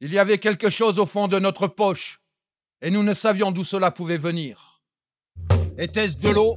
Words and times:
Il 0.00 0.12
y 0.12 0.20
avait 0.20 0.38
quelque 0.38 0.70
chose 0.70 1.00
au 1.00 1.06
fond 1.06 1.26
de 1.26 1.40
notre 1.40 1.66
poche, 1.66 2.20
et 2.82 2.92
nous 2.92 3.02
ne 3.02 3.12
savions 3.12 3.50
d'où 3.50 3.64
cela 3.64 3.90
pouvait 3.90 4.16
venir. 4.16 4.80
Était-ce 5.76 6.18
de 6.18 6.28
l'eau? 6.28 6.56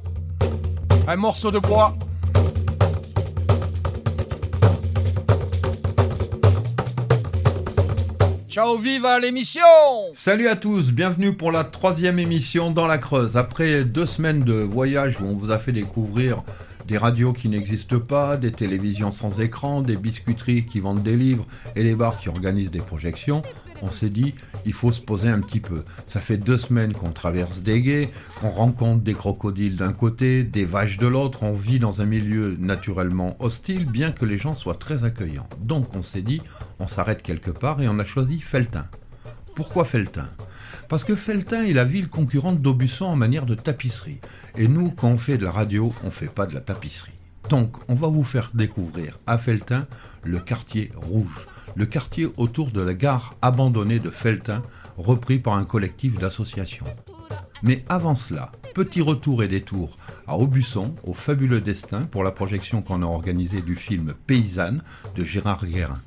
Un 1.08 1.16
morceau 1.16 1.50
de 1.50 1.58
bois? 1.58 1.92
Ciao 8.48 8.78
viva 8.78 9.18
l'émission 9.18 9.62
Salut 10.12 10.46
à 10.46 10.54
tous, 10.54 10.92
bienvenue 10.92 11.34
pour 11.34 11.50
la 11.50 11.64
troisième 11.64 12.20
émission 12.20 12.70
dans 12.70 12.86
la 12.86 12.98
Creuse. 12.98 13.36
Après 13.36 13.82
deux 13.82 14.06
semaines 14.06 14.44
de 14.44 14.52
voyage 14.52 15.20
où 15.20 15.24
on 15.24 15.36
vous 15.36 15.50
a 15.50 15.58
fait 15.58 15.72
découvrir 15.72 16.44
des 16.86 16.98
radios 16.98 17.32
qui 17.32 17.48
n'existent 17.48 17.98
pas, 17.98 18.36
des 18.36 18.52
télévisions 18.52 19.12
sans 19.12 19.40
écran, 19.40 19.82
des 19.82 19.96
biscuiteries 19.96 20.66
qui 20.66 20.80
vendent 20.80 21.02
des 21.02 21.16
livres 21.16 21.46
et 21.76 21.82
les 21.82 21.94
bars 21.94 22.18
qui 22.18 22.28
organisent 22.28 22.70
des 22.70 22.80
projections, 22.80 23.42
on 23.82 23.88
s'est 23.88 24.10
dit, 24.10 24.34
il 24.64 24.72
faut 24.72 24.92
se 24.92 25.00
poser 25.00 25.28
un 25.28 25.40
petit 25.40 25.60
peu. 25.60 25.82
Ça 26.06 26.20
fait 26.20 26.36
deux 26.36 26.56
semaines 26.56 26.92
qu'on 26.92 27.10
traverse 27.10 27.62
des 27.62 27.80
guets, 27.80 28.08
qu'on 28.40 28.50
rencontre 28.50 29.02
des 29.02 29.14
crocodiles 29.14 29.76
d'un 29.76 29.92
côté, 29.92 30.44
des 30.44 30.64
vaches 30.64 30.98
de 30.98 31.06
l'autre, 31.06 31.42
on 31.42 31.52
vit 31.52 31.78
dans 31.78 32.00
un 32.00 32.06
milieu 32.06 32.56
naturellement 32.58 33.36
hostile, 33.40 33.86
bien 33.86 34.12
que 34.12 34.24
les 34.24 34.38
gens 34.38 34.54
soient 34.54 34.76
très 34.76 35.04
accueillants. 35.04 35.48
Donc 35.60 35.94
on 35.96 36.02
s'est 36.02 36.22
dit, 36.22 36.40
on 36.78 36.86
s'arrête 36.86 37.22
quelque 37.22 37.50
part 37.50 37.80
et 37.82 37.88
on 37.88 37.98
a 37.98 38.04
choisi 38.04 38.40
Feltin. 38.40 38.86
Pourquoi 39.54 39.84
Feltin? 39.84 40.28
Parce 40.88 41.04
que 41.04 41.14
Feltin 41.14 41.64
est 41.64 41.72
la 41.72 41.84
ville 41.84 42.08
concurrente 42.08 42.60
d'Aubusson 42.60 43.06
en 43.06 43.16
manière 43.16 43.46
de 43.46 43.54
tapisserie. 43.54 44.20
Et 44.56 44.68
nous, 44.68 44.90
quand 44.90 45.08
on 45.08 45.18
fait 45.18 45.38
de 45.38 45.44
la 45.44 45.52
radio, 45.52 45.92
on 46.04 46.10
fait 46.10 46.32
pas 46.32 46.46
de 46.46 46.54
la 46.54 46.60
tapisserie. 46.60 47.12
Donc, 47.48 47.76
on 47.88 47.94
va 47.94 48.08
vous 48.08 48.24
faire 48.24 48.50
découvrir 48.54 49.18
à 49.26 49.38
Feltin 49.38 49.86
le 50.22 50.38
quartier 50.38 50.90
rouge, 50.96 51.48
le 51.76 51.86
quartier 51.86 52.28
autour 52.36 52.70
de 52.70 52.82
la 52.82 52.94
gare 52.94 53.34
abandonnée 53.42 53.98
de 53.98 54.10
Feltin, 54.10 54.62
repris 54.96 55.38
par 55.38 55.54
un 55.54 55.64
collectif 55.64 56.18
d'associations. 56.18 56.86
Mais 57.62 57.84
avant 57.88 58.14
cela, 58.14 58.50
petit 58.74 59.00
retour 59.00 59.42
et 59.42 59.48
détour 59.48 59.96
à 60.26 60.36
Aubusson, 60.36 60.94
au 61.04 61.14
fabuleux 61.14 61.60
destin 61.60 62.02
pour 62.02 62.24
la 62.24 62.32
projection 62.32 62.82
qu'on 62.82 63.02
a 63.02 63.06
organisée 63.06 63.62
du 63.62 63.76
film 63.76 64.14
Paysanne 64.26 64.82
de 65.16 65.22
Gérard 65.22 65.66
Guérin. 65.66 66.00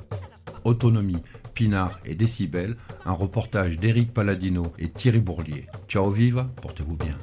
Autonomie, 0.65 1.21
Pinard 1.55 1.99
et 2.05 2.15
Décibel, 2.15 2.75
un 3.05 3.13
reportage 3.13 3.77
d'Éric 3.77 4.13
Paladino 4.13 4.73
et 4.77 4.89
Thierry 4.89 5.21
Bourlier. 5.21 5.65
Ciao 5.87 6.11
viva, 6.11 6.45
portez-vous 6.61 6.97
bien. 6.97 7.17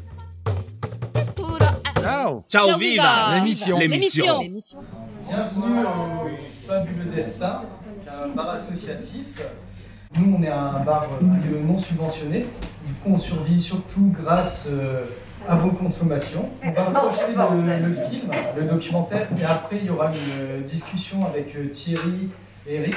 Ciao 2.00 2.42
Ciao, 2.48 2.78
viva 2.78 3.34
L'émission. 3.34 3.78
L'émission. 3.78 4.42
Bienvenue 5.28 5.84
au 5.84 6.66
Fabuleux 6.66 7.14
Destin, 7.14 7.62
un 8.08 8.28
bar 8.28 8.50
associatif. 8.50 9.26
Nous, 10.16 10.36
on 10.38 10.42
est 10.42 10.48
un 10.48 10.80
bar 10.80 11.06
euh, 11.22 11.62
non 11.62 11.76
subventionné. 11.76 12.40
Du 12.86 12.94
coup, 12.94 13.12
on 13.14 13.18
survit 13.18 13.60
surtout 13.60 14.14
grâce 14.18 14.68
euh, 14.70 15.04
à 15.46 15.56
vos 15.56 15.70
consommations. 15.70 16.48
On 16.64 16.70
va 16.70 16.84
projeter 16.84 17.32
le, 17.34 17.86
le 17.86 17.92
film, 17.92 18.30
le 18.56 18.64
documentaire, 18.64 19.28
et 19.38 19.44
après, 19.44 19.76
il 19.76 19.86
y 19.86 19.90
aura 19.90 20.06
une 20.06 20.40
euh, 20.40 20.60
discussion 20.62 21.26
avec 21.26 21.54
Thierry 21.72 22.30
et 22.66 22.76
Eric. 22.76 22.96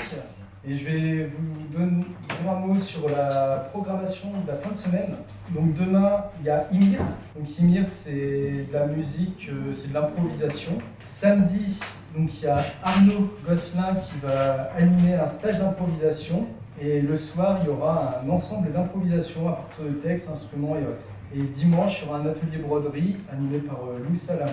Et 0.67 0.73
je 0.73 0.89
vais 0.89 1.25
vous 1.25 1.77
donner 1.77 2.05
un 2.49 2.55
mot 2.55 2.75
sur 2.75 3.07
la 3.07 3.67
programmation 3.71 4.29
de 4.29 4.47
la 4.47 4.57
fin 4.57 4.71
de 4.71 4.77
semaine. 4.77 5.15
Donc 5.51 5.75
demain, 5.75 6.25
il 6.39 6.47
y 6.47 6.49
a 6.49 6.65
Imir. 6.71 7.01
Donc 7.35 7.59
Imir, 7.59 7.87
c'est 7.87 8.65
de 8.67 8.73
la 8.73 8.87
musique, 8.87 9.47
euh, 9.51 9.75
c'est 9.75 9.89
de 9.89 9.93
l'improvisation. 9.93 10.71
Samedi, 11.05 11.79
donc 12.17 12.33
il 12.33 12.45
y 12.45 12.47
a 12.47 12.63
Arnaud 12.83 13.31
Gosselin 13.47 13.93
qui 14.01 14.13
va 14.23 14.71
animer 14.75 15.13
un 15.13 15.27
stage 15.27 15.59
d'improvisation. 15.59 16.47
Et 16.81 16.99
le 16.99 17.15
soir, 17.15 17.59
il 17.61 17.67
y 17.67 17.69
aura 17.69 18.21
un 18.25 18.29
ensemble 18.29 18.71
d'improvisations 18.71 19.47
à 19.47 19.53
partir 19.53 19.85
de 19.85 19.91
textes, 19.91 20.29
instruments 20.31 20.75
et 20.77 20.81
autres. 20.81 21.05
Et 21.35 21.41
dimanche, 21.41 22.01
il 22.01 22.07
y 22.07 22.09
aura 22.09 22.19
un 22.19 22.25
atelier 22.25 22.57
broderie 22.57 23.17
animé 23.31 23.59
par 23.59 23.77
euh, 23.77 23.99
Louis 24.03 24.17
Salamon. 24.17 24.51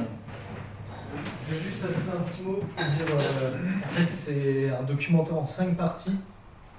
Je 1.48 1.54
vais 1.54 1.60
juste 1.60 1.84
ajouter 1.84 2.16
un 2.16 2.20
petit 2.22 2.42
mot 2.42 2.54
pour 2.54 2.84
dire, 2.84 3.16
euh, 3.16 3.50
en 3.84 3.88
fait, 3.88 4.10
c'est 4.10 4.70
un 4.70 4.82
documentaire 4.82 5.36
en 5.36 5.46
cinq 5.46 5.76
parties. 5.76 6.16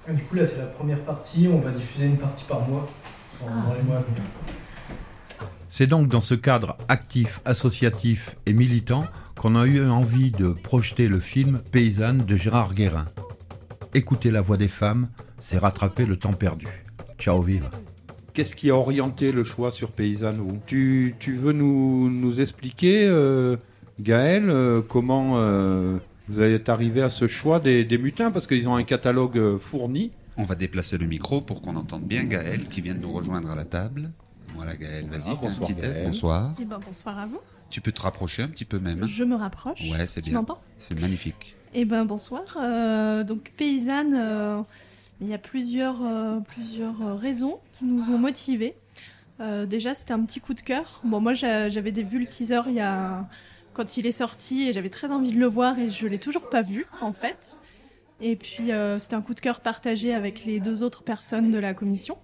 Et 0.08 0.12
du 0.12 0.22
coup, 0.22 0.34
là, 0.34 0.44
c'est 0.44 0.58
la 0.58 0.66
première 0.66 1.00
partie. 1.00 1.48
On 1.50 1.58
va 1.58 1.70
diffuser 1.70 2.06
une 2.06 2.18
partie 2.18 2.44
par 2.44 2.68
mois 2.68 2.88
dans, 3.40 3.46
dans 3.46 3.74
les 3.74 3.82
mois 3.82 3.96
à 3.96 4.00
venir. 4.00 4.22
C'est 5.68 5.86
donc 5.86 6.08
dans 6.08 6.20
ce 6.20 6.34
cadre 6.34 6.76
actif, 6.88 7.40
associatif 7.44 8.36
et 8.46 8.52
militant 8.52 9.04
qu'on 9.36 9.56
a 9.56 9.66
eu 9.66 9.84
envie 9.88 10.30
de 10.30 10.48
projeter 10.48 11.08
le 11.08 11.18
film 11.20 11.60
Paysanne 11.72 12.24
de 12.24 12.36
Gérard 12.36 12.74
Guérin. 12.74 13.06
Écouter 13.92 14.30
la 14.30 14.40
voix 14.40 14.56
des 14.56 14.68
femmes, 14.68 15.08
c'est 15.38 15.58
rattraper 15.58 16.06
le 16.06 16.16
temps 16.16 16.32
perdu. 16.32 16.66
Ciao 17.18 17.42
viva. 17.42 17.70
Qu'est-ce 18.34 18.54
qui 18.56 18.70
a 18.70 18.76
orienté 18.76 19.32
le 19.32 19.44
choix 19.44 19.70
sur 19.70 19.90
Paysanne 19.90 20.38
vous? 20.38 20.60
Tu, 20.66 21.14
tu 21.18 21.36
veux 21.36 21.52
nous, 21.52 22.10
nous 22.10 22.40
expliquer, 22.40 23.06
euh, 23.06 23.56
Gaël, 24.00 24.48
euh, 24.50 24.82
comment 24.82 25.34
euh, 25.36 25.98
vous 26.28 26.40
êtes 26.42 26.68
arrivé 26.68 27.02
à 27.02 27.08
ce 27.08 27.26
choix 27.26 27.60
des, 27.60 27.84
des 27.84 27.98
mutins? 27.98 28.30
Parce 28.30 28.46
qu'ils 28.46 28.68
ont 28.68 28.74
un 28.76 28.82
catalogue 28.84 29.38
euh, 29.38 29.58
fourni. 29.58 30.10
On 30.36 30.44
va 30.44 30.56
déplacer 30.56 30.98
le 30.98 31.06
micro 31.06 31.40
pour 31.40 31.62
qu'on 31.62 31.76
entende 31.76 32.02
bien 32.02 32.24
Gaël 32.24 32.64
qui 32.68 32.80
vient 32.80 32.94
de 32.94 33.00
nous 33.00 33.12
rejoindre 33.12 33.50
à 33.50 33.54
la 33.54 33.64
table. 33.64 34.10
Voilà 34.56 34.76
Gaël, 34.76 35.06
vas-y, 35.08 35.36
fais 35.36 35.46
un 35.46 35.52
petit 35.52 35.74
test. 35.76 36.02
Bonsoir. 36.04 36.54
Eh 36.60 36.64
ben, 36.64 36.78
bonsoir 36.84 37.18
à 37.18 37.26
vous. 37.26 37.38
Tu 37.70 37.80
peux 37.80 37.92
te 37.92 38.02
rapprocher 38.02 38.42
un 38.42 38.48
petit 38.48 38.64
peu 38.64 38.78
même. 38.78 39.06
Je 39.06 39.24
me 39.24 39.36
rapproche. 39.36 39.80
Ouais, 39.90 40.06
c'est 40.06 40.20
Tu 40.22 40.30
bien. 40.30 40.40
m'entends? 40.40 40.60
C'est 40.78 40.98
magnifique. 41.00 41.54
Eh 41.72 41.84
ben 41.84 42.04
bonsoir. 42.04 42.42
Euh, 42.60 43.24
donc 43.24 43.52
paysanne, 43.56 44.14
euh, 44.16 44.60
il 45.20 45.28
y 45.28 45.34
a 45.34 45.38
plusieurs, 45.38 46.00
euh, 46.04 46.38
plusieurs 46.40 47.18
raisons 47.18 47.58
qui 47.72 47.84
nous 47.84 48.10
ont 48.10 48.18
motivés. 48.18 48.74
Euh, 49.40 49.66
déjà, 49.66 49.94
c'était 49.94 50.12
un 50.12 50.22
petit 50.24 50.38
coup 50.40 50.54
de 50.54 50.60
cœur. 50.60 51.00
Bon, 51.04 51.20
moi, 51.20 51.34
j'a- 51.34 51.68
j'avais 51.68 51.90
des 51.90 52.04
vu 52.04 52.20
le 52.20 52.26
teaser 52.26 52.60
il 52.68 52.74
y 52.74 52.80
a 52.80 53.26
quand 53.74 53.96
il 53.96 54.06
est 54.06 54.12
sorti 54.12 54.68
et 54.68 54.72
j'avais 54.72 54.88
très 54.88 55.12
envie 55.12 55.32
de 55.32 55.38
le 55.38 55.46
voir 55.46 55.78
et 55.78 55.90
je 55.90 56.06
l'ai 56.06 56.18
toujours 56.18 56.48
pas 56.48 56.62
vu 56.62 56.86
en 57.02 57.12
fait. 57.12 57.56
Et 58.20 58.36
puis 58.36 58.72
euh, 58.72 58.98
c'était 58.98 59.16
un 59.16 59.20
coup 59.20 59.34
de 59.34 59.40
cœur 59.40 59.60
partagé 59.60 60.14
avec 60.14 60.44
les 60.46 60.60
deux 60.60 60.82
autres 60.82 61.02
personnes 61.02 61.50
de 61.50 61.58
la 61.58 61.74
commission. 61.74 62.16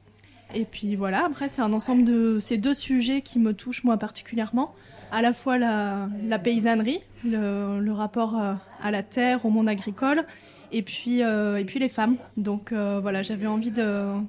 Et 0.55 0.65
puis 0.65 0.97
voilà, 0.97 1.27
après 1.27 1.49
c'est 1.49 1.63
un 1.63 1.73
ensemble 1.73 2.05
de 2.05 2.39
ces 2.41 2.57
deux 2.57 2.75
sujets 2.75 3.21
qui 3.21 3.39
me 3.39 3.53
touchent 3.53 3.85
moi 3.85 3.99
particulièrement. 3.99 4.75
À 5.13 5.23
la 5.23 5.33
fois 5.33 5.59
la, 5.59 6.39
paysannerie, 6.39 7.01
le, 7.25 7.91
rapport 7.91 8.41
euh, 8.41 8.55
à 8.81 8.93
la 8.93 9.03
terre, 9.03 9.45
au 9.45 9.51
monde 9.51 9.69
agricole, 9.69 10.25
et 10.73 10.83
puis, 10.83 11.23
euh, 11.23 11.57
et 11.57 11.65
puis 11.65 11.81
les 11.81 11.89
femmes. 11.89 12.17
Donc 12.37 12.73
euh, 12.73 13.01
voilà, 13.01 13.23
j'avais 13.23 13.49
envie 13.49 13.73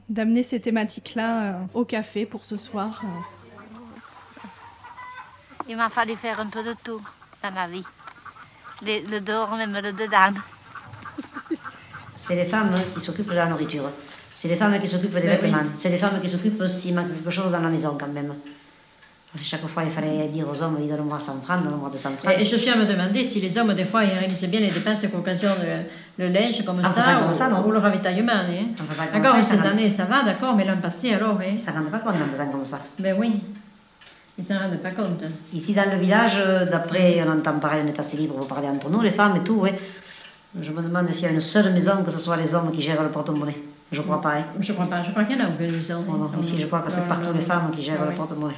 d'amener 0.09 0.43
ces 0.43 0.59
thématiques-là 0.59 1.59
au 1.75 1.85
café 1.85 2.25
pour 2.25 2.45
ce 2.45 2.57
soir. 2.57 3.03
Il 5.69 5.77
m'a 5.77 5.89
fallu 5.89 6.15
faire 6.15 6.39
un 6.39 6.47
peu 6.47 6.63
de 6.63 6.73
tout 6.83 7.01
dans 7.43 7.51
ma 7.51 7.67
vie. 7.67 7.83
Le 8.83 9.19
dehors, 9.19 9.55
même 9.55 9.73
le 9.73 9.91
dedans. 9.93 10.33
C'est 12.15 12.35
les 12.35 12.45
femmes 12.45 12.71
qui 12.95 13.03
s'occupent 13.03 13.29
de 13.29 13.35
la 13.35 13.45
nourriture. 13.47 13.89
C'est 14.33 14.47
les 14.47 14.55
femmes 14.55 14.77
qui 14.79 14.87
s'occupent 14.87 15.13
des 15.13 15.21
Ben 15.21 15.37
oui. 15.41 15.49
vêtements. 15.49 15.69
C'est 15.75 15.89
les 15.89 15.97
femmes 15.97 16.19
qui 16.21 16.29
s'occupent 16.29 16.67
s'il 16.67 16.95
manque 16.95 17.13
quelque 17.13 17.29
chose 17.29 17.51
dans 17.51 17.59
la 17.59 17.69
maison 17.69 17.95
quand 17.99 18.07
même. 18.07 18.33
Chaque 19.41 19.65
fois, 19.67 19.83
il 19.85 19.91
fallait 19.91 20.27
dire 20.27 20.45
aux 20.49 20.61
hommes, 20.61 20.75
donne-moi 20.85 21.17
100 21.17 21.41
francs, 21.41 21.63
donne-moi 21.63 21.89
200 21.89 22.09
francs. 22.17 22.33
Et, 22.37 22.41
et 22.41 22.45
je 22.45 22.55
suis 22.57 22.69
à 22.69 22.75
me 22.75 22.85
demander 22.85 23.23
si 23.23 23.39
les 23.39 23.57
hommes, 23.57 23.73
des 23.73 23.85
fois, 23.85 24.03
ils 24.03 24.09
réalisent 24.11 24.43
bien 24.49 24.59
les 24.59 24.71
dépenses 24.71 25.07
qu'occasionne 25.07 25.55
le, 26.17 26.25
le 26.27 26.33
linge 26.33 26.65
comme 26.65 26.81
Ah, 26.83 26.89
ça, 26.91 27.13
comme 27.15 27.29
ou, 27.29 27.33
ça, 27.33 27.47
non. 27.47 27.65
ou 27.65 27.71
le 27.71 27.77
ravitaillement. 27.77 28.33
Hein. 28.33 28.65
D'accord, 29.13 29.41
cette 29.41 29.65
année, 29.65 29.89
ça 29.89 30.03
va, 30.03 30.23
d'accord, 30.23 30.53
mais 30.55 30.65
l'an 30.65 30.77
passé, 30.81 31.13
alors, 31.13 31.39
hein. 31.39 31.55
Ça 31.57 31.71
ne 31.71 31.77
rend 31.77 31.89
pas 31.91 31.99
compte 31.99 32.15
en 32.15 32.29
faisant 32.29 32.49
comme 32.49 32.65
ça. 32.65 32.79
Ben 32.99 33.15
oui, 33.17 33.41
ils 34.37 34.45
s'en 34.45 34.57
rendent 34.59 34.77
pas 34.81 34.91
compte. 34.91 35.23
Ici, 35.53 35.73
dans 35.73 35.89
le 35.91 35.97
village, 35.97 36.33
euh, 36.37 36.65
d'après, 36.69 37.21
on 37.27 37.31
entend 37.37 37.59
parler, 37.59 37.81
on 37.83 37.87
est 37.87 37.99
assez 37.99 38.17
libre, 38.17 38.35
vous 38.37 38.45
parlez 38.45 38.67
entre 38.67 38.89
nous, 38.89 39.01
les 39.01 39.11
femmes 39.11 39.35
et 39.37 39.43
tout, 39.43 39.55
ouais. 39.55 39.77
Je 40.59 40.71
me 40.71 40.81
demande 40.81 41.09
s'il 41.11 41.23
y 41.23 41.25
a 41.27 41.31
une 41.31 41.39
seule 41.41 41.71
maison 41.73 42.03
que 42.03 42.11
ce 42.11 42.17
soit 42.19 42.35
les 42.37 42.53
hommes 42.53 42.71
qui 42.71 42.81
gèrent 42.81 43.03
le 43.03 43.09
porte-monnaie. 43.09 43.57
Je 43.91 44.01
crois 44.01 44.21
pas, 44.21 44.37
hein. 44.39 44.45
Je 44.59 44.73
crois 44.73 44.85
pas, 44.87 45.03
je 45.03 45.11
crois 45.11 45.23
qu'il 45.25 45.37
y 45.37 45.41
en 45.41 45.45
a 45.45 45.49
aucune 45.49 45.71
maison. 45.71 46.01
Non, 46.03 46.13
non, 46.17 46.31
Ici, 46.41 46.55
je 46.59 46.65
crois 46.65 46.79
que 46.81 46.91
c'est 46.91 47.07
partout 47.07 47.31
les 47.33 47.41
femmes 47.41 47.71
qui 47.71 47.81
gèrent 47.81 48.05
le 48.05 48.13
porte-monnaie. 48.15 48.55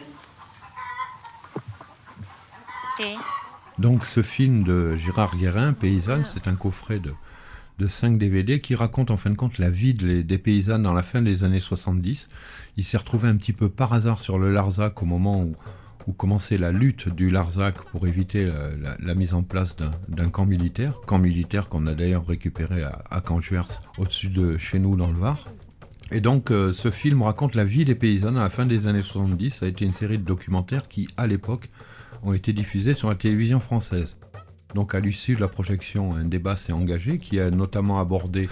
Donc 3.79 4.05
ce 4.05 4.21
film 4.21 4.63
de 4.63 4.95
Gérard 4.95 5.35
Guérin, 5.35 5.73
Paysanne, 5.73 6.25
c'est 6.25 6.47
un 6.47 6.55
coffret 6.55 6.99
de, 6.99 7.13
de 7.79 7.87
5 7.87 8.17
DVD 8.19 8.61
qui 8.61 8.75
raconte 8.75 9.09
en 9.11 9.17
fin 9.17 9.31
de 9.31 9.35
compte 9.35 9.57
la 9.57 9.69
vie 9.69 9.93
de 9.95 10.05
les- 10.05 10.23
des 10.23 10.37
paysannes 10.37 10.83
dans 10.83 10.93
la 10.93 11.01
fin 11.03 11.21
des 11.21 11.43
années 11.43 11.59
70. 11.59 12.29
Il 12.77 12.83
s'est 12.83 12.97
retrouvé 12.97 13.29
un 13.29 13.37
petit 13.37 13.53
peu 13.53 13.69
par 13.69 13.93
hasard 13.93 14.19
sur 14.19 14.39
le 14.39 14.51
Larzac 14.51 15.01
au 15.01 15.05
moment 15.05 15.43
où, 15.43 15.55
commençait 16.17 16.57
la 16.57 16.73
lutte 16.73 17.07
du 17.07 17.29
Larzac 17.29 17.75
pour 17.91 18.07
éviter 18.07 18.49
la, 18.99 19.15
mise 19.15 19.33
en 19.33 19.41
place 19.41 19.77
d'un- 20.09 20.29
camp 20.29 20.45
militaire. 20.45 20.99
Camp 21.05 21.17
militaire 21.17 21.69
qu'on 21.69 21.87
a 21.87 21.93
d'ailleurs 21.93 22.27
récupéré 22.27 22.83
à, 22.83 23.01
à 23.09 23.21
au-dessus 23.97 24.27
de 24.27 24.57
chez 24.57 24.79
nous 24.79 24.97
dans 24.97 25.07
le 25.07 25.17
Var. 25.17 25.45
Et 26.11 26.21
donc, 26.21 26.51
euh, 26.51 26.71
ce 26.73 26.91
film 26.91 27.23
raconte 27.23 27.55
la 27.55 27.63
vie 27.63 27.85
des 27.85 27.95
paysannes 27.95 28.37
à 28.37 28.41
la 28.43 28.49
fin 28.49 28.67
des 28.67 28.85
années 28.85 29.01
70. 29.01 29.49
Ça 29.49 29.65
a 29.65 29.69
été 29.69 29.83
une 29.83 29.93
série 29.93 30.19
de 30.19 30.23
documentaires 30.23 30.87
qui, 30.87 31.07
à 31.17 31.25
l'époque, 31.25 31.69
ont 32.21 32.33
été 32.33 32.53
diffusés 32.53 32.93
sur 32.93 33.09
la 33.09 33.15
télévision 33.15 33.59
française. 33.59 34.19
Donc, 34.75 34.93
à 34.93 34.99
l'issue 34.99 35.35
de 35.35 35.41
la 35.41 35.47
projection, 35.47 36.15
un 36.15 36.25
débat 36.25 36.55
s'est 36.55 36.71
engagé 36.71 37.17
qui 37.17 37.39
a 37.39 37.49
notamment 37.49 37.99
abordé 37.99 38.47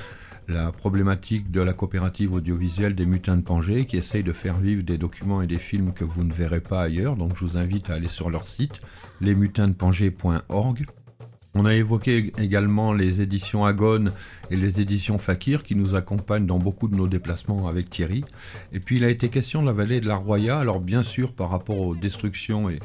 la 0.51 0.71
problématique 0.71 1.49
de 1.49 1.61
la 1.61 1.73
coopérative 1.73 2.33
audiovisuelle 2.33 2.93
des 2.93 3.05
mutins 3.05 3.37
de 3.37 3.41
Pangée 3.41 3.85
qui 3.85 3.97
essaye 3.97 4.23
de 4.23 4.33
faire 4.33 4.57
vivre 4.57 4.83
des 4.83 4.97
documents 4.97 5.41
et 5.41 5.47
des 5.47 5.57
films 5.57 5.93
que 5.93 6.03
vous 6.03 6.23
ne 6.23 6.31
verrez 6.33 6.61
pas 6.61 6.83
ailleurs. 6.83 7.15
Donc 7.15 7.37
je 7.37 7.45
vous 7.45 7.57
invite 7.57 7.89
à 7.89 7.95
aller 7.95 8.07
sur 8.07 8.29
leur 8.29 8.47
site 8.47 8.81
lesmutinsdepangée.org. 9.21 10.85
On 11.53 11.65
a 11.65 11.73
évoqué 11.73 12.31
également 12.37 12.93
les 12.93 13.21
éditions 13.21 13.65
Agone 13.65 14.13
et 14.51 14.55
les 14.55 14.79
éditions 14.79 15.17
Fakir 15.17 15.63
qui 15.63 15.75
nous 15.75 15.95
accompagnent 15.95 16.45
dans 16.45 16.59
beaucoup 16.59 16.87
de 16.87 16.95
nos 16.95 17.09
déplacements 17.09 17.67
avec 17.67 17.89
Thierry. 17.89 18.23
Et 18.71 18.79
puis 18.79 18.97
il 18.97 19.03
a 19.03 19.09
été 19.09 19.27
question 19.27 19.61
de 19.61 19.67
la 19.67 19.73
vallée 19.73 19.99
de 19.99 20.07
la 20.07 20.15
Roya, 20.15 20.59
alors 20.59 20.79
bien 20.79 21.03
sûr 21.03 21.33
par 21.33 21.49
rapport 21.49 21.77
aux 21.77 21.93
destructions 21.93 22.69
et, 22.69 22.79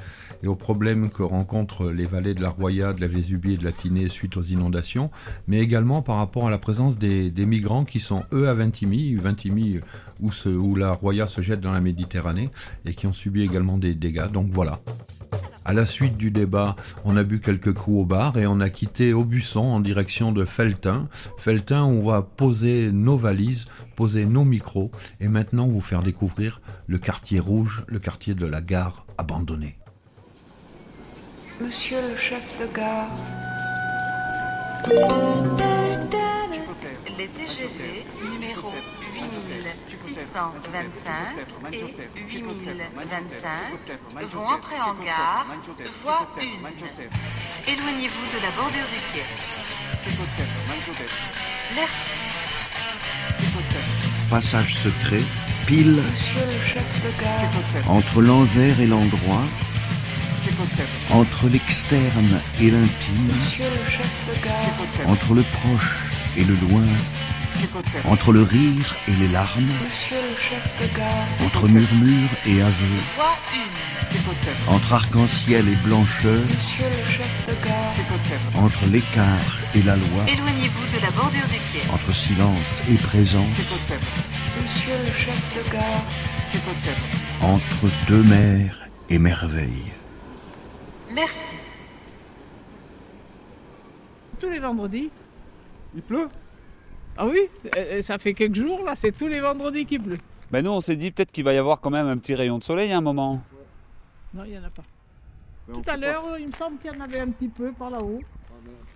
aux 0.44 0.56
problèmes 0.56 1.10
que 1.10 1.22
rencontrent 1.22 1.90
les 1.90 2.04
vallées 2.04 2.34
de 2.34 2.42
la 2.42 2.50
Roya, 2.50 2.92
de 2.92 3.00
la 3.00 3.06
Vésubie 3.06 3.54
et 3.54 3.56
de 3.56 3.64
la 3.64 3.72
Tinée 3.72 4.08
suite 4.08 4.36
aux 4.36 4.42
inondations, 4.42 5.10
mais 5.46 5.58
également 5.58 6.02
par 6.02 6.16
rapport 6.16 6.46
à 6.48 6.50
la 6.50 6.58
présence 6.58 6.98
des, 6.98 7.30
migrants 7.46 7.84
qui 7.84 8.00
sont 8.00 8.24
eux 8.32 8.48
à 8.48 8.54
Vintimille, 8.54 9.16
Vintimille 9.16 9.80
où, 10.20 10.30
où 10.48 10.74
la 10.74 10.92
Roya 10.92 11.26
se 11.26 11.40
jette 11.40 11.60
dans 11.60 11.72
la 11.72 11.80
Méditerranée 11.80 12.50
et 12.84 12.94
qui 12.94 13.06
ont 13.06 13.12
subi 13.12 13.42
également 13.42 13.78
des 13.78 13.94
dégâts. 13.94 14.30
Donc 14.32 14.48
voilà. 14.50 14.80
À 15.68 15.72
la 15.72 15.84
suite 15.84 16.16
du 16.16 16.30
débat, 16.30 16.76
on 17.04 17.16
a 17.16 17.24
bu 17.24 17.40
quelques 17.40 17.74
coups 17.74 18.02
au 18.02 18.04
bar 18.04 18.38
et 18.38 18.46
on 18.46 18.60
a 18.60 18.70
quitté 18.70 19.12
Aubusson 19.12 19.62
en 19.62 19.80
direction 19.80 20.30
de 20.30 20.44
Feltin. 20.44 21.08
Feltin 21.38 21.82
on 21.82 22.08
va 22.08 22.22
poser 22.22 22.92
nos 22.92 23.16
valises, 23.16 23.66
poser 23.96 24.26
nos 24.26 24.44
micros 24.44 24.92
et 25.20 25.26
maintenant 25.26 25.66
vous 25.66 25.80
faire 25.80 26.04
découvrir 26.04 26.60
le 26.86 26.98
quartier 26.98 27.40
rouge, 27.40 27.82
le 27.88 27.98
quartier 27.98 28.34
de 28.34 28.46
la 28.46 28.60
gare 28.60 29.06
abandonnée. 29.18 29.74
Monsieur 31.60 31.98
le 32.10 32.16
chef 32.16 32.56
de 32.60 32.72
gare. 32.72 33.10
Les 37.18 37.28
TGV 37.28 38.04
numéro 38.30 38.70
8625 39.14 41.72
et 41.72 41.94
8025 42.18 44.28
vont 44.30 44.46
entrer 44.46 44.78
en 44.80 44.94
gare, 45.02 45.46
voie 46.02 46.28
1. 46.38 46.42
Éloignez-vous 47.72 48.26
de 48.36 48.40
la 48.42 48.50
bordure 48.56 48.88
du 48.90 49.00
quai. 49.12 49.24
Merci. 51.74 52.12
Passage 54.30 54.74
secret, 54.74 55.22
pile 55.66 56.02
entre 57.88 58.20
l'envers 58.20 58.78
et 58.80 58.86
l'endroit, 58.86 59.42
entre 61.12 61.48
l'externe 61.48 62.40
et 62.60 62.70
l'intime, 62.70 63.30
entre 65.06 65.34
le 65.34 65.42
proche 65.42 65.96
et 66.36 66.44
le 66.44 66.54
loin, 66.54 66.84
entre 68.04 68.32
le 68.32 68.42
rire 68.42 68.96
et 69.08 69.12
les 69.12 69.28
larmes, 69.28 69.72
entre 71.44 71.68
murmure 71.68 72.30
et 72.46 72.60
aveu, 72.62 72.98
entre 74.68 74.92
arc-en-ciel 74.92 75.68
et 75.68 75.76
blancheur, 75.86 76.42
entre 78.54 78.86
l'écart 78.86 79.58
et 79.74 79.82
la 79.82 79.96
loi, 79.96 80.24
éloignez-vous 80.28 80.96
de 80.96 81.02
la 81.02 81.10
bordure 81.10 81.48
du 81.48 81.58
quai, 81.72 81.90
entre 81.92 82.14
silence 82.14 82.82
et 82.90 82.94
présence, 82.94 83.88
Monsieur 84.58 84.94
le 85.04 85.12
chef 85.12 85.40
de 85.54 85.70
gare, 85.70 86.04
entre 87.42 87.90
deux 88.08 88.22
mers 88.22 88.88
et 89.10 89.18
merveilles. 89.18 89.95
Merci. 91.16 91.56
Tous 94.38 94.50
les 94.50 94.58
vendredis, 94.58 95.10
il 95.94 96.02
pleut? 96.02 96.28
Ah 97.16 97.26
oui, 97.26 97.48
ça 98.02 98.18
fait 98.18 98.34
quelques 98.34 98.54
jours 98.54 98.82
là, 98.84 98.94
c'est 98.94 99.12
tous 99.12 99.26
les 99.26 99.40
vendredis 99.40 99.86
qu'il 99.86 100.02
pleut. 100.02 100.18
Ben 100.50 100.62
nous 100.62 100.72
on 100.72 100.82
s'est 100.82 100.96
dit 100.96 101.10
peut-être 101.10 101.32
qu'il 101.32 101.42
va 101.44 101.54
y 101.54 101.56
avoir 101.56 101.80
quand 101.80 101.88
même 101.88 102.06
un 102.06 102.18
petit 102.18 102.34
rayon 102.34 102.58
de 102.58 102.64
soleil 102.64 102.92
à 102.92 102.98
un 102.98 103.00
moment. 103.00 103.42
Non, 104.34 104.44
il 104.44 104.50
n'y 104.50 104.58
en 104.58 104.64
a 104.64 104.68
pas. 104.68 104.82
Tout 105.72 105.82
à 105.86 105.96
l'heure, 105.96 106.38
il 106.38 106.48
me 106.48 106.52
semble 106.52 106.76
qu'il 106.76 106.92
y 106.92 106.94
en 106.94 107.00
avait 107.00 107.20
un 107.20 107.30
petit 107.30 107.48
peu 107.48 107.72
par 107.72 107.88
là-haut. 107.88 108.20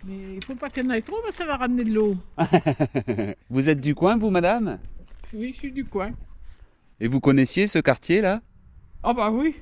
Mais 0.05 0.15
il 0.15 0.37
ne 0.37 0.45
faut 0.45 0.57
pas 0.57 0.69
qu'il 0.69 0.85
y 0.85 0.87
en 0.87 0.91
ait 0.91 1.01
trop, 1.01 1.17
parce 1.23 1.39
que 1.39 1.45
ça 1.45 1.47
va 1.47 1.57
ramener 1.57 1.85
de 1.85 1.93
l'eau. 1.93 2.19
vous 3.51 3.71
êtes 3.71 3.81
du 3.81 3.95
coin, 3.95 4.19
vous, 4.19 4.31
madame? 4.31 4.79
Oui, 5.33 5.53
je 5.55 5.59
suis 5.59 5.73
du 5.73 5.87
coin. 5.87 6.11
Et 7.01 7.09
vous 7.09 7.21
connaissiez 7.21 7.67
ce 7.67 7.79
quartier 7.79 8.21
là 8.21 8.43
Ah 9.03 9.15
bah 9.15 9.31
oui, 9.31 9.57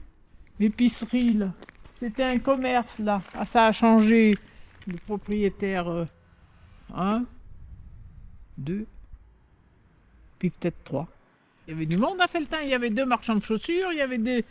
l'épicerie 0.58 1.34
là. 1.34 1.52
C'était 1.98 2.24
un 2.24 2.38
commerce 2.38 2.98
là. 2.98 3.20
Ah, 3.34 3.44
ça 3.44 3.66
a 3.66 3.72
changé. 3.72 4.36
Le 4.86 4.96
propriétaire. 4.98 5.88
Euh, 5.88 6.04
hein 6.94 7.24
deux, 8.58 8.86
puis 10.38 10.50
peut-être 10.50 10.82
trois. 10.84 11.08
Il 11.66 11.72
y 11.72 11.76
avait 11.76 11.86
du 11.86 11.96
monde 11.96 12.20
à 12.20 12.26
Feltin, 12.26 12.60
il 12.62 12.68
y 12.68 12.74
avait 12.74 12.90
deux 12.90 13.04
marchands 13.04 13.36
de 13.36 13.42
chaussures, 13.42 13.92
il 13.92 13.98
y 13.98 14.00
avait 14.00 14.18
des, 14.18 14.44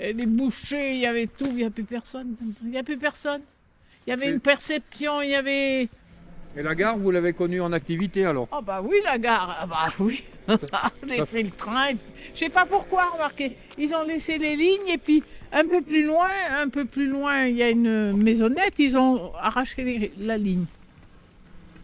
euh, 0.00 0.12
des 0.12 0.26
bouchers, 0.26 0.94
il 0.94 1.00
y 1.00 1.06
avait 1.06 1.26
tout, 1.26 1.46
il 1.48 1.56
n'y 1.56 1.64
a 1.64 1.70
plus 1.70 1.84
personne. 1.84 2.36
Il 2.62 2.70
n'y 2.70 2.78
a 2.78 2.82
plus 2.82 2.96
personne. 2.96 3.42
Il 4.06 4.10
y 4.10 4.12
avait 4.12 4.30
une 4.30 4.40
perception, 4.40 5.20
il 5.20 5.30
y 5.30 5.34
avait... 5.34 5.88
Et 6.56 6.62
la 6.62 6.74
gare, 6.74 6.98
vous 6.98 7.12
l'avez 7.12 7.32
connue 7.32 7.60
en 7.60 7.72
activité 7.72 8.24
alors? 8.24 8.48
Ah 8.50 8.60
bah 8.60 8.82
oui, 8.84 8.96
la 9.04 9.18
gare, 9.18 9.56
ah 9.60 9.66
bah 9.66 9.86
oui. 10.00 10.24
J'ai 11.08 11.22
pris 11.24 11.42
le 11.44 11.50
train. 11.50 11.90
Je 12.34 12.38
sais 12.38 12.48
pas 12.48 12.66
pourquoi, 12.66 13.04
remarquez. 13.12 13.56
Ils 13.78 13.94
ont 13.94 14.02
laissé 14.02 14.36
les 14.36 14.56
lignes 14.56 14.88
et 14.88 14.98
puis 14.98 15.22
un 15.52 15.64
peu 15.64 15.80
plus 15.80 16.04
loin, 16.04 16.28
un 16.60 16.68
peu 16.68 16.84
plus 16.84 17.06
loin, 17.06 17.44
il 17.44 17.56
y 17.56 17.62
a 17.62 17.70
une 17.70 18.16
maisonnette, 18.16 18.78
ils 18.78 18.98
ont 18.98 19.32
arraché 19.40 20.12
la 20.18 20.36
ligne. 20.36 20.64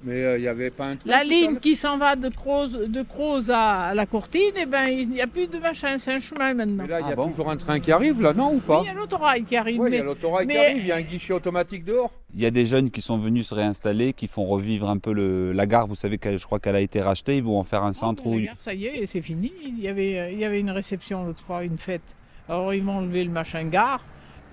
Mais 0.06 0.20
il 0.20 0.24
euh, 0.24 0.38
n'y 0.38 0.46
avait 0.46 0.70
pas 0.70 0.90
un 0.90 0.96
La 1.04 1.24
ligne 1.24 1.56
qui 1.56 1.74
s'en 1.74 1.98
va 1.98 2.14
de 2.14 2.28
Croze, 2.28 2.70
de 2.70 3.04
à, 3.52 3.92
la 3.92 4.06
Courtine, 4.06 4.52
eh 4.56 4.64
ben, 4.64 4.84
il 4.86 5.10
n'y 5.10 5.20
a 5.20 5.26
plus 5.26 5.48
de 5.48 5.58
machin, 5.58 5.98
c'est 5.98 6.12
un 6.12 6.20
chemin 6.20 6.54
maintenant. 6.54 6.84
Mais 6.84 6.88
là, 6.88 7.00
il 7.00 7.08
y 7.08 7.10
a 7.10 7.16
ah 7.18 7.26
toujours 7.26 7.50
un 7.50 7.56
train 7.56 7.80
qui 7.80 7.90
arrive, 7.90 8.22
là, 8.22 8.32
non 8.32 8.54
ou 8.54 8.60
pas 8.60 8.82
Oui, 8.82 8.86
il 8.86 8.88
y 8.88 8.90
a 8.90 8.94
l'autorail 8.94 9.42
qui 9.42 9.56
arrive. 9.56 9.80
Oui, 9.80 9.88
il 9.90 9.96
y 9.96 9.98
a 9.98 10.04
l'autorail 10.04 10.46
qui 10.46 10.56
arrive, 10.56 10.78
il 10.78 10.86
y 10.86 10.92
a 10.92 10.96
un 10.96 11.02
guichet 11.02 11.32
automatique 11.32 11.84
dehors. 11.84 12.12
Il 12.34 12.40
y 12.40 12.46
a 12.46 12.52
des 12.52 12.66
jeunes 12.66 12.90
qui 12.90 13.02
sont 13.02 13.18
venus 13.18 13.48
se 13.48 13.54
réinstaller, 13.54 14.12
qui 14.12 14.28
font 14.28 14.44
revivre 14.44 14.88
un 14.88 14.98
peu 14.98 15.12
le... 15.12 15.50
la 15.50 15.66
gare. 15.66 15.88
Vous 15.88 15.96
savez 15.96 16.18
que 16.18 16.38
je 16.38 16.44
crois 16.44 16.60
qu'elle 16.60 16.76
a 16.76 16.80
été 16.80 17.00
rachetée, 17.00 17.38
ils 17.38 17.42
vont 17.42 17.58
en 17.58 17.64
faire 17.64 17.82
un 17.82 17.92
centre 17.92 18.24
où... 18.28 18.38
Ça 18.58 18.74
y 18.74 18.86
est, 18.86 19.06
c'est 19.06 19.22
fini. 19.22 19.52
Il 19.64 19.80
y, 19.80 19.88
avait, 19.88 20.32
il 20.32 20.38
y 20.38 20.44
avait 20.44 20.60
une 20.60 20.70
réception 20.70 21.24
l'autre 21.24 21.42
fois, 21.42 21.64
une 21.64 21.78
fête. 21.78 22.14
Alors 22.48 22.72
ils 22.72 22.82
m'ont 22.84 22.98
enlevé 22.98 23.24
le 23.24 23.30
machin 23.30 23.64
gare. 23.64 24.04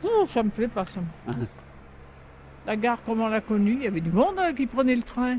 Oh, 0.03 0.25
ça 0.27 0.41
me 0.41 0.49
plaît 0.49 0.67
pas 0.67 0.85
ça. 0.85 0.99
la 2.65 2.75
gare, 2.75 3.01
comme 3.03 3.21
on 3.21 3.27
l'a 3.27 3.41
connue, 3.41 3.73
il 3.73 3.83
y 3.83 3.87
avait 3.87 4.01
du 4.01 4.11
monde 4.11 4.35
hein, 4.37 4.53
qui 4.53 4.67
prenait 4.67 4.95
le 4.95 5.03
train. 5.03 5.37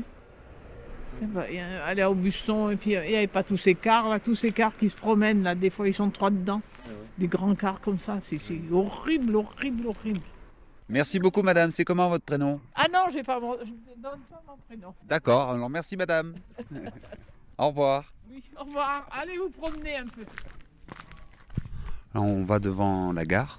Eh 1.21 1.25
ben, 1.25 1.43
aller 1.85 2.03
au 2.03 2.13
Buston, 2.13 2.71
et 2.71 2.75
puis 2.75 2.91
il 2.91 3.01
n'y 3.01 3.15
avait 3.15 3.27
pas 3.27 3.43
tous 3.43 3.57
ces 3.57 3.73
cars, 3.73 4.09
là, 4.09 4.19
tous 4.19 4.35
ces 4.35 4.51
cars 4.51 4.75
qui 4.77 4.89
se 4.89 4.95
promènent, 4.95 5.43
là, 5.43 5.55
des 5.55 5.69
fois 5.69 5.87
ils 5.87 5.93
sont 5.93 6.09
trois 6.09 6.29
dedans. 6.29 6.61
Ah 6.65 6.89
des 7.17 7.27
grands 7.27 7.55
cars 7.55 7.79
comme 7.79 7.99
ça, 7.99 8.19
c'est 8.19 8.37
horrible, 8.71 9.35
horrible, 9.35 9.87
horrible. 9.87 10.19
Merci 10.87 11.19
beaucoup, 11.19 11.41
madame. 11.41 11.71
C'est 11.71 11.83
comment 11.83 12.09
votre 12.09 12.25
prénom? 12.25 12.59
Ah 12.75 12.85
non, 12.93 13.05
j'ai 13.11 13.23
pas 13.23 13.39
je 13.39 13.69
ne 13.69 14.03
donne 14.03 14.19
pas 14.29 14.43
mon 14.47 14.57
prénom. 14.67 14.93
D'accord, 15.05 15.51
alors 15.51 15.69
merci, 15.69 15.97
madame. 15.97 16.35
au 17.57 17.67
revoir. 17.69 18.13
Oui, 18.29 18.43
au 18.59 18.65
revoir. 18.65 19.07
Allez 19.11 19.37
vous 19.37 19.49
promener 19.49 19.95
un 19.95 20.05
peu. 20.05 20.25
on 22.13 22.43
va 22.43 22.59
devant 22.59 23.13
la 23.13 23.25
gare. 23.25 23.57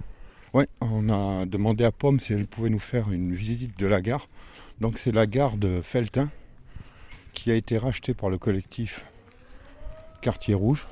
Oui, 0.57 0.65
on 0.81 1.11
a 1.11 1.45
demandé 1.45 1.85
à 1.85 1.93
Pomme 1.93 2.19
si 2.19 2.33
elle 2.33 2.47
pouvait 2.47 2.71
nous 2.71 2.79
faire 2.79 3.13
une 3.13 3.35
visite 3.35 3.79
de 3.79 3.87
la 3.87 4.01
gare. 4.01 4.27
Donc 4.81 4.97
c'est 4.97 5.13
la 5.13 5.27
gare 5.27 5.59
de 5.59 5.83
Feltin 5.83 6.31
qui 7.35 7.51
a 7.51 7.55
été 7.55 7.77
racheté 7.77 8.15
par 8.15 8.31
le 8.31 8.39
collectif 8.39 9.05
Quartier 10.23 10.55
Rouge 10.55 10.87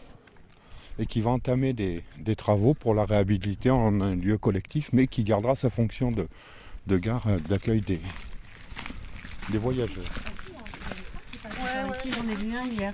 et 0.99 1.07
qui 1.07 1.23
va 1.23 1.31
entamer 1.31 1.73
des, 1.73 2.05
travaux 2.37 2.75
pour 2.75 2.95
la 2.95 3.07
réhabiliter 3.07 3.71
en 3.71 4.03
un 4.03 4.15
lieu 4.15 4.37
collectif, 4.37 4.91
mais 4.93 5.07
qui 5.07 5.25
gardera 5.25 5.55
sa 5.55 5.71
fonction 5.71 6.13
de, 6.13 6.99
gare 6.99 7.27
d'accueil 7.49 7.81
des, 7.81 8.01
des 9.49 9.57
voyageurs. 9.57 10.05
Ouais, 11.43 11.97
ici 11.97 12.11
j'en 12.13 12.29
ai 12.29 12.35
vu 12.35 12.55
un 12.55 12.67
hier. 12.67 12.93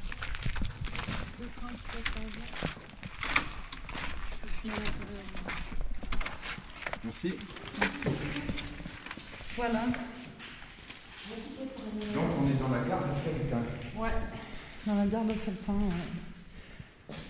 Merci. 7.05 7.33
Voilà. 9.57 9.87
Donc 12.15 12.25
on 12.39 12.49
est 12.49 12.61
dans 12.61 12.69
la 12.75 12.89
gare 12.89 13.01
de 13.01 13.15
Feltin. 13.25 13.63
Ouais, 13.97 14.09
dans 14.87 14.95
la 14.95 15.07
gare 15.07 15.25
de 15.25 15.33
Feltin. 15.33 15.73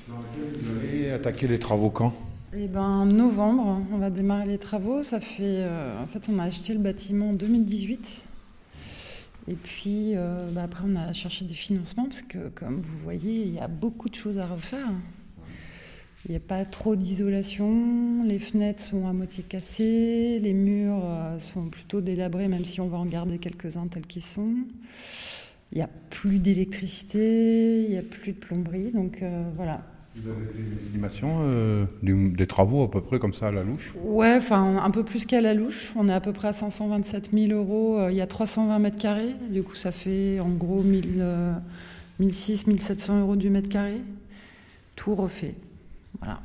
Dans 0.09 0.17
laquelle 0.17 0.61
vous 0.61 0.79
allez 0.79 1.11
attaquer 1.11 1.49
les 1.49 1.59
travaux 1.59 1.91
quand? 1.91 2.13
Eh 2.53 2.67
ben 2.67 3.07
novembre, 3.07 3.81
on 3.93 3.99
va 3.99 4.11
démarrer 4.11 4.47
les 4.47 4.59
travaux. 4.59 5.05
Ça 5.05 5.21
fait, 5.21 5.63
euh, 5.63 6.03
en 6.03 6.07
fait, 6.07 6.29
on 6.29 6.39
a 6.41 6.45
acheté 6.45 6.73
le 6.73 6.81
bâtiment 6.81 7.31
en 7.31 7.33
2018. 7.33 8.25
Et 9.49 9.55
puis 9.55 10.17
euh, 10.17 10.39
bah, 10.51 10.65
après, 10.65 10.85
on 10.87 10.97
a 10.97 11.13
cherché 11.13 11.45
des 11.45 11.55
financements 11.55 12.05
parce 12.07 12.23
que, 12.23 12.49
comme 12.49 12.77
vous 12.77 12.99
voyez, 12.99 13.43
il 13.43 13.55
y 13.55 13.61
a 13.61 13.69
beaucoup 13.69 14.09
de 14.09 14.17
choses 14.17 14.39
à 14.39 14.47
refaire. 14.47 14.89
Il 16.27 16.33
n'y 16.33 16.37
a 16.37 16.41
pas 16.41 16.65
trop 16.65 16.97
d'isolation, 16.97 18.23
les 18.25 18.39
fenêtres 18.39 18.83
sont 18.83 19.09
à 19.09 19.13
moitié 19.13 19.43
cassées, 19.43 20.39
les 20.43 20.53
murs 20.53 21.01
euh, 21.03 21.39
sont 21.39 21.69
plutôt 21.69 22.03
délabrés, 22.03 22.47
même 22.47 22.65
si 22.65 22.81
on 22.81 22.89
va 22.89 22.99
en 22.99 23.07
garder 23.07 23.39
quelques-uns 23.39 23.87
tels 23.87 24.07
qu'ils 24.07 24.23
sont. 24.23 24.55
Il 25.73 25.79
n'y 25.79 25.83
a 25.83 25.89
plus 26.11 26.39
d'électricité, 26.39 27.85
il 27.85 27.91
n'y 27.91 27.97
a 27.97 28.03
plus 28.03 28.33
de 28.33 28.37
plomberie, 28.39 28.93
donc 28.93 29.23
euh, 29.23 29.45
voilà. 29.57 29.83
Vous 30.17 30.29
avez 30.29 30.45
fait 30.45 30.59
une 30.59 30.79
estimation 30.79 31.39
euh, 31.43 31.87
des 32.03 32.47
travaux 32.47 32.83
à 32.83 32.91
peu 32.91 33.01
près 33.01 33.19
comme 33.19 33.33
ça 33.33 33.47
à 33.47 33.51
la 33.53 33.63
louche? 33.63 33.95
Ouais, 34.03 34.35
enfin 34.37 34.79
un 34.83 34.91
peu 34.91 35.05
plus 35.05 35.25
qu'à 35.25 35.41
la 35.41 35.55
louche. 35.55 35.93
On 35.97 36.09
est 36.09 36.13
à 36.13 36.21
peu 36.21 36.33
près 36.33 36.49
à 36.49 36.53
527 36.53 37.31
000 37.33 37.53
euros. 37.53 38.09
Il 38.09 38.17
y 38.17 38.21
a 38.21 38.27
320 38.27 38.79
mètres 38.81 38.99
carrés. 38.99 39.35
Du 39.51 39.63
coup, 39.63 39.77
ça 39.77 39.93
fait 39.93 40.41
en 40.41 40.51
gros 40.51 40.83
1000, 40.83 41.19
euh, 41.19 41.53
1600, 42.19 42.73
1700 42.73 43.21
euros 43.21 43.37
du 43.37 43.51
mètre 43.51 43.69
carré. 43.69 44.01
Tout 44.97 45.15
refait. 45.15 45.55
Voilà. 46.21 46.41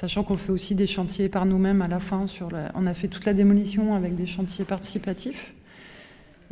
Sachant 0.00 0.24
qu'on 0.24 0.36
fait 0.36 0.52
aussi 0.52 0.74
des 0.74 0.86
chantiers 0.86 1.28
par 1.28 1.46
nous-mêmes 1.46 1.80
à 1.82 1.88
la 1.88 2.00
fin. 2.00 2.26
Sur 2.26 2.50
la- 2.50 2.70
On 2.74 2.86
a 2.86 2.94
fait 2.94 3.08
toute 3.08 3.24
la 3.24 3.32
démolition 3.34 3.94
avec 3.94 4.16
des 4.16 4.26
chantiers 4.26 4.64
participatifs. 4.64 5.54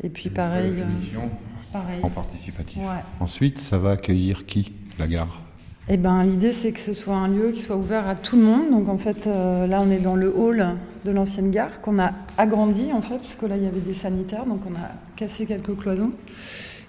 Et 0.02 0.08
puis 0.08 0.30
pareil. 0.30 0.72
la 0.76 0.84
euh, 1.20 1.26
pareil. 1.72 2.00
En 2.02 2.08
participatif. 2.08 2.78
Ouais. 2.78 3.02
Ensuite, 3.20 3.58
ça 3.58 3.78
va 3.78 3.92
accueillir 3.92 4.46
qui 4.46 4.72
La 4.98 5.06
gare? 5.06 5.40
Eh 5.88 5.96
ben, 5.96 6.22
l'idée, 6.22 6.52
c'est 6.52 6.70
que 6.72 6.78
ce 6.78 6.94
soit 6.94 7.16
un 7.16 7.26
lieu 7.28 7.50
qui 7.50 7.60
soit 7.60 7.76
ouvert 7.76 8.06
à 8.08 8.14
tout 8.14 8.36
le 8.36 8.42
monde. 8.42 8.70
Donc, 8.70 8.88
en 8.88 8.98
fait, 8.98 9.26
euh, 9.26 9.66
là, 9.66 9.82
on 9.82 9.90
est 9.90 9.98
dans 9.98 10.14
le 10.14 10.32
hall 10.34 10.76
de 11.04 11.10
l'ancienne 11.10 11.50
gare 11.50 11.80
qu'on 11.80 11.98
a 11.98 12.12
agrandi, 12.38 12.92
en 12.92 13.02
fait, 13.02 13.16
parce 13.16 13.34
que 13.34 13.46
là, 13.46 13.56
il 13.56 13.64
y 13.64 13.66
avait 13.66 13.80
des 13.80 13.92
sanitaires, 13.94 14.46
donc 14.46 14.60
on 14.64 14.74
a 14.76 14.88
cassé 15.16 15.44
quelques 15.44 15.76
cloisons. 15.76 16.12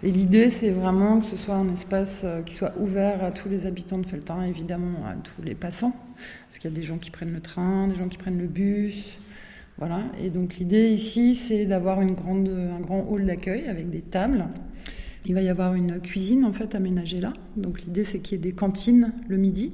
Et 0.05 0.11
l'idée, 0.11 0.49
c'est 0.49 0.69
vraiment 0.69 1.19
que 1.19 1.25
ce 1.25 1.37
soit 1.37 1.55
un 1.55 1.69
espace 1.69 2.23
euh, 2.25 2.41
qui 2.41 2.53
soit 2.53 2.73
ouvert 2.77 3.23
à 3.23 3.31
tous 3.31 3.47
les 3.47 3.67
habitants 3.67 3.97
de 3.97 4.05
Felletin, 4.05 4.43
évidemment 4.43 5.05
à 5.05 5.13
tous 5.13 5.41
les 5.41 5.55
passants, 5.55 5.95
parce 6.49 6.59
qu'il 6.59 6.69
y 6.69 6.73
a 6.73 6.75
des 6.75 6.83
gens 6.83 6.97
qui 6.97 7.09
prennent 7.09 7.31
le 7.31 7.39
train, 7.39 7.87
des 7.87 7.95
gens 7.95 8.09
qui 8.09 8.17
prennent 8.17 8.37
le 8.37 8.47
bus. 8.47 9.21
Voilà. 9.77 10.03
Et 10.21 10.29
donc, 10.29 10.55
l'idée 10.55 10.89
ici, 10.89 11.35
c'est 11.35 11.65
d'avoir 11.65 11.99
un 11.99 12.07
grand 12.07 13.07
hall 13.09 13.25
d'accueil 13.25 13.69
avec 13.69 13.89
des 13.89 14.01
tables. 14.01 14.45
Il 15.25 15.33
va 15.33 15.41
y 15.41 15.47
avoir 15.47 15.73
une 15.73 16.01
cuisine 16.01 16.43
en 16.43 16.51
fait 16.51 16.75
aménagée 16.75 17.21
là. 17.21 17.31
Donc 17.55 17.83
l'idée 17.83 18.03
c'est 18.03 18.19
qu'il 18.19 18.35
y 18.37 18.41
ait 18.41 18.43
des 18.43 18.51
cantines 18.51 19.13
le 19.29 19.37
midi. 19.37 19.71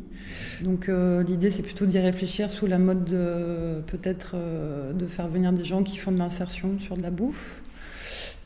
Donc 0.61 0.89
euh, 0.89 1.23
l'idée 1.23 1.49
c'est 1.49 1.63
plutôt 1.63 1.87
d'y 1.87 1.97
réfléchir 1.97 2.51
sous 2.51 2.67
la 2.67 2.77
mode 2.77 3.03
de 3.05 3.81
peut-être 3.87 4.33
euh, 4.35 4.93
de 4.93 5.07
faire 5.07 5.27
venir 5.27 5.51
des 5.51 5.65
gens 5.65 5.81
qui 5.81 5.97
font 5.97 6.11
de 6.11 6.19
l'insertion 6.19 6.77
sur 6.77 6.97
de 6.97 7.01
la 7.01 7.09
bouffe 7.09 7.63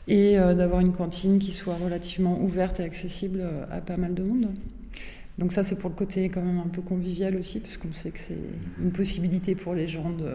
et 0.08 0.38
euh, 0.38 0.54
d'avoir 0.54 0.80
une 0.80 0.92
cantine 0.92 1.38
qui 1.38 1.52
soit 1.52 1.76
relativement 1.76 2.40
ouverte 2.40 2.80
et 2.80 2.82
accessible 2.82 3.40
euh, 3.42 3.64
à 3.70 3.80
pas 3.80 3.96
mal 3.96 4.14
de 4.14 4.22
monde. 4.22 4.48
Donc 5.38 5.52
ça 5.52 5.62
c'est 5.62 5.76
pour 5.76 5.90
le 5.90 5.96
côté 5.96 6.28
quand 6.28 6.42
même 6.42 6.58
un 6.58 6.68
peu 6.68 6.80
convivial 6.80 7.36
aussi 7.36 7.58
parce 7.58 7.76
qu'on 7.76 7.92
sait 7.92 8.10
que 8.10 8.20
c'est 8.20 8.38
une 8.80 8.92
possibilité 8.92 9.54
pour 9.54 9.74
les 9.74 9.88
gens 9.88 10.10
de 10.10 10.30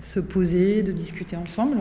se 0.00 0.20
poser, 0.20 0.82
de 0.82 0.92
discuter 0.92 1.36
ensemble. 1.36 1.78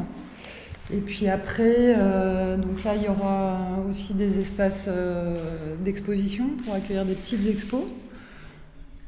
Et 0.91 0.97
puis 0.97 1.27
après, 1.27 1.93
euh, 1.97 2.57
donc 2.57 2.83
là, 2.83 2.93
il 2.95 3.03
y 3.03 3.07
aura 3.07 3.57
aussi 3.89 4.13
des 4.13 4.39
espaces 4.39 4.87
euh, 4.89 5.37
d'exposition 5.83 6.49
pour 6.63 6.73
accueillir 6.73 7.05
des 7.05 7.15
petites 7.15 7.47
expos. 7.47 7.83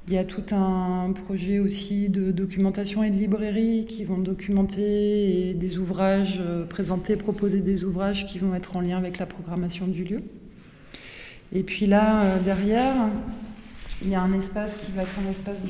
Il 0.07 0.13
y 0.13 0.19
a 0.19 0.23
tout 0.23 0.43
un 0.53 1.11
projet 1.13 1.57
aussi 1.57 2.09
de 2.09 2.29
documentation 2.31 3.03
et 3.03 3.09
de 3.09 3.15
librairie 3.15 3.85
qui 3.89 4.03
vont 4.03 4.19
documenter 4.19 5.49
et 5.49 5.53
des 5.55 5.79
ouvrages, 5.79 6.43
euh, 6.45 6.63
présenter, 6.63 7.15
proposer 7.15 7.61
des 7.61 7.83
ouvrages 7.85 8.27
qui 8.27 8.37
vont 8.37 8.53
être 8.53 8.77
en 8.77 8.81
lien 8.81 8.97
avec 8.97 9.17
la 9.17 9.25
programmation 9.25 9.87
du 9.87 10.03
lieu. 10.03 10.19
Et 11.53 11.63
puis 11.63 11.87
là, 11.87 12.21
euh, 12.21 12.39
derrière, 12.39 12.93
il 14.03 14.09
y 14.09 14.13
a 14.13 14.21
un 14.21 14.31
espace 14.33 14.77
qui 14.85 14.91
va 14.91 15.01
être 15.01 15.15
un 15.25 15.29
espace 15.31 15.61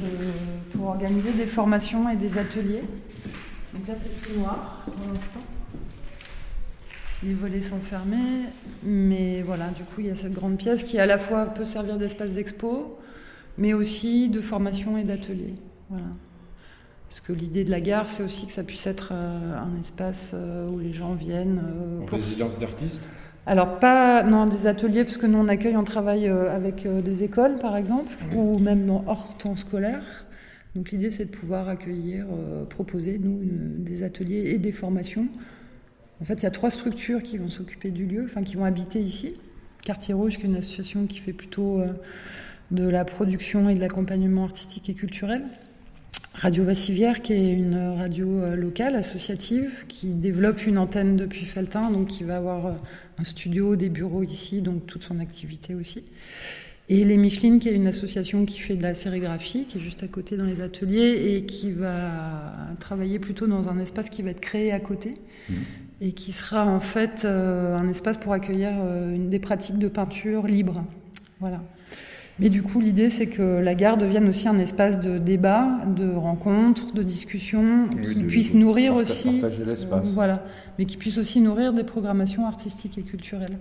pour 0.73 0.87
organiser 0.87 1.31
des 1.31 1.45
formations 1.45 2.09
et 2.09 2.17
des 2.17 2.37
ateliers. 2.37 2.83
Donc 3.73 3.87
là, 3.87 3.93
c'est 3.95 4.21
tout 4.21 4.37
noir 4.37 4.83
pour 4.85 5.07
l'instant. 5.07 5.43
Les 7.23 7.33
volets 7.33 7.61
sont 7.61 7.79
fermés, 7.79 8.49
mais 8.83 9.41
voilà, 9.43 9.69
du 9.69 9.83
coup, 9.83 10.01
il 10.01 10.07
y 10.07 10.11
a 10.11 10.15
cette 10.17 10.33
grande 10.33 10.57
pièce 10.57 10.83
qui 10.83 10.99
à 10.99 11.05
la 11.05 11.17
fois 11.17 11.45
peut 11.45 11.63
servir 11.63 11.97
d'espace 11.97 12.31
d'expo, 12.31 12.97
mais 13.57 13.73
aussi 13.73 14.29
de 14.29 14.41
formation 14.41 14.97
et 14.97 15.03
d'atelier. 15.03 15.53
Voilà. 15.89 16.05
Parce 17.09 17.19
que 17.21 17.33
l'idée 17.33 17.63
de 17.63 17.71
la 17.71 17.79
gare, 17.81 18.07
c'est 18.09 18.23
aussi 18.23 18.45
que 18.47 18.51
ça 18.51 18.63
puisse 18.63 18.87
être 18.87 19.09
euh, 19.13 19.57
un 19.57 19.79
espace 19.79 20.31
euh, 20.33 20.69
où 20.69 20.79
les 20.79 20.93
gens 20.93 21.13
viennent. 21.15 21.61
euh, 21.63 21.99
pour- 22.05 22.17
résidence 22.17 22.59
d'artistes 22.59 23.01
Alors, 23.45 23.79
pas 23.79 24.23
non, 24.23 24.45
des 24.47 24.67
ateliers, 24.67 25.03
parce 25.05 25.17
que 25.17 25.25
nous, 25.27 25.37
on 25.37 25.47
accueille, 25.47 25.77
on 25.77 25.83
travaille 25.83 26.27
euh, 26.27 26.53
avec 26.53 26.85
des 26.87 27.23
écoles, 27.23 27.55
par 27.59 27.77
exemple, 27.77 28.11
ou 28.35 28.57
même 28.59 28.89
hors 29.07 29.37
temps 29.37 29.55
scolaire. 29.55 30.25
Donc, 30.75 30.91
l'idée, 30.91 31.09
c'est 31.11 31.25
de 31.25 31.31
pouvoir 31.31 31.69
accueillir, 31.69 32.25
proposer, 32.69 33.17
nous, 33.17 33.39
une- 33.41 33.83
des 33.85 34.03
ateliers 34.03 34.49
et 34.51 34.57
des 34.57 34.73
formations. 34.73 35.27
En 36.21 36.25
fait, 36.25 36.33
il 36.33 36.43
y 36.43 36.47
a 36.47 36.51
trois 36.51 36.69
structures 36.69 37.23
qui 37.23 37.37
vont 37.37 37.49
s'occuper 37.49 37.91
du 37.91 38.05
lieu, 38.05 38.23
enfin, 38.25 38.41
qui 38.43 38.55
vont 38.57 38.65
habiter 38.65 38.99
ici. 38.99 39.35
Quartier 39.85 40.13
Rouge, 40.13 40.37
qui 40.37 40.43
est 40.43 40.49
une 40.49 40.55
association 40.57 41.05
qui 41.05 41.19
fait 41.19 41.31
plutôt 41.33 41.81
de 42.71 42.87
la 42.87 43.05
production 43.05 43.69
et 43.69 43.75
de 43.75 43.79
l'accompagnement 43.79 44.43
artistique 44.43 44.89
et 44.89 44.93
culturel. 44.93 45.43
Radio 46.37 46.65
Vassivière, 46.65 47.21
qui 47.21 47.31
est 47.31 47.53
une 47.53 47.77
radio 47.97 48.27
euh, 48.27 48.55
locale, 48.57 48.95
associative, 48.95 49.71
qui 49.87 50.07
développe 50.07 50.65
une 50.65 50.77
antenne 50.77 51.15
depuis 51.15 51.45
Felletin, 51.45 51.91
donc 51.91 52.07
qui 52.07 52.25
va 52.25 52.35
avoir 52.35 52.65
euh, 52.65 52.71
un 53.17 53.23
studio, 53.23 53.77
des 53.77 53.87
bureaux 53.87 54.21
ici, 54.21 54.61
donc 54.61 54.85
toute 54.85 55.03
son 55.03 55.21
activité 55.21 55.75
aussi. 55.75 56.03
Et 56.89 57.05
Les 57.05 57.15
Michelines, 57.15 57.57
qui 57.57 57.69
est 57.69 57.73
une 57.73 57.87
association 57.87 58.45
qui 58.45 58.59
fait 58.59 58.75
de 58.75 58.83
la 58.83 58.93
sérigraphie, 58.93 59.63
qui 59.63 59.77
est 59.77 59.81
juste 59.81 60.03
à 60.03 60.07
côté 60.07 60.35
dans 60.35 60.43
les 60.43 60.61
ateliers 60.61 61.35
et 61.35 61.45
qui 61.45 61.71
va 61.71 62.75
travailler 62.79 63.17
plutôt 63.17 63.47
dans 63.47 63.69
un 63.69 63.79
espace 63.79 64.09
qui 64.09 64.21
va 64.21 64.31
être 64.31 64.41
créé 64.41 64.73
à 64.73 64.79
côté 64.79 65.15
et 66.01 66.11
qui 66.11 66.33
sera 66.33 66.65
en 66.65 66.81
fait 66.81 67.23
euh, 67.23 67.77
un 67.77 67.87
espace 67.87 68.17
pour 68.17 68.33
accueillir 68.33 68.73
des 69.17 69.39
pratiques 69.39 69.79
de 69.79 69.87
peinture 69.87 70.45
libre. 70.45 70.83
Voilà. 71.39 71.63
Mais 72.39 72.49
du 72.49 72.61
coup, 72.63 72.81
l'idée, 72.81 73.09
c'est 73.09 73.27
que 73.27 73.41
la 73.61 73.75
gare 73.75 73.95
devienne 73.97 74.27
aussi 74.27 74.47
un 74.49 74.57
espace 74.57 74.99
de 74.99 75.17
débat, 75.17 75.79
de 75.95 76.11
rencontres, 76.13 76.93
de 76.93 77.01
discussions, 77.01 77.87
Oui, 77.95 78.01
qui 78.13 78.21
de- 78.23 78.27
puisse 78.27 78.53
de 78.53 78.57
nourrir 78.59 78.93
aussi. 78.95 79.39
partager 79.39 79.63
l'espace. 79.63 80.09
euh, 80.09 80.11
voilà. 80.13 80.45
Mais 80.77 80.85
qui 80.85 80.97
puisse 80.97 81.17
aussi 81.17 81.39
nourrir 81.39 81.71
des 81.71 81.85
programmations 81.85 82.45
artistiques 82.45 82.97
et 82.97 83.03
culturelles. 83.03 83.57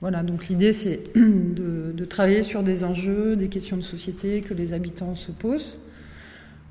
Voilà, 0.00 0.24
donc 0.24 0.48
l'idée, 0.48 0.72
c'est 0.72 1.02
de, 1.16 2.04
travailler 2.04 2.42
sur 2.42 2.64
des 2.64 2.82
enjeux, 2.82 3.36
des 3.36 3.48
questions 3.48 3.76
de 3.76 3.82
société 3.82 4.40
que 4.40 4.54
les 4.54 4.72
habitants 4.72 5.14
se 5.14 5.30
posent, 5.30 5.76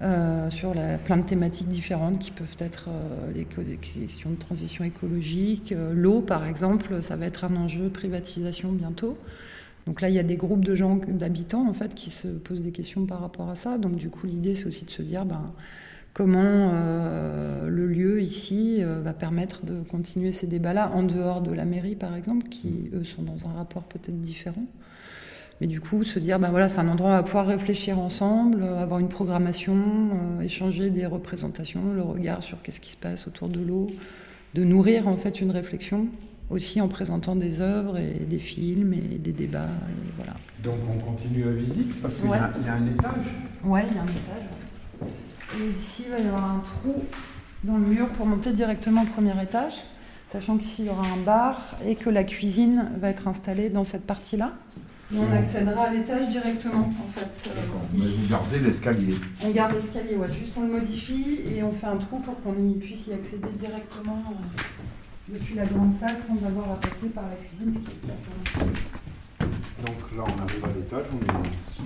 euh, 0.01 0.49
sur 0.49 0.73
la, 0.73 0.97
plein 0.97 1.15
de 1.15 1.23
thématiques 1.23 1.69
différentes 1.69 2.19
qui 2.19 2.31
peuvent 2.31 2.57
être 2.59 2.89
euh, 2.89 3.31
des, 3.31 3.45
co- 3.45 3.63
des 3.63 3.77
questions 3.77 4.29
de 4.29 4.35
transition 4.35 4.83
écologique. 4.83 5.71
euh, 5.71 5.93
L'eau, 5.95 6.19
par 6.19 6.45
exemple, 6.45 7.01
ça 7.01 7.15
va 7.15 7.25
être 7.27 7.45
un 7.45 7.55
enjeu 7.55 7.83
de 7.85 7.89
privatisation 7.89 8.73
bientôt. 8.73 9.17
Donc 9.85 10.01
là, 10.01 10.09
il 10.09 10.15
y 10.15 10.19
a 10.19 10.23
des 10.23 10.37
groupes 10.37 10.63
de 10.63 10.75
gens, 10.75 10.99
d'habitants, 11.07 11.67
en 11.67 11.73
fait, 11.73 11.93
qui 11.93 12.09
se 12.09 12.27
posent 12.27 12.61
des 12.61 12.71
questions 12.71 13.05
par 13.05 13.19
rapport 13.19 13.49
à 13.49 13.55
ça. 13.55 13.77
Donc 13.77 13.95
du 13.95 14.09
coup, 14.09 14.27
l'idée, 14.27 14.55
c'est 14.55 14.65
aussi 14.65 14.85
de 14.85 14.89
se 14.89 15.01
dire, 15.01 15.25
ben, 15.25 15.51
comment 16.13 16.41
euh, 16.41 17.67
le 17.67 17.87
lieu 17.87 18.21
ici 18.21 18.77
euh, 18.79 19.01
va 19.01 19.13
permettre 19.13 19.65
de 19.65 19.81
continuer 19.83 20.31
ces 20.31 20.47
débats-là, 20.47 20.91
en 20.93 21.03
dehors 21.03 21.41
de 21.41 21.51
la 21.51 21.65
mairie, 21.65 21.95
par 21.95 22.15
exemple, 22.15 22.47
qui, 22.49 22.89
eux, 22.93 23.03
sont 23.03 23.23
dans 23.23 23.47
un 23.49 23.53
rapport 23.53 23.83
peut-être 23.83 24.19
différent. 24.21 24.65
Mais 25.61 25.67
du 25.67 25.79
coup, 25.79 26.03
se 26.03 26.19
dire, 26.19 26.39
ben 26.39 26.49
voilà, 26.49 26.67
c'est 26.67 26.79
un 26.79 26.87
endroit 26.87 27.09
où 27.09 27.13
on 27.13 27.15
va 27.15 27.23
pouvoir 27.23 27.47
réfléchir 27.47 27.99
ensemble, 27.99 28.61
euh, 28.61 28.81
avoir 28.81 28.99
une 28.99 29.07
programmation, 29.07 29.75
euh, 29.77 30.41
échanger 30.41 30.89
des 30.89 31.05
représentations, 31.05 31.93
le 31.93 32.01
regard 32.01 32.41
sur 32.43 32.61
qu'est-ce 32.61 32.81
qui 32.81 32.91
se 32.91 32.97
passe 32.97 33.27
autour 33.27 33.49
de 33.49 33.61
l'eau, 33.61 33.89
de 34.55 34.63
nourrir 34.63 35.07
en 35.07 35.15
fait 35.15 35.41
une 35.41 35.51
réflexion, 35.51 36.07
aussi 36.53 36.79
en 36.81 36.87
présentant 36.87 37.35
des 37.35 37.61
œuvres 37.61 37.97
et 37.97 38.13
des 38.25 38.39
films 38.39 38.93
et 38.93 39.17
des 39.17 39.31
débats. 39.31 39.59
Et 39.89 40.11
voilà. 40.17 40.33
Donc 40.63 40.75
on 40.89 40.97
continue 41.11 41.43
la 41.43 41.51
visite 41.51 42.01
parce 42.01 42.15
qu'il 42.15 42.25
y 42.25 42.27
a- 42.27 42.31
Ouais. 42.31 42.37
il 42.61 42.65
y, 42.65 42.69
a 42.69 42.73
un 42.73 42.85
étage. 42.87 43.25
Ouais, 43.65 43.85
il 43.89 43.95
y 43.95 43.99
a 43.99 44.01
un 44.01 44.05
étage. 44.05 44.45
Et 45.59 45.79
ici, 45.79 46.03
il 46.05 46.11
va 46.11 46.19
y 46.19 46.27
avoir 46.27 46.45
un 46.45 46.59
trou 46.65 46.95
dans 47.63 47.77
le 47.77 47.85
mur 47.85 48.07
pour 48.09 48.25
monter 48.25 48.53
directement 48.53 49.03
au 49.03 49.05
premier 49.05 49.33
étage, 49.41 49.81
sachant 50.31 50.57
qu'ici, 50.57 50.83
il 50.83 50.85
y 50.85 50.89
aura 50.89 51.05
un 51.05 51.21
bar 51.23 51.75
et 51.85 51.95
que 51.95 52.09
la 52.09 52.23
cuisine 52.23 52.89
va 52.99 53.09
être 53.09 53.27
installée 53.27 53.69
dans 53.69 53.83
cette 53.83 54.05
partie-là. 54.05 54.53
Et 55.13 55.17
on 55.17 55.31
accédera 55.31 55.83
à 55.85 55.93
l'étage 55.93 56.27
directement, 56.29 56.89
en 56.99 57.11
fait. 57.19 57.49
euh, 57.49 57.97
ici. 57.97 58.19
vous 58.23 58.29
gardez 58.31 58.59
l'escalier. 58.59 59.13
On 59.45 59.51
garde 59.51 59.75
l'escalier, 59.75 60.15
ouais, 60.15 60.31
juste 60.31 60.53
on 60.57 60.61
le 60.61 60.73
modifie 60.73 61.39
et 61.55 61.61
on 61.61 61.71
fait 61.71 61.85
un 61.87 61.97
trou 61.97 62.17
pour 62.19 62.41
qu'on 62.41 62.55
y 62.57 62.73
puisse 62.79 63.07
y 63.07 63.13
accéder 63.13 63.49
directement 63.55 64.23
euh, 64.31 64.61
depuis 65.29 65.55
la 65.55 65.65
grande 65.65 65.93
salle 65.93 66.15
sans 66.17 66.45
avoir 66.45 66.71
à 66.71 66.75
passer 66.75 67.07
par 67.07 67.23
la 67.23 67.35
cuisine, 67.35 67.73
ce 67.73 67.79
qui 67.79 67.95
est 67.95 69.85
Donc 69.85 69.97
là 70.17 70.23
on 70.25 70.41
arrive 70.41 70.65
à 70.65 70.67
l'étage, 70.75 71.05
on 71.13 71.19
est 71.23 71.73
sous, 71.73 71.83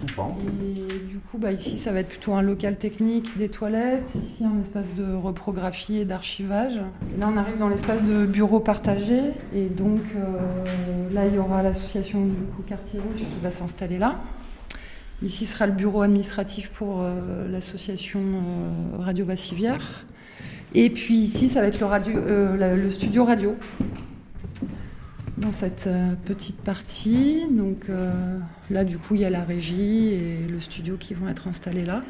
sous 0.00 0.14
pente. 0.14 0.38
Et 0.62 0.98
du 1.06 1.18
coup, 1.18 1.38
bah, 1.38 1.52
ici, 1.52 1.78
ça 1.78 1.92
va 1.92 2.00
être 2.00 2.08
plutôt 2.08 2.34
un 2.34 2.42
local 2.42 2.76
technique, 2.76 3.36
des 3.38 3.48
toilettes. 3.48 4.10
Ici, 4.14 4.44
un 4.44 4.60
espace 4.60 4.94
de 4.96 5.14
reprographie 5.14 5.98
et 5.98 6.04
d'archivage. 6.04 6.76
Là, 7.18 7.28
on 7.32 7.36
arrive 7.36 7.58
dans 7.58 7.68
l'espace 7.68 8.02
de 8.02 8.26
bureau 8.26 8.60
partagé. 8.60 9.20
Et 9.54 9.66
donc, 9.66 10.00
euh, 10.16 11.12
là, 11.12 11.26
il 11.26 11.34
y 11.34 11.38
aura 11.38 11.62
l'association 11.62 12.24
du 12.24 12.34
coup 12.34 12.62
Quartier 12.62 13.00
Rouge 13.00 13.20
qui 13.20 13.42
va 13.42 13.50
s'installer 13.50 13.98
là. 13.98 14.16
Ici 15.22 15.44
sera 15.44 15.66
le 15.66 15.72
bureau 15.72 16.02
administratif 16.02 16.70
pour 16.70 17.02
euh, 17.02 17.46
l'association 17.50 18.20
euh, 18.20 18.96
Radio 18.98 19.26
Vassivière. 19.26 20.04
Et 20.74 20.90
puis 20.90 21.14
ici, 21.16 21.48
ça 21.48 21.60
va 21.60 21.66
être 21.66 21.80
le, 21.80 21.86
radio, 21.86 22.16
euh, 22.18 22.76
le 22.76 22.90
studio 22.90 23.24
radio. 23.24 23.56
dans 25.38 25.52
cette 25.52 25.86
euh, 25.88 26.12
petite 26.24 26.58
partie. 26.62 27.42
Donc 27.50 27.84
euh, 27.88 28.12
là, 28.70 28.84
du 28.84 28.98
coup, 28.98 29.14
il 29.14 29.22
y 29.22 29.24
a 29.24 29.30
la 29.30 29.42
régie 29.42 30.14
et 30.14 30.46
le 30.50 30.60
studio 30.60 30.96
qui 30.96 31.14
vont 31.14 31.28
être 31.28 31.48
installés 31.48 31.84
là. 31.84 32.02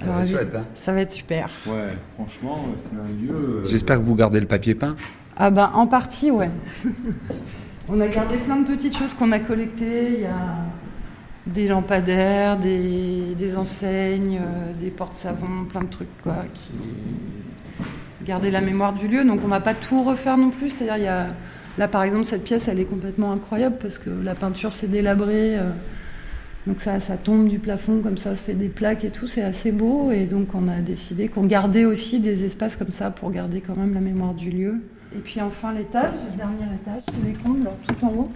Ça 0.00 0.10
va 0.10 0.22
être 0.22 0.30
chouette, 0.30 0.54
hein 0.56 0.64
Ça 0.74 0.92
va 0.92 1.00
être 1.02 1.12
super. 1.12 1.48
Ouais, 1.66 1.90
franchement, 2.14 2.64
c'est 2.82 2.96
un 2.96 3.08
lieu. 3.24 3.32
euh, 3.34 3.64
J'espère 3.64 3.98
que 3.98 4.02
vous 4.02 4.16
gardez 4.16 4.40
le 4.40 4.46
papier 4.46 4.74
peint. 4.74 4.96
Ah 5.36 5.50
ben, 5.50 5.70
en 5.74 5.86
partie, 5.86 6.30
ouais. 6.30 6.50
On 7.88 8.00
a 8.00 8.08
gardé 8.08 8.36
plein 8.38 8.56
de 8.56 8.66
petites 8.66 8.96
choses 8.96 9.14
qu'on 9.14 9.30
a 9.32 9.38
collectées. 9.38 10.14
Il 10.14 10.20
y 10.22 10.24
a 10.26 10.56
des 11.46 11.68
lampadaires, 11.68 12.56
des, 12.58 13.56
enseignes, 13.56 14.38
euh, 14.40 14.72
des 14.80 14.90
portes-savons, 14.90 15.64
plein 15.68 15.82
de 15.82 15.88
trucs, 15.88 16.22
quoi, 16.22 16.44
qui 16.54 16.72
garder 18.24 18.52
la 18.52 18.60
mémoire 18.60 18.92
du 18.92 19.08
lieu. 19.08 19.24
Donc 19.24 19.40
on 19.44 19.48
va 19.48 19.60
pas 19.60 19.74
tout 19.74 20.04
refaire 20.04 20.38
non 20.38 20.50
plus. 20.50 20.70
C'est-à-dire, 20.70 20.96
y 20.98 21.08
a... 21.08 21.26
là, 21.78 21.88
par 21.88 22.04
exemple, 22.04 22.24
cette 22.24 22.44
pièce, 22.44 22.68
elle 22.68 22.78
est 22.78 22.84
complètement 22.84 23.32
incroyable 23.32 23.76
parce 23.80 23.98
que 23.98 24.10
la 24.10 24.34
peinture 24.34 24.72
s'est 24.72 24.88
délabrée. 24.88 25.58
euh, 25.58 25.70
donc 26.66 26.80
ça, 26.80 27.00
tombe 27.16 27.48
du 27.48 27.58
plafond 27.58 28.00
comme 28.02 28.16
ça, 28.16 28.36
se 28.36 28.44
fait 28.44 28.54
des 28.54 28.68
plaques 28.68 29.04
et 29.04 29.10
tout, 29.10 29.26
c'est 29.26 29.42
assez 29.42 29.72
beau. 29.72 30.12
Et 30.12 30.26
donc 30.26 30.54
on 30.54 30.68
a 30.68 30.78
décidé 30.78 31.26
qu'on 31.28 31.44
gardait 31.44 31.84
aussi 31.84 32.20
des 32.20 32.44
espaces 32.44 32.76
comme 32.76 32.92
ça 32.92 33.10
pour 33.10 33.32
garder 33.32 33.60
quand 33.60 33.76
même 33.76 33.94
la 33.94 34.00
mémoire 34.00 34.34
du 34.34 34.50
lieu. 34.50 34.80
Et 35.14 35.18
puis 35.18 35.40
enfin 35.40 35.72
l'étage, 35.72 36.14
le 36.30 36.36
dernier 36.36 36.72
étage, 36.80 37.02
les 37.24 37.32
combles, 37.32 37.68
tout 37.88 38.06
en 38.06 38.10
haut. 38.10 38.32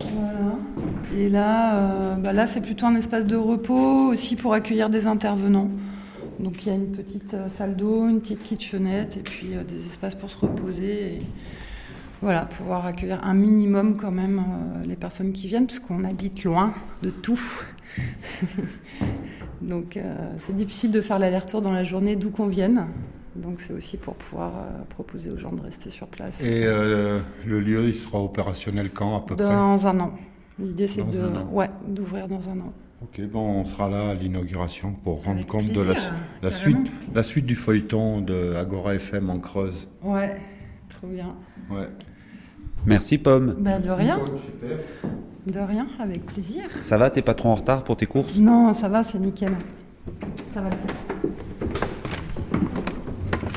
Voilà. 0.00 0.58
Et 1.18 1.28
là, 1.28 1.74
euh, 1.74 2.14
bah 2.14 2.32
là 2.32 2.46
c'est 2.46 2.60
plutôt 2.60 2.86
un 2.86 2.94
espace 2.94 3.26
de 3.26 3.34
repos 3.34 4.06
aussi 4.06 4.36
pour 4.36 4.54
accueillir 4.54 4.88
des 4.88 5.08
intervenants. 5.08 5.68
Donc 6.38 6.64
il 6.64 6.68
y 6.68 6.70
a 6.70 6.76
une 6.76 6.92
petite 6.92 7.34
euh, 7.34 7.48
salle 7.48 7.74
d'eau, 7.74 8.08
une 8.08 8.20
petite 8.20 8.44
kitchenette 8.44 9.16
et 9.16 9.22
puis 9.22 9.48
euh, 9.54 9.64
des 9.64 9.84
espaces 9.84 10.14
pour 10.14 10.30
se 10.30 10.38
reposer. 10.38 11.16
Et 11.16 11.18
voilà, 12.20 12.42
pouvoir 12.42 12.86
accueillir 12.86 13.18
un 13.24 13.34
minimum 13.34 13.96
quand 13.96 14.12
même 14.12 14.38
euh, 14.38 14.86
les 14.86 14.94
personnes 14.94 15.32
qui 15.32 15.48
viennent, 15.48 15.66
parce 15.66 15.80
qu'on 15.80 16.04
habite 16.04 16.44
loin 16.44 16.72
de 17.02 17.10
tout. 17.10 17.40
Donc 19.60 19.98
c'est 20.36 20.54
difficile 20.54 20.92
de 20.92 21.00
faire 21.00 21.18
l'aller-retour 21.18 21.62
dans 21.62 21.72
la 21.72 21.82
journée 21.82 22.14
d'où 22.14 22.30
qu'on 22.30 22.46
vienne. 22.46 22.86
Donc 23.38 23.60
c'est 23.60 23.72
aussi 23.72 23.96
pour 23.96 24.14
pouvoir 24.14 24.50
euh, 24.56 24.84
proposer 24.88 25.30
aux 25.30 25.38
gens 25.38 25.52
de 25.52 25.62
rester 25.62 25.90
sur 25.90 26.06
place. 26.08 26.42
Et 26.42 26.64
euh, 26.64 27.20
le 27.46 27.60
lieu, 27.60 27.84
il 27.86 27.94
sera 27.94 28.20
opérationnel 28.20 28.90
quand 28.90 29.16
à 29.16 29.20
peu 29.20 29.36
près? 29.36 29.44
Dans 29.44 29.86
un 29.86 30.00
an. 30.00 30.12
L'idée 30.58 30.86
c'est 30.88 31.08
de, 31.08 31.20
ouais, 31.52 31.70
d'ouvrir 31.86 32.26
dans 32.28 32.48
un 32.50 32.58
an. 32.60 32.72
Ok, 33.00 33.20
bon, 33.30 33.60
on 33.60 33.64
sera 33.64 33.88
là 33.88 34.10
à 34.10 34.14
l'inauguration 34.14 34.92
pour 34.92 35.22
rendre 35.22 35.46
compte 35.46 35.68
de 35.68 35.80
la, 35.80 35.94
carrément. 35.94 36.50
suite, 36.50 36.92
la 37.14 37.22
suite 37.22 37.46
du 37.46 37.54
feuilleton 37.54 38.20
de 38.20 38.54
Agora 38.54 38.96
FM 38.96 39.30
en 39.30 39.38
Creuse. 39.38 39.88
Ouais, 40.02 40.36
trop 40.88 41.06
bien. 41.06 41.28
Ouais. 41.70 41.86
Merci 42.86 43.18
Pomme. 43.18 43.54
Bah 43.60 43.78
de 43.78 43.90
rien. 43.90 44.18
De 45.46 45.60
rien, 45.60 45.86
avec 46.00 46.26
plaisir. 46.26 46.64
Ça 46.80 46.98
va, 46.98 47.10
t'es 47.10 47.22
pas 47.22 47.34
trop 47.34 47.50
en 47.50 47.54
retard 47.54 47.84
pour 47.84 47.96
tes 47.96 48.06
courses? 48.06 48.38
Non, 48.38 48.72
ça 48.72 48.88
va, 48.88 49.04
c'est 49.04 49.20
nickel. 49.20 49.52
Ça 50.34 50.60
va 50.60 50.70
le 50.70 50.76
faire. 50.76 50.96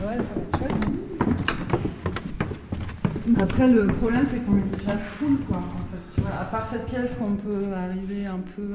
Ouais, 0.08 0.18
ça 0.18 0.24
va 0.36 0.42
être 0.42 0.58
chouette. 0.60 0.72
Après, 3.42 3.68
le 3.68 3.88
problème, 3.88 4.26
c'est 4.30 4.46
qu'on 4.46 4.58
est 4.58 4.78
déjà 4.78 4.98
full, 4.98 5.38
quoi. 5.48 5.64
À 6.42 6.46
part 6.46 6.66
cette 6.66 6.86
pièce 6.86 7.16
qu'on 7.16 7.36
peut 7.36 7.74
arriver 7.76 8.26
un 8.26 8.40
peu 8.56 8.70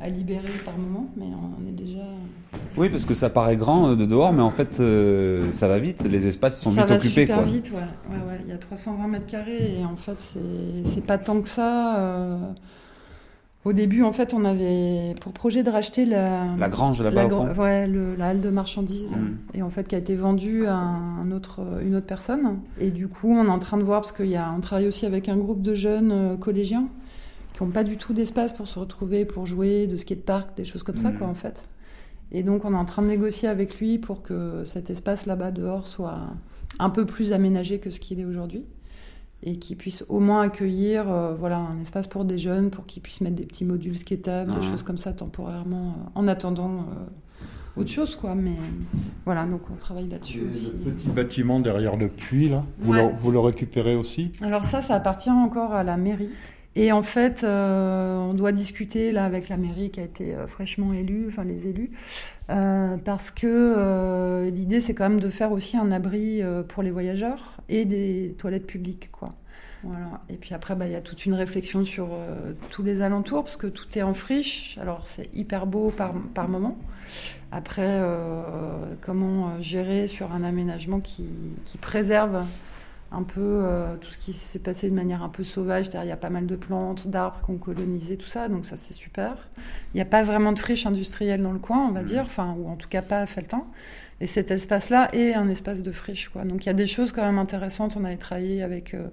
à, 0.00 0.04
à 0.04 0.08
libérer 0.08 0.48
par 0.64 0.76
moment, 0.78 1.06
mais 1.16 1.26
on 1.26 1.68
est 1.68 1.72
déjà. 1.72 2.04
Oui, 2.76 2.88
parce 2.88 3.04
que 3.04 3.14
ça 3.14 3.28
paraît 3.30 3.56
grand 3.56 3.90
euh, 3.90 3.96
de 3.96 4.06
dehors, 4.06 4.32
mais 4.32 4.42
en 4.42 4.50
fait, 4.50 4.80
euh, 4.80 5.50
ça 5.52 5.68
va 5.68 5.78
vite. 5.78 6.02
Les 6.08 6.26
espaces 6.26 6.60
sont 6.60 6.70
ça 6.72 6.82
vite 6.82 6.90
va 6.90 6.96
occupés. 6.96 7.20
super 7.22 7.36
quoi. 7.36 7.44
vite, 7.44 7.70
ouais. 7.72 7.76
ouais, 7.78 8.22
ouais. 8.32 8.38
Il 8.44 8.48
y 8.50 8.52
a 8.52 8.58
320 8.58 9.06
mètres 9.08 9.26
carrés 9.26 9.76
et 9.80 9.84
en 9.84 9.96
fait, 9.96 10.16
c'est 10.20 10.84
c'est 10.86 11.04
pas 11.04 11.18
tant 11.18 11.40
que 11.42 11.48
ça. 11.48 11.98
euh. 11.98 12.38
Au 13.64 13.72
début, 13.72 14.02
en 14.02 14.12
fait, 14.12 14.32
on 14.34 14.44
avait 14.44 15.14
pour 15.20 15.32
projet 15.32 15.62
de 15.62 15.70
racheter 15.70 16.04
la, 16.04 16.44
La 16.56 16.68
grange 16.68 17.02
là-bas, 17.02 17.26
au 17.26 17.28
gra- 17.28 17.54
fond. 17.54 17.60
ouais, 17.62 17.86
le- 17.88 18.14
la 18.14 18.28
halle 18.28 18.40
de 18.40 18.50
marchandises, 18.50 19.12
Mm. 19.12 19.36
et 19.58 19.62
en 19.62 19.68
fait, 19.68 19.86
qui 19.88 19.94
a 19.94 19.98
été 19.98 20.14
vendue 20.16 20.66
à 20.66 20.76
un 20.76 21.30
autre, 21.32 21.60
une 21.84 21.96
autre 21.96 22.06
personne. 22.06 22.60
Et 22.80 22.90
du 22.90 23.08
coup, 23.08 23.28
on 23.30 23.44
est 23.44 23.50
en 23.50 23.58
train 23.58 23.76
de 23.76 23.82
voir, 23.82 24.00
parce 24.00 24.12
qu'on 24.12 24.60
travaille 24.60 24.86
aussi 24.86 25.06
avec 25.06 25.28
un 25.28 25.36
groupe 25.36 25.60
de 25.60 25.74
jeunes 25.74 26.12
euh, 26.12 26.36
collégiens 26.36 26.86
qui 27.52 27.62
n'ont 27.64 27.70
pas 27.70 27.82
du 27.84 27.96
tout 27.96 28.12
d'espace 28.12 28.52
pour 28.52 28.68
se 28.68 28.78
retrouver, 28.78 29.24
pour 29.24 29.46
jouer, 29.46 29.86
de 29.88 29.96
skatepark, 29.96 30.56
des 30.56 30.64
choses 30.64 30.84
comme 30.84 30.96
ça, 30.96 31.10
Mm. 31.10 31.18
quoi, 31.18 31.26
en 31.26 31.34
fait. 31.34 31.66
Et 32.30 32.42
donc, 32.44 32.64
on 32.64 32.72
est 32.72 32.76
en 32.76 32.84
train 32.84 33.02
de 33.02 33.08
négocier 33.08 33.48
avec 33.48 33.80
lui 33.80 33.98
pour 33.98 34.22
que 34.22 34.64
cet 34.64 34.88
espace 34.88 35.26
là-bas 35.26 35.50
dehors 35.50 35.86
soit 35.88 36.20
un 36.78 36.90
peu 36.90 37.04
plus 37.06 37.32
aménagé 37.32 37.80
que 37.80 37.90
ce 37.90 37.98
qu'il 37.98 38.20
est 38.20 38.24
aujourd'hui 38.24 38.64
et 39.42 39.56
qu'il 39.56 39.76
puisse 39.76 40.04
au 40.08 40.18
moins 40.20 40.40
accueillir 40.42 41.08
euh, 41.10 41.34
voilà, 41.36 41.58
un 41.58 41.78
espace 41.80 42.08
pour 42.08 42.24
des 42.24 42.38
jeunes, 42.38 42.70
pour 42.70 42.86
qu'ils 42.86 43.02
puissent 43.02 43.20
mettre 43.20 43.36
des 43.36 43.46
petits 43.46 43.64
modules 43.64 43.96
skatables, 43.96 44.50
Ah. 44.54 44.58
des 44.60 44.66
choses 44.66 44.82
comme 44.82 44.98
ça 44.98 45.12
temporairement, 45.12 45.88
euh, 45.90 46.10
en 46.16 46.26
attendant 46.26 46.70
euh, 46.80 47.80
autre 47.80 47.90
chose. 47.90 48.16
Quoi. 48.16 48.34
Mais 48.34 48.56
voilà, 49.24 49.46
donc 49.46 49.60
on 49.72 49.76
travaille 49.76 50.08
là-dessus 50.08 50.42
aussi. 50.50 50.72
Le 50.84 50.90
petit 50.90 51.08
bâtiment 51.08 51.60
derrière 51.60 51.96
le 51.96 52.08
puits, 52.08 52.48
là, 52.48 52.64
vous, 52.80 52.92
Ouais. 52.92 53.08
le, 53.10 53.14
vous 53.14 53.30
le 53.30 53.38
récupérez 53.38 53.94
aussi? 53.94 54.32
Alors 54.42 54.64
ça, 54.64 54.82
ça 54.82 54.94
appartient 54.96 55.30
encore 55.30 55.72
à 55.72 55.84
la 55.84 55.96
mairie. 55.96 56.30
Et 56.76 56.92
en 56.92 57.02
fait, 57.02 57.42
euh, 57.42 58.16
on 58.16 58.34
doit 58.34 58.52
discuter 58.52 59.10
là 59.10 59.24
avec 59.24 59.48
la 59.48 59.56
mairie 59.56 59.90
qui 59.90 60.00
a 60.00 60.04
été 60.04 60.34
euh, 60.34 60.46
fraîchement 60.46 60.92
élue, 60.92 61.26
enfin 61.28 61.44
les 61.44 61.66
élus, 61.66 61.90
euh, 62.50 62.96
parce 62.98 63.30
que 63.30 64.48
l'idée 64.52 64.80
c'est 64.80 64.94
quand 64.94 65.08
même 65.08 65.20
de 65.20 65.28
faire 65.28 65.52
aussi 65.52 65.76
un 65.76 65.90
abri 65.90 66.40
pour 66.68 66.82
les 66.82 66.90
voyageurs 66.90 67.56
et 67.68 67.84
des 67.84 68.34
toilettes 68.38 68.66
publiques, 68.66 69.10
quoi. 69.10 69.30
Voilà. 69.84 70.20
Et 70.28 70.34
puis 70.34 70.54
après, 70.54 70.74
bah, 70.74 70.86
il 70.86 70.92
y 70.92 70.96
a 70.96 71.00
toute 71.00 71.24
une 71.24 71.34
réflexion 71.34 71.84
sur 71.84 72.08
tous 72.70 72.82
les 72.82 73.00
alentours, 73.00 73.44
parce 73.44 73.56
que 73.56 73.68
tout 73.68 73.86
est 73.96 74.02
en 74.02 74.14
friche. 74.14 74.76
Alors 74.80 75.06
c'est 75.06 75.32
hyper 75.34 75.66
beau 75.66 75.90
par, 75.90 76.12
par 76.34 76.48
moment. 76.48 76.78
Après, 77.52 78.00
comment 79.00 79.60
gérer 79.60 80.06
sur 80.06 80.32
un 80.32 80.42
aménagement 80.42 81.00
qui, 81.00 81.26
qui 81.64 81.78
préserve 81.78 82.44
un 83.10 83.22
peu 83.22 83.40
euh, 83.40 83.96
tout 83.96 84.10
ce 84.10 84.18
qui 84.18 84.32
s'est 84.32 84.58
passé 84.58 84.90
de 84.90 84.94
manière 84.94 85.22
un 85.22 85.28
peu 85.28 85.42
sauvage. 85.42 85.86
Il 85.86 86.08
y 86.08 86.12
a 86.12 86.16
pas 86.16 86.30
mal 86.30 86.46
de 86.46 86.56
plantes, 86.56 87.08
d'arbres 87.08 87.40
qu'on 87.40 87.56
colonisé, 87.56 88.16
tout 88.16 88.26
ça, 88.26 88.48
donc 88.48 88.66
ça 88.66 88.76
c'est 88.76 88.92
super. 88.92 89.48
Il 89.94 89.96
n'y 89.96 90.02
a 90.02 90.06
pas 90.06 90.22
vraiment 90.22 90.52
de 90.52 90.58
friche 90.58 90.86
industrielle 90.86 91.42
dans 91.42 91.52
le 91.52 91.58
coin, 91.58 91.86
on 91.88 91.92
va 91.92 92.02
dire, 92.02 92.22
enfin, 92.22 92.54
ou 92.58 92.68
en 92.68 92.76
tout 92.76 92.88
cas 92.88 93.02
pas 93.02 93.20
à 93.20 93.26
Feltin. 93.26 93.64
Et 94.20 94.26
cet 94.26 94.50
espace-là 94.50 95.08
est 95.14 95.34
un 95.34 95.48
espace 95.48 95.82
de 95.82 95.92
friche, 95.92 96.28
quoi. 96.28 96.44
Donc 96.44 96.64
il 96.64 96.66
y 96.66 96.70
a 96.70 96.74
des 96.74 96.86
choses 96.86 97.12
quand 97.12 97.24
même 97.24 97.38
intéressantes. 97.38 97.96
On 97.98 98.04
avait 98.04 98.16
travaillé 98.16 98.62
avec 98.62 98.92
euh, 98.92 99.08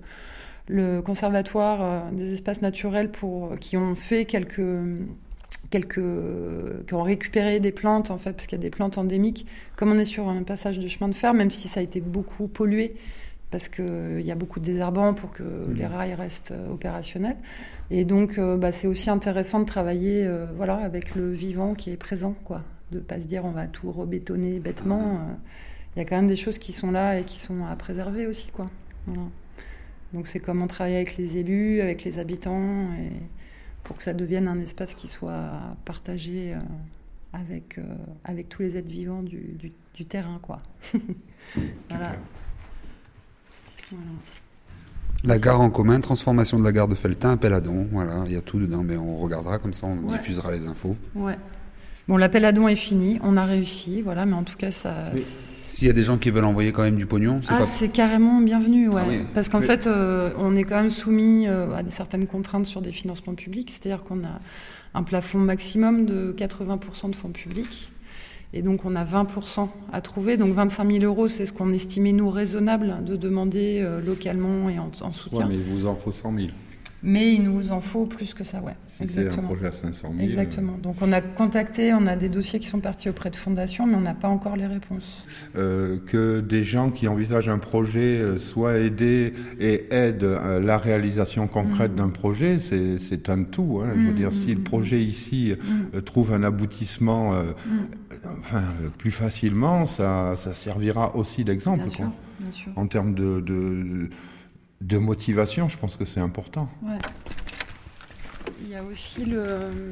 le 0.68 1.02
conservatoire 1.02 1.82
euh, 1.82 2.12
des 2.12 2.34
espaces 2.34 2.62
naturels 2.62 3.12
pour 3.12 3.56
qui 3.60 3.78
ont 3.78 3.96
fait 3.96 4.26
quelques 4.26 4.62
quelques 5.72 6.02
qui 6.88 6.94
ont 6.94 7.02
récupéré 7.02 7.60
des 7.60 7.72
plantes 7.72 8.12
en 8.12 8.18
fait 8.18 8.34
parce 8.34 8.46
qu'il 8.46 8.58
y 8.58 8.62
a 8.62 8.62
des 8.62 8.70
plantes 8.70 9.00
endémiques 9.00 9.48
comme 9.76 9.92
on 9.92 9.98
est 9.98 10.06
sur 10.06 10.30
un 10.30 10.44
passage 10.44 10.78
de 10.78 10.88
chemin 10.88 11.10
de 11.10 11.16
fer 11.16 11.34
même 11.34 11.50
si 11.50 11.68
ça 11.68 11.80
a 11.80 11.84
été 11.84 12.02
beaucoup 12.02 12.48
pollué 12.48 12.96
parce 13.52 13.68
qu'il 13.70 14.22
y 14.22 14.32
a 14.32 14.36
beaucoup 14.36 14.60
de 14.60 14.66
désherbants 14.66 15.14
pour 15.14 15.32
que 15.32 15.44
les 15.74 15.86
rails 15.86 16.14
restent 16.16 16.52
euh, 16.52 16.72
opérationnels. 16.74 17.38
Et 17.92 18.04
donc, 18.04 18.38
euh, 18.38 18.58
bah, 18.58 18.72
c'est 18.72 18.88
aussi 18.88 19.10
intéressant 19.10 19.60
de 19.60 19.66
travailler 19.66 20.26
euh, 20.26 20.48
voilà, 20.58 20.76
avec 20.78 21.16
le 21.16 21.32
vivant 21.32 21.74
qui 21.74 21.92
est 21.92 21.98
présent, 21.98 22.36
quoi. 22.44 22.64
De 22.92 22.98
ne 22.98 23.04
pas 23.04 23.20
se 23.20 23.26
dire 23.28 23.46
on 23.46 23.52
va 23.52 23.68
tout 23.68 23.92
rebétonner 23.92 24.60
bêtement. 24.60 25.02
euh. 25.20 25.34
Il 25.96 26.00
y 26.00 26.02
a 26.02 26.06
quand 26.06 26.16
même 26.18 26.28
des 26.28 26.36
choses 26.36 26.58
qui 26.60 26.74
sont 26.74 26.92
là 26.92 27.20
et 27.20 27.24
qui 27.24 27.40
sont 27.40 27.64
à 27.66 27.76
préserver 27.76 28.28
aussi, 28.28 28.50
quoi. 28.52 28.70
Voilà. 29.08 29.22
Donc, 30.14 30.28
c'est 30.28 30.40
comment 30.40 30.68
travailler 30.68 30.98
avec 30.98 31.16
les 31.18 31.38
élus, 31.38 31.82
avec 31.82 32.04
les 32.04 32.20
habitants, 32.20 32.92
et 32.94 33.12
pour 33.84 33.96
que 33.98 34.04
ça 34.04 34.14
devienne 34.14 34.48
un 34.48 34.60
espace 34.60 34.94
qui 34.96 35.08
soit 35.08 35.52
partagé 35.86 36.54
euh, 36.54 36.60
avec, 37.34 37.78
euh, 37.78 37.84
avec 38.24 38.50
tous 38.50 38.62
les 38.64 38.76
êtres 38.78 38.92
vivants 38.92 39.24
du, 39.24 39.54
du- 39.60 39.72
du 39.94 40.06
terrain, 40.06 40.40
quoi. 40.42 40.62
voilà. 41.90 42.12
Voilà. 43.92 44.06
La 45.24 45.40
gare 45.40 45.60
en 45.62 45.70
commun, 45.72 46.00
transformation 46.02 46.60
de 46.60 46.64
la 46.64 46.72
gare 46.72 46.88
de 46.88 46.96
Feltin, 46.96 47.32
appel 47.32 47.54
à 47.54 47.62
don. 47.62 47.88
Voilà, 47.92 48.24
il 48.28 48.34
y 48.34 48.36
a 48.36 48.42
tout 48.42 48.60
dedans, 48.60 48.84
mais 48.84 48.96
on 48.98 49.18
regardera 49.18 49.58
comme 49.58 49.74
ça, 49.74 49.88
on 49.88 49.98
Ouais. 50.08 50.18
diffusera 50.18 50.52
les 50.52 50.68
infos. 50.68 50.96
Ouais. 51.16 51.36
Bon, 52.08 52.18
l'appel 52.18 52.46
à 52.46 52.52
don 52.52 52.68
est 52.68 52.76
fini, 52.76 53.20
on 53.24 53.36
a 53.36 53.44
réussi, 53.46 54.04
voilà, 54.04 54.28
mais 54.28 54.34
en 54.36 54.44
tout 54.44 54.58
cas, 54.58 54.70
ça. 54.70 54.94
S'il 55.18 55.88
y 55.88 55.90
a 55.90 55.94
des 55.94 56.04
gens 56.04 56.18
qui 56.20 56.30
veulent 56.30 56.46
envoyer 56.46 56.72
quand 56.72 56.84
même 56.84 56.96
du 56.98 57.08
pognon, 57.08 57.40
c'est 57.42 57.52
Ah, 57.54 57.60
pas. 57.60 57.66
c'est 57.66 57.90
carrément 57.90 58.40
bienvenu, 58.42 58.88
ouais. 58.88 59.02
Ah 59.04 59.08
oui. 59.10 59.26
Parce 59.34 59.50
qu'en 59.50 59.62
fait, 59.62 59.88
euh, 59.88 60.30
on 60.38 60.56
est 60.56 60.64
quand 60.64 60.76
même 60.76 60.92
soumis 60.92 61.48
euh, 61.48 61.74
à 61.76 61.82
certaines 61.90 62.28
contraintes 62.28 62.68
sur 62.68 62.82
des 62.82 62.92
financements 62.92 63.34
publics, 63.34 63.72
c'est-à-dire 63.72 64.04
qu'on 64.04 64.24
a 64.24 64.40
un 64.94 65.02
plafond 65.04 65.40
maximum 65.40 66.06
de 66.06 66.32
80% 66.38 67.10
de 67.10 67.16
fonds 67.16 67.30
publics. 67.30 67.92
Et 68.56 68.62
donc, 68.62 68.86
on 68.86 68.96
a 68.96 69.04
20% 69.04 69.68
à 69.92 70.00
trouver. 70.02 70.38
Donc, 70.38 70.54
25 70.54 70.90
000 70.90 71.04
euros, 71.04 71.28
c'est 71.28 71.46
ce 71.46 71.52
qu'on 71.54 71.72
estimait, 71.72 72.14
nous, 72.14 72.30
raisonnable 72.30 73.04
de 73.06 73.16
demander 73.18 73.82
euh, 73.84 74.02
localement 74.02 74.70
et 74.70 74.80
en, 74.80 74.84
en 75.02 75.08
Ouais, 75.08 75.14
soutien. 75.14 75.46
mais 75.50 75.56
il 75.56 75.62
vous 75.64 75.86
en 75.88 75.96
faut 75.96 76.14
100 76.14 76.34
000. 76.36 76.48
Mais 77.08 77.34
il 77.36 77.44
nous 77.44 77.72
en 77.72 77.82
faut 77.82 78.06
plus 78.06 78.34
que 78.34 78.44
ça, 78.44 78.62
ouais. 78.62 78.74
C'est 78.98 79.28
un 79.28 79.38
projet 79.44 79.68
à 79.68 79.72
500 79.72 80.08
000. 80.18 80.28
Exactement. 80.28 80.76
Donc 80.82 80.96
on 81.02 81.12
a 81.12 81.22
contacté, 81.22 81.94
on 81.94 82.08
a 82.08 82.16
des 82.16 82.30
dossiers 82.30 82.58
qui 82.58 82.66
sont 82.66 82.80
partis 82.80 83.10
auprès 83.10 83.30
de 83.30 83.36
fondations, 83.36 83.86
mais 83.86 83.94
on 83.96 84.02
n'a 84.02 84.16
pas 84.16 84.30
encore 84.30 84.56
les 84.56 84.66
réponses. 84.66 85.24
Euh, 85.56 86.00
que 86.08 86.40
des 86.40 86.64
gens 86.64 86.90
qui 86.90 87.08
envisagent 87.08 87.50
un 87.50 87.60
projet 87.60 88.18
euh, 88.20 88.38
soient 88.38 88.78
aidés 88.80 89.34
et 89.60 89.86
aident 89.94 90.24
euh, 90.24 90.60
la 90.62 90.78
réalisation 90.80 91.46
concrète 91.48 91.92
Mm. 91.92 91.96
d'un 91.96 92.10
projet, 92.10 92.58
c'est 92.58 93.30
un 93.30 93.44
tout. 93.44 93.82
Hein. 93.84 93.90
Je 93.96 94.02
veux 94.02 94.12
Mm, 94.14 94.16
dire, 94.16 94.34
si 94.34 94.54
le 94.56 94.62
mm, 94.62 94.64
projet 94.64 95.04
ici 95.04 95.54
euh, 95.94 96.02
trouve 96.02 96.34
un 96.34 96.42
aboutissement 96.44 97.34
euh. 97.36 97.44
Enfin, 98.40 98.64
plus 98.98 99.12
facilement, 99.12 99.86
ça, 99.86 100.36
ça 100.36 100.54
servira 100.54 101.16
aussi 101.16 101.44
d'exemple. 101.44 101.84
Bien 101.84 101.88
sûr, 101.88 102.06
quoi. 102.06 102.14
bien 102.40 102.52
sûr. 102.52 102.72
En 102.76 102.88
termes 102.88 103.14
de, 103.14 103.40
de, 103.42 104.10
de 104.82 104.98
motivation, 104.98 105.68
je 105.68 105.78
pense 105.78 105.98
que 105.98 106.06
c'est 106.06 106.20
important. 106.20 106.70
Ouais. 106.84 106.98
Il 108.62 108.70
y 108.70 108.76
a 108.76 108.84
aussi 108.84 109.26
le. 109.26 109.92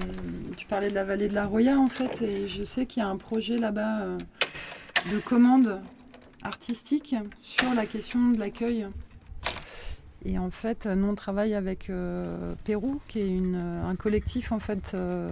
Tu 0.58 0.66
parlais 0.68 0.90
de 0.90 0.96
la 0.96 1.04
vallée 1.04 1.28
de 1.30 1.36
la 1.36 1.46
Roya 1.46 1.78
en 1.78 1.90
fait, 1.90 2.22
et 2.22 2.48
je 2.48 2.64
sais 2.64 2.86
qu'il 2.86 3.04
y 3.04 3.06
a 3.06 3.10
un 3.10 3.18
projet 3.18 3.58
là-bas 3.58 4.02
euh, 4.02 4.18
de 5.12 5.20
commande 5.20 5.82
artistique 6.44 7.16
sur 7.42 7.74
la 7.74 7.86
question 7.86 8.32
de 8.32 8.40
l'accueil. 8.40 8.88
Et 10.26 10.40
en 10.40 10.50
fait, 10.50 10.86
nous 10.86 11.08
on 11.08 11.16
travaille 11.16 11.54
avec 11.54 11.90
euh, 11.90 12.54
Pérou, 12.64 13.02
qui 13.08 13.20
est 13.20 13.28
une, 13.28 13.56
un 13.56 13.96
collectif 13.96 14.52
en 14.52 14.60
fait 14.60 14.94
euh, 14.94 15.32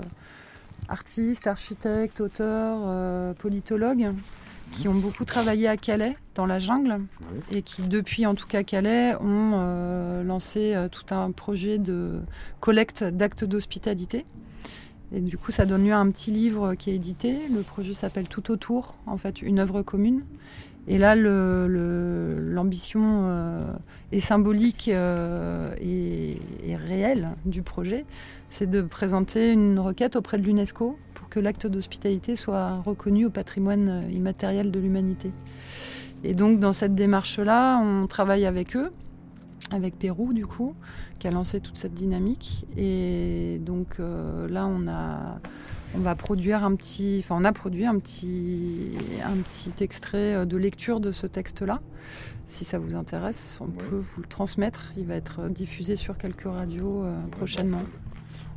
artistes, 0.92 1.48
architectes, 1.48 2.20
auteurs, 2.22 2.80
euh, 2.86 3.34
politologues 3.34 4.10
qui 4.74 4.88
ont 4.88 4.94
beaucoup 4.94 5.26
travaillé 5.26 5.68
à 5.68 5.76
Calais, 5.76 6.16
dans 6.36 6.46
la 6.46 6.58
jungle, 6.60 7.00
et 7.54 7.62
qui, 7.62 7.82
depuis 7.82 8.26
en 8.26 8.36
tout 8.36 8.48
cas 8.48 8.64
Calais, 8.64 9.16
ont 9.16 9.52
euh, 9.56 10.24
lancé 10.24 10.74
euh, 10.76 10.88
tout 10.88 11.14
un 11.14 11.32
projet 11.32 11.78
de 11.78 12.20
collecte 12.62 13.04
d'actes 13.04 13.44
d'hospitalité. 13.44 14.24
Et 15.14 15.20
du 15.20 15.38
coup, 15.38 15.52
ça 15.52 15.66
donne 15.66 15.86
lieu 15.86 15.92
à 15.92 15.98
un 15.98 16.10
petit 16.10 16.32
livre 16.32 16.76
qui 16.76 16.90
est 16.90 16.96
édité. 16.96 17.38
Le 17.54 17.62
projet 17.64 17.94
s'appelle 17.94 18.30
Tout 18.30 18.50
autour, 18.50 18.96
en 19.08 19.18
fait, 19.18 19.42
une 19.42 19.60
œuvre 19.60 19.82
commune. 19.82 20.24
Et 20.88 20.98
là, 20.98 21.16
le- 21.16 21.68
le- 21.68 22.40
l'ambition 22.40 23.02
euh, 23.26 23.74
est 24.14 24.22
symbolique 24.22 24.88
et, 24.88 26.38
et 26.66 26.76
réelle 26.78 27.32
du 27.46 27.62
projet, 27.62 28.06
c'est 28.52 28.70
de 28.70 28.82
présenter 28.82 29.52
une 29.52 29.80
requête 29.80 30.16
auprès 30.16 30.38
de 30.38 30.44
l'UNESCO 30.44 31.00
pour 31.16 31.30
que 31.30 31.40
l'acte 31.40 31.66
d'hospitalité 31.66 32.36
soit 32.36 32.82
reconnu 32.82 33.26
au 33.26 33.30
patrimoine 33.30 33.90
euh, 33.90 34.12
immatériel 34.12 34.70
de 34.70 34.80
l'humanité. 34.80 35.32
Et 36.24 36.34
donc, 36.34 36.60
dans 36.60 36.74
cette 36.74 36.94
démarche-là, 36.94 37.80
on 37.80 38.06
travaille 38.06 38.46
avec 38.46 38.76
eux, 38.76 38.92
avec 39.72 39.98
Pérou, 39.98 40.34
du 40.34 40.46
coup, 40.46 40.76
qui 41.18 41.28
a 41.28 41.32
lancé 41.32 41.60
toute 41.62 41.78
cette 41.78 41.94
dynamique. 41.94 42.66
Et 42.78 43.60
donc, 43.62 44.00
euh, 44.00 44.48
là, 44.48 44.68
on 44.68 44.88
a. 44.88 45.40
On 45.94 46.00
va 46.00 46.16
produire 46.16 46.64
un 46.64 46.74
petit, 46.76 47.22
enfin 47.22 47.36
on 47.38 47.44
a 47.44 47.52
produit 47.52 47.86
un 47.86 48.00
petit, 48.00 48.92
un 49.26 49.36
petit 49.36 49.84
extrait 49.84 50.36
euh, 50.36 50.46
de 50.46 50.56
lecture 50.56 51.02
de 51.02 51.12
ce 51.12 51.28
texte-là. 51.28 51.82
Si 52.46 52.64
ça 52.64 52.80
vous 52.80 52.96
intéresse, 52.96 53.58
on 53.60 53.68
peut 53.68 53.98
vous 53.98 54.22
le 54.22 54.28
transmettre. 54.28 54.94
Il 54.96 55.06
va 55.06 55.16
être 55.16 55.50
diffusé 55.50 55.98
sur 55.98 56.18
quelques 56.18 56.48
radios 56.48 57.04
euh, 57.04 57.14
prochainement. 57.32 57.82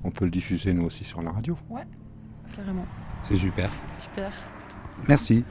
On 0.04 0.10
peut 0.10 0.26
le 0.26 0.30
diffuser 0.30 0.72
nous 0.72 0.84
aussi 0.84 1.02
sur 1.02 1.22
la 1.22 1.32
radio. 1.32 1.56
Ouais, 1.68 1.86
carrément. 2.54 2.86
C'est 3.22 3.36
super. 3.36 3.70
Super. 3.92 4.32
Merci. 5.08 5.44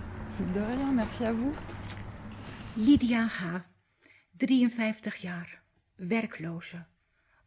De 0.53 0.59
rien, 0.59 0.91
merci 0.91 1.25
à 1.25 1.33
vous. 1.33 1.53
Lydia 2.77 3.25
H., 3.25 3.61
53 4.37 5.21
jaar, 5.21 5.47
werkloze, 5.97 6.85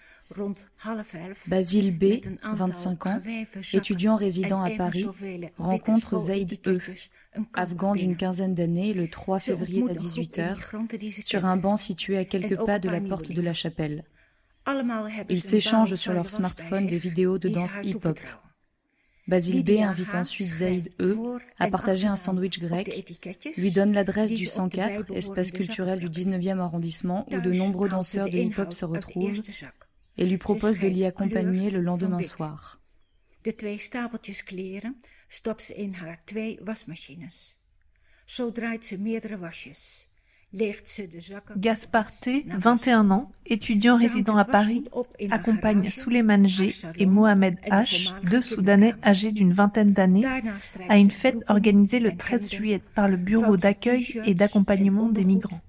Basile 1.46 1.92
B, 1.92 2.02
met 2.02 2.24
een 2.24 2.42
aantal 2.42 2.66
25 2.72 3.06
ans, 3.06 3.20
étudiant 3.72 4.16
résident 4.16 4.60
en 4.60 4.64
à 4.64 4.76
Paris, 4.76 5.06
rencontre 5.56 6.18
Zaid 6.18 6.60
E, 6.66 6.78
afghan 7.52 7.94
d'une 7.94 8.16
quinzaine 8.16 8.54
d'années, 8.54 8.94
le 8.94 9.08
3 9.08 9.38
Ze 9.38 9.44
février 9.44 9.82
à 9.82 9.84
ontmoet 9.84 10.02
een 10.02 10.08
groep 10.08 10.26
18h, 10.26 10.40
immigranten 10.40 10.98
die 10.98 11.12
ze 11.12 11.22
sur 11.22 11.44
un 11.44 11.56
banc 11.56 11.76
situé 11.76 12.16
à 12.18 12.24
quelques 12.24 12.64
pas 12.64 12.78
de 12.78 12.88
la 12.88 13.00
porte 13.00 13.32
de 13.32 13.42
la 13.42 13.54
chapelle. 13.54 14.04
Ils 15.28 15.42
s'échangent 15.42 15.96
sur 15.96 16.12
leur 16.12 16.30
smartphone 16.30 16.86
des 16.86 16.98
vidéos 16.98 17.38
de 17.38 17.48
danse 17.48 17.78
hip-hop. 17.82 18.20
Basile 19.26 19.64
B 19.64 19.70
invite 19.80 20.14
ensuite 20.14 20.52
Zaid 20.52 20.92
E 21.00 21.16
à 21.58 21.68
partager 21.68 22.06
un 22.06 22.16
sandwich 22.16 22.58
grec, 22.60 22.88
lui 23.56 23.70
donne 23.70 23.92
l'adresse 23.92 24.32
du 24.32 24.46
ze 24.46 24.60
op 24.60 24.70
de 24.70 24.76
104, 24.76 24.86
bijbehorende 24.86 25.16
espace 25.16 25.52
culturel 25.52 25.98
du 25.98 26.08
19e 26.08 26.58
arrondissement, 26.58 27.26
où 27.32 27.40
de 27.40 27.52
nombreux 27.52 27.88
danseurs 27.88 28.28
de 28.28 28.38
hip-hop 28.38 28.72
se 28.72 28.84
retrouvent. 28.84 29.40
Et 30.16 30.26
lui 30.26 30.38
propose 30.38 30.78
de 30.78 30.86
l'y 30.86 31.04
accompagner 31.04 31.70
le 31.70 31.80
lendemain 31.80 32.22
soir. 32.22 32.80
De 33.42 33.54
twee 33.54 33.78
stapeltjes 33.78 34.42
kleren 34.44 35.00
stopt 35.28 35.62
ze 35.62 35.74
in 35.74 35.94
haar 35.94 36.18
twee 36.24 36.58
wasmachines. 36.62 37.56
Zo 38.24 38.52
draait 38.52 38.84
ze 38.84 38.98
meerdere 38.98 39.38
wasjes. 39.38 40.08
Leegt 40.52 40.90
ze 40.90 41.08
de 41.08 41.20
zakken. 41.20 41.56
Gaspard 41.60 42.20
T, 42.20 42.28
21 42.58 43.10
ans, 43.10 43.30
étudiant 43.44 43.96
résident 43.96 44.36
à 44.36 44.44
Paris, 44.44 44.82
accompagne 45.30 45.88
Souleymane 45.90 46.48
G 46.48 46.74
et 46.96 47.06
Mohamed 47.06 47.58
H, 47.66 48.12
deux 48.28 48.40
Soudanais 48.40 48.94
âgés 49.04 49.30
d'une 49.32 49.52
vingtaine 49.52 49.92
d'années, 49.92 50.26
à 50.88 50.98
une 50.98 51.10
fête 51.10 51.44
organisée 51.48 52.00
le 52.00 52.16
13 52.16 52.50
juillet 52.50 52.82
par 52.94 53.08
le 53.08 53.16
Bureau 53.16 53.56
d'accueil 53.56 54.20
et 54.24 54.34
d'accompagnement 54.34 55.08
des 55.08 55.24
migrants. 55.24 55.60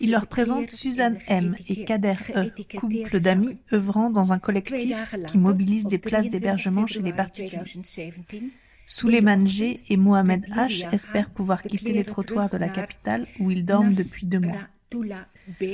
Il 0.00 0.10
leur 0.10 0.26
présente 0.26 0.70
Suzanne 0.70 1.18
M 1.28 1.54
et 1.68 1.84
Kader 1.84 2.16
E, 2.34 2.50
couple 2.76 3.20
d'amis 3.20 3.58
œuvrant 3.72 4.10
dans 4.10 4.32
un 4.32 4.38
collectif 4.38 5.14
qui 5.28 5.38
mobilise 5.38 5.86
des 5.86 5.98
places 5.98 6.28
d'hébergement 6.28 6.86
chez 6.86 7.00
les 7.00 7.12
particuliers. 7.12 7.62
Souleymane 8.86 9.48
G 9.48 9.80
et 9.88 9.96
Mohamed 9.96 10.46
H 10.46 10.92
espèrent 10.94 11.30
pouvoir 11.30 11.62
quitter 11.62 11.92
les 11.92 12.04
trottoirs 12.04 12.48
de 12.48 12.56
la 12.56 12.68
capitale 12.68 13.26
où 13.40 13.50
ils 13.50 13.64
dorment 13.64 13.94
depuis 13.94 14.26
deux 14.26 14.40
mois. 14.40 14.60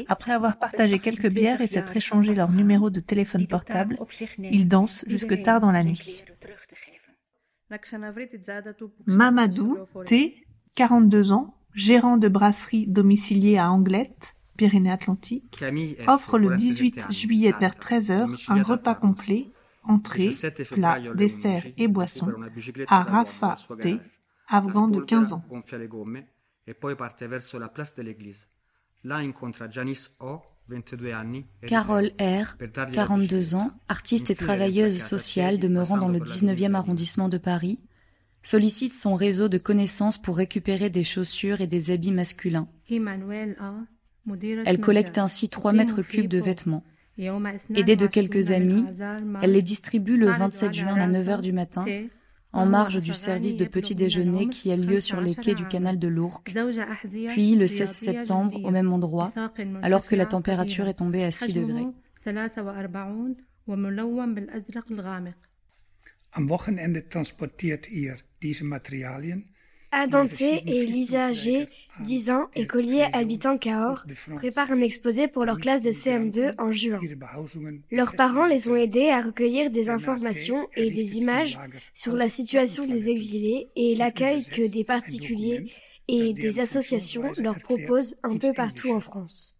Après 0.08 0.32
avoir 0.32 0.58
partagé 0.58 0.98
quelques 0.98 1.32
bières 1.32 1.60
et 1.60 1.66
s'être 1.66 1.96
échangé 1.96 2.34
leurs 2.34 2.52
numéros 2.52 2.90
de 2.90 3.00
téléphone 3.00 3.46
portable, 3.46 3.98
ils 4.38 4.68
dansent 4.68 5.04
jusque 5.06 5.42
tard 5.42 5.60
dans 5.60 5.72
la 5.72 5.84
nuit. 5.84 6.24
Mamadou 9.06 9.78
T, 10.06 10.46
42 10.74 11.32
ans, 11.32 11.54
gérant 11.74 12.16
de 12.16 12.28
brasserie 12.28 12.86
domicilié 12.86 13.58
à 13.58 13.70
Anglette, 13.70 14.36
Pyrénées-Atlantiques, 14.56 15.62
offre 16.06 16.38
le 16.38 16.56
18 16.56 17.10
juillet 17.10 17.54
vers 17.58 17.74
13h 17.74 18.46
un 18.48 18.62
repas 18.62 18.94
complet, 18.94 19.50
entrée, 19.82 20.32
plat, 20.70 20.98
dessert 21.14 21.66
et 21.76 21.88
boisson 21.88 22.32
à 22.88 23.02
Rafa 23.02 23.56
T, 23.80 23.98
afghan 24.48 24.88
de 24.88 25.00
15 25.00 25.32
ans. 25.32 25.44
gonfia 25.48 25.78
le 25.78 25.88
gomme 25.88 26.22
poi 26.78 26.96
parte 26.96 27.24
verso 27.24 27.58
la 27.58 27.68
place 27.68 27.94
de 27.96 28.02
l'église. 28.02 28.46
Là 29.04 29.16
incontra 29.16 29.68
Janice 29.68 30.14
O, 30.20 30.40
22 30.68 31.12
anni. 31.12 31.44
Carole 31.66 32.12
R, 32.20 32.56
per 32.56 32.68
dargli 32.68 32.94
la 32.94 33.06
42 33.06 33.54
ans, 33.56 33.72
artiste 33.88 34.30
et 34.30 34.36
travailleuse 34.36 34.98
sociale 34.98 35.58
demeurant 35.58 35.96
dans 35.96 36.08
le 36.08 36.20
19e 36.20 36.74
arrondissement 36.74 37.28
de 37.28 37.38
Paris, 37.38 37.80
sollicite 38.42 38.92
son 38.92 39.14
réseau 39.14 39.48
de 39.48 39.58
connaissances 39.58 40.18
pour 40.18 40.36
récupérer 40.36 40.90
des 40.90 41.04
chaussures 41.04 41.60
et 41.60 41.66
des 41.66 41.90
habits 41.90 42.12
masculins. 42.12 42.68
Elle 44.64 44.80
collecte 44.80 45.18
ainsi 45.18 45.48
3 45.48 45.72
mètres 45.72 46.02
cubes 46.02 46.28
de 46.28 46.38
vêtements. 46.38 46.84
Aidée 47.74 47.96
de 47.96 48.06
quelques 48.06 48.50
amis, 48.50 48.84
elle 49.42 49.52
les 49.52 49.62
distribue 49.62 50.16
le 50.16 50.30
27 50.30 50.72
juin 50.72 50.96
à 50.96 51.08
9h 51.08 51.42
du 51.42 51.52
matin, 51.52 51.84
en 52.52 52.66
marge 52.66 53.00
du 53.00 53.14
service 53.14 53.56
de 53.56 53.64
petit 53.64 53.94
déjeuner 53.94 54.48
qui 54.48 54.72
a 54.72 54.76
lieu 54.76 55.00
sur 55.00 55.20
les 55.20 55.34
quais 55.34 55.54
du 55.54 55.66
canal 55.66 55.98
de 55.98 56.08
l'Ourcq, 56.08 56.52
puis 57.28 57.54
le 57.54 57.66
16 57.66 57.90
septembre 57.90 58.64
au 58.64 58.70
même 58.70 58.92
endroit, 58.92 59.32
alors 59.82 60.06
que 60.06 60.16
la 60.16 60.26
température 60.26 60.88
est 60.88 60.94
tombée 60.94 61.24
à 61.24 61.30
6 61.30 61.54
degrés. 61.54 61.86
Am 66.34 66.50
Wochenende 66.50 67.08
transportiert 67.10 67.80
ihr 67.90 68.16
diese 68.42 68.64
Materialien 68.64 69.44
Adante 69.94 70.40
et 70.40 70.86
Lisa 70.86 71.34
G, 71.34 71.66
10 72.00 72.30
ans, 72.30 72.48
écoliers 72.54 73.04
habitant 73.12 73.58
Cahors, 73.58 74.06
préparent 74.36 74.70
un 74.70 74.80
exposé 74.80 75.28
pour 75.28 75.44
leur 75.44 75.58
classe 75.58 75.82
de 75.82 75.90
CM2 75.90 76.54
en 76.56 76.72
juin. 76.72 76.98
Leurs 77.90 78.16
parents 78.16 78.46
les 78.46 78.70
ont 78.70 78.76
aidés 78.76 79.10
à 79.10 79.20
recueillir 79.20 79.70
des 79.70 79.90
informations 79.90 80.66
et 80.76 80.90
des 80.90 81.18
images 81.18 81.58
sur 81.92 82.16
la 82.16 82.30
situation 82.30 82.86
des 82.86 83.10
exilés 83.10 83.68
et 83.76 83.94
l'accueil 83.94 84.42
que 84.42 84.72
des 84.72 84.82
particuliers 84.82 85.70
et 86.08 86.32
des 86.32 86.58
associations 86.58 87.30
leur 87.42 87.60
proposent 87.60 88.16
un 88.22 88.38
peu 88.38 88.54
partout 88.54 88.92
en 88.92 89.00
France. 89.00 89.58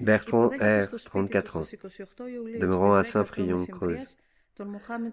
Bertrand 0.00 0.48
R, 0.48 0.96
34 1.02 1.56
ans, 1.56 1.64
demeurant 2.60 2.94
à 2.94 3.04
Saint-Frion, 3.04 3.64
Creuse. 3.64 4.18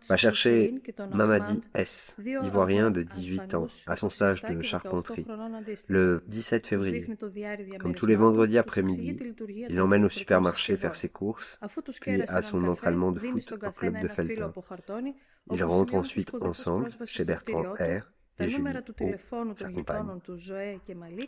Va 0.10 0.18
chercher 0.18 0.82
Mamadi 1.14 1.62
S, 1.74 2.16
ivoirien 2.20 2.92
de 2.92 3.04
18 3.04 3.54
ans, 3.56 3.68
à 3.88 3.96
son 3.96 4.10
stage 4.10 4.44
de 4.44 4.62
charpenterie, 4.62 5.26
le 5.88 6.24
17 6.28 6.68
février. 6.68 7.08
Comme 7.80 7.96
tous 7.96 8.06
les 8.06 8.16
vendredis 8.16 8.58
après-midi, 8.58 9.18
il 9.70 9.76
l'emmène 9.76 10.06
au 10.06 10.10
supermarché 10.10 10.78
faire 10.78 10.96
ses 10.96 11.10
courses, 11.10 11.60
puis 12.02 12.22
à 12.24 12.42
son 12.42 12.64
entraînement 12.66 13.12
de 13.12 13.20
foot 13.20 13.52
au 13.52 13.72
club 13.72 14.02
de 14.02 14.08
Feltin. 14.08 14.52
Ils 15.52 15.64
rentrent 15.64 15.96
ensuite 15.96 16.34
ensemble 16.42 16.90
chez 17.06 17.24
Bertrand 17.24 17.74
R 17.74 18.12
et 18.40 18.48
Julie 18.48 18.78
O, 19.32 19.54
sa 19.56 19.70
compagne. 19.70 20.20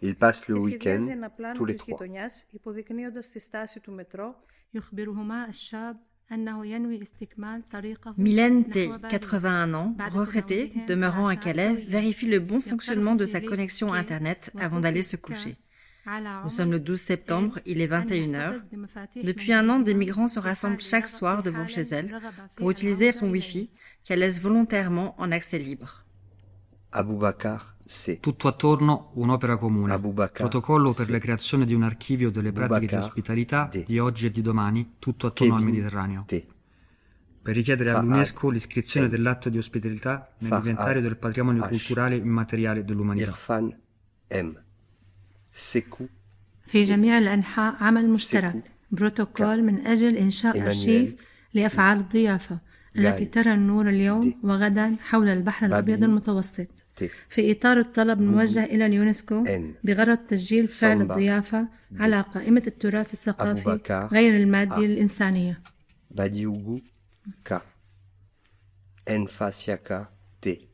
Ils 0.01 0.15
passent 0.15 0.47
le 0.47 0.59
week-end 0.59 1.07
tous 1.55 1.65
les 1.65 1.75
trois. 1.75 1.99
Mylène 8.17 8.65
T, 8.69 8.89
81 9.09 9.73
ans, 9.73 9.95
retraitée, 10.11 10.73
demeurant 10.87 11.27
à 11.27 11.35
Calais, 11.35 11.73
vérifie 11.73 12.27
le 12.27 12.39
bon 12.39 12.59
fonctionnement 12.59 13.15
de 13.15 13.25
sa 13.25 13.39
connexion 13.39 13.93
Internet 13.93 14.51
avant 14.59 14.79
d'aller 14.79 15.03
se 15.03 15.15
coucher. 15.15 15.55
Nous 16.43 16.49
sommes 16.49 16.71
le 16.71 16.79
12 16.79 16.99
septembre, 16.99 17.59
il 17.65 17.81
est 17.81 17.87
21h. 17.87 18.61
Depuis 19.23 19.53
un 19.53 19.69
an, 19.69 19.79
des 19.79 19.93
migrants 19.93 20.27
se 20.27 20.39
rassemblent 20.39 20.81
chaque 20.81 21.07
soir 21.07 21.43
devant 21.43 21.67
chez 21.67 21.81
elle 21.81 22.17
pour 22.55 22.71
utiliser 22.71 23.11
son 23.11 23.29
Wi-Fi 23.29 23.69
qu'elle 24.03 24.19
laisse 24.19 24.41
volontairement 24.41 25.15
en 25.17 25.31
accès 25.31 25.59
libre. 25.59 26.05
Aboubakar 26.91 27.76
C. 27.86 28.20
Tutto 28.20 28.48
attorno 28.48 29.10
un'opera 29.14 29.56
comune. 29.56 29.92
Aboubakar 29.92 30.48
Protocollo 30.48 30.92
per 30.92 31.06
C. 31.06 31.10
la 31.10 31.18
creazione 31.18 31.64
di 31.64 31.74
un 31.74 31.82
archivio 31.82 32.30
delle 32.30 32.52
pratiche 32.52 32.80
di 32.80 32.86
Boubacar 32.86 33.08
ospitalità 33.08 33.68
D. 33.70 33.84
di 33.84 33.98
oggi 33.98 34.26
e 34.26 34.30
di 34.30 34.40
domani, 34.40 34.94
tutto 34.98 35.26
attorno 35.26 35.54
al 35.54 35.60
Kevin 35.60 35.74
Mediterraneo. 35.74 36.22
T. 36.24 36.46
Per 37.42 37.54
richiedere 37.54 37.90
Fahad 37.90 38.04
all'UNESCO 38.04 38.50
l'iscrizione 38.50 39.06
M. 39.06 39.10
dell'atto 39.10 39.48
di 39.48 39.58
ospitalità 39.58 40.32
Fahad 40.38 40.62
nell'inventario 40.62 41.00
del 41.02 41.16
patrimonio 41.16 41.64
H. 41.64 41.68
culturale 41.68 42.16
immateriale 42.16 42.84
dell'umanità. 42.84 43.30
Irfan 43.30 43.76
M. 44.30 44.50
Sekou 45.50 46.08
في 46.66 46.82
جميع 46.82 47.18
الأنحاء 47.18 47.76
عمل 47.80 48.08
مشترك 48.08 48.62
بروتوكول 48.90 49.62
من 49.62 49.86
أجل 49.86 50.16
إنشاء 50.16 50.54
إيمانويل 50.54 50.76
أرشيف 50.76 51.14
لأفعال 51.54 51.98
الضيافة 51.98 52.58
التي 52.95 53.25
ترى 53.25 53.53
النور 53.53 53.89
اليوم 53.89 54.33
وغدا 54.43 54.95
حول 55.01 55.29
البحر 55.29 55.65
الأبيض 55.65 56.03
المتوسط. 56.03 56.67
في 57.29 57.51
إطار 57.51 57.79
الطلب 57.79 58.21
الموجه 58.21 58.63
إلى 58.63 58.85
اليونسكو 58.85 59.43
بغرض 59.83 60.17
تسجيل 60.17 60.67
فعل 60.67 61.01
الضيافة 61.01 61.67
على 61.99 62.21
قائمة 62.21 62.63
التراث 62.67 63.13
الثقافي 63.13 64.07
غير 64.11 64.35
المادي 64.35 64.87
للإنسانية. 64.87 65.61
باديوغو 66.11 66.79
كا 67.45 67.61
انفاسياكا 69.09 70.07
تي 70.41 70.67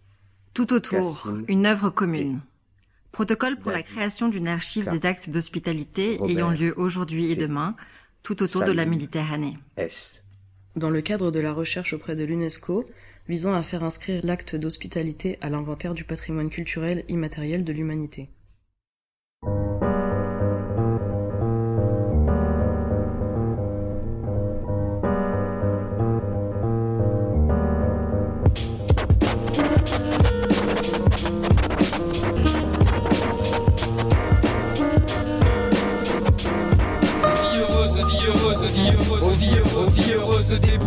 tout 0.60 0.74
autour 0.74 1.28
une 1.48 1.66
œuvre 1.66 1.90
commune. 1.90 2.40
protocole 3.12 3.58
pour 3.58 3.72
la 3.72 3.84
création 3.84 4.28
d'une 4.28 4.48
archive 4.48 4.90
des 4.90 5.06
actes 5.06 5.30
d'hospitalité 5.30 6.06
ayant 6.30 6.52
lieu 6.52 6.74
aujourd'hui 6.78 7.32
et 7.32 7.36
demain 7.36 7.76
tout 8.24 8.42
autour 8.44 8.66
de 8.66 8.72
la 8.72 8.86
Méditerranée. 8.86 9.58
Dans 10.76 10.90
le 10.90 11.02
cadre 11.02 11.30
de 11.30 11.40
la 11.40 11.54
recherche 11.54 11.94
auprès 11.94 12.16
de 12.16 12.24
l'UNESCO, 12.24 12.86
visant 13.30 13.54
à 13.54 13.62
faire 13.62 13.84
inscrire 13.84 14.22
l'acte 14.24 14.56
d'hospitalité 14.56 15.38
à 15.40 15.50
l'inventaire 15.50 15.94
du 15.94 16.04
patrimoine 16.04 16.50
culturel 16.50 17.04
immatériel 17.10 17.64
de 17.64 17.72
l'humanité. 17.72 18.30
Heureuse 40.54 40.60
des 40.60 40.78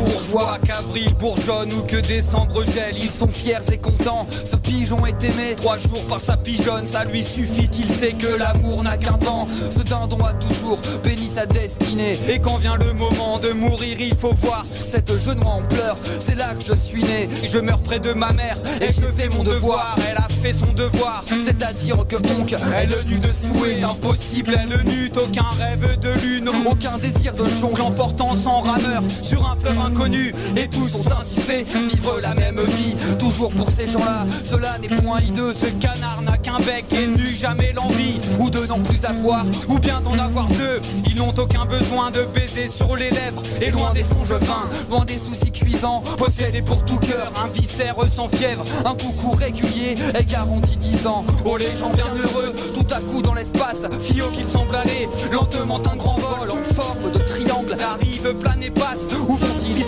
Qu'avril 0.64 1.14
bourgeonne 1.14 1.72
ou 1.72 1.82
que 1.82 1.96
décembre 1.96 2.64
gèle, 2.64 2.96
ils 2.98 3.10
sont 3.10 3.28
fiers 3.28 3.58
et 3.70 3.78
contents. 3.78 4.26
Ce 4.44 4.56
pigeon 4.56 5.06
est 5.06 5.22
aimé 5.22 5.54
trois 5.56 5.76
jours 5.76 6.02
par 6.08 6.20
sa 6.20 6.36
pigeonne, 6.36 6.86
ça 6.86 7.04
lui 7.04 7.22
suffit. 7.22 7.70
Il 7.78 7.88
sait 7.88 8.12
que 8.12 8.26
l'amour 8.36 8.82
n'a 8.82 8.96
qu'un 8.96 9.18
temps. 9.18 9.46
Ce 9.70 9.80
dindon 9.80 10.24
a 10.24 10.34
toujours 10.34 10.80
béni 11.04 11.28
sa 11.28 11.46
destinée. 11.46 12.18
Et 12.28 12.40
quand 12.40 12.56
vient 12.56 12.76
le 12.76 12.92
moment 12.92 13.38
de 13.38 13.50
mourir, 13.50 14.00
il 14.00 14.16
faut 14.16 14.34
voir 14.34 14.66
cette 14.74 15.16
jeune 15.16 15.42
en 15.44 15.62
pleurs. 15.62 15.96
C'est 16.20 16.34
là 16.34 16.54
que 16.54 16.64
je 16.64 16.74
suis 16.74 17.04
né. 17.04 17.28
Je 17.44 17.58
meurs 17.58 17.82
près 17.82 18.00
de 18.00 18.12
ma 18.12 18.32
mère 18.32 18.58
et 18.80 18.92
je 18.92 19.06
fais 19.16 19.28
mon 19.28 19.44
devoir. 19.44 19.96
Elle 20.10 20.16
a 20.16 20.28
fait 20.28 20.52
son 20.52 20.72
devoir, 20.72 21.24
c'est-à-dire 21.44 22.04
que 22.06 22.16
donc 22.16 22.54
elle 22.76 22.94
nue 23.06 23.18
de 23.18 23.28
souhait 23.28 23.82
impossible. 23.82 24.58
Elle 24.60 24.82
n'eut 24.84 25.12
aucun 25.16 25.48
rêve 25.58 25.98
de 26.00 26.10
lune, 26.20 26.50
aucun 26.66 26.98
désir 26.98 27.32
de 27.34 27.44
jongle 27.60 27.82
emportant 27.82 28.34
sans 28.34 28.60
rameur 28.60 29.02
sur 29.22 29.48
un 29.48 29.54
fleuve 29.54 29.78
inconnu. 29.78 30.15
Et 30.56 30.68
tous 30.68 30.88
sont 30.88 31.04
ainsi 31.18 31.40
faits, 31.40 31.66
vivre 31.68 32.18
la 32.20 32.34
même 32.34 32.60
vie. 32.60 32.96
Toujours 33.18 33.50
pour 33.50 33.70
ces 33.70 33.86
gens-là, 33.86 34.26
cela 34.44 34.78
n'est 34.78 34.88
point 34.88 35.20
hideux. 35.20 35.52
Ce 35.52 35.66
canard 35.66 36.22
n'a 36.22 36.36
qu'un 36.36 36.58
bec 36.58 36.86
et 36.92 37.06
n'eut 37.06 37.36
jamais 37.36 37.72
l'envie 37.72 38.20
ou 38.40 38.50
de 38.50 38.66
n'en 38.66 38.80
plus 38.80 39.04
avoir, 39.04 39.44
ou 39.68 39.78
bien 39.78 40.00
d'en 40.00 40.18
avoir 40.18 40.46
deux. 40.46 40.80
Ils 41.06 41.16
n'ont 41.16 41.34
aucun 41.36 41.64
besoin 41.66 42.10
de 42.10 42.22
baiser 42.34 42.68
sur 42.68 42.96
les 42.96 43.10
lèvres 43.10 43.42
et 43.60 43.70
loin 43.70 43.92
des 43.94 44.04
songes 44.04 44.32
vains, 44.32 44.68
loin 44.90 45.04
des 45.04 45.18
soucis 45.18 45.52
cuisants. 45.52 46.02
Possédés 46.18 46.62
pour 46.62 46.84
tout 46.84 46.98
cœur, 46.98 47.32
un 47.42 47.48
viscère 47.48 47.96
sans 48.14 48.28
fièvre, 48.28 48.64
un 48.84 48.94
coucou 48.94 49.34
régulier 49.36 49.94
est 50.14 50.24
garanti 50.24 50.76
10 50.76 51.06
ans. 51.06 51.24
Oh 51.44 51.56
les 51.56 51.74
gens 51.76 51.90
bien 51.90 52.06
heureux, 52.16 52.54
tout 52.74 52.86
à 52.94 53.00
coup 53.00 53.22
dans 53.22 53.34
l'espace, 53.34 53.86
fio 54.00 54.26
qu'ils 54.30 54.48
semblent 54.48 54.76
aller 54.76 55.08
lentement 55.32 55.80
un 55.92 55.96
grand 55.96 56.18
vol 56.18 56.50
en 56.50 56.62
forme 56.62 57.10
de 57.10 57.18
triangle 57.18 57.76
arrive, 57.80 58.34
plane 58.38 58.62
et 58.62 58.70
passe. 58.70 59.06
Où 59.28 59.36
vont-ils? 59.36 59.74
Qui 59.74 59.82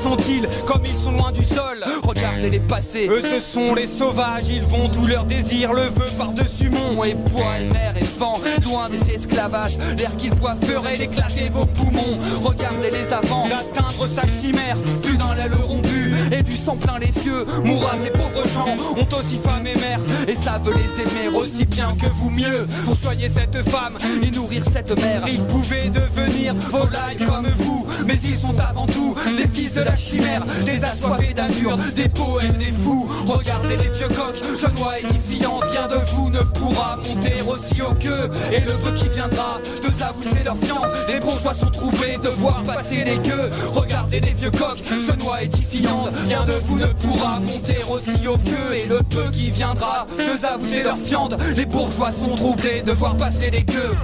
Comme 0.67 0.83
ils 0.85 1.03
sont 1.03 1.13
loin 1.13 1.33
du 1.33 1.43
sol. 1.43 1.85
Regardez-les 2.07 2.61
passer. 2.61 3.09
Eux 3.09 3.23
ce 3.23 3.41
sont 3.41 3.75
les 3.75 3.87
sauvages, 3.87 4.49
ils 4.49 4.63
vont 4.63 4.89
tout 4.89 5.07
leur 5.07 5.25
désir, 5.25 5.73
le 5.73 5.83
feu 5.83 6.07
par-dessus 6.17 6.71
mont 6.71 7.03
et 7.05 7.15
bois 7.15 7.59
et 7.61 7.67
mer 7.67 7.95
et 7.97 8.05
vent, 8.19 8.39
loin 8.65 8.89
des 8.89 9.15
esclavages. 9.15 9.79
L'air 9.97 10.15
qu'ils 10.17 10.35
boivent 10.35 10.63
ferait 10.65 10.97
d'éclater 10.97 11.49
vos 11.51 11.67
poumons. 11.67 12.19
Regardez-les 12.43 13.13
avant 13.13 13.49
d'atteindre 13.49 14.07
sa 14.07 14.23
chimère. 14.27 14.77
Plus 15.03 15.17
d'un 15.17 15.35
l'aile 15.35 15.55
rompu 15.55 16.08
et 16.33 16.43
du 16.43 16.57
sang 16.57 16.77
plein 16.77 16.99
les 16.99 17.15
yeux. 17.25 17.45
Mourra 17.65 17.97
ces 17.97 18.11
pauvres 18.11 18.49
gens 18.55 18.77
ont 18.97 19.19
aussi 19.19 19.39
femme 19.43 19.67
et 19.67 19.79
mère 19.79 20.01
et 20.27 20.37
savent 20.37 20.71
les 20.71 21.03
aimer 21.03 21.37
aussi 21.37 21.65
bien 21.65 21.95
que 22.01 22.07
vous 22.07 22.31
mieux. 22.31 22.67
Pour 22.85 22.97
soigner 22.97 23.29
cette 23.29 23.63
femme 23.69 23.97
et 24.23 24.31
nourrir 24.31 24.63
cette 24.71 24.97
mère, 24.99 25.25
ils 25.29 25.43
pouvaient 25.45 25.89
devenir 25.89 26.55
volailles 26.55 27.19
comme 27.27 27.47
vous, 27.59 27.87
mais 28.07 28.19
ils 28.25 28.39
sont 28.39 28.59
avant 28.59 28.87
tout 28.87 29.15
des 29.37 29.49
fils 29.49 29.73
de 29.73 29.83
la 29.83 29.97
chimère, 29.97 30.45
des 30.65 30.83
assoiffés 30.85 31.35
d'azur, 31.35 31.77
des 31.95 32.09
poètes, 32.09 32.57
des 32.59 32.73
fous. 32.73 33.09
Regardez 33.27 33.77
les 33.77 33.89
vieux 33.89 34.09
coqs, 34.09 34.43
genois 34.61 34.99
édifiants, 35.01 35.61
rien 35.63 35.87
de 35.87 35.97
vous 36.13 36.31
ne 36.31 36.41
pourra 36.41 36.97
monter 36.97 37.35
aussi 37.47 37.81
haut 37.83 37.95
qu'eux. 37.95 38.31
Et 38.53 38.61
le 38.61 38.73
peu 38.85 38.93
qui 38.93 39.09
viendra 39.09 39.61
de 39.83 39.93
s'avousser 39.99 40.45
leur 40.45 40.57
fiente, 40.57 40.87
les 41.09 41.21
bourgeois 41.21 41.55
sont 41.55 41.71
troublés 41.71 42.19
de 42.23 42.29
voir 42.29 42.63
passer 42.65 43.05
les 43.05 43.17
queues. 43.17 43.51
Regardez 43.75 44.21
les 44.21 44.33
vieux 44.33 44.51
coqs, 44.51 44.83
genois 44.89 45.43
édifiantes, 45.43 46.11
rien 46.27 46.45
de 46.45 46.53
vous 46.65 46.79
ne 46.79 46.87
pourra 46.87 47.41
monter 47.41 47.77
aussi 47.91 48.27
haut 48.27 48.39
qu'eux. 48.39 48.75
Et 48.75 48.87
le 48.89 48.99
peu 48.99 49.31
qui 49.31 49.51
viendra 49.51 50.07
de 50.17 50.37
s'avousser 50.39 50.83
leur 50.83 50.97
fiente, 50.99 51.37
les 51.57 51.67
bourgeois 51.67 52.13
sont 52.13 52.35
troublés 52.37 52.83
de 52.83 52.93
voir 52.93 53.17
passer 53.17 53.51
les 53.51 53.65
queues. 53.65 53.95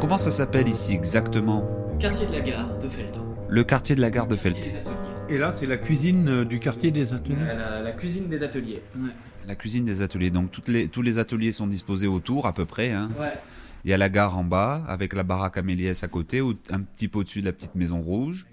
Comment 0.00 0.18
ça 0.18 0.30
s'appelle 0.30 0.68
ici 0.68 0.92
exactement 0.94 1.66
Quartier 2.00 2.26
de 2.26 2.32
la 2.32 2.40
gare 2.40 2.78
de 2.78 2.88
Feltin. 2.88 3.20
Le 3.48 3.64
quartier 3.64 3.94
de 3.94 4.00
la 4.00 4.10
gare 4.10 4.26
de 4.26 4.34
Feltin. 4.36 4.68
Et 5.28 5.38
là, 5.38 5.54
c'est 5.58 5.66
la 5.66 5.76
cuisine 5.76 6.28
euh, 6.28 6.44
du 6.44 6.58
quartier 6.58 6.90
des 6.90 7.14
ateliers. 7.14 7.36
La, 7.46 7.80
la 7.80 7.92
cuisine 7.92 8.28
des 8.28 8.42
ateliers. 8.42 8.82
Ouais. 8.96 9.10
La 9.46 9.54
cuisine 9.54 9.84
des 9.84 10.02
ateliers. 10.02 10.30
Donc 10.30 10.50
toutes 10.50 10.68
les, 10.68 10.88
tous 10.88 11.02
les 11.02 11.18
ateliers 11.18 11.52
sont 11.52 11.66
disposés 11.66 12.06
autour 12.08 12.46
à 12.46 12.52
peu 12.52 12.64
près. 12.64 12.90
Hein. 12.90 13.08
Ouais. 13.18 13.32
Il 13.84 13.90
y 13.90 13.94
a 13.94 13.98
la 13.98 14.08
gare 14.08 14.36
en 14.36 14.44
bas 14.44 14.82
avec 14.88 15.12
la 15.14 15.22
baraque 15.22 15.56
Améliès 15.58 16.02
à 16.04 16.08
côté, 16.08 16.40
au- 16.40 16.54
un 16.70 16.80
petit 16.80 17.08
peu 17.08 17.20
au-dessus 17.20 17.40
de 17.40 17.46
la 17.46 17.52
petite 17.52 17.74
maison 17.74 18.00
rouge. 18.00 18.46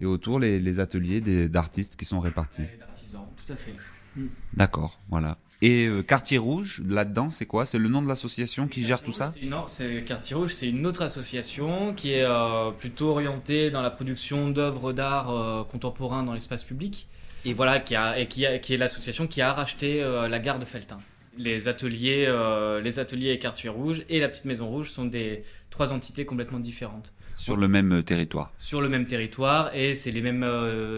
Et 0.00 0.06
autour 0.06 0.38
les, 0.38 0.58
les 0.60 0.80
ateliers 0.80 1.20
des- 1.20 1.48
d'artistes 1.48 1.96
qui 1.96 2.04
sont 2.04 2.20
répartis. 2.20 2.62
Artisan, 2.88 3.30
tout 3.44 3.52
à 3.52 3.56
fait. 3.56 3.74
Mm. 4.16 4.26
D'accord, 4.54 4.98
voilà. 5.10 5.38
Et 5.62 5.86
euh, 5.86 6.02
Quartier 6.02 6.36
Rouge, 6.36 6.82
là-dedans, 6.86 7.30
c'est 7.30 7.46
quoi? 7.46 7.64
C'est 7.64 7.78
le 7.78 7.88
nom 7.88 8.02
de 8.02 8.08
l'association 8.08 8.68
qui 8.68 8.84
gère 8.84 9.00
tout 9.02 9.12
ça? 9.12 9.32
Non, 9.44 9.64
c'est 9.66 10.02
Quartier 10.04 10.36
Rouge, 10.36 10.52
c'est 10.52 10.68
une 10.68 10.86
autre 10.86 11.00
association 11.02 11.94
qui 11.94 12.12
est 12.12 12.24
euh, 12.24 12.70
plutôt 12.72 13.08
orientée 13.10 13.70
dans 13.70 13.80
la 13.80 13.90
production 13.90 14.50
d'œuvres 14.50 14.92
d'art 14.92 15.30
euh, 15.30 15.64
contemporain 15.64 16.22
dans 16.24 16.34
l'espace 16.34 16.62
public. 16.64 17.08
Et 17.46 17.54
voilà, 17.54 17.80
qui, 17.80 17.94
a, 17.96 18.18
et 18.18 18.26
qui, 18.26 18.44
a- 18.44 18.58
qui 18.58 18.74
est 18.74 18.76
l'association 18.76 19.26
qui 19.26 19.40
a 19.40 19.52
racheté 19.54 20.02
euh, 20.02 20.28
la 20.28 20.38
gare 20.40 20.58
de 20.58 20.64
Feltin. 20.66 20.98
Les 21.38 21.68
ateliers, 21.68 22.24
euh, 22.26 22.80
les 22.80 22.98
ateliers 22.98 23.30
et 23.30 23.38
Quartier 23.38 23.68
Rouge 23.70 24.02
et 24.08 24.20
la 24.20 24.28
petite 24.28 24.46
maison 24.46 24.68
rouge 24.68 24.90
sont 24.90 25.04
des 25.04 25.42
trois 25.70 25.92
entités 25.92 26.24
complètement 26.26 26.58
différentes. 26.58 27.12
Sur 27.36 27.56
le 27.56 27.68
même 27.68 28.02
territoire. 28.02 28.52
Sur 28.58 28.80
le 28.80 28.88
même 28.88 29.06
territoire 29.06 29.74
et 29.74 29.94
c'est 29.94 30.10
les 30.10 30.22
mêmes, 30.22 30.44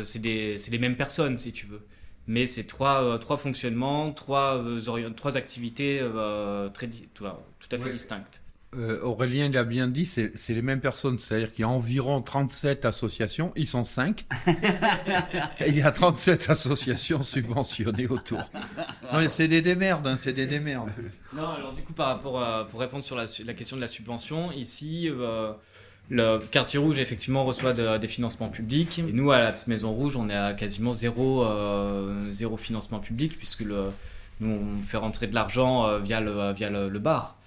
c'est 0.05 0.20
les 0.22 0.79
mêmes 0.79 0.96
personnes 0.96 1.38
si 1.38 1.53
tu 1.53 1.66
veux. 1.66 1.83
Mais 2.27 2.46
c'est 2.46 2.64
trois, 2.64 3.18
trois 3.18 3.37
fonctionnements, 3.37 4.12
trois, 4.12 4.62
trois 5.16 5.37
activités 5.37 6.01
très, 6.72 6.88
tout, 7.14 7.24
à 7.27 7.79
fait 7.79 7.90
distinctes. 7.90 8.42
Euh, 8.77 9.01
Aurélien 9.01 9.46
il 9.46 9.57
a 9.57 9.64
bien 9.64 9.88
dit, 9.88 10.05
c'est 10.05 10.31
les 10.48 10.62
mêmes 10.62 10.81
personnes. 10.81 11.18
C'est-à-dire 11.18 11.53
qu'il 11.53 11.62
y 11.62 11.64
a 11.64 11.68
environ 11.68 12.20
37 12.20 12.85
associations, 12.85 13.53
ils 13.57 13.66
sont 13.66 13.85
5. 13.85 14.27
et 15.61 15.68
il 15.68 15.77
y 15.77 15.83
a 15.83 15.90
37 15.90 16.51
associations 16.51 17.22
subventionnées 17.22 18.09
autour. 18.09 18.42
Non, 19.12 19.27
c'est 19.29 19.48
des 19.48 19.62
démerdes, 19.62 20.07
hein, 20.07 20.18
c'est 20.20 20.35
des 20.35 20.46
démerdes. 20.46 20.90
Non, 21.35 21.48
alors 21.48 21.72
du 21.72 21.83
coup, 21.83 21.94
par 21.94 22.09
rapport 22.09 22.42
à, 22.42 22.66
pour 22.66 22.81
répondre 22.81 23.03
sur 23.03 23.16
la, 23.16 23.24
la, 23.46 23.55
question 23.55 23.77
de 23.77 23.81
la 23.81 23.87
subvention, 23.87 24.53
ici, 24.53 25.09
euh, 25.09 25.53
le 26.11 26.38
quartier 26.38 26.79
rouge, 26.79 26.99
effectivement, 26.99 27.44
reçoit 27.44 27.73
des 27.73 28.09
financements 28.09 28.49
publics. 28.49 28.99
Et 28.99 29.12
nous, 29.12 29.31
à 29.31 29.38
la 29.38 29.55
Maison 29.66 29.92
Rouge, 29.92 30.16
on 30.16 30.29
est 30.31 30.37
à 30.37 30.55
quasiment 30.55 30.92
zéro, 30.92 31.44
euh, 31.44 32.31
zéro 32.31 32.57
financement 32.57 32.99
public, 32.99 33.37
puisque 33.37 33.61
le, 33.61 33.85
nous, 34.40 34.51
on 34.51 34.87
fait 34.87 34.97
rentrer 34.97 35.27
de 35.27 35.35
l'argent 35.35 35.99
via, 35.99 36.21
le, 36.21 36.53
via 36.53 36.71
le 36.71 36.99
bar. 36.99 37.38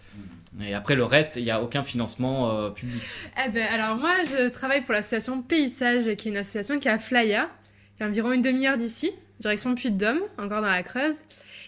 Et 0.59 0.73
après 0.73 0.95
le 0.95 1.05
reste, 1.05 1.37
il 1.37 1.43
n'y 1.43 1.51
a 1.51 1.61
aucun 1.61 1.83
financement 1.83 2.51
euh, 2.51 2.69
public. 2.69 3.01
Eh 3.45 3.49
ben, 3.49 3.65
alors 3.71 3.97
moi, 3.97 4.11
je 4.25 4.49
travaille 4.49 4.81
pour 4.81 4.93
l'association 4.93 5.41
Paysage, 5.41 6.15
qui 6.15 6.27
est 6.27 6.31
une 6.31 6.37
association 6.37 6.79
qui 6.79 6.87
est 6.89 6.91
à 6.91 6.99
Flaya, 6.99 7.49
qui 7.95 8.03
est 8.03 8.05
environ 8.05 8.33
une 8.33 8.41
demi-heure 8.41 8.77
d'ici, 8.77 9.11
direction 9.39 9.75
Puy-de-Dôme, 9.75 10.19
encore 10.37 10.61
dans 10.61 10.67
la 10.67 10.83
Creuse. 10.83 11.19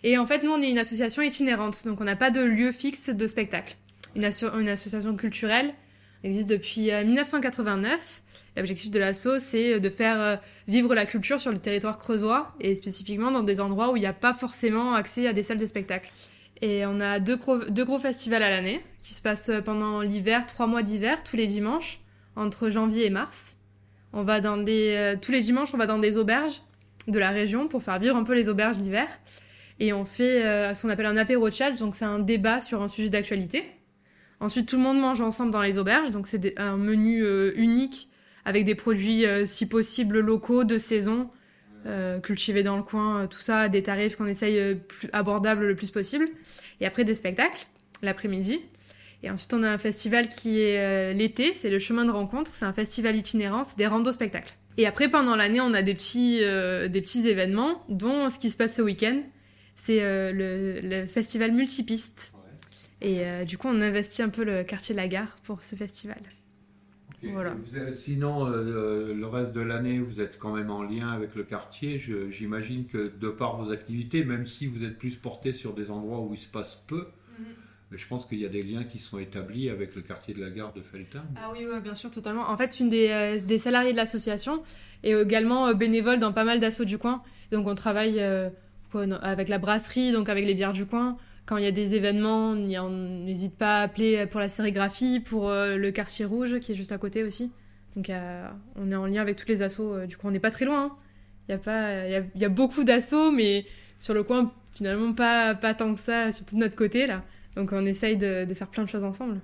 Et 0.04 0.18
en 0.18 0.26
fait, 0.26 0.44
nous, 0.44 0.52
on 0.52 0.62
est 0.62 0.70
une 0.70 0.80
association 0.80 1.22
itinérante, 1.22 1.86
donc 1.86 2.02
on 2.02 2.04
n'a 2.04 2.18
pas 2.18 2.30
de 2.30 2.42
lieu 2.42 2.74
fixe 2.74 3.10
de 3.10 3.26
spectacle. 3.26 3.78
Une, 4.16 4.30
une 4.60 4.70
association 4.70 5.16
culturelle 5.16 5.74
existe 6.24 6.50
depuis 6.50 6.92
1989. 6.92 7.92
Euh, 7.92 8.30
L'objectif 8.56 8.92
de 8.92 9.00
l'asso, 9.00 9.40
c'est 9.40 9.80
de 9.80 9.90
faire 9.90 10.22
euh, 10.22 10.36
vivre 10.68 10.94
la 10.94 11.06
culture 11.06 11.42
sur 11.42 11.52
le 11.52 11.58
territoire 11.58 11.98
creusois, 11.98 12.54
et 12.60 12.76
spécifiquement 12.76 13.32
dans 13.32 13.44
des 13.44 13.60
endroits 13.60 13.92
où 13.92 13.98
il 13.98 14.02
n'y 14.02 14.06
a 14.06 14.14
pas 14.14 14.34
forcément 14.34 14.94
accès 14.94 15.28
à 15.28 15.34
des 15.34 15.44
salles 15.44 15.58
de 15.58 15.66
spectacle. 15.66 16.10
Et 16.62 16.86
on 16.86 17.00
a 17.00 17.20
deux 17.20 17.36
gros, 17.36 17.58
deux 17.58 17.84
gros 17.84 17.98
festivals 17.98 18.44
à 18.44 18.50
l'année 18.50 18.82
qui 19.02 19.14
se 19.14 19.22
passent 19.22 19.52
pendant 19.66 20.02
l'hiver, 20.02 20.46
trois 20.46 20.68
mois 20.68 20.84
d'hiver, 20.84 21.24
tous 21.24 21.36
les 21.36 21.48
dimanches, 21.48 22.00
entre 22.36 22.70
janvier 22.70 23.06
et 23.06 23.10
mars. 23.10 23.58
On 24.14 24.24
va 24.24 24.42
dans 24.42 24.58
des, 24.58 24.94
euh, 24.96 25.16
tous 25.20 25.32
les 25.32 25.42
dimanches, 25.42 25.74
on 25.74 25.78
va 25.78 25.88
dans 25.88 25.98
des 25.98 26.18
auberges 26.18 26.62
de 27.08 27.20
la 27.20 27.32
région 27.32 27.68
pour 27.68 27.84
faire 27.84 28.00
vivre 28.00 28.16
un 28.16 28.24
peu 28.24 28.34
les 28.34 28.48
auberges 28.48 28.78
d'hiver. 28.78 29.08
Et 29.80 29.92
on 29.92 30.06
fait 30.06 30.46
euh, 30.46 30.74
ce 30.74 30.84
qu'on 30.84 30.90
appelle 30.90 31.08
un 31.08 31.18
apéro 31.18 31.50
chat, 31.50 31.72
donc 31.72 31.96
c'est 31.96 32.06
un 32.06 32.20
débat 32.20 32.62
sur 32.62 32.82
un 32.82 32.88
sujet 32.88 33.10
d'actualité. 33.10 33.66
Ensuite, 34.44 34.68
tout 34.68 34.76
le 34.76 34.84
monde 34.84 35.00
mange 35.00 35.22
ensemble 35.22 35.52
dans 35.52 35.62
les 35.62 35.78
auberges, 35.78 36.12
donc 36.12 36.28
c'est 36.28 36.60
un 36.60 36.78
menu 36.78 37.24
euh, 37.24 37.54
unique 37.56 38.10
avec 38.46 38.66
des 38.66 38.76
produits, 38.76 39.24
si 39.46 39.68
possible, 39.70 40.20
locaux, 40.20 40.66
de 40.66 40.78
saison, 40.78 41.30
euh, 41.86 42.22
cultiver 42.22 42.64
dans 42.64 42.78
le 42.78 42.84
coin, 42.84 43.24
euh, 43.24 43.28
tout 43.28 43.40
ça, 43.40 43.68
des 43.68 43.84
tarifs 43.84 44.16
qu'on 44.16 44.26
essaye 44.26 44.58
euh, 44.58 44.76
plus 44.76 45.10
abordables 45.12 45.66
le 45.66 45.76
plus 45.76 45.92
possible. 45.92 46.30
Et 46.80 46.86
après 46.86 47.04
des 47.04 47.14
spectacles, 47.14 47.66
l'après-midi. 48.02 48.62
Et 49.22 49.30
ensuite, 49.30 49.54
on 49.54 49.64
a 49.64 49.70
un 49.70 49.78
festival 49.78 50.30
qui 50.30 50.62
est 50.62 51.14
l'été, 51.14 51.54
c'est 51.54 51.70
le 51.70 51.80
chemin 51.80 52.04
de 52.04 52.12
rencontre, 52.12 52.52
c'est 52.54 52.66
un 52.66 52.74
festival 52.74 53.16
itinérant, 53.16 53.64
c'est 53.64 53.78
des 53.78 53.88
rando-spectacles. 53.88 54.54
Et 54.78 54.86
après, 54.86 55.10
pendant 55.10 55.38
l'année, 55.38 55.62
on 55.62 55.74
a 55.74 55.82
des 55.82 55.94
petits, 55.94 56.40
des 56.40 57.02
petits 57.02 57.26
événements, 57.30 57.86
dont 57.88 58.30
ce 58.30 58.38
qui 58.38 58.50
se 58.50 58.58
passe 58.58 58.76
ce 58.76 58.82
week-end, 58.82 59.22
c'est 59.78 60.02
le, 60.04 61.06
festival 61.08 61.54
multipiste. 61.54 62.34
Et 63.04 63.46
du 63.46 63.58
coup, 63.58 63.68
on 63.68 63.82
investit 63.82 64.22
un 64.22 64.30
peu 64.30 64.44
le 64.44 64.64
quartier 64.64 64.96
de 64.96 65.00
la 65.02 65.08
gare 65.08 65.36
pour 65.44 65.64
ce 65.64 65.76
festival. 65.76 66.22
Voilà. 67.32 67.56
sinon, 67.94 68.48
euh, 68.48 69.14
le 69.14 69.28
reste 69.28 69.54
de 69.54 69.62
l'année, 69.62 70.00
vous 70.00 70.20
êtes 70.20 70.38
quand 70.38 70.54
même 70.54 70.70
en 70.70 70.84
lien 70.84 71.10
avec 71.10 71.36
le 71.36 71.44
quartier. 71.44 72.00
J'imagine 72.30 72.86
que 72.86 73.12
de 73.20 73.30
par 73.30 73.58
vos 73.58 73.72
activités, 73.72 74.24
même 74.24 74.46
si 74.46 74.68
vous 74.68 74.84
êtes 74.84 74.98
plus 74.98 75.16
porté 75.16 75.52
sur 75.52 75.74
des 75.74 75.92
endroits 75.92 76.20
où 76.20 76.34
il 76.34 76.38
se 76.38 76.48
passe 76.48 76.84
peu, 76.88 77.08
mhm. 77.40 77.46
mais 77.92 77.98
je 77.98 78.08
pense 78.08 78.26
qu'il 78.26 78.40
y 78.40 78.46
a 78.46 78.50
des 78.50 78.64
liens 78.64 78.84
qui 78.84 79.00
sont 79.00 79.20
établis 79.20 79.70
avec 79.70 79.96
le 79.96 80.02
quartier 80.02 80.34
de 80.34 80.42
la 80.42 80.50
gare 80.50 80.74
de 80.74 80.82
Feltin. 80.82 81.24
Ah 81.38 81.52
oui, 81.54 81.66
bien 81.82 81.96
sûr, 81.96 82.12
totalement. 82.12 82.50
En 82.50 82.58
fait, 82.58 82.70
je 82.70 82.76
suis 82.76 82.84
une 82.84 82.90
des, 82.90 83.10
euh, 83.10 83.40
des 83.40 83.58
salariés 83.58 83.92
de 83.92 83.98
l'association 83.98 84.62
et 85.04 85.12
également 85.12 85.68
euh, 85.68 85.74
bénévole 85.74 86.20
dans 86.20 86.34
pas 86.34 86.44
mal 86.44 86.60
d'assauts 86.60 86.86
du 86.86 86.98
coin. 86.98 87.22
Donc, 87.52 87.68
on 87.68 87.76
travaille 87.76 88.22
avec 89.22 89.50
la 89.50 89.58
brasserie, 89.58 90.12
donc 90.12 90.30
avec 90.30 90.46
les 90.46 90.54
bières 90.54 90.74
du 90.74 90.86
coin 90.86 91.18
quand 91.46 91.58
il 91.58 91.64
y 91.64 91.68
a 91.68 91.72
des 91.72 91.96
événements, 91.96 92.52
on 92.52 92.90
n'hésite 92.90 93.58
pas 93.58 93.80
à 93.80 93.84
appeler 93.84 94.26
pour 94.28 94.40
la 94.40 94.50
sérigraphie, 94.50 95.20
pour 95.20 95.50
euh, 95.50 95.76
le 95.76 95.92
quartier 95.92 96.26
rouge 96.26 96.60
qui 96.60 96.72
est 96.72 96.76
juste 96.76 96.92
à 96.92 96.98
côté 96.98 97.24
aussi. 97.24 97.52
Donc 97.96 98.10
on 98.76 98.92
est 98.92 98.96
en 98.96 99.06
lien 99.06 99.22
avec 99.22 99.36
tous 99.36 99.48
les 99.48 99.62
assos. 99.62 99.94
Euh, 99.94 100.06
du 100.06 100.18
coup, 100.18 100.28
on 100.28 100.32
n'est 100.32 100.40
pas 100.40 100.52
très 100.52 100.66
loin. 100.66 100.86
Hein. 100.86 100.98
Il 101.48 101.52
y, 101.52 101.56
a 101.56 101.58
pas, 101.58 102.08
il, 102.08 102.42
y 102.42 102.46
a, 102.46 102.50
beaucoup 102.50 102.86
d'assauts, 102.86 103.32
mais 103.32 103.66
sur 104.00 104.14
le 104.14 104.24
coin, 104.24 104.54
finalement, 104.74 105.12
pas, 105.12 105.54
pas 105.56 105.74
tant 105.74 105.94
que 105.94 106.00
ça, 106.00 106.32
surtout 106.32 106.56
de 106.56 106.62
notre 106.62 106.78
côté. 106.78 107.06
là. 107.06 107.24
Donc 107.56 107.74
on 107.74 107.86
essaye 107.86 108.16
de, 108.16 108.48
faire 108.56 108.70
plein 108.70 108.84
de 108.84 108.90
choses 108.90 109.04
ensemble. 109.04 109.42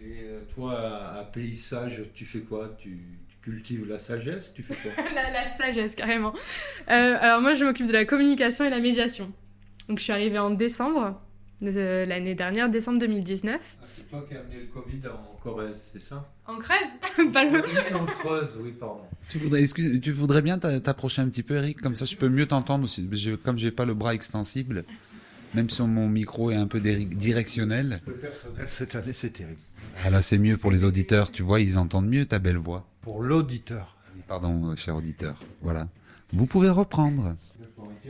Et 0.00 0.22
euh, 0.22 0.40
toi, 0.54 1.18
à 1.18 1.24
Paysage, 1.24 2.04
tu 2.14 2.24
fais 2.24 2.40
quoi? 2.40 2.74
Tu, 2.78 2.98
cultives 3.42 3.86
la 3.88 3.98
sagesse? 3.98 4.52
Tu 4.54 4.62
fais 4.62 4.74
quoi? 4.74 5.04
La, 5.14 5.46
sagesse, 5.46 5.94
carrément. 5.94 6.32
alors 6.86 7.40
moi, 7.40 7.54
je 7.54 7.64
m'occupe 7.64 7.86
de 7.86 7.92
la 7.92 8.04
communication 8.04 8.64
et 8.64 8.70
la 8.70 8.80
médiation. 8.80 9.32
Donc 9.90 9.98
je 9.98 10.04
suis 10.04 10.12
arrivée 10.12 10.38
en 10.38 10.50
décembre 10.50 11.20
de 11.60 12.04
l'année 12.06 12.36
dernière, 12.36 12.70
décembre 12.70 13.00
2019. 13.00 13.58
Ah, 13.60 13.86
c'est 13.92 14.08
toi 14.08 14.24
qui 14.28 14.36
as 14.36 14.38
amené 14.38 14.60
le 14.60 14.66
Covid 14.66 15.00
en 15.08 15.36
Corrèze, 15.42 15.78
c'est 15.92 16.00
ça? 16.00 16.32
En 16.46 16.58
Creuse 16.58 17.32
Pas 17.32 17.44
le... 17.44 17.58
En 17.96 18.06
Creuse, 18.06 18.56
oui, 18.60 18.70
pardon. 18.78 19.00
Tu 19.28 19.38
voudrais, 19.38 19.64
tu 19.64 20.12
voudrais 20.12 20.42
bien 20.42 20.60
t'approcher 20.60 21.22
un 21.22 21.28
petit 21.28 21.42
peu, 21.42 21.56
Eric? 21.56 21.80
Comme 21.80 21.96
ça, 21.96 22.04
je 22.04 22.16
peux 22.16 22.28
mieux 22.28 22.46
t'entendre 22.46 22.84
aussi. 22.84 23.10
Comme 23.42 23.58
j'ai 23.58 23.72
pas 23.72 23.84
le 23.84 23.94
bras 23.94 24.14
extensible, 24.14 24.84
même 25.54 25.68
si 25.68 25.82
mon 25.82 26.08
micro 26.08 26.52
est 26.52 26.56
un 26.56 26.68
peu 26.68 26.78
directionnel. 26.78 28.00
Le 28.06 28.12
personnel 28.12 28.66
cette 28.68 28.94
année, 28.94 29.12
c'est 29.12 29.30
terrible. 29.30 29.58
Ah 30.04 30.10
là, 30.10 30.22
c'est 30.22 30.38
mieux 30.38 30.56
pour 30.56 30.70
les 30.70 30.84
auditeurs, 30.84 31.32
tu 31.32 31.42
vois, 31.42 31.58
ils 31.58 31.80
entendent 31.80 32.08
mieux 32.08 32.26
ta 32.26 32.38
belle 32.38 32.58
voix. 32.58 32.86
Pour 33.00 33.24
l'auditeur. 33.24 33.96
Pardon, 34.28 34.76
cher 34.76 34.94
auditeur. 34.94 35.34
Voilà. 35.62 35.88
Vous 36.32 36.46
pouvez 36.46 36.70
reprendre. 36.70 37.34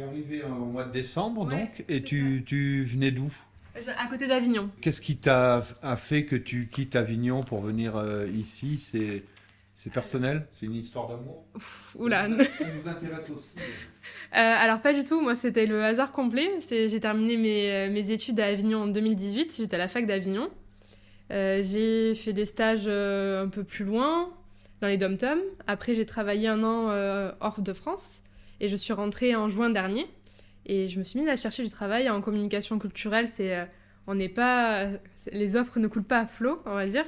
Tu 0.01 0.07
es 0.07 0.09
arrivé 0.09 0.43
au 0.45 0.65
mois 0.65 0.85
de 0.85 0.93
décembre, 0.93 1.45
donc, 1.45 1.85
et 1.89 2.03
tu, 2.03 2.43
tu 2.47 2.83
venais 2.85 3.11
d'où? 3.11 3.31
À 3.99 4.07
côté 4.07 4.27
d'Avignon. 4.27 4.71
Qu'est-ce 4.81 5.03
qui 5.03 5.17
t'a 5.17 5.63
fait 5.97 6.25
que 6.25 6.37
tu 6.37 6.69
quittes 6.69 6.97
Avignon 6.97 7.43
pour 7.43 7.61
venir 7.61 7.97
euh, 7.97 8.27
ici? 8.35 8.79
C'est 8.79 9.23
c'est 9.75 9.91
personnel? 9.91 10.47
C'est 10.59 10.67
une 10.67 10.77
histoire 10.77 11.09
d'amour? 11.09 11.45
Oula 11.99 12.29
Ça 12.29 12.65
nous 12.75 12.89
intéresse 12.89 13.31
aussi. 13.31 13.55
Euh, 14.33 14.37
alors 14.37 14.81
pas 14.81 14.93
du 14.93 15.03
tout, 15.03 15.21
moi 15.21 15.35
c'était 15.35 15.67
le 15.67 15.83
hasard 15.85 16.13
complet. 16.13 16.49
J'ai 16.71 17.01
terminé 17.01 17.37
mes, 17.37 17.71
euh, 17.71 17.91
mes, 17.91 18.13
études 18.13 18.39
à 18.39 18.47
Avignon 18.47 18.85
en 18.85 18.87
2018, 18.87 19.57
j'étais 19.59 19.75
à 19.75 19.79
la 19.79 19.89
fac 19.89 20.07
d'Avignon. 20.07 20.51
j'ai 21.31 22.15
fait 22.15 22.33
des 22.33 22.47
stages 22.47 22.87
un 22.87 23.49
peu 23.49 23.65
plus 23.65 23.85
loin, 23.85 24.31
dans 24.81 24.87
les 24.87 24.99
dom 24.99 25.17
Après 25.67 25.95
j'ai 25.95 26.07
travaillé 26.07 26.47
un 26.47 26.63
an 26.63 26.89
hors 27.41 27.61
de 27.61 27.73
France. 27.73 28.23
Et 28.61 28.68
je 28.68 28.77
suis 28.77 28.92
rentrée 28.92 29.35
en 29.35 29.49
juin 29.49 29.70
dernier. 29.70 30.07
Et 30.66 30.88
je 30.88 30.99
me 30.99 31.05
suis 31.05 31.18
mise 31.18 31.29
à 31.29 31.37
chercher 31.37 31.64
du 31.64 31.70
travail 31.70 32.09
en 32.11 32.20
communication 32.20 32.79
culturelle. 32.79 33.29
C'est, 33.29 33.57
euh, 33.57 33.64
on 34.07 34.14
n'est 34.14 34.29
pas, 34.29 34.87
les 35.33 35.57
offres 35.57 35.79
ne 35.79 35.88
coulent 35.88 36.05
pas 36.05 36.20
à 36.20 36.27
flot, 36.27 36.62
on 36.66 36.75
va 36.75 36.87
dire. 36.87 37.05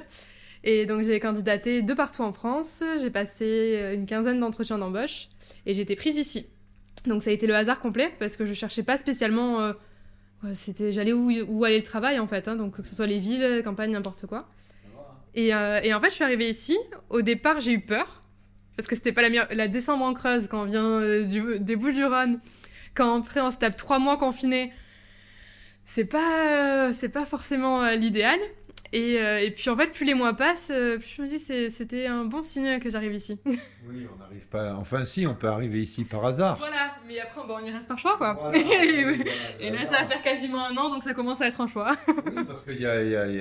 Et 0.63 0.85
donc 0.85 1.03
j'ai 1.03 1.19
candidaté 1.19 1.81
de 1.81 1.93
partout 1.93 2.21
en 2.21 2.31
France. 2.31 2.83
J'ai 3.01 3.09
passé 3.09 3.77
euh, 3.77 3.93
une 3.93 4.05
quinzaine 4.05 4.39
d'entretiens 4.39 4.77
d'embauche 4.77 5.29
et 5.65 5.73
j'ai 5.73 5.81
été 5.81 5.95
prise 5.95 6.17
ici. 6.17 6.47
Donc 7.05 7.21
ça 7.21 7.29
a 7.29 7.33
été 7.33 7.47
le 7.47 7.55
hasard 7.55 7.79
complet 7.79 8.11
parce 8.19 8.37
que 8.37 8.45
je 8.45 8.53
cherchais 8.53 8.83
pas 8.83 8.97
spécialement. 8.97 9.61
Euh, 9.61 9.73
c'était, 10.55 10.91
j'allais 10.91 11.13
où, 11.13 11.31
où 11.47 11.63
aller 11.63 11.77
le 11.77 11.83
travail 11.83 12.19
en 12.19 12.27
fait. 12.27 12.47
Hein, 12.47 12.55
donc 12.55 12.81
que 12.81 12.87
ce 12.87 12.95
soit 12.95 13.07
les 13.07 13.19
villes, 13.19 13.61
campagnes, 13.63 13.91
n'importe 13.91 14.25
quoi. 14.25 14.49
Et, 15.35 15.53
en 15.53 15.99
fait, 15.99 16.09
je 16.09 16.15
suis 16.15 16.23
arrivée 16.23 16.49
ici. 16.49 16.77
Au 17.09 17.21
départ, 17.21 17.59
j'ai 17.59 17.73
eu 17.73 17.79
peur 17.79 18.22
parce 18.75 18.87
que 18.87 18.95
c'était 18.95 19.11
pas 19.11 19.27
la, 19.27 19.47
la 19.53 19.67
décembre 19.67 20.05
en 20.05 20.13
Creuse 20.13 20.47
quand 20.47 20.63
on 20.63 20.65
vient 20.65 20.85
euh, 20.85 21.23
du, 21.23 21.59
des 21.59 21.75
Bouches-du-Rhône, 21.75 22.39
quand 22.95 23.19
après 23.19 23.41
on 23.41 23.51
se 23.51 23.57
tape 23.57 23.75
trois 23.75 23.99
mois 23.99 24.17
confinés, 24.17 24.73
c'est 25.85 26.05
pas, 26.05 26.87
euh, 26.87 26.93
c'est 26.93 27.09
pas 27.09 27.25
forcément 27.25 27.83
euh, 27.83 27.95
l'idéal. 27.95 28.39
Et, 28.95 29.15
et, 29.15 29.49
puis 29.49 29.71
en 29.71 29.75
fait, 29.75 29.87
plus 29.87 30.05
les 30.05 30.13
mois 30.13 30.35
passent, 30.35 30.67
plus 30.67 31.15
je 31.17 31.21
me 31.23 31.27
dis 31.27 31.39
c'était 31.39 32.05
un 32.05 32.25
bon 32.25 32.43
signe 32.43 32.77
que 32.77 32.91
j'arrive 32.91 33.15
ici. 33.15 33.39
oui, 33.45 34.05
on 34.13 34.19
n'arrive 34.19 34.45
pas. 34.49 34.75
Enfin, 34.75 35.03
si, 35.03 35.25
on 35.25 35.33
peut 35.33 35.47
arriver 35.47 35.81
ici 35.81 36.03
par 36.03 36.23
hasard. 36.23 36.57
Voilà, 36.57 36.91
mais 37.07 37.19
après, 37.19 37.41
bon, 37.47 37.55
on 37.59 37.65
y 37.65 37.71
reste 37.71 37.87
par 37.87 37.97
choix, 37.97 38.17
quoi. 38.19 38.37
et 38.53 39.71
là, 39.71 39.83
ça 39.87 40.01
va 40.01 40.05
faire 40.05 40.21
quasiment 40.21 40.63
un 40.67 40.77
an, 40.77 40.91
donc 40.91 41.01
ça 41.01 41.15
commence 41.15 41.41
à 41.41 41.47
être 41.47 41.59
un 41.59 41.65
choix. 41.65 41.95
oui, 42.07 42.43
parce 42.47 42.65
qu'il 42.65 42.77
y, 42.77 42.83
y, 42.83 42.85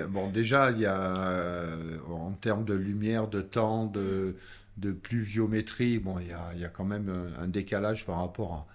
a, 0.00 0.06
bon, 0.06 0.30
déjà, 0.30 0.70
il 0.70 0.80
y 0.80 0.86
a 0.86 1.12
en 2.08 2.32
termes 2.32 2.64
de 2.64 2.72
lumière, 2.72 3.28
de 3.28 3.42
temps, 3.42 3.84
de 3.84 4.36
de 4.76 4.92
pluviométrie, 4.92 5.98
bon, 5.98 6.18
il 6.18 6.28
y 6.28 6.32
a, 6.32 6.54
y 6.54 6.64
a, 6.64 6.68
quand 6.68 6.84
même 6.84 7.12
un 7.38 7.46
décalage 7.46 8.06
par 8.06 8.18
rapport 8.18 8.66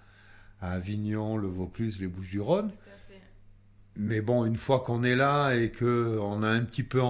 à, 0.60 0.72
Avignon, 0.72 1.36
le 1.36 1.46
Vaucluse, 1.46 2.00
les 2.00 2.08
Bouches-du-Rhône. 2.08 2.70
mais 3.96 4.20
bon, 4.20 4.44
une 4.44 4.56
fois 4.56 4.80
qu'on 4.80 5.04
est 5.04 5.14
là 5.14 5.52
et 5.54 5.70
que 5.70 6.18
on 6.20 6.42
a 6.42 6.48
un 6.48 6.64
petit 6.64 6.82
peu 6.82 7.00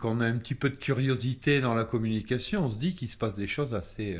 qu'on 0.00 0.20
a 0.20 0.26
un 0.26 0.36
petit 0.38 0.56
peu 0.56 0.70
de 0.70 0.76
curiosité 0.76 1.60
dans 1.60 1.74
la 1.74 1.84
communication, 1.84 2.64
on 2.64 2.68
se 2.68 2.78
dit 2.78 2.96
qu'il 2.96 3.08
se 3.08 3.16
passe 3.16 3.36
des 3.36 3.46
choses 3.46 3.74
assez 3.74 4.18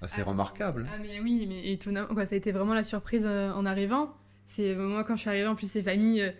assez 0.00 0.20
ah, 0.20 0.24
remarquables. 0.24 0.88
Ah 0.92 0.98
mais 1.00 1.20
oui, 1.20 1.46
mais 1.48 1.72
étonnant. 1.72 2.06
Quoi, 2.06 2.26
ça 2.26 2.34
a 2.34 2.38
été 2.38 2.52
vraiment 2.52 2.74
la 2.74 2.84
surprise 2.84 3.26
en 3.26 3.66
arrivant. 3.66 4.14
C'est 4.46 4.74
moi 4.74 5.04
quand 5.04 5.14
je 5.14 5.20
suis 5.20 5.30
arrivée 5.30 5.46
en 5.46 5.54
plus 5.54 5.70
ces 5.70 5.82
familles 5.82 6.22
euh, 6.22 6.30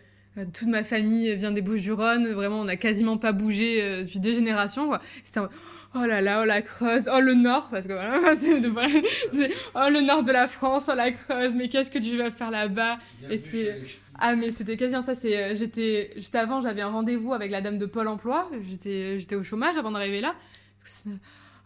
toute 0.53 0.69
ma 0.69 0.85
famille 0.85 1.35
vient 1.37 1.51
des 1.51 1.63
Bouches-du-Rhône. 1.63 2.29
Vraiment, 2.33 2.61
on 2.61 2.65
n'a 2.65 2.77
quasiment 2.77 3.19
pas 3.19 3.33
bougé 3.33 3.83
euh, 3.83 4.03
depuis 4.03 4.21
des 4.21 4.35
générations. 4.35 4.93
C'était 5.25 5.41
oh 5.41 6.05
là 6.07 6.21
là, 6.21 6.43
oh 6.43 6.45
la 6.45 6.63
Creuse, 6.63 7.09
oh 7.13 7.21
le 7.21 7.35
Nord, 7.35 7.69
parce 7.71 7.87
que 7.87 7.93
voilà, 7.93 8.19
c'est 8.39 9.51
oh 9.75 9.91
le 9.91 10.01
Nord 10.01 10.23
de 10.23 10.33
la 10.33 10.47
France, 10.47 10.89
oh 10.91 10.95
la 10.95 11.11
Creuse. 11.11 11.55
Mais 11.57 11.69
qu'est-ce 11.69 11.91
que 11.91 11.99
tu 11.99 12.17
vas 12.17 12.31
faire 12.31 12.51
là-bas? 12.51 12.99
Et 13.29 13.37
c'est 13.37 13.83
ah 14.19 14.37
mais 14.37 14.51
c'était 14.51 14.77
quasiment 14.77 15.03
ça. 15.03 15.15
C'est 15.15 15.37
euh, 15.37 15.57
j'étais 15.57 16.11
juste 16.15 16.35
avant, 16.35 16.61
j'avais 16.61 16.83
un 16.83 16.91
rendez-vous 16.91 17.33
avec 17.33 17.51
la 17.51 17.61
dame 17.61 17.79
de 17.79 17.87
Pôle 17.87 18.09
Emploi. 18.09 18.49
J'étais 18.69 19.19
j'étais 19.19 19.35
au 19.35 19.43
chômage 19.43 19.77
avant 19.77 19.91
d'arriver 19.91 20.21
là 20.21 20.35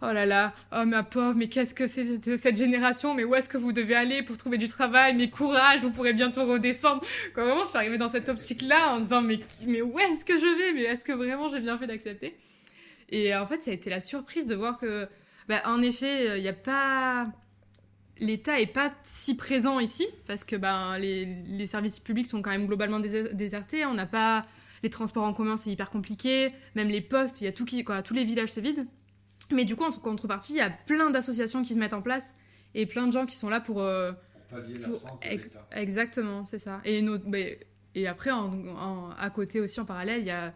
oh 0.08 0.12
là 0.12 0.26
là, 0.26 0.52
oh 0.72 0.84
ma 0.84 1.02
pauvre, 1.02 1.34
mais 1.36 1.48
qu'est-ce 1.48 1.74
que 1.74 1.86
c'est 1.86 2.38
cette 2.38 2.56
génération, 2.56 3.14
mais 3.14 3.24
où 3.24 3.34
est-ce 3.34 3.48
que 3.48 3.56
vous 3.56 3.72
devez 3.72 3.94
aller 3.94 4.22
pour 4.22 4.36
trouver 4.36 4.58
du 4.58 4.68
travail, 4.68 5.14
mais 5.14 5.30
courage, 5.30 5.80
vous 5.80 5.90
pourrez 5.90 6.12
bientôt 6.12 6.46
redescendre. 6.46 7.02
Quand 7.34 7.44
vraiment, 7.44 7.64
je 7.64 7.68
suis 7.68 7.78
arrivée 7.78 7.98
dans 7.98 8.08
cette 8.08 8.28
optique-là 8.28 8.92
en 8.92 9.00
disant, 9.00 9.22
mais, 9.22 9.40
mais 9.66 9.82
où 9.82 9.98
est-ce 9.98 10.24
que 10.24 10.38
je 10.38 10.58
vais, 10.58 10.72
mais 10.72 10.82
est-ce 10.82 11.04
que 11.04 11.12
vraiment 11.12 11.48
j'ai 11.48 11.60
bien 11.60 11.78
fait 11.78 11.86
d'accepter? 11.86 12.36
Et 13.10 13.34
en 13.34 13.46
fait, 13.46 13.62
ça 13.62 13.70
a 13.70 13.74
été 13.74 13.90
la 13.90 14.00
surprise 14.00 14.46
de 14.46 14.54
voir 14.54 14.78
que, 14.78 15.08
bah, 15.48 15.62
en 15.64 15.82
effet, 15.82 16.38
il 16.38 16.42
n'y 16.42 16.48
a 16.48 16.52
pas... 16.52 17.28
L'État 18.18 18.60
est 18.60 18.66
pas 18.66 18.94
si 19.02 19.36
présent 19.36 19.80
ici, 19.80 20.06
parce 20.26 20.44
que 20.44 20.54
ben, 20.54 20.98
les, 20.98 21.24
les 21.48 21.66
services 21.66 21.98
publics 21.98 22.28
sont 22.28 22.42
quand 22.42 22.50
même 22.50 22.66
globalement 22.66 23.00
désertés, 23.00 23.84
on 23.86 23.94
n'a 23.94 24.06
pas... 24.06 24.44
Les 24.82 24.90
transports 24.90 25.24
en 25.24 25.32
commun, 25.32 25.56
c'est 25.56 25.70
hyper 25.70 25.88
compliqué. 25.88 26.52
Même 26.74 26.88
les 26.88 27.00
postes, 27.00 27.40
il 27.40 27.44
y 27.44 27.46
a 27.46 27.52
tout 27.52 27.64
qui, 27.64 27.84
quoi, 27.84 28.02
tous 28.02 28.12
les 28.12 28.24
villages 28.24 28.50
se 28.52 28.60
vident. 28.60 28.84
Mais 29.50 29.64
du 29.64 29.76
coup, 29.76 29.84
en 29.84 29.90
contrepartie, 29.90 30.54
il 30.54 30.58
y 30.58 30.60
a 30.60 30.70
plein 30.70 31.10
d'associations 31.10 31.62
qui 31.62 31.74
se 31.74 31.78
mettent 31.78 31.94
en 31.94 32.02
place 32.02 32.34
et 32.74 32.86
plein 32.86 33.06
de 33.06 33.12
gens 33.12 33.26
qui 33.26 33.36
sont 33.36 33.48
là 33.48 33.60
pour. 33.60 33.80
Euh, 33.80 34.12
exactement, 35.72 36.44
c'est 36.44 36.58
ça. 36.58 36.80
Et, 36.84 37.04
et 37.94 38.06
après, 38.06 38.30
à 38.30 39.30
côté 39.30 39.60
aussi, 39.60 39.80
en 39.80 39.84
parallèle, 39.84 40.20
il 40.20 40.26
y 40.26 40.30
a, 40.30 40.54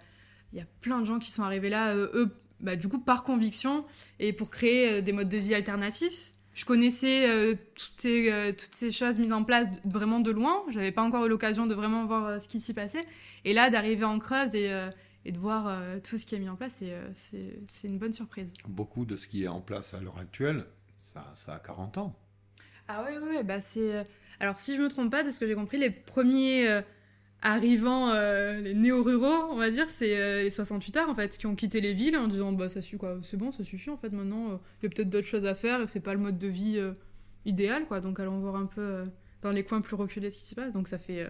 y 0.53 0.61
a 0.61 0.67
plein 0.81 1.01
de 1.01 1.05
gens 1.05 1.19
qui 1.19 1.31
sont 1.31 1.43
arrivés 1.43 1.71
là, 1.71 1.95
euh, 1.95 2.09
eux, 2.15 2.31
bah, 2.61 2.77
du 2.77 2.89
coup, 2.89 2.99
par 2.99 3.25
conviction 3.25 3.85
et 4.19 4.33
pour 4.33 4.51
créer 4.51 4.91
euh, 4.91 5.01
des 5.01 5.13
modes 5.13 5.29
de 5.29 5.39
vie 5.39 5.55
alternatifs. 5.55 6.33
Je 6.55 6.65
connaissais 6.65 7.57
toutes, 7.77 8.01
ces, 8.01 8.53
toutes 8.59 8.75
ces 8.75 8.91
choses 8.91 9.21
mises 9.21 9.33
en 9.33 9.45
place 9.45 9.69
vraiment 9.85 10.19
de 10.19 10.33
loin. 10.33 10.65
J'avais 10.71 10.91
pas 10.91 11.03
encore 11.03 11.25
eu 11.25 11.29
l'occasion 11.29 11.67
de 11.67 11.75
vraiment 11.75 12.05
voir 12.05 12.43
ce 12.43 12.49
qui 12.49 12.59
s'y 12.59 12.75
passait. 12.75 13.07
Et 13.45 13.53
là, 13.53 13.71
d'arriver 13.71 14.03
en 14.03 14.19
Creuse 14.19 14.57
et 14.57 14.69
et 15.29 15.33
de 15.33 15.39
voir 15.39 15.69
euh, 15.69 15.99
tout 16.03 16.17
ce 16.17 16.25
qui 16.25 16.35
est 16.35 16.39
mis 16.39 16.49
en 16.49 16.57
place, 16.57 16.83
euh, 16.83 17.07
c'est 17.13 17.87
une 17.87 17.99
bonne 17.99 18.15
surprise. 18.15 18.55
Beaucoup 18.67 19.05
de 19.05 19.15
ce 19.15 19.27
qui 19.27 19.45
est 19.45 19.49
en 19.49 19.61
place 19.61 19.93
à 19.93 20.01
l'heure 20.01 20.17
actuelle, 20.17 20.65
ça, 21.01 21.31
ça, 21.35 21.57
a 21.57 21.59
40 21.59 21.99
ans. 21.99 22.19
Ah 22.89 23.05
oui, 23.07 23.13
oui, 23.23 23.43
bah 23.45 23.61
c'est... 23.61 23.95
Euh, 23.95 24.05
alors 24.41 24.59
si 24.59 24.75
je 24.75 24.81
me 24.81 24.89
trompe 24.89 25.11
pas, 25.11 25.23
de 25.23 25.31
ce 25.31 25.39
que 25.39 25.47
j'ai 25.47 25.55
compris, 25.55 25.77
les 25.77 25.91
premiers 25.91 26.81
arrivants, 27.43 28.15
les 28.15 28.73
néo-ruraux, 28.73 29.51
on 29.51 29.57
va 29.57 29.71
dire, 29.71 29.87
c'est 29.91 30.43
les 30.43 30.49
68 30.49 30.97
heures 30.97 31.11
en 31.11 31.15
fait, 31.15 31.37
qui 31.37 31.47
ont 31.47 31.55
quitté 31.55 31.83
les 31.83 31.93
villes 31.93 32.17
en 32.17 32.27
disant 32.27 32.53
bah 32.53 32.71
ça 32.71 32.81
suffit 32.81 32.97
quoi, 32.97 33.19
c'est 33.23 33.37
bon, 33.37 33.53
ça 33.53 33.65
suffit 33.65 33.91
en 33.91 33.97
fait 33.99 34.11
maintenant, 34.11 34.61
il 34.81 34.85
y 34.85 34.87
a 34.87 34.89
peut-être 34.89 35.11
d'autres 35.11 35.27
choses 35.27 35.45
à 35.45 35.55
faire 35.55 35.83
et 35.83 35.89
c'est 35.89 36.01
pas 36.01 36.15
le 36.15 36.21
mode 36.21 36.39
de 36.39 36.47
vie 36.47 36.81
idéal 37.45 37.85
quoi, 37.87 38.01
donc 38.01 38.19
allons 38.19 38.39
voir 38.39 38.57
un 38.57 38.67
peu 38.67 39.03
dans 39.43 39.51
les 39.51 39.65
coins 39.65 39.81
plus 39.83 39.97
reculés 39.97 40.31
ce 40.31 40.39
qui 40.39 40.45
s'y 40.45 40.55
passe. 40.55 40.73
Donc 40.73 40.89
ça 40.89 40.99
fait, 40.99 41.27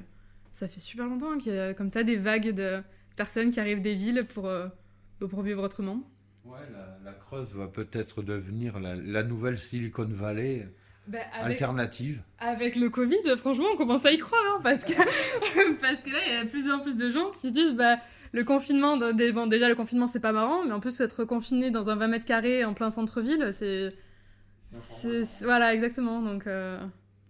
ça 0.53 0.69
fait 0.69 0.81
super 0.81 1.07
longtemps 1.07 1.37
qu'il 1.39 1.55
y 1.55 1.59
a 1.59 1.73
comme 1.75 1.89
ça 1.91 2.05
des 2.05 2.17
vagues 2.17 2.51
de 2.51 2.83
personnes 3.19 3.51
qui 3.51 3.61
arrivent 3.61 3.83
des 3.83 3.95
villes 3.95 4.23
pour, 4.33 4.47
euh, 4.47 4.69
pour 5.19 5.43
vivre 5.43 5.63
autrement. 5.63 6.01
Ouais, 6.45 6.57
la, 7.05 7.13
Creuse 7.13 7.55
va 7.55 7.69
peut-être 7.69 8.23
devenir 8.23 8.81
la, 8.81 9.23
nouvelle 9.23 9.59
Silicon 9.59 10.07
Valley. 10.09 10.67
Bah, 11.07 11.19
alternative. 11.33 12.23
Avec 12.39 12.77
le 12.77 12.91
Covid, 12.91 13.17
franchement, 13.39 13.67
on 13.73 13.77
commence 13.77 14.05
à 14.05 14.13
y 14.13 14.19
croire, 14.19 14.43
hein, 14.51 14.61
parce, 14.63 14.85
que, 14.85 14.93
parce 15.81 16.03
que 16.03 16.11
là, 16.11 16.19
il 16.27 16.33
y 16.33 16.37
a 16.37 16.45
de 16.45 16.49
plus 16.49 16.71
en 16.71 16.81
plus 16.81 16.97
de 16.97 17.11
gens 17.11 17.31
qui 17.31 17.41
se 17.41 17.49
disent, 17.49 17.75
bah, 17.75 17.97
le 18.33 18.45
confinement, 18.45 18.97
bon, 18.97 19.47
déjà, 19.47 19.69
le 19.69 19.75
confinement, 19.75 20.07
c'est 20.07 20.21
pas 20.21 20.33
marrant, 20.33 20.65
mais 20.65 20.73
en 20.73 20.81
plus, 20.81 21.01
être 21.01 21.25
confiné 21.25 21.71
dans 21.71 21.91
un 21.91 21.97
20 21.97 22.09
mètres 22.09 22.27
carrés 22.27 22.65
en 22.65 22.75
plein 22.75 22.91
centre-ville, 22.91 23.51
c'est. 23.53 23.95
Voilà, 25.43 25.73
exactement. 25.73 26.23
Donc, 26.23 26.47
euh. 26.47 26.79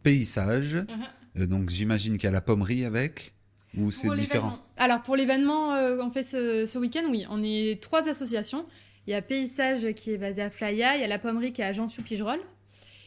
Paysage. 0.02 0.74
Uh-huh. 0.74 1.42
Euh, 1.42 1.46
donc, 1.46 1.70
j'imagine 1.70 2.18
qu'il 2.18 2.24
y 2.24 2.28
a 2.28 2.32
la 2.32 2.40
pommerie 2.40 2.84
avec. 2.84 3.34
Ou 3.76 3.90
c'est 3.90 4.08
différent 4.14 4.58
Alors 4.76 5.02
pour 5.02 5.16
l'événement 5.16 5.74
euh, 5.74 5.98
qu'on 5.98 6.10
fait 6.10 6.22
ce, 6.22 6.78
week-end, 6.78 7.04
oui, 7.10 7.26
on 7.30 7.42
est 7.42 7.82
trois 7.82 8.08
associations. 8.08 8.66
Il 9.06 9.10
y 9.10 9.14
a 9.14 9.22
Paysage 9.22 9.92
qui 9.94 10.12
est 10.12 10.18
basé 10.18 10.42
à 10.42 10.50
Flaya, 10.50 10.96
il 10.96 11.00
y 11.00 11.04
a 11.04 11.06
La 11.06 11.18
Pommerie 11.18 11.52
qui 11.52 11.62
est 11.62 11.64
à 11.64 11.72
Jean-Sous-Pigerolles, 11.72 12.42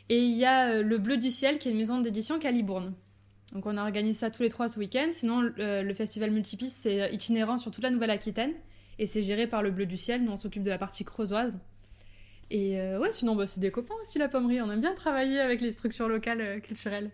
et 0.09 0.19
il 0.19 0.35
y 0.35 0.45
a 0.45 0.69
euh, 0.69 0.83
Le 0.83 0.97
Bleu 0.97 1.17
du 1.17 1.31
Ciel 1.31 1.59
qui 1.59 1.67
est 1.67 1.71
une 1.71 1.77
maison 1.77 1.99
d'édition 1.99 2.39
qui 2.39 2.45
est 2.45 2.49
à 2.49 2.53
Libourne. 2.53 2.93
Donc 3.53 3.65
on 3.65 3.77
organise 3.77 4.19
ça 4.19 4.29
tous 4.29 4.43
les 4.43 4.49
trois 4.49 4.69
ce 4.69 4.79
week-end. 4.79 5.09
Sinon, 5.11 5.41
le, 5.41 5.93
festival 5.93 6.31
Multipiste, 6.31 6.77
c'est 6.81 7.13
itinérant 7.13 7.57
sur 7.57 7.71
toute 7.71 7.83
la 7.83 7.89
Nouvelle-Aquitaine, 7.89 8.53
et 8.97 9.05
c'est 9.05 9.21
géré 9.21 9.47
par 9.47 9.61
Le 9.61 9.71
Bleu 9.71 9.85
du 9.85 9.97
Ciel. 9.97 10.23
Nous, 10.23 10.31
on 10.31 10.37
s'occupe 10.37 10.63
de 10.63 10.69
la 10.69 10.77
partie 10.77 11.03
creusoise. 11.03 11.59
Et 12.49 12.79
euh, 12.79 12.99
ouais, 12.99 13.11
sinon, 13.11 13.35
bah, 13.35 13.47
c'est 13.47 13.59
des 13.59 13.71
copains 13.71 13.95
aussi, 14.01 14.19
La 14.19 14.27
Pommerie. 14.27 14.61
On 14.61 14.71
aime 14.71 14.81
bien 14.81 14.93
travailler 14.93 15.39
avec 15.39 15.61
les 15.61 15.71
structures 15.71 16.07
locales 16.07 16.61
culturelles. 16.61 17.11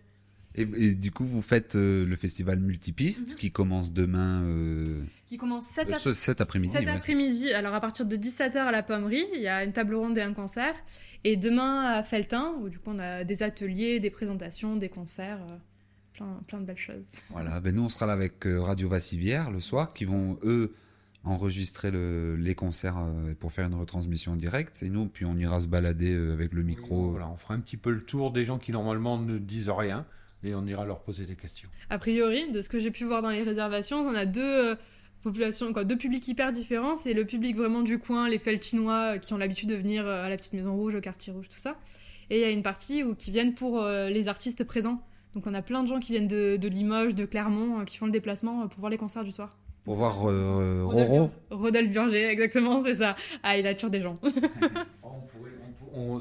Et, 0.58 0.96
du 0.96 1.12
coup, 1.12 1.24
vous 1.24 1.44
faites 1.44 1.76
euh, 1.76 2.04
le 2.04 2.16
festival 2.16 2.60
Multipiste 2.60 3.34
mhm. 3.34 3.36
qui 3.36 3.52
commence 3.52 3.94
demain. 3.94 4.42
Euh, 4.42 5.04
qui 5.28 5.38
commence 5.38 5.66
cet, 5.66 5.88
euh, 5.90 6.34
après-midi. 6.40 6.74
Cet 6.74 6.88
après-midi. 6.88 7.54
Alors, 7.54 7.76
à 7.76 7.80
partir 7.80 8.08
de 8.08 8.16
17h 8.16 8.58
à 8.58 8.72
la 8.72 8.82
Pommerie, 8.82 9.26
il 9.36 9.42
y 9.42 9.48
a 9.48 9.64
une 9.64 9.72
table 9.72 9.94
ronde 9.94 10.18
et 10.18 10.22
un 10.22 10.34
concert. 10.34 10.74
Et 11.24 11.38
demain 11.38 11.82
à 11.82 12.02
Feltin, 12.02 12.56
où 12.60 12.70
du 12.70 12.80
coup, 12.80 12.90
on 12.90 12.98
a 12.98 13.24
des 13.24 13.44
ateliers, 13.44 14.00
des 14.00 14.10
présentations, 14.10 14.76
des 14.78 14.90
concerts. 14.90 15.40
plein, 16.14 16.42
plein 16.48 16.60
de 16.60 16.66
belles 16.66 16.76
choses. 16.76 17.06
Voilà. 17.30 17.60
Ben, 17.60 17.76
nous, 17.76 17.84
on 17.84 17.90
sera 17.90 18.08
là 18.08 18.14
avec 18.14 18.44
Radio 18.46 18.90
Vassivière 18.90 19.52
le 19.52 19.60
soir, 19.60 19.94
qui 19.94 20.06
vont, 20.06 20.40
eux, 20.44 20.74
enregistrer 21.24 21.92
le, 21.92 22.36
les 22.36 22.56
concerts 22.56 22.98
pour 23.40 23.52
faire 23.52 23.68
une 23.68 23.76
retransmission 23.76 24.32
en 24.32 24.36
direct. 24.38 24.82
Et 24.82 24.90
nous, 24.90 25.06
puis 25.06 25.26
on 25.26 25.38
ira 25.38 25.60
se 25.60 25.68
balader 25.68 26.16
avec 26.16 26.52
le 26.54 26.64
micro. 26.64 27.12
Voilà, 27.12 27.30
on 27.30 27.38
fera 27.38 27.54
un 27.54 27.60
petit 27.60 27.78
peu 27.78 27.92
le 27.92 28.02
tour 28.02 28.32
des 28.32 28.44
gens 28.44 28.58
qui 28.58 28.72
normalement 28.72 29.20
ne 29.20 29.38
disent 29.38 29.70
rien 29.70 30.08
et 30.44 30.54
on 30.56 30.66
ira 30.66 30.86
leur 30.86 31.00
poser 31.00 31.26
des 31.26 31.36
questions. 31.36 31.70
A 31.90 31.98
priori, 31.98 32.52
de 32.52 32.62
ce 32.62 32.70
que 32.70 32.80
j'ai 32.80 32.92
pu 32.92 33.06
voir 33.06 33.22
dans 33.22 33.30
les 33.30 33.44
réservations, 33.44 34.00
on 34.00 34.14
a 34.14 34.26
deux 34.26 34.42
euh, 34.42 34.76
populations, 35.24 35.74
quoi, 35.74 35.84
deux 35.84 35.98
publics 35.98 36.28
hyper 36.28 36.52
différents. 36.52 36.96
C'est 36.96 37.14
le 37.14 37.26
public 37.26 37.56
vraiment 37.56 37.82
du 37.82 38.00
coin, 38.00 38.30
les 38.30 38.40
Feltinois 38.40 39.16
euh, 39.16 39.18
qui 39.18 39.34
ont 39.34 39.38
l'habitude 39.38 39.70
de 39.70 39.76
venir 39.76 40.06
euh, 40.06 40.26
à 40.26 40.30
la 40.30 40.38
Petite 40.38 40.54
Maison 40.54 40.76
Rouge, 40.76 40.96
au 40.96 41.02
Quartier 41.02 41.34
Rouge, 41.34 41.50
tout 41.50 41.60
ça. 41.60 41.78
Et 42.30 42.38
il 42.38 42.42
y 42.42 42.46
a 42.46 42.50
une 42.50 42.64
partie 42.64 43.04
où, 43.04 43.16
qui 43.16 43.32
viennent 43.32 43.54
pour 43.54 43.82
les 43.86 44.28
artistes 44.28 44.66
présents. 44.66 45.02
Donc 45.34 45.48
on 45.48 45.54
a 45.54 45.62
plein 45.62 45.82
de 45.82 45.88
gens 45.88 46.02
qui 46.02 46.12
viennent 46.12 46.28
de, 46.28 46.58
de 46.58 46.68
Limoges, 46.68 47.16
de 47.16 47.24
Clermont, 47.24 47.86
qui 47.86 47.96
font 47.96 48.06
le 48.06 48.12
déplacement 48.12 48.68
pour 48.68 48.82
voir 48.82 48.90
les 48.90 48.98
concerts 48.98 49.24
du 49.24 49.32
soir. 49.32 49.58
Pour 49.86 49.96
voir 49.96 50.18
Roro 50.18 51.32
Rodolphe 51.50 51.90
Burger, 51.90 52.26
exactement, 52.30 52.84
c'est 52.84 52.96
ça. 52.96 53.16
Ah, 53.44 53.58
il 53.58 53.66
attire 53.66 53.90
des 53.90 54.02
gens. 54.02 54.16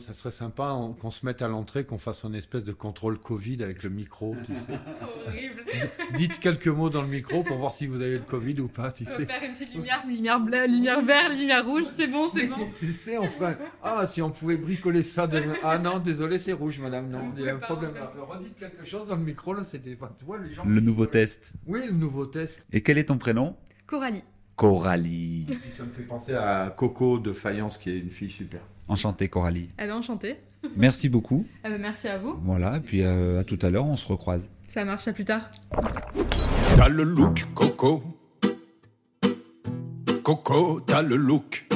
ça 0.01 0.13
serait 0.13 0.31
sympa 0.31 0.77
qu'on 1.01 1.11
se 1.11 1.25
mette 1.27 1.43
à 1.43 1.49
l'entrée, 1.49 1.85
qu'on 1.85 1.99
fasse 1.99 2.25
un 2.25 2.33
espèce 2.33 2.65
de 2.65 2.73
contrôle 2.73 3.19
Covid 3.19 3.63
avec 3.63 3.83
le 3.83 3.91
micro, 3.91 4.37
tu 4.45 4.55
sais. 4.55 4.73
Horrible. 5.27 5.65
Dites 6.17 6.39
quelques 6.41 6.69
mots 6.69 6.91
dans 6.91 7.03
le 7.03 7.09
micro 7.09 7.43
pour 7.43 7.57
voir 7.57 7.73
si 7.73 7.87
vous 7.87 7.97
avez 7.97 8.15
le 8.15 8.21
Covid 8.21 8.61
ou 8.61 8.69
pas, 8.69 8.91
tu 8.91 9.05
sais. 9.05 9.27
Faire 9.27 9.43
une 9.43 9.53
petite 9.53 9.75
lumière, 9.75 10.05
lumière 10.07 10.41
bleue, 10.41 10.67
lumière 10.67 11.03
verte, 11.03 11.33
lumière 11.33 11.65
rouge, 11.65 11.85
c'est 11.89 12.07
bon, 12.07 12.31
c'est 12.33 12.47
bon. 12.47 12.57
tu 12.79 12.93
sais, 12.93 13.19
enfin, 13.19 13.55
ah, 13.83 14.07
si 14.07 14.23
on 14.23 14.31
pouvait 14.31 14.57
bricoler 14.57 15.03
ça 15.03 15.27
de... 15.27 15.43
Ah 15.63 15.79
non, 15.79 15.99
désolé, 15.99 16.39
c'est 16.39 16.53
rouge, 16.53 16.79
madame, 16.79 17.09
non, 17.09 17.33
il 17.37 17.45
y 17.45 17.49
a 17.49 17.55
un 17.55 17.59
problème. 17.59 17.93
Redites 18.17 18.59
quelque 18.59 18.87
chose 18.87 19.07
dans 19.09 19.17
le 19.17 19.25
micro, 19.25 19.53
là, 19.55 19.65
c'était 19.65 19.97
pas... 19.97 20.17
les 20.43 20.55
gens... 20.55 20.65
Le 20.65 20.81
nouveau 20.81 21.07
test. 21.07 21.55
Oui, 21.67 21.87
le 21.87 21.93
nouveau 21.93 22.27
test. 22.27 22.67
Et 22.73 22.83
quel 22.83 22.99
est 22.99 23.05
ton 23.07 23.19
prénom? 23.19 23.57
Coralie. 23.87 24.25
Coralie. 24.57 25.47
Ça 25.73 25.85
me 25.85 25.91
fait 25.91 26.03
penser 26.03 26.35
à 26.35 26.75
Coco 26.75 27.19
de 27.19 27.33
Fayence, 27.33 27.77
qui 27.77 27.91
est 27.91 27.99
une 27.99 28.11
fille 28.11 28.31
super. 28.31 28.63
Enchanté 28.89 29.29
Coralie. 29.29 29.69
Eh 29.81 29.87
ben 29.87 29.97
enchanté. 29.97 30.37
Merci 30.77 31.09
beaucoup. 31.09 31.47
Eh 31.65 31.69
ben, 31.71 31.79
merci 31.79 32.09
à 32.09 32.19
vous. 32.19 32.35
Voilà, 32.45 32.77
et 32.77 32.81
puis 32.81 33.03
euh, 33.03 33.41
à 33.41 33.45
tout 33.45 33.59
à 33.63 33.71
l'heure, 33.71 33.87
on 33.87 33.97
se 33.97 34.07
recroise. 34.07 34.51
Ça 34.69 34.85
marche, 34.85 35.09
à 35.09 35.13
plus 35.13 35.25
tard. 35.25 35.51
T'as 36.77 36.89
le 36.89 37.03
look, 37.03 37.45
Coco. 37.55 38.03
Coco, 40.23 40.81
t'as 40.81 41.03
le 41.03 41.17
look. 41.17 41.67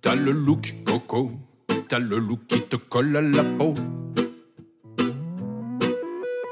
T'as 0.00 0.14
le 0.14 0.32
look, 0.32 0.74
Coco. 0.84 1.32
T'as 1.88 1.98
le 1.98 2.18
look 2.18 2.46
qui 2.48 2.60
te 2.62 2.76
colle 2.76 3.16
à 3.16 3.20
la 3.22 3.44
peau. 3.44 3.74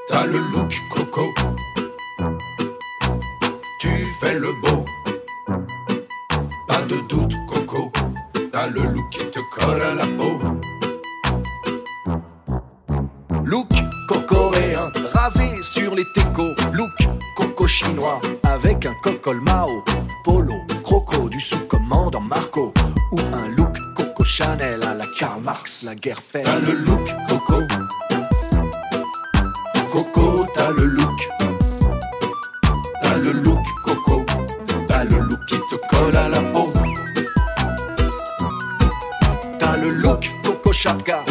T'as 0.07 0.25
le 0.25 0.39
look, 0.39 0.73
Coco. 0.91 1.33
Tu 3.81 3.89
fais 4.21 4.39
le 4.39 4.49
beau. 4.61 4.85
Pas 6.67 6.81
de 6.83 7.07
doute, 7.07 7.33
Coco 7.47 7.91
T'as 8.55 8.67
le 8.67 8.83
look 8.83 9.09
qui 9.11 9.29
te 9.31 9.39
colle 9.51 9.81
à 9.81 9.95
la 9.95 10.05
peau. 10.15 10.39
Look 13.43 13.67
cocoréen, 14.07 14.93
rasé 15.13 15.61
sur 15.61 15.93
les 15.93 16.05
técos. 16.13 16.55
Look 16.71 16.89
coco 17.35 17.49
coco 17.49 17.67
chinois 17.67 18.21
avec 18.43 18.85
un 18.85 18.93
cocol 19.03 19.41
Mao, 19.41 19.83
polo, 20.23 20.53
croco 20.85 21.27
du 21.27 21.37
sous-commandant 21.37 22.21
Marco 22.21 22.73
ou 23.11 23.19
un 23.33 23.49
look 23.57 23.77
coco 23.93 24.23
Chanel 24.23 24.81
à 24.83 24.93
la 24.93 25.05
Karl 25.19 25.41
Marx, 25.41 25.83
la 25.83 25.93
guerre 25.93 26.21
fait. 26.21 26.43
T'as 26.43 26.57
le 26.57 26.71
look 26.75 27.09
coco. 27.27 27.61
Coco, 29.91 30.45
t'as 30.55 30.71
le 30.71 30.85
look. 30.85 31.29
T'as 33.01 33.17
le 33.17 33.31
look 33.31 33.65
coco. 33.83 34.25
T'as 34.87 35.03
le 35.03 35.19
look 35.19 35.45
qui 35.45 35.57
te 35.57 35.75
colle 35.93 36.15
à 36.15 36.29
la 36.29 36.34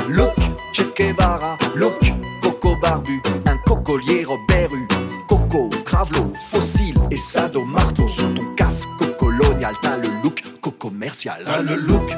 look 0.09 0.35
Che 0.73 0.93
Guevara, 0.95 1.57
look 1.75 1.99
coco 2.41 2.77
barbu, 2.77 3.21
un 3.47 3.61
cocolier 3.65 4.25
Robert 4.25 4.71
Hue, 4.71 4.87
coco, 5.27 5.69
gravelo, 5.85 6.33
fossile 6.51 6.99
et 7.11 7.17
sado 7.17 7.65
marteau 7.65 8.09
sur 8.09 8.33
ton 8.35 8.55
casque 8.57 8.89
colonial. 9.19 9.75
T'as 9.83 9.97
le 9.97 10.09
look 10.23 10.43
coco 10.61 10.89
commercial. 10.89 11.43
T'as 11.45 11.63
le 11.63 11.77
look 11.77 12.11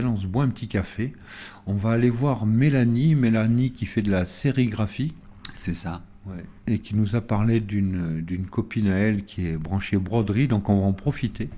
on 0.00 0.16
se 0.16 0.26
boit 0.26 0.44
un 0.44 0.48
petit 0.48 0.68
café. 0.68 1.12
On 1.66 1.74
va 1.74 1.90
aller 1.92 2.10
voir 2.10 2.46
Mélanie, 2.46 3.14
Mélanie 3.14 3.72
qui 3.72 3.86
fait 3.86 4.02
de 4.02 4.10
la 4.10 4.24
sérigraphie. 4.24 5.14
C'est 5.54 5.74
ça. 5.74 6.02
Ouais. 6.26 6.44
Et 6.66 6.78
qui 6.78 6.94
nous 6.94 7.16
a 7.16 7.20
parlé 7.20 7.60
d'une 7.60 8.20
d'une 8.20 8.46
copine 8.46 8.88
à 8.88 8.96
elle 8.96 9.24
qui 9.24 9.46
est 9.46 9.56
branchée 9.56 9.98
broderie, 9.98 10.48
donc 10.48 10.68
on 10.68 10.80
va 10.80 10.86
en 10.86 10.92
profiter. 10.92 11.50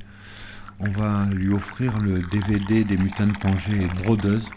On 0.80 0.91
va 0.91 1.26
lui 1.35 1.53
offrir 1.53 1.97
le 1.99 2.14
DVD 2.14 2.82
des 2.82 2.97
mutins 2.97 3.26
de 3.26 3.32
Tanger 3.32 3.87
brodeuse. 4.03 4.49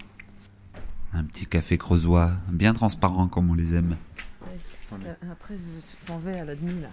Un 1.14 1.24
petit 1.24 1.46
café 1.46 1.78
creusois, 1.78 2.32
bien 2.52 2.74
transparent 2.74 3.28
comme 3.28 3.50
on 3.50 3.54
les 3.54 3.76
aime. 3.76 3.96
Après, 5.32 5.56
je 5.56 6.14
vais 6.26 6.40
à 6.40 6.46
la 6.46 6.56
demi 6.56 6.82
là. 6.82 6.90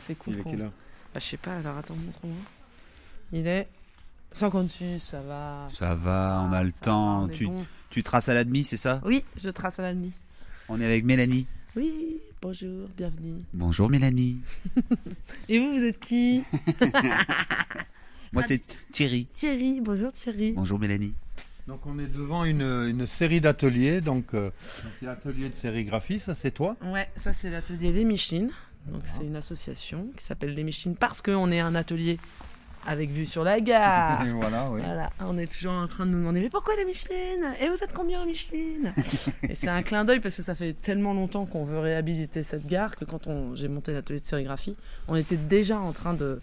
C'est 0.00 0.16
cool. 0.16 0.34
Il 0.34 0.40
est 0.40 0.44
quelle 0.44 0.62
heure? 0.62 0.72
Bah, 1.12 1.20
Je 1.20 1.24
sais 1.26 1.36
pas, 1.36 1.56
alors 1.56 1.78
attends, 1.78 1.94
montre-moi. 1.94 2.36
Il 3.32 3.46
est 3.46 3.68
56, 4.34 4.98
ça 4.98 5.20
va. 5.22 5.68
Ça 5.70 5.94
va, 5.94 6.44
on 6.48 6.52
a 6.52 6.64
le 6.64 6.72
temps. 6.72 7.28
Tu, 7.28 7.46
bon. 7.46 7.64
tu 7.88 8.02
traces 8.02 8.28
à 8.28 8.34
la 8.34 8.42
demi, 8.42 8.64
c'est 8.64 8.76
ça? 8.76 9.00
Oui, 9.04 9.24
je 9.36 9.48
trace 9.48 9.78
à 9.78 9.82
la 9.82 9.94
demi. 9.94 10.10
On 10.68 10.80
est 10.80 10.84
avec 10.84 11.04
Mélanie. 11.04 11.46
Oui, 11.76 12.20
bonjour, 12.42 12.88
bienvenue. 12.96 13.44
Bonjour 13.52 13.88
Mélanie. 13.88 14.40
Et 15.48 15.60
vous, 15.60 15.70
vous 15.78 15.84
êtes 15.84 16.00
qui? 16.00 16.42
Moi 18.32 18.42
c'est 18.44 18.60
Thierry. 18.90 19.26
Thierry, 19.32 19.80
bonjour 19.80 20.12
Thierry. 20.12 20.52
Bonjour 20.52 20.80
Mélanie. 20.80 21.14
Donc 21.68 21.86
on 21.86 21.96
est 22.00 22.08
devant 22.08 22.44
une, 22.44 22.62
une 22.62 23.06
série 23.06 23.40
d'ateliers. 23.40 24.00
Donc, 24.00 24.34
euh, 24.34 24.50
donc 24.82 24.92
il 25.00 25.04
y 25.04 25.08
a 25.08 25.10
l'atelier 25.10 25.48
de 25.48 25.54
sérigraphie, 25.54 26.18
ça 26.18 26.34
c'est 26.34 26.50
toi? 26.50 26.76
Ouais, 26.82 27.08
ça 27.14 27.32
c'est 27.32 27.50
l'atelier 27.50 27.92
Les 27.92 28.04
Michelines. 28.04 28.50
Donc 28.88 29.02
c'est 29.04 29.24
une 29.24 29.36
association 29.36 30.08
qui 30.16 30.24
s'appelle 30.24 30.54
Les 30.54 30.64
Michelines 30.64 30.96
parce 30.96 31.22
qu'on 31.22 31.52
est 31.52 31.60
un 31.60 31.76
atelier 31.76 32.18
avec 32.86 33.10
vue 33.10 33.26
sur 33.26 33.44
la 33.44 33.60
gare. 33.60 34.24
Voilà, 34.34 34.70
oui. 34.70 34.80
Voilà, 34.84 35.10
on 35.20 35.38
est 35.38 35.50
toujours 35.50 35.72
en 35.72 35.86
train 35.86 36.06
de 36.06 36.10
nous 36.10 36.18
demander 36.18 36.40
mais 36.40 36.50
pourquoi 36.50 36.74
les 36.76 36.84
Michelines 36.84 37.54
Et 37.60 37.68
vous 37.68 37.82
êtes 37.82 37.92
combien 37.94 38.22
aux 38.22 38.26
Michelines 38.26 38.92
Et 39.48 39.54
c'est 39.54 39.68
un 39.68 39.82
clin 39.82 40.04
d'œil 40.04 40.20
parce 40.20 40.36
que 40.36 40.42
ça 40.42 40.54
fait 40.54 40.74
tellement 40.74 41.14
longtemps 41.14 41.46
qu'on 41.46 41.64
veut 41.64 41.78
réhabiliter 41.78 42.42
cette 42.42 42.66
gare 42.66 42.96
que 42.96 43.04
quand 43.04 43.26
on, 43.26 43.54
j'ai 43.54 43.68
monté 43.68 43.92
l'atelier 43.92 44.20
de 44.20 44.24
sérigraphie, 44.24 44.76
on 45.08 45.16
était 45.16 45.36
déjà 45.36 45.78
en 45.78 45.92
train 45.92 46.14
de, 46.14 46.40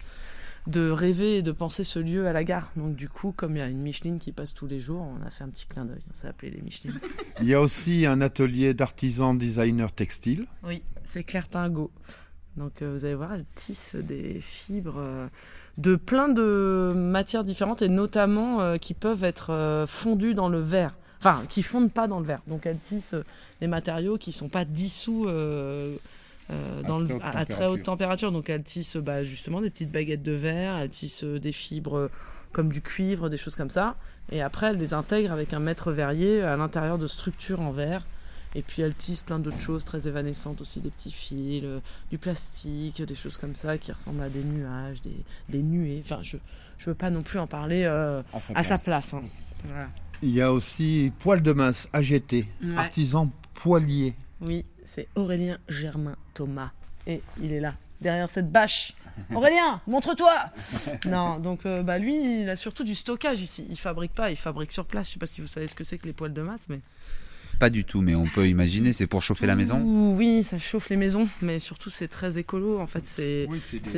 de 0.66 0.90
rêver 0.90 1.38
et 1.38 1.42
de 1.42 1.52
penser 1.52 1.84
ce 1.84 1.98
lieu 1.98 2.26
à 2.26 2.32
la 2.32 2.44
gare. 2.44 2.72
Donc 2.76 2.94
du 2.94 3.08
coup, 3.08 3.32
comme 3.32 3.56
il 3.56 3.58
y 3.58 3.62
a 3.62 3.68
une 3.68 3.80
Micheline 3.80 4.18
qui 4.18 4.32
passe 4.32 4.54
tous 4.54 4.66
les 4.66 4.80
jours, 4.80 5.02
on 5.02 5.24
a 5.26 5.30
fait 5.30 5.44
un 5.44 5.48
petit 5.48 5.66
clin 5.66 5.84
d'œil. 5.84 6.02
On 6.10 6.14
s'est 6.14 6.28
appelé 6.28 6.50
les 6.50 6.60
Michelines. 6.60 6.98
Il 7.40 7.48
y 7.48 7.54
a 7.54 7.60
aussi 7.60 8.06
un 8.06 8.20
atelier 8.20 8.74
d'artisan 8.74 9.34
designer 9.34 9.92
textile. 9.92 10.46
Oui, 10.64 10.82
c'est 11.04 11.24
Claire 11.24 11.48
Tingot. 11.48 11.90
Donc 12.56 12.82
euh, 12.82 12.92
vous 12.92 13.04
allez 13.04 13.14
voir, 13.14 13.32
elle 13.32 13.46
tisse 13.54 13.96
des 13.96 14.40
fibres 14.40 14.98
euh, 14.98 15.28
de 15.78 15.96
plein 15.96 16.28
de 16.28 16.92
matières 16.94 17.44
différentes 17.44 17.82
et 17.82 17.88
notamment 17.88 18.60
euh, 18.60 18.76
qui 18.76 18.94
peuvent 18.94 19.24
être 19.24 19.50
euh, 19.52 19.86
fondues 19.86 20.34
dans 20.34 20.48
le 20.48 20.58
verre. 20.60 20.94
Enfin, 21.18 21.42
qui 21.48 21.62
fondent 21.62 21.92
pas 21.92 22.08
dans 22.08 22.18
le 22.18 22.26
verre. 22.26 22.40
Donc 22.48 22.66
elle 22.66 22.78
tisse 22.78 23.14
euh, 23.14 23.24
des 23.60 23.68
matériaux 23.68 24.18
qui 24.18 24.32
sont 24.32 24.48
pas 24.48 24.64
dissous 24.64 25.26
À 25.28 25.32
le- 25.32 25.98
très 26.84 27.14
haute 27.14 27.22
à, 27.22 27.28
à 27.28 27.44
très 27.44 27.44
température. 27.44 27.70
haute 27.70 27.82
température. 27.84 28.32
Donc 28.32 28.50
elle 28.50 28.62
tisse 28.64 28.96
bah, 28.96 29.24
justement 29.24 29.60
des 29.60 29.70
petites 29.70 29.90
baguettes 29.92 30.22
de 30.22 30.32
verre, 30.32 30.76
elle 30.76 30.90
tisse 30.90 31.24
euh, 31.24 31.38
des 31.38 31.52
fibres 31.52 32.10
comme 32.52 32.70
du 32.70 32.82
cuivre, 32.82 33.28
des 33.30 33.38
choses 33.38 33.56
comme 33.56 33.70
ça. 33.70 33.96
Et 34.30 34.42
après, 34.42 34.66
elle 34.68 34.78
les 34.78 34.92
intègre 34.92 35.32
avec 35.32 35.54
un 35.54 35.58
mètre 35.60 35.90
verrier 35.90 36.42
à 36.42 36.56
l'intérieur 36.56 36.98
de 36.98 37.06
structures 37.06 37.60
en 37.60 37.70
verre. 37.70 38.02
Et 38.54 38.62
puis 38.62 38.82
elle 38.82 38.94
tisse 38.94 39.22
plein 39.22 39.38
d'autres 39.38 39.60
choses 39.60 39.84
très 39.84 40.06
évanescentes 40.08 40.60
aussi, 40.60 40.80
des 40.80 40.90
petits 40.90 41.10
fils, 41.10 41.62
euh, 41.64 41.80
du 42.10 42.18
plastique, 42.18 43.00
des 43.02 43.14
choses 43.14 43.36
comme 43.38 43.54
ça 43.54 43.78
qui 43.78 43.92
ressemblent 43.92 44.22
à 44.22 44.28
des 44.28 44.44
nuages, 44.44 45.00
des, 45.02 45.16
des 45.48 45.62
nuées. 45.62 46.00
Enfin, 46.04 46.18
je 46.22 46.36
je 46.78 46.90
veux 46.90 46.94
pas 46.94 47.10
non 47.10 47.22
plus 47.22 47.38
en 47.38 47.46
parler 47.46 47.84
euh, 47.84 48.22
à 48.54 48.62
sa 48.64 48.76
place. 48.78 49.14
hein. 49.14 49.22
Voilà. 49.64 49.88
Il 50.22 50.30
y 50.30 50.42
a 50.42 50.52
aussi 50.52 51.12
Poil 51.20 51.42
de 51.42 51.52
Masse, 51.52 51.88
AGT, 51.92 52.32
Ouais. 52.62 52.76
artisan 52.76 53.30
poilier. 53.54 54.14
Oui, 54.40 54.64
c'est 54.84 55.08
Aurélien 55.14 55.58
Germain 55.68 56.16
Thomas. 56.34 56.70
Et 57.06 57.22
il 57.40 57.52
est 57.52 57.60
là, 57.60 57.74
derrière 58.00 58.28
cette 58.30 58.50
bâche. 58.52 58.94
Aurélien, 59.34 59.80
montre-toi 59.86 60.34
Non, 61.06 61.38
donc 61.38 61.64
euh, 61.66 61.82
bah, 61.82 61.98
lui, 61.98 62.42
il 62.42 62.48
a 62.50 62.56
surtout 62.56 62.84
du 62.84 62.94
stockage 62.94 63.40
ici. 63.40 63.66
Il 63.70 63.76
fabrique 63.78 64.12
pas, 64.12 64.30
il 64.30 64.36
fabrique 64.36 64.72
sur 64.72 64.84
place. 64.86 65.08
Je 65.08 65.12
sais 65.14 65.18
pas 65.18 65.26
si 65.26 65.40
vous 65.40 65.46
savez 65.46 65.66
ce 65.68 65.74
que 65.74 65.84
c'est 65.84 65.98
que 65.98 66.06
les 66.06 66.12
poils 66.12 66.32
de 66.34 66.42
masse, 66.42 66.68
mais... 66.68 66.80
Pas 67.62 67.70
du 67.70 67.84
tout, 67.84 68.00
mais 68.00 68.16
on 68.16 68.24
peut 68.24 68.48
imaginer, 68.48 68.92
c'est 68.92 69.06
pour 69.06 69.22
chauffer 69.22 69.46
la 69.46 69.54
maison? 69.54 69.80
Oui, 69.84 70.42
ça 70.42 70.58
chauffe 70.58 70.88
les 70.88 70.96
maisons, 70.96 71.28
mais 71.42 71.60
surtout 71.60 71.90
c'est 71.90 72.08
très 72.08 72.36
écolo. 72.36 72.80
En 72.80 72.88
fait, 72.88 73.04
c'est 73.04 73.46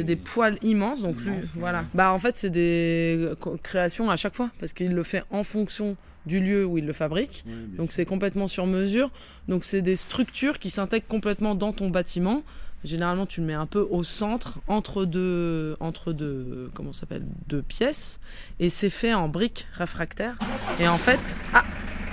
des... 0.04 0.16
poils 0.16 0.58
immenses, 0.60 1.00
donc 1.00 1.18
lui, 1.22 1.32
voilà. 1.56 1.82
Bah 1.94 2.12
en 2.12 2.18
fait, 2.18 2.36
c'est 2.36 2.50
des 2.50 3.26
créations 3.62 4.10
à 4.10 4.16
chaque 4.16 4.36
fois 4.36 4.50
parce 4.60 4.74
qu'il 4.74 4.92
le 4.92 5.02
fait 5.02 5.22
en 5.30 5.44
fonction 5.44 5.96
du 6.26 6.40
lieu 6.40 6.66
où 6.66 6.76
il 6.76 6.84
le 6.84 6.92
fabrique. 6.92 7.46
donc 7.78 7.94
c'est 7.94 8.04
complètement 8.04 8.48
sur 8.48 8.66
mesure. 8.66 9.10
Donc 9.48 9.64
c'est 9.64 9.80
des 9.80 9.96
structures 9.96 10.58
qui 10.58 10.68
s'intègrent 10.68 11.08
complètement 11.08 11.54
dans 11.54 11.72
ton 11.72 11.88
bâtiment. 11.88 12.42
Généralement, 12.84 13.24
tu 13.24 13.40
le 13.40 13.46
mets 13.46 13.54
un 13.54 13.64
peu 13.64 13.88
au 13.90 14.04
centre, 14.04 14.58
entre 14.68 15.06
deux, 15.06 15.74
entre 15.80 16.12
deux, 16.12 16.70
comment 16.74 16.92
ça 16.92 17.00
s'appelle, 17.00 17.24
deux 17.48 17.62
pièces, 17.62 18.20
et 18.60 18.68
c'est 18.68 18.90
fait 18.90 19.14
en 19.14 19.26
briques 19.30 19.68
réfractaires. 19.72 20.36
Et 20.78 20.86
en 20.86 20.98
fait, 20.98 21.38
ah, 21.54 21.64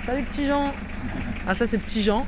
salut 0.06 0.22
petit 0.22 0.46
Jean. 0.46 0.72
Ah 1.46 1.54
ça 1.54 1.66
c'est 1.66 1.78
petit 1.78 2.02
Jean 2.02 2.26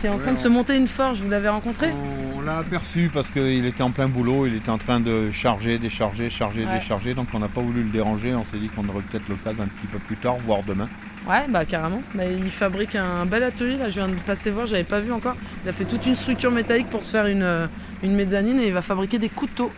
qui 0.00 0.06
est 0.08 0.10
en 0.10 0.14
Ouais, 0.14 0.20
train 0.22 0.32
de 0.32 0.36
on- 0.36 0.40
se 0.40 0.48
monter 0.48 0.76
une 0.76 0.88
forge. 0.88 1.20
Vous 1.22 1.30
l'avez 1.30 1.48
rencontré? 1.48 1.88
On 2.36 2.40
l'a 2.40 2.58
aperçu 2.58 3.08
parce 3.14 3.30
qu'il 3.30 3.64
était 3.66 3.84
en 3.84 3.92
plein 3.92 4.08
boulot, 4.08 4.46
il 4.46 4.56
était 4.56 4.70
en 4.70 4.78
train 4.78 4.98
de 4.98 5.30
charger, 5.30 5.78
décharger, 5.78 6.28
charger, 6.28 6.64
Ouais. 6.64 6.80
décharger, 6.80 7.14
donc 7.14 7.28
on 7.34 7.38
n'a 7.38 7.46
pas 7.46 7.60
voulu 7.60 7.84
le 7.84 7.88
déranger, 7.90 8.34
on 8.34 8.44
s'est 8.50 8.58
dit 8.58 8.68
qu'on 8.68 8.88
aurait 8.88 9.02
peut-être 9.02 9.28
l'occasion 9.28 9.62
un 9.62 9.68
petit 9.68 9.86
peu 9.86 9.98
plus 10.00 10.16
tard, 10.16 10.36
voire 10.44 10.64
demain. 10.66 10.88
Ouais, 11.28 11.44
bah 11.48 11.64
carrément. 11.64 12.02
Bah, 12.16 12.24
il 12.26 12.50
fabrique 12.50 12.96
un 12.96 13.26
bel 13.26 13.44
atelier. 13.44 13.76
Là, 13.76 13.90
je 13.90 13.94
viens 14.00 14.08
de 14.08 14.14
passer 14.16 14.50
voir, 14.50 14.66
j'avais 14.66 14.82
pas 14.82 14.98
vu 14.98 15.12
encore. 15.12 15.36
Il 15.64 15.68
a 15.68 15.72
fait 15.72 15.84
toute 15.84 16.04
une 16.04 16.16
structure 16.16 16.50
métallique 16.50 16.90
pour 16.90 17.04
se 17.04 17.12
faire 17.12 17.26
une, 17.28 17.44
euh, 17.44 17.68
une 18.02 18.16
mezzanine 18.16 18.58
et 18.58 18.66
il 18.66 18.72
va 18.72 18.82
fabriquer 18.82 19.18
des 19.20 19.28
couteaux. 19.28 19.70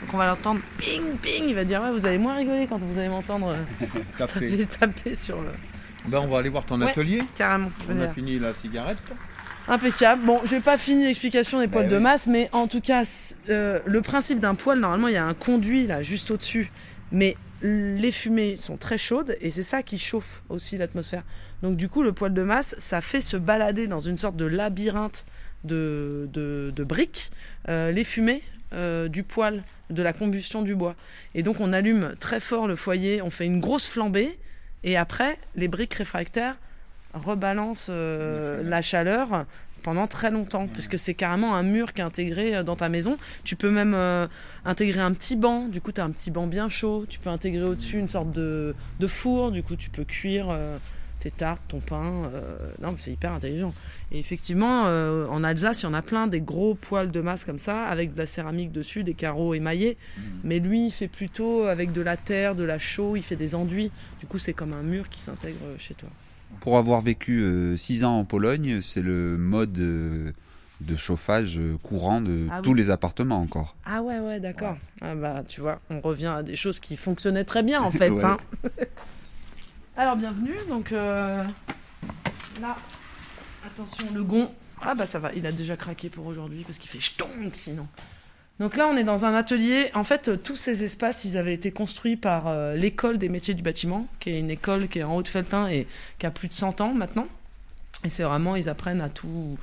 Donc 0.00 0.14
on 0.14 0.16
va 0.16 0.28
l'entendre 0.28 0.60
ping 0.78 1.02
ping. 1.20 1.44
Il 1.46 1.54
va 1.54 1.64
dire 1.64 1.82
ouais, 1.82 1.92
vous 1.92 2.06
allez 2.06 2.16
moins 2.16 2.36
rigoler 2.36 2.66
quand 2.66 2.82
vous 2.82 2.98
allez 2.98 3.10
m'entendre 3.10 3.52
euh, 3.52 4.26
taper 4.80 5.14
sur 5.14 5.42
le. 5.42 5.48
Ben, 6.10 6.20
on 6.20 6.28
va 6.28 6.38
aller 6.38 6.48
voir 6.48 6.64
ton 6.64 6.80
Ouais, 6.80 6.90
atelier. 6.90 7.22
Carrément. 7.36 7.70
On 7.90 8.00
a 8.00 8.08
fini 8.08 8.38
la 8.38 8.52
cigarette. 8.52 9.02
Impeccable. 9.66 10.24
Bon, 10.24 10.40
j'ai 10.44 10.60
pas 10.60 10.78
fini 10.78 11.04
l'explication 11.04 11.60
des 11.60 11.68
poils 11.68 11.84
Bah 11.84 11.90
de 11.90 11.96
oui. 11.96 12.02
masse, 12.02 12.26
mais 12.26 12.48
en 12.52 12.66
tout 12.68 12.80
cas, 12.80 13.02
euh, 13.50 13.80
le 13.84 14.00
principe 14.00 14.40
d'un 14.40 14.54
poêle, 14.54 14.78
normalement, 14.80 15.08
il 15.08 15.14
y 15.14 15.18
a 15.18 15.26
un 15.26 15.34
conduit 15.34 15.86
là 15.86 16.02
juste 16.02 16.30
au-dessus, 16.30 16.70
mais 17.12 17.36
les 17.60 18.12
fumées 18.12 18.56
sont 18.56 18.76
très 18.76 18.96
chaudes 18.98 19.34
et 19.40 19.50
c'est 19.50 19.64
ça 19.64 19.82
qui 19.82 19.98
chauffe 19.98 20.42
aussi 20.48 20.78
l'atmosphère. 20.78 21.22
Donc 21.62 21.76
du 21.76 21.88
coup, 21.88 22.02
le 22.02 22.12
poêle 22.12 22.32
de 22.32 22.42
masse, 22.42 22.76
ça 22.78 23.00
fait 23.00 23.20
se 23.20 23.36
balader 23.36 23.88
dans 23.88 24.00
une 24.00 24.16
sorte 24.16 24.36
de 24.36 24.44
labyrinthe 24.44 25.26
de, 25.64 26.28
de, 26.32 26.72
de 26.74 26.84
briques 26.84 27.30
euh, 27.68 27.90
les 27.90 28.04
fumées 28.04 28.42
euh, 28.74 29.08
du 29.08 29.24
poêle, 29.24 29.64
de 29.90 30.02
la 30.04 30.12
combustion 30.12 30.62
du 30.62 30.76
bois. 30.76 30.94
Et 31.34 31.42
donc 31.42 31.58
on 31.60 31.72
allume 31.72 32.14
très 32.20 32.38
fort 32.38 32.68
le 32.68 32.76
foyer, 32.76 33.22
on 33.22 33.30
fait 33.30 33.46
une 33.46 33.58
grosse 33.60 33.86
flambée, 33.88 34.38
et 34.84 34.96
après, 34.96 35.38
les 35.56 35.68
briques 35.68 35.94
réfractaires 35.94 36.56
rebalancent 37.14 37.88
euh, 37.90 38.62
la 38.62 38.82
chaleur 38.82 39.46
pendant 39.82 40.06
très 40.06 40.30
longtemps, 40.30 40.66
puisque 40.66 40.98
c'est 40.98 41.14
carrément 41.14 41.54
un 41.54 41.62
mur 41.62 41.92
qui 41.92 42.00
est 42.00 42.04
intégré 42.04 42.56
euh, 42.56 42.62
dans 42.62 42.76
ta 42.76 42.88
maison. 42.88 43.16
Tu 43.44 43.56
peux 43.56 43.70
même 43.70 43.94
euh, 43.94 44.26
intégrer 44.64 45.00
un 45.00 45.12
petit 45.12 45.36
banc, 45.36 45.66
du 45.68 45.80
coup 45.80 45.92
tu 45.92 46.00
as 46.00 46.04
un 46.04 46.10
petit 46.10 46.30
banc 46.30 46.46
bien 46.46 46.68
chaud. 46.68 47.06
Tu 47.08 47.18
peux 47.18 47.30
intégrer 47.30 47.64
au-dessus 47.64 47.98
une 47.98 48.08
sorte 48.08 48.30
de, 48.30 48.74
de, 49.00 49.06
four, 49.06 49.50
du 49.50 49.62
coup 49.62 49.76
tu 49.76 49.90
peux 49.90 50.04
cuire 50.04 50.56
tes 51.20 51.30
tartes, 51.30 51.62
ton 51.68 51.80
pain. 51.80 52.30
non, 52.80 52.94
c'est 52.96 53.12
hyper 53.12 53.32
intelligent. 53.32 53.72
Et 54.10 54.18
effectivement, 54.18 54.84
en 54.84 55.44
Alsace, 55.44 55.82
il 55.82 55.84
y 55.84 55.88
en 55.88 55.94
a 55.94 56.00
plein 56.02 56.26
des 56.28 56.40
gros 56.40 56.74
poêles 56.74 57.10
de 57.10 57.20
masse 57.20 57.44
comme 57.44 57.58
ça, 57.58 57.84
avec 57.84 58.14
de 58.14 58.18
la 58.18 58.26
céramique 58.26 58.72
dessus, 58.72 59.02
des 59.02 59.12
carreaux 59.14 59.52
émaillés. 59.52 59.96
Mmh. 60.16 60.20
Mais 60.44 60.58
lui, 60.60 60.86
il 60.86 60.90
fait 60.90 61.08
plutôt 61.08 61.64
avec 61.64 61.92
de 61.92 62.00
la 62.00 62.16
terre, 62.16 62.54
de 62.54 62.64
la 62.64 62.78
chaux, 62.78 63.16
il 63.16 63.22
fait 63.22 63.36
des 63.36 63.54
enduits. 63.54 63.90
Du 64.20 64.26
coup, 64.26 64.38
c'est 64.38 64.54
comme 64.54 64.72
un 64.72 64.82
mur 64.82 65.08
qui 65.10 65.20
s'intègre 65.20 65.58
chez 65.76 65.94
toi. 65.94 66.08
Pour 66.60 66.78
avoir 66.78 67.02
vécu 67.02 67.74
6 67.76 68.04
ans 68.04 68.18
en 68.20 68.24
Pologne, 68.24 68.80
c'est 68.80 69.02
le 69.02 69.36
mode 69.36 69.72
de 70.80 70.96
chauffage 70.96 71.60
courant 71.82 72.20
de 72.22 72.46
ah 72.50 72.60
tous 72.62 72.72
les 72.72 72.90
appartements 72.90 73.40
encore. 73.40 73.76
Ah 73.84 74.00
ouais, 74.00 74.20
ouais, 74.20 74.40
d'accord. 74.40 74.76
Ah 75.02 75.14
bah, 75.14 75.42
tu 75.46 75.60
vois, 75.60 75.80
on 75.90 76.00
revient 76.00 76.32
à 76.38 76.42
des 76.42 76.56
choses 76.56 76.80
qui 76.80 76.96
fonctionnaient 76.96 77.44
très 77.44 77.62
bien 77.62 77.82
en 77.82 77.90
fait. 77.92 78.10
hein. 78.24 78.38
Alors, 79.96 80.16
bienvenue. 80.16 80.56
Donc 80.68 80.92
euh, 80.92 81.42
là, 82.62 82.76
attention, 83.68 84.06
le 84.14 84.22
gond. 84.22 84.50
Ah 84.82 84.94
bah 84.94 85.06
ça 85.06 85.18
va, 85.18 85.32
il 85.34 85.46
a 85.46 85.52
déjà 85.52 85.76
craqué 85.76 86.08
pour 86.08 86.26
aujourd'hui 86.26 86.64
parce 86.64 86.78
qu'il 86.78 86.90
fait 86.90 87.00
ch'tonk 87.00 87.54
sinon. 87.54 87.86
Donc 88.60 88.76
là, 88.76 88.88
on 88.88 88.96
est 88.96 89.04
dans 89.04 89.24
un 89.24 89.34
atelier. 89.34 89.90
En 89.94 90.02
fait, 90.02 90.42
tous 90.42 90.56
ces 90.56 90.82
espaces, 90.82 91.24
ils 91.24 91.36
avaient 91.36 91.54
été 91.54 91.70
construits 91.70 92.16
par 92.16 92.48
euh, 92.48 92.74
l'école 92.74 93.16
des 93.18 93.28
métiers 93.28 93.54
du 93.54 93.62
bâtiment, 93.62 94.08
qui 94.18 94.30
est 94.30 94.40
une 94.40 94.50
école 94.50 94.88
qui 94.88 94.98
est 94.98 95.04
en 95.04 95.14
Haute-Feltin 95.14 95.68
et 95.68 95.86
qui 96.18 96.26
a 96.26 96.32
plus 96.32 96.48
de 96.48 96.54
100 96.54 96.80
ans 96.80 96.92
maintenant. 96.92 97.28
Et 98.04 98.08
c'est 98.08 98.24
vraiment, 98.24 98.56
ils 98.56 98.68
apprennent 98.68 99.00
à 99.00 99.08
tout, 99.08 99.56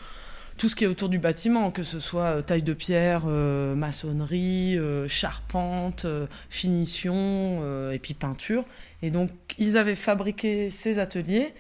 tout 0.58 0.70
ce 0.70 0.76
qui 0.76 0.86
est 0.86 0.88
autour 0.88 1.10
du 1.10 1.20
bâtiment, 1.20 1.72
que 1.72 1.84
ce 1.84 2.00
soit 2.00 2.38
euh, 2.38 2.42
taille 2.42 2.64
de 2.64 2.74
pierre, 2.74 3.24
euh, 3.28 3.76
maçonnerie, 3.76 4.78
euh, 4.78 5.08
charpente, 5.08 6.06
finition 6.50 7.92
et 7.92 8.00
puis 8.00 8.14
peinture. 8.14 8.64
Et 9.02 9.12
donc 9.12 9.30
ils 9.58 9.78
avaient 9.78 9.96
fabriqué 9.96 10.72
ces 10.72 11.00
ateliers, 11.00 11.54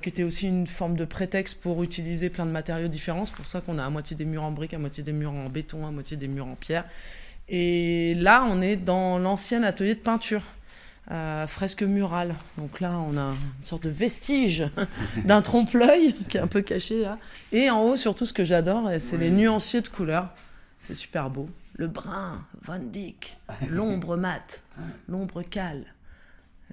qui 0.00 0.08
étaient 0.08 0.22
aussi 0.22 0.46
une 0.46 0.66
forme 0.66 0.96
de 0.96 1.04
prétexte 1.04 1.60
pour 1.60 1.82
utiliser 1.82 2.30
plein 2.30 2.46
de 2.46 2.50
matériaux 2.50 2.88
différents. 2.88 3.24
C'est 3.24 3.34
pour 3.34 3.46
ça 3.46 3.60
qu'on 3.60 3.78
a 3.78 3.84
à 3.84 3.90
moitié 3.90 4.16
des 4.16 4.24
murs 4.24 4.44
en 4.44 4.52
briques, 4.52 4.74
à 4.74 4.78
moitié 4.78 5.02
des 5.02 5.12
murs 5.12 5.32
en 5.32 5.48
béton, 5.48 5.86
à 5.86 5.90
moitié 5.90 6.16
des 6.16 6.28
murs 6.28 6.46
en 6.46 6.54
pierre. 6.54 6.84
Et 7.48 8.14
là, 8.14 8.46
on 8.48 8.62
est 8.62 8.76
dans 8.76 9.18
l'ancien 9.18 9.62
atelier 9.62 9.94
de 9.94 10.00
peinture. 10.00 10.42
Euh, 11.10 11.48
fresque 11.48 11.82
murale. 11.82 12.34
Donc 12.56 12.80
là, 12.80 12.92
on 12.92 13.16
a 13.16 13.30
une 13.30 13.64
sorte 13.64 13.82
de 13.82 13.90
vestige 13.90 14.64
d'un 15.24 15.42
trompe-l'œil 15.42 16.14
qui 16.28 16.36
est 16.36 16.40
un 16.40 16.46
peu 16.46 16.62
caché 16.62 17.02
là. 17.02 17.18
Et 17.50 17.70
en 17.70 17.82
haut, 17.82 17.96
surtout, 17.96 18.24
ce 18.24 18.32
que 18.32 18.44
j'adore, 18.44 18.88
c'est 18.98 19.18
les 19.18 19.30
nuanciers 19.30 19.80
de 19.80 19.88
couleurs. 19.88 20.28
C'est 20.78 20.94
super 20.94 21.28
beau. 21.28 21.48
Le 21.74 21.88
brun, 21.88 22.44
Van 22.62 22.78
Dyck, 22.78 23.36
l'ombre 23.68 24.16
mat, 24.16 24.62
l'ombre 25.08 25.42
cale, 25.42 25.84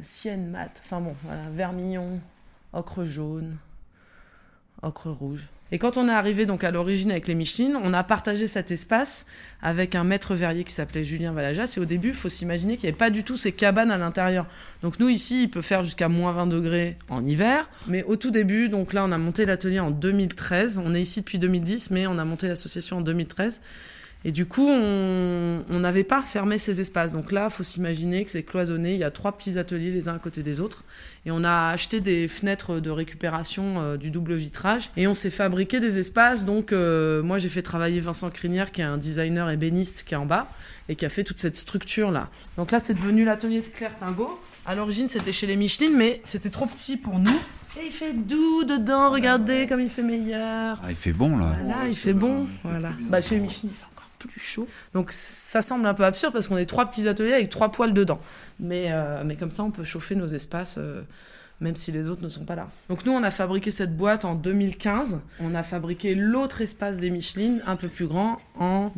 sienne 0.01 0.47
mat. 0.47 0.71
Enfin 0.83 1.01
bon, 1.01 1.15
voilà, 1.23 1.41
vermillon, 1.51 2.19
ocre 2.73 3.05
jaune, 3.05 3.57
ocre 4.81 5.09
rouge. 5.09 5.47
Et 5.71 5.77
quand 5.77 5.97
on 5.97 6.07
est 6.07 6.11
arrivé 6.11 6.47
donc 6.47 6.63
à 6.63 6.71
l'origine 6.71 7.11
avec 7.11 7.27
les 7.27 7.35
Michelin, 7.35 7.79
on 7.83 7.93
a 7.93 8.03
partagé 8.03 8.47
cet 8.47 8.71
espace 8.71 9.27
avec 9.61 9.93
un 9.93 10.03
maître 10.03 10.33
verrier 10.33 10.63
qui 10.63 10.73
s'appelait 10.73 11.03
Julien 11.03 11.31
Valajas. 11.31 11.75
Et 11.77 11.79
au 11.79 11.85
début, 11.85 12.07
il 12.09 12.13
faut 12.15 12.29
s'imaginer 12.29 12.75
qu'il 12.75 12.85
n'y 12.85 12.89
avait 12.89 12.97
pas 12.97 13.11
du 13.11 13.23
tout 13.23 13.37
ces 13.37 13.51
cabanes 13.51 13.91
à 13.91 13.97
l'intérieur. 13.97 14.47
Donc 14.81 14.99
nous 14.99 15.09
ici, 15.09 15.43
il 15.43 15.49
peut 15.51 15.61
faire 15.61 15.83
jusqu'à 15.83 16.09
moins 16.09 16.31
20 16.31 16.47
degrés 16.47 16.97
en 17.09 17.23
hiver. 17.23 17.69
Mais 17.87 18.03
au 18.03 18.15
tout 18.15 18.31
début, 18.31 18.67
donc 18.67 18.93
là, 18.93 19.05
on 19.05 19.11
a 19.11 19.17
monté 19.19 19.45
l'atelier 19.45 19.79
en 19.79 19.91
2013. 19.91 20.81
On 20.83 20.95
est 20.95 21.01
ici 21.01 21.19
depuis 21.19 21.37
2010, 21.37 21.91
mais 21.91 22.07
on 22.07 22.17
a 22.17 22.25
monté 22.25 22.47
l'association 22.47 22.97
en 22.97 23.01
2013. 23.01 23.61
Et 24.25 24.33
du 24.33 24.45
coup, 24.45 24.67
on 24.67 25.79
n'avait 25.79 26.03
pas 26.03 26.21
fermé 26.21 26.57
ces 26.57 26.81
espaces. 26.81 27.13
Donc 27.13 27.31
là, 27.31 27.47
il 27.49 27.53
faut 27.53 27.63
s'imaginer 27.63 28.25
que 28.25 28.31
c'est 28.31 28.43
cloisonné. 28.43 28.93
Il 28.93 28.99
y 28.99 29.05
a 29.05 29.11
trois 29.11 29.31
petits 29.31 29.57
ateliers 29.57 29.91
les 29.91 30.09
uns 30.09 30.15
à 30.15 30.19
côté 30.19 30.43
des 30.43 30.59
autres. 30.59 30.83
Et 31.25 31.31
on 31.31 31.43
a 31.45 31.69
acheté 31.69 32.01
des 32.01 32.27
fenêtres 32.27 32.81
de 32.81 32.89
récupération 32.89 33.75
euh, 33.77 33.97
du 33.97 34.11
double 34.11 34.35
vitrage. 34.35 34.91
Et 34.97 35.07
on 35.07 35.13
s'est 35.13 35.31
fabriqué 35.31 35.79
des 35.79 35.99
espaces. 35.99 36.43
Donc 36.43 36.73
euh, 36.73 37.23
moi, 37.23 37.37
j'ai 37.37 37.47
fait 37.47 37.61
travailler 37.61 38.01
Vincent 38.01 38.29
Crinière, 38.29 38.71
qui 38.71 38.81
est 38.81 38.85
un 38.85 38.97
designer 38.97 39.49
ébéniste 39.49 40.03
qui 40.03 40.15
est 40.15 40.17
en 40.17 40.25
bas 40.25 40.47
et 40.89 40.95
qui 40.95 41.05
a 41.05 41.09
fait 41.09 41.23
toute 41.23 41.39
cette 41.39 41.55
structure-là. 41.55 42.29
Donc 42.57 42.71
là, 42.71 42.79
c'est 42.79 42.95
devenu 42.95 43.23
l'atelier 43.23 43.61
de 43.61 43.67
Claire 43.67 43.95
Tingo. 43.97 44.37
À 44.65 44.75
l'origine, 44.75 45.07
c'était 45.07 45.31
chez 45.31 45.47
les 45.47 45.55
Michelin, 45.55 45.91
mais 45.95 46.19
c'était 46.25 46.49
trop 46.49 46.65
petit 46.65 46.97
pour 46.97 47.19
nous. 47.19 47.39
Et 47.79 47.85
il 47.85 47.91
fait 47.91 48.13
doux 48.13 48.63
dedans, 48.65 49.11
regardez 49.11 49.67
comme 49.67 49.79
il 49.79 49.89
fait 49.89 50.01
meilleur. 50.01 50.79
Ah, 50.83 50.89
il 50.89 50.95
fait 50.95 51.13
bon 51.13 51.37
là. 51.37 51.55
Voilà, 51.63 51.87
il 51.87 51.95
fait 51.95 52.13
bon. 52.13 52.47
Voilà. 52.63 52.91
Bah, 53.01 53.21
chez 53.21 53.35
les 53.35 53.41
Michelin 53.41 53.69
plus 54.27 54.39
chaud. 54.39 54.67
Donc 54.93 55.11
ça 55.11 55.61
semble 55.61 55.85
un 55.87 55.93
peu 55.93 56.05
absurde 56.05 56.33
parce 56.33 56.47
qu'on 56.47 56.57
est 56.57 56.65
trois 56.65 56.85
petits 56.85 57.07
ateliers 57.07 57.33
avec 57.33 57.49
trois 57.49 57.71
poêles 57.71 57.93
dedans. 57.93 58.19
Mais, 58.59 58.87
euh, 58.89 59.23
mais 59.25 59.35
comme 59.35 59.51
ça, 59.51 59.63
on 59.63 59.71
peut 59.71 59.83
chauffer 59.83 60.15
nos 60.15 60.27
espaces. 60.27 60.77
Euh, 60.77 61.01
même 61.61 61.75
si 61.75 61.91
les 61.91 62.07
autres 62.07 62.23
ne 62.23 62.29
sont 62.29 62.45
pas 62.45 62.55
là. 62.55 62.67
Donc 62.87 63.05
nous, 63.05 63.11
on 63.11 63.21
a 63.21 63.31
fabriqué 63.31 63.69
cette 63.69 63.97
boîte 63.97 64.23
en 64.23 64.33
2015. 64.33 65.19
On 65.41 65.53
a 65.55 65.63
fabriqué 65.63 66.15
l'autre 66.15 66.61
espace 66.61 66.97
des 66.99 67.09
Michelin, 67.09 67.57
un 67.67 67.75
peu 67.75 67.89
plus 67.89 68.07
grand, 68.07 68.37
en 68.57 68.91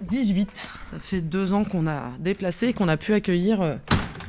2018. 0.00 0.50
Ça 0.54 0.98
fait 0.98 1.20
deux 1.20 1.52
ans 1.52 1.64
qu'on 1.64 1.86
a 1.86 2.12
déplacé 2.18 2.68
et 2.68 2.72
qu'on 2.72 2.88
a 2.88 2.96
pu 2.96 3.14
accueillir 3.14 3.62
euh, 3.62 3.76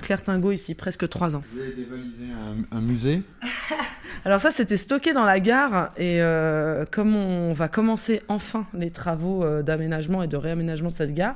Claire 0.02 0.22
Tingo 0.22 0.52
ici, 0.52 0.76
presque 0.76 1.08
trois 1.10 1.36
ans. 1.36 1.44
Vous 1.54 1.62
avez 1.62 1.74
dévalisé 1.74 2.26
un 2.72 2.82
musée? 2.82 3.24
Alors 4.28 4.42
ça, 4.42 4.52
c'était 4.52 4.76
stocké 4.76 5.14
dans 5.14 5.24
la 5.24 5.40
gare 5.40 5.90
et 5.96 6.22
euh, 6.22 6.86
comme 6.92 7.16
on 7.16 7.54
va 7.54 7.70
commencer 7.70 8.22
enfin 8.28 8.66
les 8.74 8.92
travaux 8.92 9.44
euh, 9.44 9.64
d'aménagement 9.64 10.22
et 10.22 10.28
de 10.28 10.36
réaménagement 10.36 10.90
de 10.90 10.94
cette 10.94 11.14
gare, 11.14 11.36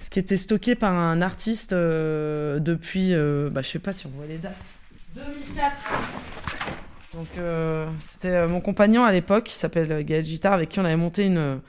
ce 0.00 0.10
qui 0.10 0.18
était 0.18 0.36
stocké 0.36 0.74
par 0.74 0.92
un 0.92 1.22
artiste 1.22 1.72
euh, 1.72 2.58
depuis, 2.58 3.14
bah, 3.52 3.62
je 3.62 3.68
sais 3.68 3.78
pas 3.78 3.92
si 3.92 4.06
on 4.06 4.10
voit 4.10 4.26
les 4.26 4.38
dates, 4.38 4.56
2004. 5.14 5.92
Donc 7.14 7.28
c'était 8.00 8.48
mon 8.48 8.60
compagnon 8.60 9.04
à 9.04 9.12
l'époque 9.12 9.44
qui 9.44 9.54
s'appelle 9.54 10.04
Gaël 10.04 10.24
Gittard 10.24 10.54
avec 10.54 10.70
qui 10.70 10.80
on 10.80 10.84
avait 10.84 10.96
monté 10.96 11.26
une 11.26 11.60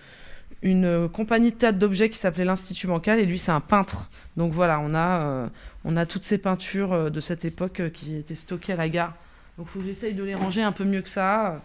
une 0.65 1.07
compagnie 1.07 1.51
de 1.51 1.55
théâtre 1.55 1.77
d'objets 1.77 2.09
qui 2.09 2.17
s'appelait 2.17 2.43
l'Institut 2.43 2.87
Bancal 2.87 3.19
et 3.19 3.25
lui 3.25 3.37
c'est 3.37 3.51
un 3.51 3.61
peintre. 3.61 4.09
Donc 4.35 4.51
voilà, 4.51 4.79
on 4.79 4.93
a, 4.95 5.49
on 5.85 5.95
a 5.95 6.05
toutes 6.05 6.23
ces 6.23 6.39
peintures 6.39 7.11
de 7.11 7.19
cette 7.21 7.45
époque 7.45 7.83
qui 7.93 8.17
étaient 8.17 8.35
stockées 8.35 8.73
à 8.73 8.75
la 8.75 8.89
gare. 8.89 9.13
Donc 9.57 9.67
faut 9.67 9.79
que 9.79 9.85
j'essaye 9.85 10.13
de 10.13 10.23
les 10.23 10.35
ranger 10.35 10.63
un 10.63 10.71
peu 10.71 10.83
mieux 10.83 11.01
que 11.01 11.09
ça 11.09 11.61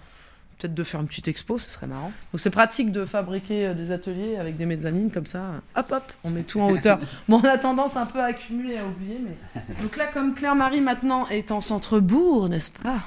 peut-être 0.61 0.74
de 0.74 0.84
faire 0.84 1.00
une 1.00 1.06
petite 1.06 1.28
expo, 1.28 1.58
ce 1.58 1.70
serait 1.70 1.86
marrant. 1.86 2.12
Donc 2.32 2.40
c'est 2.40 2.50
pratique 2.50 2.92
de 2.92 3.04
fabriquer 3.04 3.68
euh, 3.68 3.74
des 3.74 3.92
ateliers 3.92 4.36
avec 4.36 4.56
des 4.56 4.66
mezzanines 4.66 5.11
comme 5.11 5.26
ça. 5.26 5.40
Hop 5.76 5.86
hop, 5.90 6.12
on 6.24 6.30
met 6.30 6.42
tout 6.42 6.61
en 6.61 6.70
hauteur. 6.70 6.98
bon, 7.28 7.40
on 7.42 7.48
a 7.48 7.58
tendance 7.58 7.96
un 7.96 8.06
peu 8.06 8.20
à 8.20 8.24
accumuler, 8.24 8.76
à 8.76 8.86
oublier, 8.86 9.18
mais 9.24 9.62
donc 9.82 9.96
là, 9.96 10.06
comme 10.06 10.34
Claire-Marie 10.34 10.80
maintenant 10.80 11.26
est 11.28 11.50
en 11.52 11.61
centre-bourg, 11.61 12.48
n'est-ce 12.48 12.70
pas? 12.70 13.00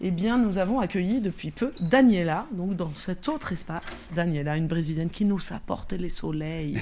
Eh 0.00 0.12
bien, 0.12 0.38
nous 0.38 0.58
avons 0.58 0.78
accueilli 0.78 1.20
depuis 1.20 1.50
peu 1.50 1.72
Daniela, 1.80 2.46
donc 2.52 2.76
dans 2.76 2.92
cet 2.94 3.28
autre 3.28 3.52
espace. 3.52 4.10
Daniela, 4.14 4.56
une 4.56 4.68
brésilienne 4.68 5.10
qui 5.10 5.24
nous 5.24 5.40
apporte 5.52 5.92
les 5.92 6.10
soleils 6.10 6.78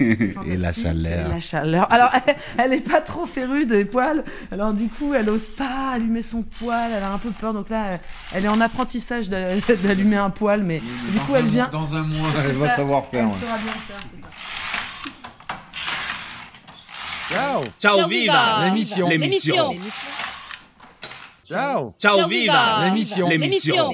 et 0.46 0.56
la 0.58 0.72
chaleur. 0.72 1.28
la 1.28 1.40
chaleur. 1.40 1.90
Alors, 1.90 2.10
elle, 2.58 2.70
n'est 2.70 2.80
pas 2.80 3.00
trop 3.00 3.24
férue 3.24 3.64
des 3.64 3.86
poils. 3.86 4.24
Alors 4.50 4.74
du 4.74 4.88
coup, 4.88 5.14
elle 5.14 5.26
n'ose 5.26 5.46
pas 5.46 5.92
allumer 5.94 6.20
son 6.20 6.42
poil. 6.42 6.90
Elle 6.94 7.02
a 7.02 7.12
un 7.12 7.18
peu 7.18 7.30
peur. 7.30 7.54
Donc 7.54 7.70
là, 7.70 7.98
elle 8.34 8.44
est 8.44 8.48
en 8.48 8.60
apprentissage 8.60 9.29
d'allumer 9.30 10.16
un 10.16 10.30
poil, 10.30 10.62
mais 10.62 10.80
du 10.80 11.18
coup, 11.20 11.34
elle 11.36 11.48
vient. 11.48 11.68
Dans 11.68 11.94
un 11.94 12.02
mois, 12.02 12.28
elle 12.44 12.52
va 12.52 12.76
savoir 12.76 13.06
faire. 13.06 13.26
Elle 13.26 13.40
saura 13.40 13.58
bien 13.58 13.72
faire, 13.72 13.96
c'est 14.10 14.20
ça. 14.20 14.28
Ciao. 17.30 17.64
Ciao, 17.80 18.08
viva. 18.08 18.64
L'émission. 18.64 19.08
L'émission. 19.08 19.74
Ciao. 21.48 21.94
Ciao 21.98 22.28
viva. 22.28 22.84
L'émission. 22.84 23.28
L'émission. 23.28 23.92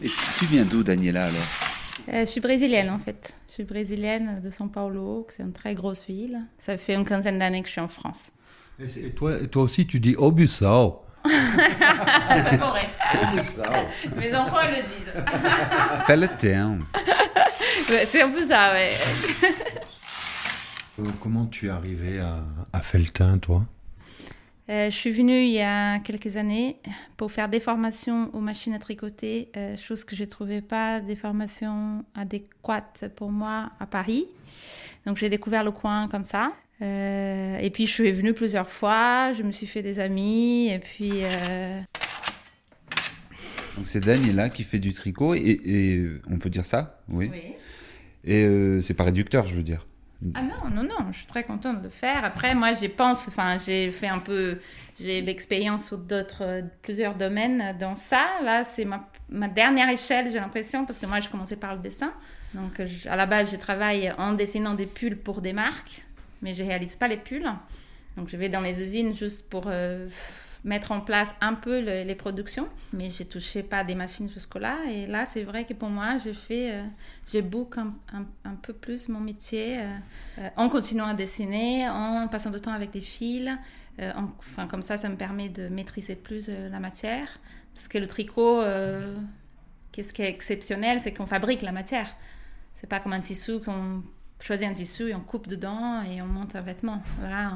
Et 0.00 0.10
tu 0.38 0.46
viens 0.46 0.64
d'où, 0.64 0.82
Daniela, 0.82 1.24
alors? 1.26 1.67
Euh, 2.08 2.20
Je 2.20 2.24
suis 2.26 2.40
brésilienne, 2.40 2.90
en 2.90 2.98
fait 2.98 3.34
suis 3.58 3.64
brésilienne 3.64 4.40
de 4.40 4.50
São 4.50 4.68
Paulo, 4.68 5.26
c'est 5.30 5.42
une 5.42 5.52
très 5.52 5.74
grosse 5.74 6.06
ville. 6.06 6.38
Ça 6.56 6.76
fait 6.76 6.94
une 6.94 7.04
quinzaine 7.04 7.40
d'années 7.40 7.60
que 7.60 7.66
je 7.66 7.72
suis 7.72 7.80
en 7.80 7.88
France. 7.88 8.30
Et 8.78 9.10
toi, 9.10 9.34
toi 9.48 9.64
aussi, 9.64 9.84
tu 9.84 9.98
dis 9.98 10.14
Obusao. 10.16 11.02
c'est 11.24 12.56
vrai. 12.56 12.88
Mes 14.16 14.32
enfants 14.36 14.62
le 14.62 14.76
disent. 14.76 15.12
Fais 16.06 16.16
le 16.16 16.28
c'est 18.06 18.22
un 18.22 18.30
peu 18.30 18.44
ça, 18.44 18.72
ouais. 18.72 18.92
Euh, 21.00 21.04
comment 21.20 21.46
tu 21.46 21.66
es 21.66 21.70
arrivé 21.70 22.20
à, 22.20 22.44
à 22.72 22.80
Feltin, 22.80 23.38
toi? 23.38 23.66
Je 24.68 24.90
suis 24.90 25.10
venue 25.10 25.40
il 25.40 25.52
y 25.52 25.60
a 25.60 25.98
quelques 26.00 26.36
années 26.36 26.76
pour 27.16 27.32
faire 27.32 27.48
des 27.48 27.60
formations 27.60 28.30
aux 28.34 28.40
machines 28.40 28.74
à 28.74 28.78
tricoter, 28.78 29.50
chose 29.76 30.04
que 30.04 30.14
je 30.14 30.24
ne 30.24 30.28
trouvais 30.28 30.60
pas 30.60 31.00
des 31.00 31.16
formations 31.16 32.04
adéquates 32.14 33.10
pour 33.16 33.30
moi 33.30 33.70
à 33.80 33.86
Paris. 33.86 34.26
Donc 35.06 35.16
j'ai 35.16 35.30
découvert 35.30 35.64
le 35.64 35.70
coin 35.70 36.06
comme 36.08 36.26
ça. 36.26 36.52
et 36.80 37.70
puis 37.72 37.86
je 37.86 37.92
suis 37.92 38.12
venue 38.12 38.34
plusieurs 38.34 38.68
fois, 38.68 39.32
je 39.32 39.42
me 39.42 39.52
suis 39.52 39.66
fait 39.66 39.82
des 39.82 40.00
amis, 40.00 40.68
et 40.68 40.78
puis 40.78 41.22
donc 43.78 43.86
c'est 43.86 44.00
Daniela 44.00 44.50
qui 44.50 44.64
fait 44.64 44.80
du 44.80 44.92
tricot 44.92 45.34
et, 45.36 46.10
on 46.28 46.38
peut 46.38 46.50
dire 46.50 46.64
ça, 46.64 47.00
oui. 47.08 47.30
Et 48.24 48.42
euh, 48.44 48.80
c'est 48.80 48.94
pas 48.94 49.04
réducteur, 49.04 49.46
je 49.46 49.54
veux 49.54 49.62
dire. 49.62 49.86
Ah 50.34 50.42
non, 50.42 50.68
non, 50.70 50.82
non, 50.82 51.12
je 51.12 51.18
suis 51.18 51.26
très 51.26 51.44
contente 51.44 51.78
de 51.78 51.84
le 51.84 51.90
faire. 51.90 52.24
Après, 52.24 52.54
moi, 52.54 52.72
j'y 52.72 52.88
pense, 52.88 53.28
enfin, 53.28 53.56
j'ai 53.64 53.92
fait 53.92 54.08
un 54.08 54.18
peu, 54.18 54.58
j'ai 54.98 55.20
l'expérience 55.20 55.86
sur 55.86 55.98
d'autres, 55.98 56.64
plusieurs 56.82 57.14
domaines 57.14 57.76
dans 57.78 57.94
ça. 57.94 58.24
Là, 58.42 58.64
c'est 58.64 58.84
ma, 58.84 59.48
dernière 59.48 59.88
échelle, 59.88 60.28
j'ai 60.30 60.40
l'impression, 60.40 60.84
parce 60.84 60.98
que 60.98 61.06
moi, 61.06 61.20
je 61.20 61.28
commençais 61.28 61.56
par 61.56 61.76
le 61.76 61.80
dessin. 61.80 62.12
Donc, 62.54 62.80
à 63.08 63.14
la 63.14 63.26
base, 63.26 63.52
je 63.52 63.56
travaille 63.56 64.12
en 64.18 64.32
dessinant 64.32 64.74
des 64.74 64.86
pulls 64.86 65.16
pour 65.16 65.40
des 65.40 65.52
marques, 65.52 66.02
mais 66.42 66.52
je 66.52 66.64
réalise 66.64 66.96
pas 66.96 67.06
les 67.06 67.16
pulls. 67.16 67.48
Donc, 68.16 68.28
je 68.28 68.36
vais 68.36 68.48
dans 68.48 68.60
les 68.60 68.82
usines 68.82 69.14
juste 69.14 69.48
pour 69.48 69.64
euh, 69.68 70.08
mettre 70.64 70.92
en 70.92 71.00
place 71.00 71.34
un 71.40 71.54
peu 71.54 71.78
les 71.78 72.14
productions, 72.14 72.68
mais 72.92 73.10
je 73.10 73.22
touchais 73.24 73.62
pas 73.62 73.84
des 73.84 73.94
machines 73.94 74.28
jusque-là. 74.28 74.76
Et 74.90 75.06
là, 75.06 75.26
c'est 75.26 75.42
vrai 75.42 75.64
que 75.64 75.74
pour 75.74 75.88
moi, 75.88 76.18
je 76.18 76.32
fais, 76.32 76.72
euh, 76.72 76.82
je 77.32 77.38
book 77.40 77.76
un, 77.78 78.54
peu 78.62 78.72
plus 78.72 79.08
mon 79.08 79.20
métier 79.20 79.78
euh, 79.78 79.90
euh, 80.38 80.48
en 80.56 80.68
continuant 80.68 81.06
à 81.06 81.14
dessiner, 81.14 81.88
en 81.88 82.26
passant 82.28 82.50
du 82.50 82.60
temps 82.60 82.72
avec 82.72 82.90
des 82.90 83.00
fils. 83.00 83.50
enfin, 84.00 84.66
comme 84.66 84.82
ça, 84.82 84.96
ça 84.96 85.08
me 85.08 85.16
permet 85.16 85.48
de 85.48 85.68
maîtriser 85.68 86.16
plus 86.16 86.48
la 86.48 86.80
matière. 86.80 87.28
Parce 87.74 87.88
que 87.88 87.98
le 87.98 88.06
tricot, 88.06 88.62
qu'est-ce 89.92 90.12
qui 90.12 90.22
est 90.22 90.28
exceptionnel, 90.28 91.00
c'est 91.00 91.14
qu'on 91.14 91.26
fabrique 91.26 91.62
la 91.62 91.72
matière. 91.72 92.08
C'est 92.74 92.88
pas 92.88 93.00
comme 93.00 93.12
un 93.12 93.20
tissu 93.20 93.60
qu'on 93.60 94.02
choisit 94.40 94.68
un 94.68 94.72
tissu 94.72 95.08
et 95.10 95.14
on 95.14 95.20
coupe 95.20 95.48
dedans 95.48 96.02
et 96.02 96.22
on 96.22 96.26
monte 96.26 96.56
un 96.56 96.60
vêtement. 96.60 97.02
Là, 97.22 97.52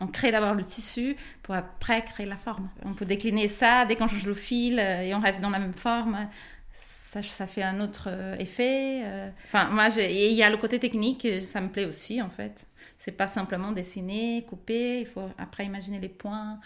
on 0.00 0.06
crée 0.06 0.30
d'abord 0.30 0.54
le 0.54 0.64
tissu 0.64 1.16
pour 1.42 1.54
après 1.54 2.04
créer 2.04 2.26
la 2.26 2.36
forme. 2.36 2.68
On 2.84 2.94
peut 2.94 3.04
décliner 3.04 3.48
ça 3.48 3.84
dès 3.84 3.96
qu'on 3.96 4.06
change 4.06 4.26
le 4.26 4.34
fil 4.34 4.78
euh, 4.78 5.02
et 5.02 5.14
on 5.14 5.20
reste 5.20 5.40
dans 5.40 5.50
la 5.50 5.58
même 5.58 5.72
forme. 5.72 6.28
Ça, 6.72 7.46
fait 7.46 7.62
un 7.62 7.80
autre 7.80 8.08
euh, 8.10 8.36
effet. 8.38 9.00
Euh. 9.02 9.30
Enfin, 9.46 9.70
moi, 9.70 9.88
il 9.96 10.32
y 10.34 10.42
a 10.42 10.50
le 10.50 10.58
côté 10.58 10.78
technique, 10.78 11.26
ça 11.40 11.60
me 11.60 11.68
plaît 11.68 11.86
aussi 11.86 12.20
en 12.20 12.28
fait. 12.28 12.68
C'est 12.98 13.12
pas 13.12 13.26
simplement 13.26 13.72
dessiner, 13.72 14.44
couper. 14.46 15.00
Il 15.00 15.06
faut 15.06 15.28
après 15.38 15.64
imaginer 15.64 16.00
les 16.00 16.10
points, 16.10 16.60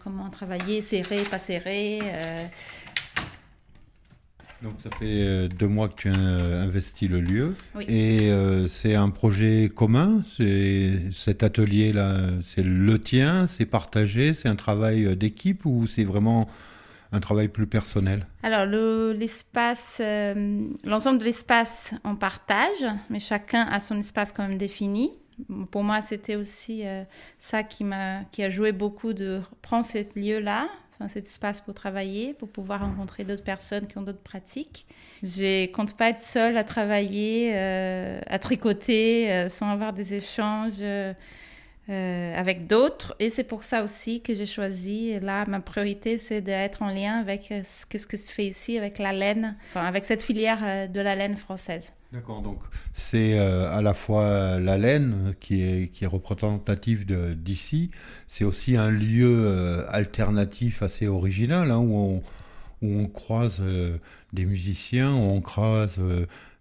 comment 0.00 0.28
travailler, 0.28 0.80
serrer, 0.80 1.22
pas 1.22 1.38
serrer. 1.38 2.00
Donc 4.62 4.74
ça 4.82 4.90
fait 4.90 5.06
euh, 5.06 5.48
deux 5.48 5.68
mois 5.68 5.88
que 5.88 5.94
tu 5.94 6.08
as 6.08 6.18
euh, 6.18 6.62
investi 6.62 7.08
le 7.08 7.20
lieu 7.20 7.54
et 7.88 8.30
euh, 8.30 8.66
c'est 8.66 8.94
un 8.94 9.08
projet 9.08 9.70
commun. 9.74 10.22
Cet 11.12 11.42
atelier 11.42 11.92
là, 11.92 12.18
c'est 12.44 12.62
le 12.62 12.98
tien, 12.98 13.46
c'est 13.46 13.64
partagé, 13.64 14.34
c'est 14.34 14.48
un 14.48 14.56
travail 14.56 15.16
d'équipe 15.16 15.64
ou 15.64 15.86
c'est 15.86 16.04
vraiment 16.04 16.46
un 17.12 17.20
travail 17.20 17.48
plus 17.48 17.66
personnel? 17.66 18.26
Alors 18.42 18.66
l'espace, 19.14 20.00
l'ensemble 20.84 21.18
de 21.18 21.24
l'espace 21.24 21.94
on 22.04 22.14
partage, 22.14 22.86
mais 23.08 23.18
chacun 23.18 23.62
a 23.62 23.80
son 23.80 23.98
espace 23.98 24.30
quand 24.32 24.46
même 24.46 24.58
défini. 24.58 25.10
Pour 25.70 25.82
moi, 25.82 26.02
c'était 26.02 26.36
aussi 26.36 26.82
ça 27.38 27.62
qui 27.62 27.82
m'a, 27.82 28.24
qui 28.30 28.42
a 28.42 28.50
joué 28.50 28.72
beaucoup 28.72 29.14
de 29.14 29.40
prendre 29.62 29.84
ce 29.84 29.98
lieu 30.14 30.38
là 30.38 30.68
cet 31.08 31.26
espace 31.26 31.60
pour 31.60 31.74
travailler, 31.74 32.34
pour 32.34 32.48
pouvoir 32.48 32.80
rencontrer 32.80 33.24
d'autres 33.24 33.44
personnes 33.44 33.86
qui 33.86 33.98
ont 33.98 34.02
d'autres 34.02 34.22
pratiques. 34.22 34.86
Je 35.22 35.66
compte 35.66 35.96
pas 35.96 36.10
être 36.10 36.20
seule 36.20 36.56
à 36.56 36.64
travailler, 36.64 37.52
euh, 37.54 38.20
à 38.26 38.38
tricoter, 38.38 39.30
euh, 39.30 39.48
sans 39.48 39.70
avoir 39.70 39.92
des 39.92 40.14
échanges 40.14 40.80
euh, 40.80 41.14
avec 41.88 42.66
d'autres. 42.66 43.14
Et 43.18 43.30
c'est 43.30 43.44
pour 43.44 43.64
ça 43.64 43.82
aussi 43.82 44.22
que 44.22 44.34
j'ai 44.34 44.46
choisi, 44.46 45.18
là, 45.20 45.44
ma 45.46 45.60
priorité, 45.60 46.18
c'est 46.18 46.40
d'être 46.40 46.82
en 46.82 46.88
lien 46.88 47.18
avec 47.18 47.52
ce 47.64 47.86
que, 47.86 47.98
que 47.98 48.16
se 48.16 48.32
fait 48.32 48.46
ici 48.46 48.78
avec 48.78 48.98
la 48.98 49.12
laine, 49.12 49.56
enfin, 49.68 49.84
avec 49.84 50.04
cette 50.04 50.22
filière 50.22 50.88
de 50.88 51.00
la 51.00 51.14
laine 51.14 51.36
française. 51.36 51.92
D'accord, 52.12 52.42
donc 52.42 52.58
c'est 52.92 53.38
euh, 53.38 53.70
à 53.72 53.82
la 53.82 53.94
fois 53.94 54.58
la 54.58 54.78
laine 54.78 55.36
qui 55.38 55.62
est, 55.62 55.92
qui 55.92 56.02
est 56.02 56.08
représentative 56.08 57.06
d'ici, 57.36 57.92
c'est 58.26 58.42
aussi 58.42 58.76
un 58.76 58.90
lieu 58.90 59.44
euh, 59.46 59.84
alternatif 59.88 60.82
assez 60.82 61.06
original 61.06 61.70
hein, 61.70 61.78
où, 61.78 61.94
on, 61.94 62.22
où 62.82 63.00
on 63.00 63.06
croise 63.06 63.60
euh, 63.60 63.96
des 64.32 64.44
musiciens, 64.44 65.14
où 65.14 65.20
on 65.20 65.40
croise 65.40 66.00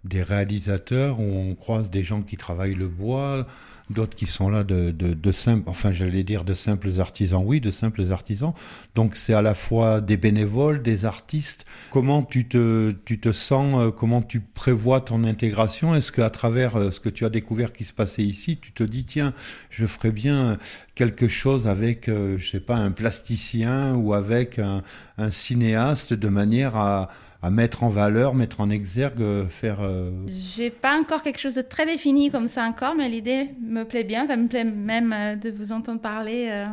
des 0.05 0.23
réalisateurs, 0.23 1.19
où 1.19 1.23
on 1.23 1.55
croise 1.55 1.89
des 1.89 2.03
gens 2.03 2.21
qui 2.21 2.37
travaillent 2.37 2.75
le 2.75 2.87
bois, 2.87 3.45
d'autres 3.89 4.15
qui 4.15 4.27
sont 4.27 4.49
là 4.49 4.63
de, 4.63 4.91
de, 4.91 5.13
de 5.13 5.31
simples, 5.31 5.69
enfin 5.69 5.91
j'allais 5.91 6.23
dire 6.23 6.43
de 6.43 6.53
simples 6.53 6.89
artisans, 6.99 7.43
oui, 7.45 7.59
de 7.59 7.69
simples 7.69 8.11
artisans. 8.11 8.53
Donc 8.95 9.17
c'est 9.17 9.33
à 9.33 9.41
la 9.41 9.53
fois 9.53 9.99
des 9.99 10.15
bénévoles, 10.15 10.81
des 10.81 11.05
artistes. 11.05 11.65
Comment 11.89 12.23
tu 12.23 12.47
te, 12.47 12.95
tu 13.03 13.19
te 13.19 13.31
sens, 13.31 13.75
euh, 13.75 13.91
comment 13.91 14.21
tu 14.21 14.39
prévois 14.39 15.01
ton 15.01 15.23
intégration? 15.23 15.93
Est-ce 15.95 16.11
qu'à 16.11 16.29
travers 16.29 16.77
euh, 16.77 16.91
ce 16.91 16.99
que 17.01 17.09
tu 17.09 17.25
as 17.25 17.29
découvert 17.29 17.73
qui 17.73 17.83
se 17.83 17.93
passait 17.93 18.23
ici, 18.23 18.57
tu 18.57 18.71
te 18.71 18.83
dis 18.83 19.03
tiens, 19.03 19.33
je 19.69 19.85
ferais 19.85 20.11
bien 20.11 20.57
quelque 20.99 21.29
chose 21.29 21.65
avec, 21.65 22.09
euh, 22.09 22.37
je 22.37 22.49
sais 22.49 22.59
pas, 22.59 22.75
un 22.75 22.91
plasticien 22.91 23.95
ou 23.95 24.13
avec 24.13 24.59
un, 24.59 24.81
cinéaste 25.29 26.13
de 26.13 26.27
manière 26.27 26.75
à 26.75 27.07
mettre 27.49 27.83
en 27.83 27.87
valeur, 27.87 28.35
mettre 28.35 28.59
en 28.59 28.69
exergue, 28.69 29.21
euh, 29.21 29.47
faire. 29.47 29.77
Euh... 29.79 30.11
J'ai 30.27 30.69
pas 30.69 30.99
encore 30.99 31.23
quelque 31.23 31.39
chose 31.39 31.55
de 31.55 31.61
très 31.61 31.85
défini 31.85 32.29
comme 32.29 32.49
ça 32.49 32.65
encore, 32.65 32.95
mais 32.95 33.07
l'idée 33.07 33.51
me 33.61 33.83
plaît 33.83 34.03
bien. 34.03 34.27
Ça 34.27 34.35
me 34.35 34.49
plaît 34.49 34.65
même 34.65 35.15
de 35.41 35.49
vous 35.49 35.71
entendre 35.71 36.01
parler 36.01 36.65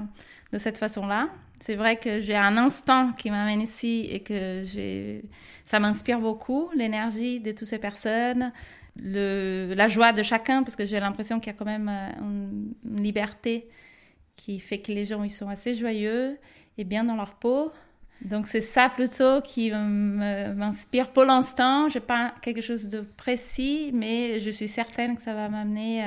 de 0.53 0.59
cette 0.59 0.79
façon-là. 0.79 1.29
C'est 1.61 1.77
vrai 1.77 1.95
que 1.97 2.19
j'ai 2.19 2.35
un 2.35 2.57
instant 2.57 3.13
qui 3.13 3.31
m'amène 3.31 3.61
ici 3.61 4.09
et 4.11 4.25
que 4.25 4.63
ça 5.65 5.79
m'inspire 5.79 6.19
beaucoup 6.19 6.69
l'énergie 6.75 7.39
de 7.39 7.53
toutes 7.53 7.69
ces 7.69 7.79
personnes, 7.79 8.51
le... 9.01 9.73
la 9.77 9.87
joie 9.87 10.13
de 10.13 10.25
chacun 10.25 10.65
parce 10.65 10.75
que 10.75 10.85
j'ai 10.85 10.99
l'impression 10.99 11.39
qu'il 11.39 11.53
y 11.53 11.55
a 11.55 11.59
quand 11.59 11.65
même 11.65 11.89
une 12.19 13.03
liberté 13.05 13.69
qui 14.37 14.61
fait 14.61 14.79
que 14.79 14.93
les 14.93 15.05
gens 15.05 15.23
ils 15.25 15.31
sont 15.31 15.49
assez 15.49 15.75
joyeux 15.75 16.39
et 16.79 16.85
bien 16.85 17.05
dans 17.05 17.17
leur 17.17 17.35
peau. 17.35 17.73
Donc 18.23 18.47
c'est 18.47 18.61
ça 18.61 18.89
plutôt 18.89 19.41
qui 19.43 19.71
m'inspire 19.71 21.13
pour 21.13 21.25
l'instant. 21.25 21.89
Je 21.89 21.99
n'ai 21.99 22.05
pas 22.05 22.35
quelque 22.43 22.63
chose 22.63 22.89
de 22.89 23.01
précis, 23.01 23.91
mais 23.93 24.39
je 24.39 24.51
suis 24.51 24.69
certaine 24.69 25.17
que 25.17 25.23
ça 25.23 25.35
va 25.35 25.49
m'amener 25.49 26.03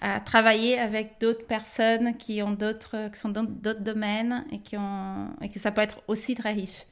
à, 0.00 0.20
travailler 0.20 0.78
avec 0.80 1.20
d'autres 1.20 1.46
personnes 1.46 2.16
qui 2.16 2.42
ont 2.42 2.56
qui 2.56 3.18
sont 3.18 3.28
dans 3.28 3.44
d'autres 3.44 3.82
domaines 3.82 4.44
et 4.50 4.58
qui 4.58 4.76
ont 4.76 5.28
et 5.40 5.48
que 5.48 5.60
ça 5.60 5.70
peut 5.70 5.80
être 5.80 6.02
aussi 6.08 6.34
très 6.34 6.52
riche. 6.52 6.86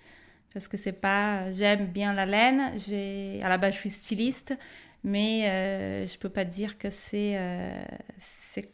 Parce 0.53 0.67
que 0.67 0.77
c'est 0.77 0.93
pas, 0.93 1.51
j'aime 1.53 1.87
bien 1.87 2.13
la 2.13 2.27
laine. 2.27 2.73
J'ai, 2.77 3.41
à 3.43 3.49
la 3.49 3.57
base, 3.57 3.75
je 3.75 3.79
suis 3.79 3.91
styliste, 3.91 4.55
mais 5.03 5.49
euh, 5.49 6.07
je 6.07 6.19
peux 6.19 6.29
pas 6.29 6.45
dire 6.45 6.79
que 6.79 6.91
c'est 6.91 7.37
euh, 7.37 7.83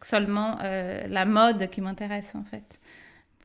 seulement 0.03 0.59
euh, 0.63 1.07
la 1.09 1.25
mode 1.25 1.69
qui 1.71 1.81
m'intéresse 1.81 2.35
en 2.35 2.45
fait. 2.45 2.81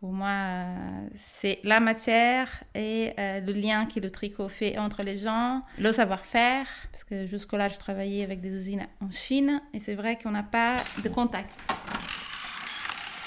Pour 0.02 0.14
moi, 0.14 0.66
c'est 1.14 1.60
la 1.64 1.80
matière 1.80 2.64
et 2.74 3.14
euh, 3.20 3.40
le 3.40 3.54
lien 3.54 3.86
que 3.86 4.00
le 4.00 4.10
tricot 4.10 4.50
fait 4.50 4.80
entre 4.80 5.04
les 5.04 5.16
gens, 5.16 5.62
le 5.78 5.92
savoir-faire, 5.92 6.66
parce 6.92 7.04
que 7.04 7.28
jusque-là, 7.28 7.68
je 7.68 7.78
travaillais 7.78 8.24
avec 8.24 8.42
des 8.42 8.52
usines 8.56 8.88
en 9.00 9.12
Chine 9.12 9.62
et 9.76 9.80
c'est 9.80 9.94
vrai 9.94 10.18
qu'on 10.18 10.32
n'a 10.32 10.42
pas 10.42 10.78
de 11.04 11.10
contact. 11.10 11.52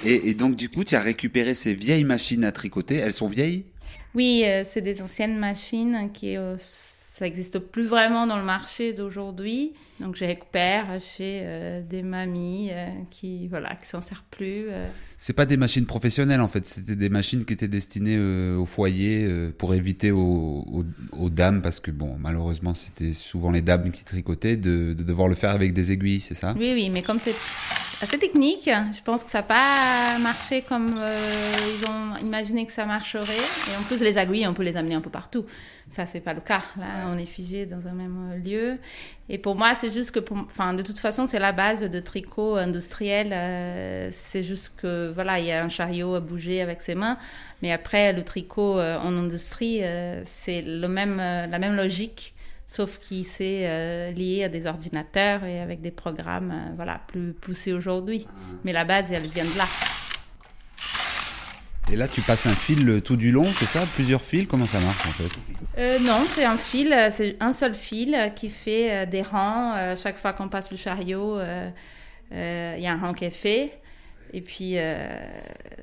Et, 0.05 0.35
donc, 0.35 0.57
du 0.57 0.69
coup, 0.69 0.83
tu 0.83 0.97
as 0.97 1.01
récupéré 1.01 1.55
ces 1.55 1.73
vieilles 1.73 2.05
machines 2.05 2.45
à 2.45 2.51
tricoter. 2.51 2.97
Elles 2.97 3.15
sont 3.15 3.29
vieilles? 3.29 3.65
Oui, 4.15 4.43
euh, 4.45 4.63
c'est 4.65 4.81
des 4.81 5.03
anciennes 5.03 5.39
machines 5.39 6.11
qui 6.13 6.37
euh, 6.37 6.57
ça 7.15 7.27
n'existe 7.27 7.61
plus 7.61 7.85
vraiment 7.85 8.27
dans 8.27 8.39
le 8.39 8.43
marché 8.43 8.93
d'aujourd'hui. 8.93 9.73
Donc 10.01 10.17
je 10.17 10.25
récupère 10.25 10.99
chez 10.99 11.43
euh, 11.45 11.81
des 11.81 12.03
mamies 12.03 12.71
euh, 12.73 12.89
qui 13.09 13.47
voilà 13.47 13.77
qui 13.77 13.87
s'en 13.87 14.01
servent 14.01 14.25
plus. 14.33 14.67
Euh. 14.69 14.85
C'est 15.17 15.33
pas 15.33 15.47
des 15.47 15.57
machines 15.57 15.87
professionnelles 15.87 16.41
en 16.41 16.49
fait, 16.49 16.67
c'était 16.67 16.97
des 16.97 17.11
machines 17.11 17.45
qui 17.45 17.53
étaient 17.53 17.69
destinées 17.69 18.19
au 18.19 18.67
foyer 18.67 19.29
pour 19.59 19.75
éviter 19.75 20.11
aux, 20.11 20.85
aux, 21.13 21.31
dames 21.31 21.63
parce 21.63 21.79
que 21.79 21.93
bon 21.93 22.17
malheureusement 22.19 22.75
c'était 22.75 23.15
souvent 23.15 23.53
les 23.53 23.63
dames 23.63 23.93
qui 23.93 24.03
tricotaient 24.03 24.57
de, 24.57 24.93
de, 24.93 25.05
devoir 25.05 25.29
le 25.29 25.37
faire 25.37 25.51
avec 25.51 25.73
des 25.73 25.93
aiguilles, 25.93 26.21
c'est 26.21 26.35
ça? 26.35 26.53
Oui 26.59 26.73
oui, 26.75 26.91
mais 26.91 27.03
comme 27.03 27.21
c'est 27.21 27.35
assez 28.03 28.19
technique. 28.19 28.65
Je 28.67 29.03
pense 29.03 29.25
que 29.25 29.31
ça 29.31 29.39
n'a 29.39 29.45
pas 29.45 30.19
marché 30.21 30.63
comme 30.63 30.95
euh, 30.99 31.19
ils 31.69 31.89
ont 31.89 32.27
imaginé 32.27 32.67
que 32.67 32.73
ça 32.73 32.87
marcherait. 32.87 33.23
Et 33.73 33.77
en 33.79 33.83
plus, 33.83 34.01
les 34.01 34.19
aiguilles, 34.19 34.47
on 34.47 34.55
peut 34.55 34.63
les 34.63 34.77
amener 34.77 34.95
un 34.95 35.01
peu 35.01 35.11
partout. 35.11 35.45
Ça, 35.91 36.07
c'est 36.07 36.21
pas 36.21 36.35
le 36.35 36.41
cas. 36.41 36.63
Là, 36.79 37.07
on 37.13 37.19
est 37.19 37.27
figé 37.27 37.67
dans 37.67 37.87
un 37.87 37.93
même 37.93 38.33
euh, 38.33 38.37
lieu. 38.39 38.79
Et 39.29 39.39
pour 39.39 39.55
moi, 39.55 39.75
c'est 39.75 39.93
juste 39.93 40.11
que, 40.11 40.21
enfin, 40.33 40.75
de 40.75 40.83
toute 40.83 40.99
façon, 40.99 41.27
c'est 41.27 41.39
la 41.39 41.53
base 41.53 41.83
de 41.83 42.01
tricot 42.01 42.57
industriel. 42.57 43.31
Euh, 43.33 44.09
c'est 44.13 44.43
juste 44.43 44.73
que, 44.77 45.11
voilà, 45.15 45.39
il 45.39 45.47
y 45.47 45.53
a 45.53 45.63
un 45.63 45.69
chariot 45.69 46.15
à 46.15 46.21
bouger 46.21 46.61
avec 46.61 46.81
ses 46.81 46.95
mains. 46.95 47.19
Mais 47.63 47.73
après, 47.73 48.13
le 48.13 48.23
tricot 48.25 48.79
en 48.79 49.17
industrie, 49.17 49.81
c'est 50.25 50.61
le 50.61 50.87
même, 50.87 51.17
la 51.17 51.59
même 51.59 51.75
logique 51.77 52.34
sauf 52.75 52.99
qu'il 52.99 53.25
s'est 53.25 53.63
euh, 53.65 54.11
lié 54.11 54.45
à 54.45 54.49
des 54.49 54.67
ordinateurs 54.67 55.45
et 55.45 55.61
avec 55.61 55.81
des 55.81 55.93
programmes 55.93 56.51
euh, 56.51 56.73
voilà, 56.75 57.01
plus 57.07 57.33
poussés 57.33 57.73
aujourd'hui. 57.73 58.27
Mais 58.65 58.73
la 58.73 58.85
base, 58.85 59.13
elle 59.13 59.29
vient 59.29 59.45
de 59.45 59.57
là. 59.57 59.65
Et 61.93 61.97
là, 61.97 62.09
tu 62.09 62.21
passes 62.23 62.47
un 62.47 62.55
fil 62.55 63.01
tout 63.03 63.17
du 63.17 63.31
long, 63.31 63.45
c'est 63.45 63.67
ça? 63.67 63.85
Plusieurs 63.95 64.23
fils? 64.23 64.49
Comment 64.49 64.67
ça 64.67 64.81
marche 64.81 65.07
en 65.07 65.13
fait? 65.13 65.31
Euh, 65.79 65.99
Non, 66.01 66.25
c'est 66.29 66.45
un 66.45 66.57
fil, 66.57 66.97
c'est 67.11 67.37
un 67.41 67.53
seul 67.53 67.75
fil 67.75 68.33
qui 68.35 68.49
fait 68.49 69.07
des 69.07 69.23
rangs. 69.23 69.95
chaque 69.95 70.17
fois 70.17 70.33
qu'on 70.33 70.49
passe 70.49 70.71
le 70.71 70.77
chariot, 70.77 71.39
il 72.33 72.81
y 72.81 72.87
a 72.87 72.93
un 72.93 72.99
rang 72.99 73.13
qui 73.13 73.27
est 73.27 73.31
fait. 73.31 73.79
Et 74.33 74.41
puis, 74.41 74.77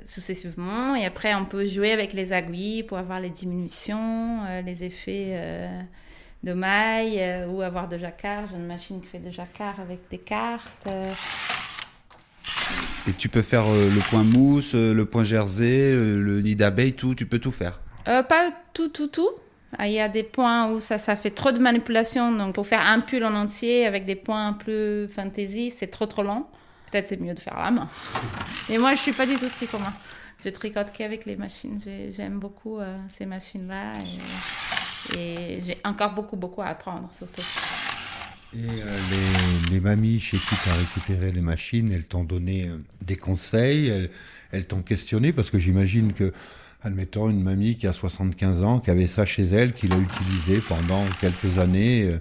successivement. 0.03 0.95
Et 0.95 1.05
après, 1.05 1.35
on 1.35 1.45
peut 1.45 1.65
jouer 1.65 1.91
avec 1.91 2.11
les 2.13 2.33
aiguilles 2.33 2.83
pour 2.83 2.97
avoir 2.97 3.21
les 3.21 3.29
diminutions, 3.29 4.39
les 4.65 4.83
effets 4.83 5.69
de 6.43 6.53
mailles 6.53 7.19
euh, 7.19 7.47
ou 7.47 7.61
avoir 7.61 7.87
de 7.87 7.97
jacquard. 7.97 8.45
J'ai 8.49 8.57
une 8.57 8.65
machine 8.67 9.01
qui 9.01 9.07
fait 9.07 9.19
de 9.19 9.29
jacquard 9.29 9.79
avec 9.79 10.09
des 10.09 10.17
cartes. 10.17 10.87
Euh. 10.87 11.11
Et 13.07 13.13
tu 13.13 13.29
peux 13.29 13.41
faire 13.41 13.65
euh, 13.67 13.89
le 13.89 14.09
point 14.09 14.23
mousse, 14.23 14.73
le 14.73 15.05
point 15.05 15.23
jersey, 15.23 15.91
le 15.93 16.41
nid 16.41 16.55
d'abeille, 16.55 16.93
tout, 16.93 17.15
tu 17.15 17.25
peux 17.25 17.39
tout 17.39 17.51
faire 17.51 17.79
Pas 18.05 18.51
tout, 18.73 18.89
tout, 18.89 19.07
tout. 19.07 19.29
Ah, 19.77 19.87
il 19.87 19.93
y 19.93 20.01
a 20.01 20.09
des 20.09 20.23
points 20.23 20.69
où 20.71 20.79
ça, 20.79 20.97
ça 20.97 21.15
fait 21.15 21.31
trop 21.31 21.51
de 21.51 21.59
manipulation. 21.59 22.31
Donc, 22.31 22.55
pour 22.55 22.67
faire 22.67 22.85
un 22.85 22.99
pull 22.99 23.23
en 23.23 23.33
entier 23.33 23.85
avec 23.85 24.05
des 24.05 24.15
points 24.15 24.53
plus 24.53 25.07
fantasy, 25.07 25.71
c'est 25.71 25.87
trop, 25.87 26.05
trop 26.05 26.23
long. 26.23 26.45
Peut-être 26.91 27.07
c'est 27.07 27.21
mieux 27.21 27.33
de 27.33 27.39
faire 27.39 27.57
la 27.57 27.71
main. 27.71 27.87
Et 28.69 28.77
moi, 28.77 28.95
je 28.95 28.99
suis 28.99 29.13
pas 29.13 29.25
du 29.25 29.35
tout 29.35 29.47
main. 29.77 29.93
Je 30.43 30.49
tricote 30.49 30.91
qu'avec 30.91 31.25
les 31.25 31.37
machines. 31.37 31.79
J'aime 32.09 32.39
beaucoup 32.39 32.79
ces 33.09 33.25
machines-là. 33.25 33.93
Et... 33.93 34.60
Et 35.17 35.59
j'ai 35.61 35.77
encore 35.83 36.13
beaucoup, 36.13 36.35
beaucoup 36.35 36.61
à 36.61 36.67
apprendre, 36.67 37.09
surtout. 37.11 37.41
Et 38.53 38.59
euh, 38.59 38.99
les, 39.71 39.79
mamies 39.79 40.19
chez 40.19 40.37
qui 40.37 40.55
tu 40.61 40.69
as 40.69 40.73
récupéré 40.73 41.31
les 41.31 41.41
machines, 41.41 41.89
elles 41.91 42.03
t'ont 42.03 42.25
donné 42.25 42.67
euh, 42.67 42.77
des 43.01 43.15
conseils, 43.15 43.87
elles, 43.87 44.09
elles 44.51 44.65
t'ont 44.65 44.81
questionné, 44.81 45.31
parce 45.31 45.49
que 45.49 45.57
j'imagine 45.57 46.11
que, 46.11 46.33
admettons, 46.81 47.29
une 47.29 47.41
mamie 47.41 47.77
qui 47.77 47.87
a 47.87 47.93
75 47.93 48.63
ans, 48.65 48.79
qui 48.79 48.91
avait 48.91 49.07
ça 49.07 49.25
chez 49.25 49.43
elle, 49.43 49.71
qui 49.71 49.87
l'a 49.87 49.97
utilisé 49.97 50.59
pendant 50.59 51.05
quelques 51.21 51.59
années, 51.59 52.09
euh, 52.11 52.19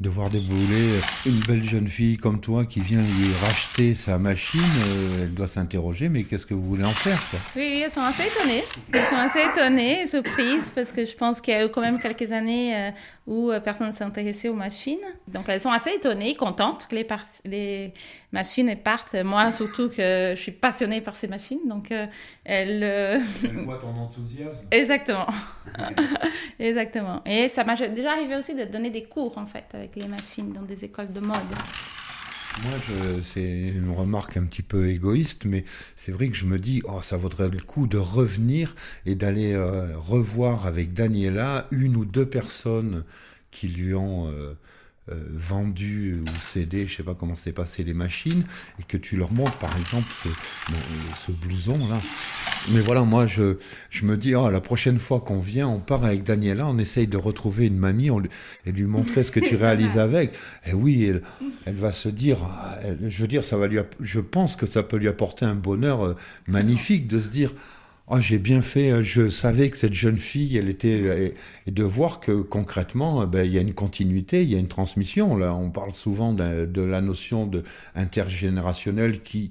de 0.00 0.08
voir 0.08 0.28
débouler 0.28 1.00
une 1.26 1.40
belle 1.40 1.64
jeune 1.64 1.88
fille 1.88 2.18
comme 2.18 2.40
toi 2.40 2.64
qui 2.64 2.78
vient 2.78 3.00
lui 3.00 3.34
racheter 3.42 3.94
sa 3.94 4.16
machine, 4.16 4.60
euh, 4.60 5.24
elle 5.24 5.34
doit 5.34 5.48
s'interroger, 5.48 6.08
mais 6.08 6.22
qu'est-ce 6.22 6.46
que 6.46 6.54
vous 6.54 6.62
voulez 6.62 6.84
en 6.84 6.90
faire 6.90 7.18
quoi? 7.30 7.40
Oui, 7.56 7.82
elles 7.84 7.90
sont 7.90 8.02
assez 8.02 8.28
étonnées. 8.28 8.62
Elles 8.92 9.04
sont 9.06 9.16
assez 9.16 9.40
étonnées, 9.40 10.06
surprises, 10.06 10.70
parce 10.72 10.92
que 10.92 11.04
je 11.04 11.16
pense 11.16 11.40
qu'il 11.40 11.52
y 11.52 11.56
a 11.56 11.64
eu 11.64 11.68
quand 11.68 11.80
même 11.80 11.98
quelques 11.98 12.30
années 12.30 12.76
euh, 12.76 12.90
où 13.26 13.50
euh, 13.50 13.58
personne 13.58 13.88
ne 13.88 13.92
s'intéressait 13.92 14.48
aux 14.48 14.54
machines. 14.54 14.98
Donc 15.26 15.46
elles 15.48 15.60
sont 15.60 15.72
assez 15.72 15.90
étonnées, 15.90 16.36
contentes 16.36 16.86
que 16.88 16.94
les, 16.94 17.04
les 17.44 17.92
machines 18.32 18.74
partent. 18.76 19.14
Moi, 19.14 19.50
surtout 19.50 19.88
que 19.88 20.34
je 20.34 20.40
suis 20.40 20.52
passionnée 20.52 21.00
par 21.00 21.16
ces 21.16 21.28
machines, 21.28 21.66
donc 21.66 21.92
elles... 22.44 22.82
Elles 22.82 23.64
voient 23.64 23.78
ton 23.78 23.96
enthousiasme. 23.96 24.66
Exactement. 24.70 25.26
Exactement. 26.58 27.22
Et 27.24 27.48
ça 27.48 27.64
m'a 27.64 27.76
déjà 27.76 28.12
arrivé 28.12 28.36
aussi 28.36 28.54
de 28.54 28.64
donner 28.64 28.90
des 28.90 29.04
cours, 29.04 29.38
en 29.38 29.46
fait, 29.46 29.64
avec 29.72 29.96
les 29.96 30.08
machines 30.08 30.52
dans 30.52 30.62
des 30.62 30.84
écoles 30.84 31.12
de 31.12 31.20
mode. 31.20 31.36
Moi, 32.62 32.72
c'est 33.22 33.68
une 33.68 33.92
remarque 33.92 34.36
un 34.36 34.44
petit 34.44 34.62
peu 34.62 34.88
égoïste, 34.88 35.44
mais 35.44 35.64
c'est 35.94 36.10
vrai 36.10 36.28
que 36.28 36.34
je 36.34 36.44
me 36.44 36.58
dis, 36.58 36.82
oh, 36.84 37.00
ça 37.02 37.16
vaudrait 37.16 37.48
le 37.48 37.60
coup 37.60 37.86
de 37.86 37.98
revenir 37.98 38.74
et 39.06 39.14
d'aller 39.14 39.52
euh, 39.52 39.96
revoir 39.96 40.66
avec 40.66 40.92
Daniela 40.92 41.68
une 41.70 41.96
ou 41.96 42.04
deux 42.04 42.26
personnes 42.26 43.04
qui 43.52 43.68
lui 43.68 43.94
ont 43.94 44.28
euh, 44.28 44.30
euh, 44.30 44.54
vendu 45.30 46.20
ou 46.20 46.24
cédé, 46.42 46.86
je 46.86 46.96
sais 46.96 47.02
pas 47.02 47.14
comment 47.14 47.34
s'est 47.34 47.52
passé 47.52 47.84
les 47.84 47.94
machines, 47.94 48.44
et 48.78 48.82
que 48.82 48.96
tu 48.96 49.16
leur 49.16 49.32
montres 49.32 49.58
par 49.58 49.76
exemple 49.78 50.08
ce, 50.12 50.28
ce 51.26 51.32
blouson 51.32 51.78
là. 51.88 52.00
Mais 52.72 52.80
voilà, 52.80 53.02
moi 53.02 53.24
je, 53.24 53.56
je 53.88 54.04
me 54.04 54.16
dis, 54.16 54.34
oh, 54.34 54.50
la 54.50 54.60
prochaine 54.60 54.98
fois 54.98 55.20
qu'on 55.20 55.40
vient, 55.40 55.68
on 55.68 55.78
part 55.78 56.04
avec 56.04 56.22
Daniela, 56.22 56.66
on 56.66 56.76
essaye 56.78 57.06
de 57.06 57.16
retrouver 57.16 57.66
une 57.66 57.78
mamie 57.78 58.10
on, 58.10 58.22
et 58.66 58.72
lui 58.72 58.84
montrer 58.84 59.22
ce 59.22 59.32
que 59.32 59.40
tu 59.40 59.56
réalises 59.56 59.98
avec. 59.98 60.32
Et 60.66 60.74
oui, 60.74 61.04
elle, 61.04 61.22
elle 61.64 61.76
va 61.76 61.92
se 61.92 62.08
dire, 62.08 62.38
je 63.00 63.20
veux 63.20 63.28
dire, 63.28 63.44
ça 63.44 63.56
va 63.56 63.68
lui, 63.68 63.78
je 64.00 64.20
pense 64.20 64.56
que 64.56 64.66
ça 64.66 64.82
peut 64.82 64.96
lui 64.96 65.08
apporter 65.08 65.44
un 65.44 65.54
bonheur 65.54 66.04
euh, 66.04 66.16
magnifique 66.46 67.06
de 67.08 67.18
se 67.18 67.28
dire, 67.28 67.52
oh, 68.10 68.20
j'ai 68.20 68.38
bien 68.38 68.60
fait, 68.60 68.90
euh, 68.90 69.02
je 69.02 69.28
savais 69.28 69.70
que 69.70 69.76
cette 69.76 69.94
jeune 69.94 70.16
fille, 70.16 70.56
elle 70.56 70.68
était, 70.68 71.00
euh, 71.02 71.30
et, 71.66 71.70
de 71.70 71.84
voir 71.84 72.20
que 72.20 72.42
concrètement, 72.42 73.22
euh, 73.22 73.26
ben, 73.26 73.44
il 73.44 73.52
y 73.52 73.58
a 73.58 73.60
une 73.60 73.74
continuité, 73.74 74.42
il 74.42 74.50
y 74.50 74.56
a 74.56 74.58
une 74.58 74.68
transmission. 74.68 75.36
Là, 75.36 75.54
on 75.54 75.70
parle 75.70 75.94
souvent 75.94 76.32
de, 76.32 76.82
la 76.82 77.00
notion 77.00 77.46
de 77.46 77.62
intergénérationnelle 77.94 79.22
qui, 79.22 79.50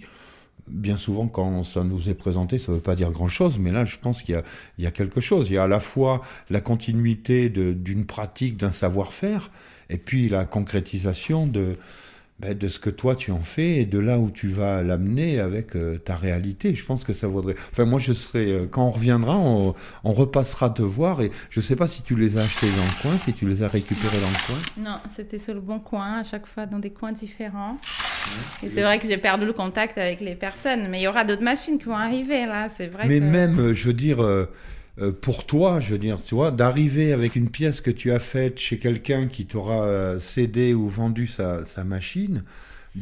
bien 0.68 0.97
souvent, 0.97 1.28
quand 1.28 1.64
ça 1.64 1.84
nous 1.84 2.10
est 2.10 2.16
présenté, 2.16 2.58
ça 2.58 2.72
ne 2.72 2.78
veut 2.78 2.84
pas 2.84 2.95
dire 2.95 3.12
grand-chose, 3.12 3.60
mais 3.60 3.72
là, 3.72 3.86
je 3.86 3.97
pense 3.97 4.22
qu'il 4.22 4.41
y, 4.78 4.84
y 4.84 4.86
a, 4.86 4.91
quelque 4.91 5.22
chose. 5.22 5.49
Il 5.49 5.53
y 5.53 5.58
a 5.58 5.64
à 5.64 5.68
la 5.68 5.80
fois 5.80 6.22
la 6.49 6.62
continuité 6.62 7.49
d'une 7.49 8.05
pratique, 8.05 8.58
d'un 8.58 8.72
savoir-faire, 8.72 9.51
et 9.89 9.97
puis 9.97 10.30
la 10.30 10.45
concrétisation 10.45 11.47
de, 11.47 11.78
ben, 12.40 12.56
de 12.56 12.68
ce 12.68 12.80
que 12.80 12.92
toi 12.92 13.16
tu 13.16 13.32
en 13.32 13.40
fais 13.40 13.78
et 13.78 13.86
de 13.86 13.98
là 13.98 14.20
où 14.20 14.30
tu 14.30 14.48
vas 14.48 14.84
l'amener 14.84 15.40
avec 15.40 15.76
euh, 15.76 15.98
ta 15.98 16.16
réalité. 16.16 16.76
Je 16.76 16.86
pense 16.86 17.04
que 17.04 17.12
ça 17.12 17.28
vaudrait. 17.28 17.56
Enfin, 17.72 17.86
moi, 17.86 18.00
je 18.00 18.14
serais. 18.14 18.46
Euh, 18.46 18.68
quand 18.70 18.86
on 18.86 18.92
reviendra, 18.92 19.36
on, 19.38 19.74
on, 20.04 20.12
repassera 20.14 20.70
te 20.70 20.84
voir 20.84 21.22
et 21.22 21.32
je 21.50 21.60
sais 21.60 21.76
pas 21.76 21.88
si 21.88 22.04
tu 22.04 22.16
les 22.16 22.38
as 22.38 22.42
achetés 22.42 22.68
dans 22.68 22.84
le 22.84 23.02
coin, 23.02 23.18
si 23.18 23.34
tu 23.34 23.48
les 23.48 23.64
as 23.64 23.68
récupérés 23.68 24.20
dans 24.20 24.30
le 24.30 24.46
coin. 24.46 24.84
Non, 24.84 24.98
c'était 25.10 25.40
sur 25.40 25.56
le 25.56 25.62
bon 25.62 25.80
coin, 25.80 26.20
à 26.20 26.24
chaque 26.24 26.46
fois 26.46 26.68
dans 26.68 26.80
des 26.80 26.92
coins 26.92 27.12
différents. 27.12 27.78
Et 28.62 28.70
c'est 28.70 28.82
vrai 28.82 29.00
que 29.00 29.08
j'ai 29.08 29.18
perdu 29.18 29.46
le 29.46 29.54
contact 29.54 29.98
avec 29.98 30.20
les 30.22 30.36
personnes, 30.36 30.90
mais 30.90 31.00
il 31.00 31.04
y 31.04 31.08
aura 31.08 31.24
d'autres 31.24 31.44
machines 31.44 31.80
qui 31.80 31.86
vont 31.86 31.96
arriver 31.96 32.46
là, 32.46 32.70
c'est 32.70 32.88
vrai. 32.88 33.08
Mais 33.08 33.20
même, 33.20 33.60
euh, 33.60 33.74
je 33.74 33.88
veux 33.88 33.94
dire 33.94 34.20
pour 35.12 35.45
toi, 35.45 35.80
je 35.80 35.91
veux 35.91 36.00
dire, 36.00 36.18
tu 36.26 36.34
vois, 36.34 36.50
d'arriver 36.50 37.14
avec 37.14 37.36
une 37.36 37.50
pièce 37.50 37.82
que 37.82 37.91
tu 37.91 38.12
as 38.12 38.20
faite 38.20 38.60
chez 38.60 38.80
quelqu'un 38.80 39.28
qui 39.28 39.45
t'aura 39.45 39.84
euh, 39.84 40.20
cédé 40.20 40.74
ou 40.74 40.88
vendu 40.88 41.28
sa, 41.28 41.64
sa 41.66 41.84
machine, 41.84 42.43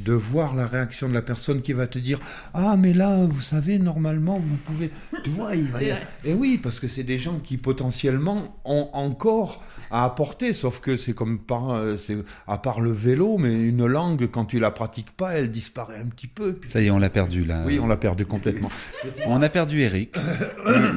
de 0.04 0.14
voir 0.14 0.56
la 0.56 0.68
réaction 0.68 1.08
de 1.08 1.14
la 1.14 1.22
personne 1.22 1.62
qui 1.62 1.74
va 1.74 1.88
te 1.88 2.00
dire 2.00 2.20
ah 2.54 2.76
mais 2.78 2.94
là 2.94 3.26
vous 3.26 3.42
savez 3.42 3.80
normalement 3.80 4.38
vous 4.38 4.58
pouvez 4.58 4.92
tu 5.24 5.30
vois 5.30 5.56
il 5.56 5.68
va 5.68 5.84
y... 5.84 5.90
et 6.26 6.34
oui 6.34 6.60
parce 6.62 6.80
que 6.80 6.88
c'est 6.88 7.04
des 7.04 7.18
gens 7.18 7.40
qui 7.40 7.58
potentiellement 7.58 8.60
ont 8.66 8.90
encore 8.94 9.64
à 9.92 10.04
apporter 10.04 10.54
sauf 10.54 10.80
que 10.80 10.98
c'est 10.98 11.14
comme 11.14 11.40
par 11.40 11.72
euh, 11.72 11.96
c'est 11.96 12.18
à 12.48 12.58
part 12.58 12.82
le 12.82 12.92
vélo 12.92 13.38
mais 13.38 13.54
une 13.54 13.86
langue 13.86 14.28
quand 14.30 14.46
tu 14.46 14.60
la 14.60 14.72
pratiques 14.72 15.12
pas 15.12 15.36
elle 15.36 15.52
disparaît 15.52 16.00
un 16.00 16.08
petit 16.08 16.28
peu 16.28 16.60
ça 16.66 16.82
y 16.82 16.88
est 16.88 16.92
on 16.92 17.00
l'a 17.00 17.10
perdu 17.10 17.46
là. 17.46 17.64
Oui 17.66 17.80
on 17.80 17.88
l'a 17.88 17.98
perdu 17.98 18.26
complètement. 18.26 18.70
On 19.28 19.42
a 19.42 19.50
perdu 19.50 19.82
Eric. 19.82 20.16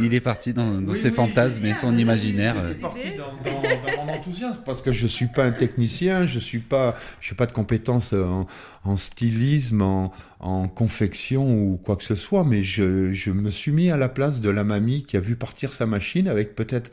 Il, 0.03 0.15
est 0.15 0.21
parti 0.21 0.53
dans, 0.53 0.95
ses 0.95 1.11
fantasmes 1.11 1.65
et 1.65 1.75
son 1.75 1.97
imaginaire. 1.97 2.57
il 2.65 2.71
est 2.73 2.75
parti 2.75 3.01
dans, 3.17 3.51
dans, 3.51 4.05
mon 4.05 4.13
enthousiasme 4.13 4.61
parce 4.65 4.83
que 4.83 4.93
je 4.93 5.07
suis 5.07 5.27
pas 5.27 5.45
un 5.45 5.53
technicien 5.53 6.27
je 6.27 6.39
suis 6.39 6.59
pas 6.59 6.97
je 7.21 7.35
pas 7.35 7.47
de 7.47 7.53
compétences 7.53 8.13
en 8.13 8.47
en 8.88 8.88
stylisme, 8.97 9.83
en, 9.83 10.69
confection 10.69 11.53
ou 11.53 11.77
quoi 11.77 11.97
que 11.97 12.05
ce 12.05 12.15
soit, 12.15 12.45
mais 12.45 12.63
je, 12.63 13.13
je 13.13 13.31
me 13.31 13.51
suis 13.51 13.73
mis 13.73 13.91
à 13.91 13.97
la 13.97 14.09
place 14.09 14.41
de 14.41 14.51
la 14.51 14.65
mamie 14.65 15.03
qui 15.03 15.17
a 15.17 15.21
vu 15.21 15.37
partir 15.37 15.73
sa 15.73 15.87
machine 15.87 16.29
avec 16.29 16.55
peut-être 16.55 16.91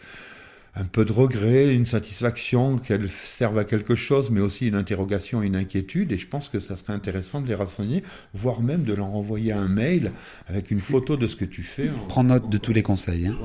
un 0.78 0.84
peu 0.84 1.06
de 1.06 1.14
regret, 1.14 1.74
une 1.74 1.86
satisfaction 1.86 2.78
qu'elle 2.78 3.08
serve 3.08 3.58
à 3.58 3.64
quelque 3.64 3.96
chose, 3.96 4.30
mais 4.30 4.42
aussi 4.42 4.68
une 4.68 4.76
interrogation, 4.76 5.42
une 5.42 5.56
inquiétude. 5.56 6.12
Et 6.12 6.18
je 6.18 6.28
pense 6.28 6.50
que 6.50 6.60
ça 6.60 6.76
serait 6.76 6.92
intéressant 6.92 7.40
de 7.40 7.48
les 7.48 7.56
renseigner, 7.56 8.04
voire 8.34 8.62
même 8.62 8.84
de 8.84 8.94
leur 8.94 9.08
envoyer 9.08 9.54
un 9.54 9.70
mail 9.70 10.12
avec 10.48 10.72
une 10.72 10.82
photo 10.82 11.16
de 11.16 11.28
ce 11.28 11.38
que 11.38 11.46
tu 11.46 11.64
fais. 11.64 11.90
Prends 12.10 12.26
note 12.26 12.50
de 12.50 12.58
tous 12.58 12.74
les 12.74 12.84
conseils. 12.84 13.28
Hein. 13.28 13.38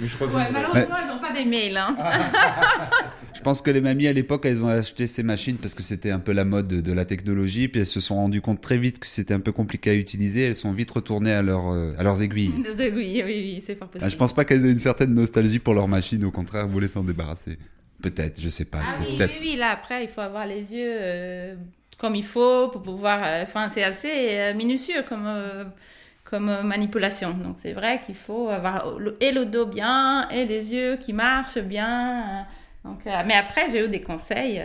Mais 0.00 0.06
je 0.06 0.24
malheureusement, 0.24 0.72
elles 0.74 1.08
n'ont 1.08 1.20
pas 1.20 1.32
des 1.32 1.44
mails. 1.44 1.76
Hein. 1.76 1.96
je 3.34 3.40
pense 3.40 3.60
que 3.60 3.72
les 3.72 3.80
mamies 3.80 4.06
à 4.06 4.12
l'époque, 4.12 4.46
elles 4.46 4.64
ont 4.64 4.68
acheté 4.68 5.08
ces 5.08 5.24
machines 5.24 5.56
parce 5.56 5.74
que 5.74 5.82
c'était 5.82 6.12
un 6.12 6.20
peu 6.20 6.32
la 6.32 6.44
mode 6.44 6.68
de 6.68 6.92
la 6.92 7.04
technologie, 7.04 7.66
puis 7.66 7.80
elles 7.80 7.86
se 7.86 8.00
sont 8.00 8.14
rendues 8.14 8.40
compte 8.40 8.60
très 8.60 8.78
vite 8.78 9.00
que 9.00 9.06
c'était 9.08 9.34
un 9.34 9.40
peu 9.40 9.50
compliqué 9.50 9.90
à 9.90 9.94
utiliser. 9.94 10.44
Elles 10.44 10.54
sont 10.54 10.70
vite 10.70 10.92
retournées 10.92 11.32
à, 11.32 11.42
leur, 11.42 11.72
euh, 11.72 11.92
à 11.98 12.04
leurs 12.04 12.22
aiguilles. 12.22 12.52
Les 12.64 12.82
aiguilles, 12.82 13.24
oui, 13.24 13.54
oui, 13.56 13.62
c'est 13.64 13.74
fort 13.74 13.88
possible. 13.88 14.08
je 14.08 14.16
pense 14.16 14.32
pas 14.32 14.44
qu'elles 14.44 14.64
aient 14.64 14.70
une 14.70 14.78
certaine 14.78 15.12
nostalgie 15.12 15.58
pour 15.58 15.74
leur 15.74 15.88
machine, 15.88 16.24
au 16.24 16.30
contraire 16.30 16.67
voulait 16.68 16.88
s'en 16.88 17.02
débarrasser. 17.02 17.58
Peut-être, 18.02 18.40
je 18.40 18.48
sais 18.48 18.64
pas. 18.64 18.80
Ah 18.86 18.98
oui, 19.00 19.16
oui, 19.18 19.38
oui, 19.40 19.56
là 19.56 19.70
après, 19.70 20.04
il 20.04 20.08
faut 20.08 20.20
avoir 20.20 20.46
les 20.46 20.72
yeux 20.72 20.96
euh, 21.00 21.56
comme 21.98 22.14
il 22.14 22.24
faut 22.24 22.68
pour 22.68 22.82
pouvoir. 22.82 23.42
Enfin, 23.42 23.68
c'est 23.68 23.82
assez 23.82 24.52
minutieux 24.54 25.02
comme 25.08 25.28
comme 26.24 26.62
manipulation. 26.62 27.30
Donc 27.32 27.56
c'est 27.58 27.72
vrai 27.72 28.00
qu'il 28.04 28.14
faut 28.14 28.50
avoir 28.50 28.86
et 29.20 29.32
le 29.32 29.46
dos 29.46 29.66
bien 29.66 30.28
et 30.28 30.44
les 30.44 30.74
yeux 30.74 30.96
qui 30.96 31.12
marchent 31.12 31.58
bien. 31.58 32.46
Donc, 32.84 33.04
mais 33.04 33.34
après, 33.34 33.68
j'ai 33.70 33.84
eu 33.84 33.88
des 33.88 34.00
conseils 34.00 34.62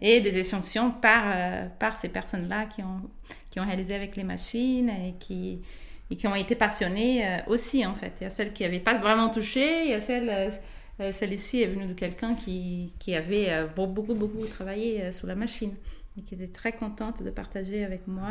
et 0.00 0.20
des 0.20 0.38
échantillons 0.38 0.92
par, 0.92 1.24
par 1.78 1.96
ces 1.96 2.08
personnes-là 2.08 2.66
qui 2.66 2.82
ont, 2.82 3.00
qui 3.50 3.58
ont 3.58 3.66
réalisé 3.66 3.94
avec 3.94 4.16
les 4.16 4.22
machines 4.22 4.88
et 4.88 5.14
qui, 5.18 5.60
et 6.10 6.16
qui 6.16 6.26
ont 6.28 6.36
été 6.36 6.54
passionnées 6.54 7.40
aussi, 7.48 7.84
en 7.84 7.94
fait. 7.94 8.12
Il 8.20 8.24
y 8.24 8.26
a 8.26 8.30
celles 8.30 8.52
qui 8.52 8.62
n'avaient 8.62 8.78
pas 8.78 8.96
vraiment 8.98 9.28
touché, 9.28 9.84
il 9.84 9.90
y 9.90 9.94
a 9.94 10.00
celles 10.00 10.52
euh, 11.00 11.12
celle-ci 11.12 11.62
est 11.62 11.66
venue 11.66 11.86
de 11.86 11.92
quelqu'un 11.92 12.34
qui, 12.34 12.92
qui, 12.98 13.14
avait 13.14 13.50
euh, 13.50 13.66
beaucoup, 13.66 14.14
beaucoup 14.14 14.44
travaillé 14.46 15.02
euh, 15.02 15.12
sur 15.12 15.28
la 15.28 15.36
machine 15.36 15.72
et 16.16 16.22
qui 16.22 16.34
était 16.34 16.48
très 16.48 16.72
contente 16.72 17.22
de 17.22 17.30
partager 17.30 17.84
avec 17.84 18.08
moi 18.08 18.28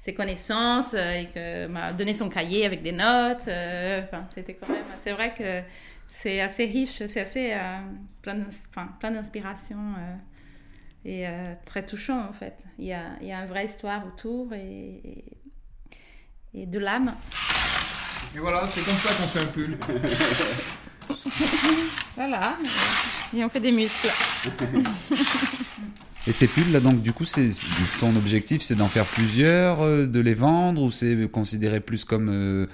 ses 0.00 0.12
connaissances 0.12 0.94
et 0.94 1.28
que 1.32 1.66
m'a 1.68 1.92
donné 1.92 2.12
son 2.12 2.28
cahier 2.28 2.66
avec 2.66 2.82
des 2.82 2.92
notes. 2.92 3.42
Enfin, 3.42 4.26
c'était 4.34 4.54
quand 4.54 4.68
même, 4.68 4.84
c'est 5.00 5.12
vrai 5.12 5.32
que 5.32 5.62
c'est 6.08 6.40
assez 6.40 6.66
riche, 6.66 7.06
c'est 7.06 7.20
assez 7.20 7.56
plein, 8.22 8.44
plein 9.00 9.12
d'inspiration 9.12 9.78
et 11.04 11.26
très 11.64 11.84
touchant 11.84 12.28
en 12.28 12.32
fait. 12.32 12.56
Il 12.78 12.86
y 12.86 12.92
a, 12.92 13.04
il 13.22 13.28
y 13.28 13.32
a 13.32 13.38
une 13.38 13.46
vraie 13.46 13.64
histoire 13.64 14.04
autour 14.06 14.52
et, 14.52 15.24
et 16.52 16.66
de 16.66 16.78
l'âme. 16.78 17.14
Et 18.34 18.38
voilà, 18.38 18.68
c'est 18.68 18.84
comme 18.84 18.94
ça 18.94 19.14
qu'on 19.14 19.28
fait 19.28 19.40
un 19.40 19.52
pull. 19.52 19.78
voilà, 22.16 22.56
et 23.36 23.44
on 23.44 23.48
fait 23.48 23.60
des 23.60 23.72
muscles. 23.72 24.10
Et 26.28 26.32
tes 26.32 26.48
pulls, 26.48 26.72
là, 26.72 26.80
donc, 26.80 27.02
du 27.02 27.12
coup, 27.12 27.24
c'est 27.24 27.48
ton 28.00 28.14
objectif, 28.16 28.60
c'est 28.60 28.74
d'en 28.74 28.88
faire 28.88 29.04
plusieurs, 29.04 29.82
euh, 29.82 30.06
de 30.06 30.18
les 30.18 30.34
vendre, 30.34 30.82
ou 30.82 30.90
c'est 30.90 31.30
considéré 31.30 31.78
plus 31.78 32.04
comme 32.04 32.28
euh, 32.28 32.66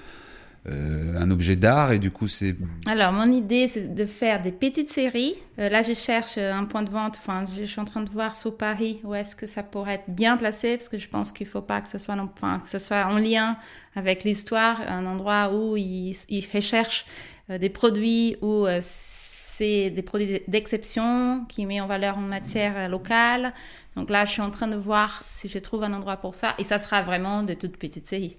euh, 0.67 1.21
un 1.21 1.29
objet 1.29 1.55
d'art, 1.55 1.91
et 1.91 1.99
du 1.99 2.09
coup, 2.09 2.27
c'est... 2.27 2.55
Alors, 2.87 3.13
mon 3.13 3.31
idée, 3.31 3.67
c'est 3.67 3.93
de 3.93 4.05
faire 4.05 4.41
des 4.41 4.51
petites 4.51 4.89
séries. 4.89 5.35
là, 5.57 5.83
je 5.83 5.93
cherche 5.93 6.39
un 6.39 6.65
point 6.65 6.81
de 6.81 6.89
vente, 6.89 7.19
enfin, 7.21 7.45
je 7.55 7.63
suis 7.63 7.79
en 7.79 7.85
train 7.85 8.01
de 8.01 8.09
voir 8.09 8.35
sur 8.35 8.57
Paris 8.57 9.01
où 9.03 9.13
est-ce 9.13 9.35
que 9.35 9.45
ça 9.45 9.61
pourrait 9.61 9.95
être 9.95 10.09
bien 10.09 10.35
placé, 10.35 10.75
parce 10.75 10.89
que 10.89 10.97
je 10.97 11.07
pense 11.07 11.31
qu'il 11.31 11.45
ne 11.45 11.51
faut 11.51 11.61
pas 11.61 11.79
que 11.81 11.89
ce 11.89 11.99
soit, 11.99 12.15
enfin, 12.15 12.57
que 12.57 12.67
ce 12.67 12.79
soit 12.79 13.05
en 13.05 13.19
lien 13.19 13.57
avec 13.95 14.23
l'histoire, 14.23 14.81
un 14.87 15.05
endroit 15.05 15.53
où 15.53 15.77
ils, 15.77 16.15
ils 16.27 16.47
recherchent 16.51 17.05
des 17.49 17.69
produits 17.69 18.37
où 18.41 18.65
euh, 18.65 18.79
c'est 18.81 19.89
des 19.89 20.01
produits 20.01 20.41
d'exception 20.47 21.45
qui 21.49 21.65
met 21.65 21.81
en 21.81 21.87
valeur 21.87 22.17
une 22.17 22.27
matière 22.27 22.73
euh, 22.77 22.87
locale. 22.87 23.51
Donc 23.95 24.09
là, 24.09 24.25
je 24.25 24.31
suis 24.31 24.41
en 24.41 24.49
train 24.49 24.67
de 24.67 24.75
voir 24.75 25.23
si 25.27 25.47
je 25.47 25.59
trouve 25.59 25.83
un 25.83 25.93
endroit 25.93 26.17
pour 26.17 26.35
ça. 26.35 26.55
Et 26.57 26.63
ça 26.63 26.77
sera 26.77 27.01
vraiment 27.01 27.43
de 27.43 27.53
toutes 27.53 27.77
petites 27.77 28.07
séries. 28.07 28.35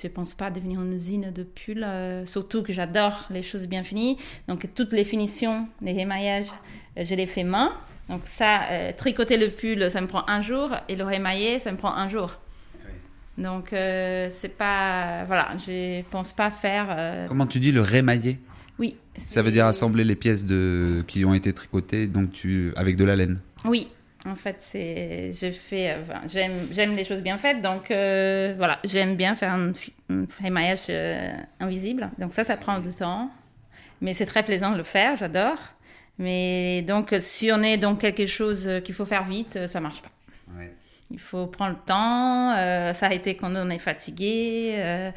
Je 0.00 0.06
ne 0.08 0.12
pense 0.12 0.34
pas 0.34 0.50
devenir 0.50 0.80
une 0.82 0.92
usine 0.92 1.30
de 1.30 1.42
pulls, 1.44 1.86
surtout 2.24 2.64
que 2.64 2.72
j'adore 2.72 3.26
les 3.30 3.42
choses 3.42 3.68
bien 3.68 3.84
finies. 3.84 4.16
Donc 4.48 4.66
toutes 4.74 4.92
les 4.92 5.04
finitions, 5.04 5.68
les 5.82 5.92
rémaillages, 5.92 6.50
je 6.96 7.14
les 7.14 7.26
fais 7.26 7.44
main. 7.44 7.72
Donc 8.08 8.22
ça, 8.24 8.62
tricoter 8.96 9.36
le 9.36 9.48
pull, 9.48 9.88
ça 9.92 10.00
me 10.00 10.08
prend 10.08 10.24
un 10.26 10.40
jour. 10.40 10.70
Et 10.88 10.96
le 10.96 11.04
rémailler, 11.04 11.60
ça 11.60 11.70
me 11.70 11.76
prend 11.76 11.94
un 11.94 12.08
jour. 12.08 12.38
Donc, 13.38 13.72
euh, 13.72 14.28
c'est 14.30 14.56
pas. 14.56 15.24
Voilà, 15.24 15.48
je 15.56 16.02
pense 16.10 16.32
pas 16.32 16.50
faire. 16.50 16.86
Euh, 16.90 17.26
Comment 17.28 17.46
tu 17.46 17.58
dis 17.58 17.72
le 17.72 17.80
rémailler 17.80 18.38
Oui. 18.78 18.96
Ça 19.16 19.42
veut 19.42 19.50
dire 19.50 19.66
assembler 19.66 20.04
les 20.04 20.14
pièces 20.14 20.44
de, 20.44 21.04
qui 21.06 21.24
ont 21.24 21.34
été 21.34 21.52
tricotées 21.52 22.08
donc 22.08 22.32
tu, 22.32 22.72
avec 22.76 22.96
de 22.96 23.04
la 23.04 23.16
laine 23.16 23.40
Oui. 23.64 23.88
En 24.26 24.34
fait, 24.36 24.56
c'est, 24.60 25.32
je 25.32 25.50
fais, 25.50 25.98
j'aime, 26.32 26.52
j'aime 26.72 26.96
les 26.96 27.04
choses 27.04 27.22
bien 27.22 27.36
faites, 27.36 27.60
donc 27.60 27.90
euh, 27.90 28.54
voilà, 28.56 28.78
j'aime 28.82 29.16
bien 29.16 29.34
faire 29.34 29.52
un, 29.52 29.72
un 30.08 30.24
rémaillage 30.42 30.90
invisible. 31.60 32.10
Donc 32.18 32.32
ça, 32.32 32.42
ça 32.42 32.56
prend 32.56 32.78
du 32.78 32.88
temps, 32.88 33.30
mais 34.00 34.14
c'est 34.14 34.24
très 34.24 34.42
plaisant 34.42 34.70
de 34.72 34.78
le 34.78 34.82
faire, 34.82 35.16
j'adore. 35.16 35.58
Mais 36.18 36.80
donc, 36.80 37.14
si 37.18 37.50
on 37.52 37.62
est 37.62 37.76
dans 37.76 37.96
quelque 37.96 38.24
chose 38.24 38.70
qu'il 38.82 38.94
faut 38.94 39.04
faire 39.04 39.24
vite, 39.24 39.66
ça 39.66 39.80
marche 39.80 40.00
pas. 40.00 40.08
Il 41.10 41.18
faut 41.18 41.46
prendre 41.46 41.72
le 41.72 41.84
temps, 41.84 42.52
euh, 42.52 42.92
s'arrêter 42.94 43.36
quand 43.36 43.52
on 43.54 43.68
est 43.70 43.78
fatigué, 43.78 44.74
euh, 44.76 45.10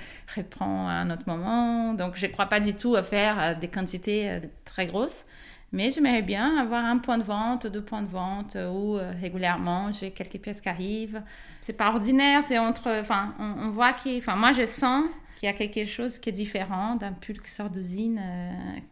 à 0.59 0.63
un 0.63 1.09
autre 1.09 1.23
moment. 1.27 1.93
Donc, 1.93 2.15
je 2.15 2.25
ne 2.25 2.31
crois 2.31 2.47
pas 2.47 2.59
du 2.59 2.73
tout 2.73 2.95
à 2.95 3.03
faire 3.03 3.37
euh, 3.39 3.53
des 3.55 3.67
quantités 3.67 4.29
euh, 4.29 4.39
très 4.65 4.87
grosses. 4.87 5.25
Mais 5.71 5.89
j'aimerais 5.89 6.21
bien 6.21 6.57
avoir 6.57 6.85
un 6.85 6.97
point 6.97 7.17
de 7.17 7.23
vente, 7.23 7.67
deux 7.67 7.83
points 7.83 8.01
de 8.01 8.07
vente 8.07 8.55
où 8.73 8.97
régulièrement 9.21 9.91
j'ai 9.91 10.11
quelques 10.11 10.37
pièces 10.37 10.61
qui 10.61 10.69
arrivent. 10.69 11.19
C'est 11.59 11.73
pas 11.75 11.89
ordinaire, 11.89 12.41
c'est 12.41 12.57
entre. 12.57 12.89
Enfin, 13.01 13.33
on, 13.37 13.69
voit 13.69 13.91
qu'il. 13.91 14.17
Enfin, 14.17 14.37
moi, 14.37 14.53
je 14.53 14.65
sens 14.65 15.03
qu'il 15.35 15.47
y 15.47 15.49
a 15.49 15.53
quelque 15.53 15.83
chose 15.83 16.19
qui 16.19 16.29
est 16.29 16.31
différent 16.31 16.95
d'un 16.95 17.11
pull 17.11 17.37
qui 17.41 17.51
sort 17.51 17.69
d'usine, 17.69 18.21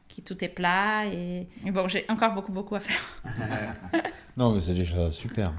qui 0.10 0.22
tout 0.22 0.44
est 0.44 0.50
plat. 0.50 1.06
Et, 1.06 1.48
et 1.66 1.72
bon, 1.72 1.88
j'ai 1.88 2.04
encore 2.10 2.34
beaucoup, 2.34 2.52
beaucoup 2.52 2.76
à 2.76 2.82
faire. 2.82 3.00
non, 4.36 4.52
mais 4.52 4.60
c'est 4.60 4.74
déjà 4.74 5.10
super. 5.12 5.54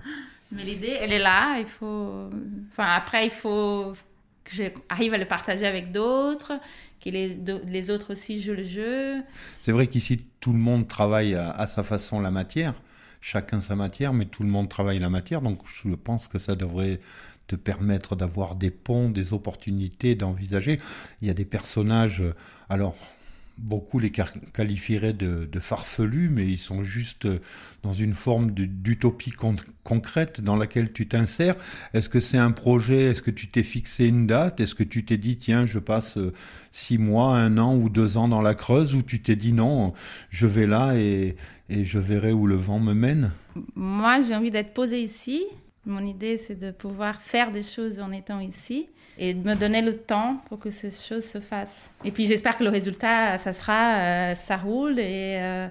Mais 0.53 0.65
l'idée, 0.65 0.97
elle 1.01 1.13
est 1.13 1.19
là. 1.19 1.59
Il 1.59 1.67
faut. 1.67 2.31
Enfin, 2.71 2.87
après, 2.87 3.27
il 3.27 3.31
faut 3.31 3.93
que 4.45 4.55
j'arrive 4.55 5.15
à 5.15 5.19
le 5.19 5.25
partager 5.25 5.67
avec 5.67 5.93
d'autres, 5.93 6.53
que 7.05 7.11
les, 7.11 7.37
les, 7.67 7.91
autres 7.91 8.13
aussi 8.13 8.41
jouent 8.41 8.53
le 8.53 8.63
jeu. 8.63 9.23
C'est 9.61 9.73
vrai 9.73 9.89
qu'ici, 9.89 10.25
tout 10.41 10.53
le 10.53 10.59
monde 10.59 10.87
travaille 10.87 11.35
à, 11.35 11.67
sa 11.67 11.83
façon 11.83 12.21
la 12.21 12.31
matière. 12.31 12.75
Chacun 13.21 13.61
sa 13.61 13.75
matière, 13.75 14.13
mais 14.13 14.27
tout 14.27 14.45
le 14.45 14.49
monde 14.49 14.69
travaille 14.69 15.01
la 15.01 15.11
matière. 15.11 15.43
Donc, 15.43 15.63
je 15.85 15.95
pense 15.95 16.29
que 16.29 16.39
ça 16.39 16.55
devrait 16.55 17.01
te 17.49 17.57
permettre 17.57 18.15
d'avoir 18.15 18.55
des 18.55 18.71
ponts, 18.71 19.09
des 19.09 19.33
opportunités, 19.33 20.15
d'envisager. 20.15 20.79
Il 21.23 21.29
y 21.29 21.31
a 21.31 21.35
des 21.35 21.45
personnages. 21.45 22.23
Alors, 22.69 22.97
beaucoup 23.59 23.99
les 23.99 24.11
qualifieraient 24.11 25.13
de, 25.13 25.49
farfelus, 25.59 26.29
mais 26.29 26.47
ils 26.47 26.59
sont 26.59 26.85
juste 26.85 27.27
dans 27.83 27.93
une 27.93 28.13
forme 28.13 28.51
d'utopie 28.51 29.33
concrète 29.83 30.41
dans 30.41 30.57
laquelle 30.57 30.93
tu 30.93 31.09
t'insères. 31.09 31.57
Est-ce 31.95 32.09
que 32.09 32.21
c'est 32.21 32.39
un 32.39 32.51
projet? 32.51 33.05
Est-ce 33.05 33.23
que 33.23 33.31
tu 33.31 33.49
t'es 33.49 33.63
fixé 33.63 34.07
une 34.07 34.27
date? 34.27 34.61
Est-ce 34.61 34.75
que 34.75 34.85
tu 34.85 35.05
t'es 35.05 35.17
dit, 35.17 35.37
tiens, 35.39 35.67
je 35.67 35.79
passe 35.79 36.19
euh, 36.19 36.33
six 36.71 36.99
mois, 36.99 37.37
un 37.37 37.59
an 37.59 37.75
ou 37.75 37.89
deux 37.89 38.19
ans 38.19 38.29
dans 38.29 38.43
la 38.43 38.55
Creuse? 38.55 38.95
Ou 38.95 39.03
tu 39.03 39.23
t'es 39.23 39.37
dit, 39.37 39.53
non, 39.53 39.95
je 40.31 40.47
vais 40.47 40.67
là 40.67 40.95
et, 40.97 41.37
et 41.69 41.85
je 41.85 41.99
verrai 41.99 42.33
où 42.33 42.47
le 42.47 42.57
vent 42.57 42.79
me 42.79 42.95
mène? 42.95 43.33
Moi, 43.75 44.21
j'ai 44.21 44.35
envie 44.35 44.51
d'être 44.51 44.75
posée 44.75 45.01
ici 45.01 45.45
mon 45.87 46.05
idée, 46.05 46.37
c'est 46.37 46.59
de 46.59 46.73
pouvoir 46.73 47.21
faire 47.21 47.53
des 47.53 47.63
choses 47.63 48.01
en 48.01 48.11
étant 48.13 48.41
ici 48.41 48.89
et 49.19 49.35
de 49.35 49.49
me 49.49 49.55
donner 49.55 49.83
le 49.83 49.97
temps 49.97 50.41
pour 50.49 50.59
que 50.59 50.71
ces 50.71 50.91
choses 50.91 51.25
se 51.25 51.39
fassent. 51.39 51.91
Et 52.05 52.11
puis 52.11 52.27
j'espère 52.27 52.59
que 52.59 52.65
le 52.65 52.71
résultat, 52.71 53.39
ça 53.39 53.53
sera, 53.53 53.95
euh, 53.99 54.35
ça 54.35 54.57
roule 54.57 54.99
et, 54.99 55.39
euh, 55.41 55.69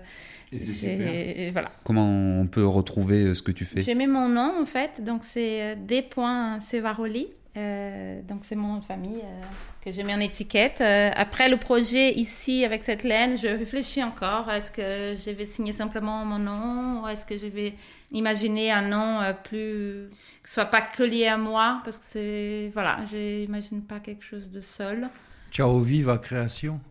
voilà. 1.51 1.69
Comment 1.83 2.07
on 2.07 2.47
peut 2.47 2.65
retrouver 2.65 3.23
euh, 3.23 3.33
ce 3.35 3.41
que 3.41 3.51
tu 3.51 3.65
fais? 3.65 3.81
J'ai 3.81 3.95
mis 3.95 4.07
mon 4.07 4.29
nom 4.29 4.61
en 4.61 4.65
fait, 4.65 5.03
donc 5.03 5.23
c'est 5.23 5.75
D.Sevaroli. 5.75 7.27
Euh, 7.57 8.21
donc 8.23 8.39
c'est 8.43 8.55
mon 8.55 8.73
nom 8.73 8.79
de 8.79 8.83
famille 8.83 9.21
euh, 9.23 9.41
que 9.81 9.89
j'ai 9.89 10.03
mis 10.03 10.13
en 10.13 10.19
étiquette. 10.19 10.81
Euh, 10.81 11.11
après 11.15 11.47
le 11.47 11.55
projet 11.55 12.13
ici 12.13 12.65
avec 12.65 12.83
cette 12.83 13.03
laine, 13.03 13.37
je 13.37 13.47
réfléchis 13.47 14.03
encore. 14.03 14.51
Est-ce 14.51 14.71
que 14.71 15.13
je 15.17 15.31
vais 15.31 15.45
signer 15.45 15.71
simplement 15.71 16.25
mon 16.25 16.39
nom 16.39 17.03
ou 17.03 17.07
est-ce 17.07 17.25
que 17.25 17.37
je 17.37 17.47
vais 17.47 17.73
imaginer 18.11 18.71
un 18.71 18.81
nom 18.81 19.21
plus 19.43 20.09
que 20.43 20.49
ce 20.49 20.55
soit 20.55 20.65
pas 20.65 20.81
que 20.81 21.03
lié 21.03 21.27
à 21.27 21.37
moi? 21.37 21.81
Parce 21.85 21.97
que 21.97 22.03
c'est 22.03 22.71
voilà, 22.73 22.97
j'imagine 23.09 23.81
pas 23.83 23.99
quelque 23.99 24.23
chose 24.23 24.49
de 24.49 24.59
seul. 24.59 25.09
Ciao 25.55 25.79
Viva 25.79 26.17
Création. 26.17 26.81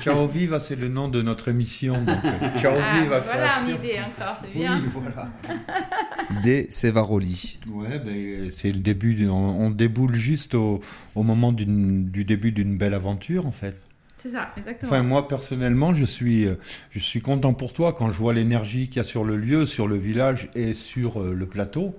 Ciao 0.00 0.26
Viva, 0.26 0.58
c'est 0.58 0.74
le 0.74 0.88
nom 0.88 1.08
de 1.08 1.20
notre 1.20 1.48
émission. 1.48 2.02
Donc, 2.02 2.16
euh, 2.24 2.58
Ciao 2.58 2.72
ah, 2.80 2.98
Viva 2.98 3.20
Création. 3.20 3.64
Voilà 3.66 3.76
une 3.76 3.84
idée 3.84 3.98
encore, 4.00 4.38
c'est 4.40 4.58
bien. 4.58 4.80
Oui, 4.82 4.88
voilà. 4.90 5.28
Des 6.42 6.70
Sevaroli. 6.70 7.58
Ouais, 7.70 7.98
ben, 7.98 8.50
c'est 8.50 8.72
le 8.72 8.78
début. 8.78 9.28
on, 9.28 9.68
déboule 9.68 10.14
juste 10.14 10.54
au, 10.54 10.80
au 11.14 11.22
moment 11.22 11.52
du 11.52 12.24
début 12.24 12.52
d'une 12.52 12.78
belle 12.78 12.94
aventure, 12.94 13.44
en 13.44 13.52
fait. 13.52 13.76
C'est 14.16 14.30
ça, 14.30 14.48
exactement. 14.56 14.90
Enfin, 14.90 15.02
moi, 15.02 15.28
personnellement, 15.28 15.92
je 15.92 16.06
suis, 16.06 16.46
euh, 16.46 16.54
je 16.92 17.00
suis 17.00 17.20
content 17.20 17.52
pour 17.52 17.74
toi 17.74 17.92
quand 17.92 18.10
je 18.10 18.16
vois 18.16 18.32
l'énergie 18.32 18.88
qu'il 18.88 18.96
y 18.96 19.00
a 19.00 19.02
sur 19.02 19.24
le 19.24 19.36
lieu, 19.36 19.66
sur 19.66 19.86
le 19.86 19.96
village 19.96 20.48
et 20.54 20.72
sur 20.72 21.20
euh, 21.20 21.34
le 21.34 21.44
plateau. 21.44 21.94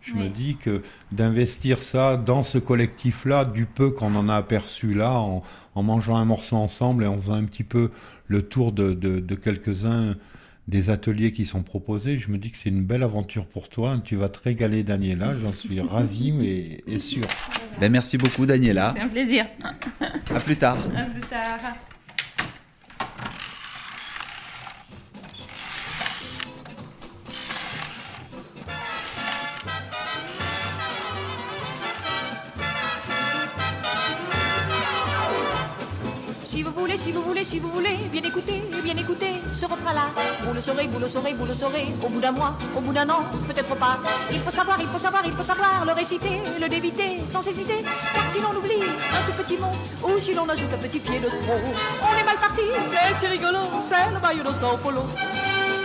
Je 0.00 0.14
me 0.14 0.28
dis 0.28 0.56
que 0.56 0.82
d'investir 1.10 1.78
ça 1.78 2.16
dans 2.16 2.42
ce 2.42 2.58
collectif-là, 2.58 3.44
du 3.44 3.66
peu 3.66 3.90
qu'on 3.90 4.14
en 4.14 4.28
a 4.28 4.36
aperçu 4.36 4.94
là, 4.94 5.12
en, 5.12 5.82
mangeant 5.82 6.16
un 6.16 6.24
morceau 6.24 6.56
ensemble 6.56 7.04
et 7.04 7.06
en 7.06 7.20
faisant 7.20 7.34
un 7.34 7.44
petit 7.44 7.64
peu 7.64 7.90
le 8.28 8.42
tour 8.42 8.72
de, 8.72 9.20
quelques-uns 9.34 10.14
des 10.68 10.90
ateliers 10.90 11.32
qui 11.32 11.44
sont 11.44 11.62
proposés, 11.62 12.18
je 12.18 12.30
me 12.30 12.38
dis 12.38 12.50
que 12.50 12.58
c'est 12.58 12.70
une 12.70 12.84
belle 12.84 13.02
aventure 13.04 13.46
pour 13.46 13.68
toi. 13.68 14.00
Tu 14.04 14.16
vas 14.16 14.28
te 14.28 14.40
régaler, 14.42 14.82
Daniela. 14.82 15.32
J'en 15.40 15.52
suis 15.52 15.80
ravi 15.80 16.32
mais, 16.32 16.82
et 16.86 16.98
sûr. 16.98 17.22
Ben, 17.80 17.90
merci 17.90 18.18
beaucoup, 18.18 18.46
Daniela. 18.46 18.92
C'est 18.96 19.02
un 19.02 19.08
plaisir. 19.08 19.46
À 20.00 20.40
plus 20.40 20.56
tard. 20.56 20.78
À 20.96 21.04
plus 21.04 21.20
tard. 21.20 21.60
Si 36.56 36.62
vous 36.62 36.72
voulez, 36.72 36.96
si 36.96 37.12
vous 37.12 37.20
voulez, 37.20 37.44
si 37.44 37.58
vous 37.58 37.68
voulez, 37.68 37.98
bien 38.10 38.22
écouter, 38.22 38.62
bien 38.82 38.96
écouter 38.96 39.32
ce 39.52 39.66
refrain-là. 39.66 40.06
Vous 40.42 40.54
le 40.54 40.60
saurez, 40.62 40.86
vous 40.86 40.98
le 40.98 41.06
saurez, 41.06 41.34
vous 41.34 41.44
le 41.44 41.52
saurez, 41.52 41.88
au 42.02 42.08
bout 42.08 42.18
d'un 42.18 42.32
mois, 42.32 42.56
au 42.74 42.80
bout 42.80 42.94
d'un 42.94 43.06
an, 43.10 43.18
peut-être 43.46 43.76
pas. 43.76 43.98
Il 44.30 44.40
faut 44.40 44.50
savoir, 44.50 44.78
il 44.80 44.86
faut 44.86 44.96
savoir, 44.96 45.20
il 45.26 45.32
faut 45.32 45.42
savoir 45.42 45.84
le 45.84 45.92
réciter, 45.92 46.40
le 46.58 46.66
débiter, 46.66 47.20
sans 47.26 47.46
hésiter. 47.46 47.84
Car 48.14 48.26
si 48.26 48.38
l'on 48.40 48.56
oublie 48.56 48.80
un 48.80 49.30
tout 49.30 49.36
petit 49.36 49.58
mot, 49.58 49.74
ou 50.02 50.18
si 50.18 50.32
l'on 50.32 50.48
ajoute 50.48 50.72
un 50.72 50.78
petit 50.78 50.98
pied 50.98 51.20
de 51.20 51.28
trop, 51.28 51.60
on 52.00 52.18
est 52.18 52.24
mal 52.24 52.36
parti, 52.36 52.62
mais 52.90 53.12
c'est 53.12 53.28
rigolo, 53.28 53.58
c'est 53.82 54.10
le 54.14 54.18
maillot 54.18 54.42
de 54.42 54.54
Sao 54.54 54.78
Paulo. 54.78 55.02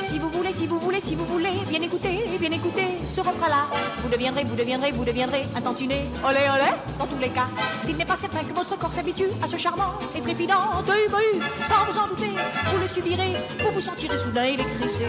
Si 0.02 0.18
vous 0.18 0.30
voulez, 0.30 0.52
si 0.52 0.66
vous 0.66 0.80
voulez, 0.80 0.99
si 0.99 1.16
vous 1.16 1.26
voulez, 1.26 1.52
bien 1.70 1.82
écouter, 1.82 2.26
bien 2.39 2.52
écouter 2.52 2.88
ce 3.08 3.22
refrain-là. 3.22 3.68
Vous 3.99 4.10
deviendrez, 4.10 4.43
vous 4.43 4.56
deviendrez, 4.56 4.91
vous 4.91 5.06
deviendrez 5.06 5.45
un 5.56 5.62
tantinet, 5.62 6.08
olé 6.28 6.39
olé, 6.54 6.72
dans 6.97 7.06
tous 7.06 7.20
les 7.20 7.30
cas. 7.30 7.47
S'il 7.80 7.97
n'est 7.97 8.06
pas 8.06 8.16
certain 8.16 8.43
que 8.43 8.54
votre 8.54 8.78
corps 8.78 8.91
s'habitue 8.91 9.30
à 9.43 9.47
ce 9.47 9.58
charmant 9.58 9.93
et 10.16 10.22
trépidant 10.22 10.82
bahut, 10.86 11.41
sans 11.64 11.86
vous 11.86 11.97
en 11.99 12.08
douter, 12.08 12.32
vous 12.72 12.78
le 12.82 12.88
subirez, 12.88 13.36
vous 13.64 13.72
vous 13.72 13.82
sentirez 13.82 14.18
soudain 14.18 14.43
électrisé. 14.43 15.06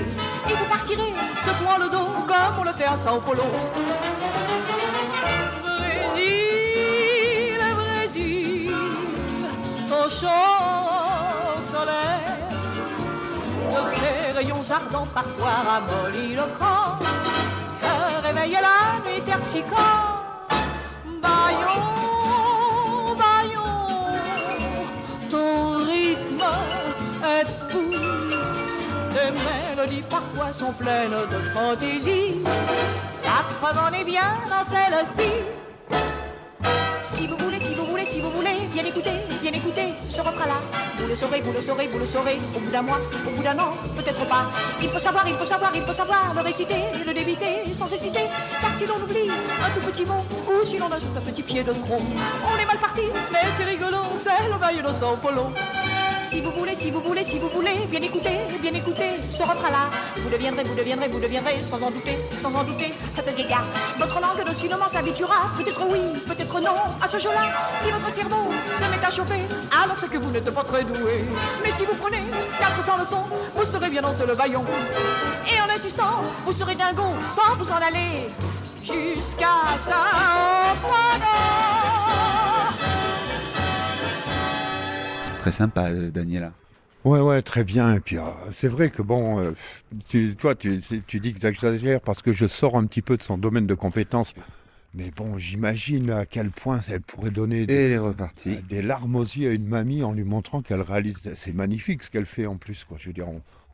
Et 0.49 0.53
vous 0.53 0.67
partirez, 0.67 1.13
secouant 1.39 1.79
le 1.79 1.89
dos, 1.89 2.07
comme 2.27 2.59
on 2.61 2.65
le 2.65 2.73
fait 2.73 2.85
à 2.85 2.97
Sao 2.97 3.21
Paulo. 3.21 3.43
Brésil, 6.15 7.57
Brésil, 7.75 8.71
au 9.91 10.09
chaud 10.09 11.61
soleil 11.61 12.32
rayons 14.43 14.71
ardents 14.73 15.07
parfois 15.15 15.57
ramollit 15.67 16.35
le 16.35 16.43
corps, 16.59 16.99
que 17.81 18.35
la 18.35 18.45
nuit 19.05 19.23
terpsichore. 19.25 20.25
Baillon, 21.23 21.85
baillon, 23.23 23.73
ton 25.31 25.77
rythme 25.87 26.45
est 27.37 27.47
fou. 27.71 27.91
Tes 29.13 29.31
mélodies 29.31 30.05
parfois 30.11 30.53
sont 30.53 30.73
pleines 30.73 31.11
de 31.31 31.39
fantaisie. 31.55 32.43
Preuve 33.61 33.79
en 33.79 33.93
est 33.93 34.05
bien 34.05 34.35
dans 34.51 34.65
celle-ci. 34.65 35.31
Si 37.05 37.27
vous 37.27 37.37
voulez, 37.37 37.59
si 37.59 37.75
vous 37.75 37.85
voulez, 37.87 38.07
si 38.07 38.21
vous 38.21 38.31
voulez, 38.31 38.57
bien 38.73 38.85
écouter, 38.85 39.11
bien 39.43 39.53
écouter 39.53 39.89
ce 40.09 40.21
refrain-là. 40.21 40.61
Vous 40.99 41.09
le 41.09 41.17
saurez, 41.17 41.41
vous 41.41 41.53
le 41.53 41.61
saurez, 41.61 41.89
vous 41.89 41.99
le 41.99 42.07
saurez, 42.07 42.39
au 42.55 42.61
bout 42.61 42.71
d'un 42.71 42.83
mois, 42.83 43.01
au 43.27 43.31
bout 43.31 43.43
d'un 43.43 43.59
an, 43.59 43.71
peut-être 43.97 44.25
pas. 44.29 44.45
Il 44.81 44.89
faut 44.89 45.01
savoir, 45.01 45.27
il 45.27 45.35
faut 45.35 45.45
savoir, 45.45 45.73
il 45.75 45.83
faut 45.83 45.93
savoir 45.93 46.33
le 46.35 46.41
réciter, 46.41 46.83
le 47.05 47.13
débiter, 47.13 47.75
sans 47.75 47.93
hésiter. 47.93 48.27
Car 48.61 48.75
si 48.75 48.87
l'on 48.87 49.03
oublie 49.03 49.29
un 49.31 49.71
tout 49.71 49.85
petit 49.85 50.05
mot, 50.05 50.25
ou 50.47 50.65
si 50.65 50.79
l'on 50.79 50.93
ajoute 50.93 51.17
un 51.17 51.21
petit 51.21 51.43
pied 51.43 51.63
de 51.65 51.73
trop, 51.73 52.01
on 52.45 52.59
est 52.59 52.67
mal 52.67 52.79
parti, 52.79 53.03
mais 53.33 53.51
c'est 53.51 53.65
rigolo, 53.65 53.99
c'est 54.15 54.49
le 54.51 54.59
bail 54.59 54.81
de 54.81 54.93
Sao 54.93 55.17
Paulo. 55.17 55.47
Si 56.23 56.41
vous 56.41 56.51
voulez, 56.53 56.75
si 56.75 56.91
vous 56.91 57.01
voulez, 57.01 57.25
si 57.25 57.39
vous 57.39 57.49
voulez, 57.49 57.75
bien 57.91 58.01
écouter, 58.01 58.39
bien 58.61 58.73
écouter 58.73 59.11
ce 59.29 59.43
refrain-là. 59.43 59.91
Vous 60.17 60.31
deviendrez, 60.31 60.63
vous 60.65 60.75
deviendrez, 60.75 61.09
vous 61.09 61.21
deviendrez, 61.21 61.59
sans 61.61 61.83
en 61.83 61.91
douter, 61.91 62.17
sans 62.41 62.55
en 62.55 62.63
douter, 62.65 62.93
gars. 63.49 63.65
Votre 63.99 64.21
langue 64.21 64.45
docilement 64.47 64.89
s'habituera, 64.89 65.51
peut-être 65.59 65.83
oui, 65.91 66.01
peut-être 66.27 66.61
non, 66.61 66.75
à 67.03 67.07
ce 67.07 67.19
jeu-là. 67.19 67.43
Si 67.79 67.91
votre 67.91 68.11
cerveau 68.11 68.51
se 68.75 68.85
met 68.85 69.05
à 69.05 69.11
chauffer, 69.11 69.41
alors 69.83 69.99
c'est 69.99 70.09
que 70.09 70.19
vous 70.19 70.31
n'êtes 70.31 70.51
pas 70.51 70.65
très 70.65 70.85
doué. 70.85 71.25
Mais 71.63 71.73
si 71.73 71.85
vous 71.85 71.95
prenez 71.95 72.23
400 72.59 72.99
leçons, 72.99 73.23
vous 73.55 73.65
serez 73.65 73.91
bien 73.91 74.03
dans 74.03 74.13
le 74.27 74.33
vaillon. 74.33 74.65
Et 75.51 75.61
en 75.61 75.75
insistant, 75.75 76.23
vous 76.45 76.53
serez 76.53 76.77
dingo 76.77 77.09
sans 77.29 77.57
vous 77.57 77.71
en 77.71 77.77
aller 77.77 78.29
jusqu'à 78.83 79.77
Sao 79.85 81.72
Très 85.43 85.51
sympa, 85.51 85.91
euh, 85.91 86.13
Daniela. 86.13 86.53
Ouais, 87.03 87.19
ouais, 87.19 87.43
très 87.43 87.65
bien. 87.65 87.97
Et 87.97 87.99
puis, 87.99 88.17
euh, 88.17 88.23
c'est 88.53 88.69
vrai 88.69 88.91
que 88.91 89.03
bon, 89.03 89.41
euh, 89.41 89.51
tu, 90.09 90.37
toi, 90.37 90.55
tu, 90.55 90.81
tu 91.05 91.19
dis 91.19 91.35
que 91.35 91.41
j'exagère 91.41 92.01
parce 92.01 92.23
que 92.23 92.33
je 92.33 92.47
sors 92.47 92.77
un 92.77 92.87
petit 92.87 93.03
peu 93.03 93.17
de 93.17 93.25
son 93.25 93.39
domaine 93.39 93.67
de 93.67 93.75
compétences. 93.75 94.35
Mais 94.95 95.11
bon, 95.11 95.39
j'imagine 95.39 96.11
à 96.11 96.27
quel 96.27 96.53
point 96.53 96.79
elle 96.89 97.01
pourrait 97.01 97.33
donner 97.33 97.67
des, 97.67 97.99
des 98.69 98.83
larmes 98.83 99.17
aux 99.17 99.25
yeux 99.25 99.51
à 99.51 99.53
une 99.53 99.67
mamie 99.67 100.05
en 100.05 100.13
lui 100.13 100.23
montrant 100.23 100.63
qu'elle 100.63 100.81
réalise. 100.81 101.21
C'est 101.35 101.53
magnifique 101.53 102.05
ce 102.05 102.11
qu'elle 102.13 102.27
fait 102.27 102.47
en 102.47 102.57
plus. 102.57 102.85
Quoi. 102.85 102.99
Je 103.01 103.09
veux 103.09 103.13
dire, 103.13 103.27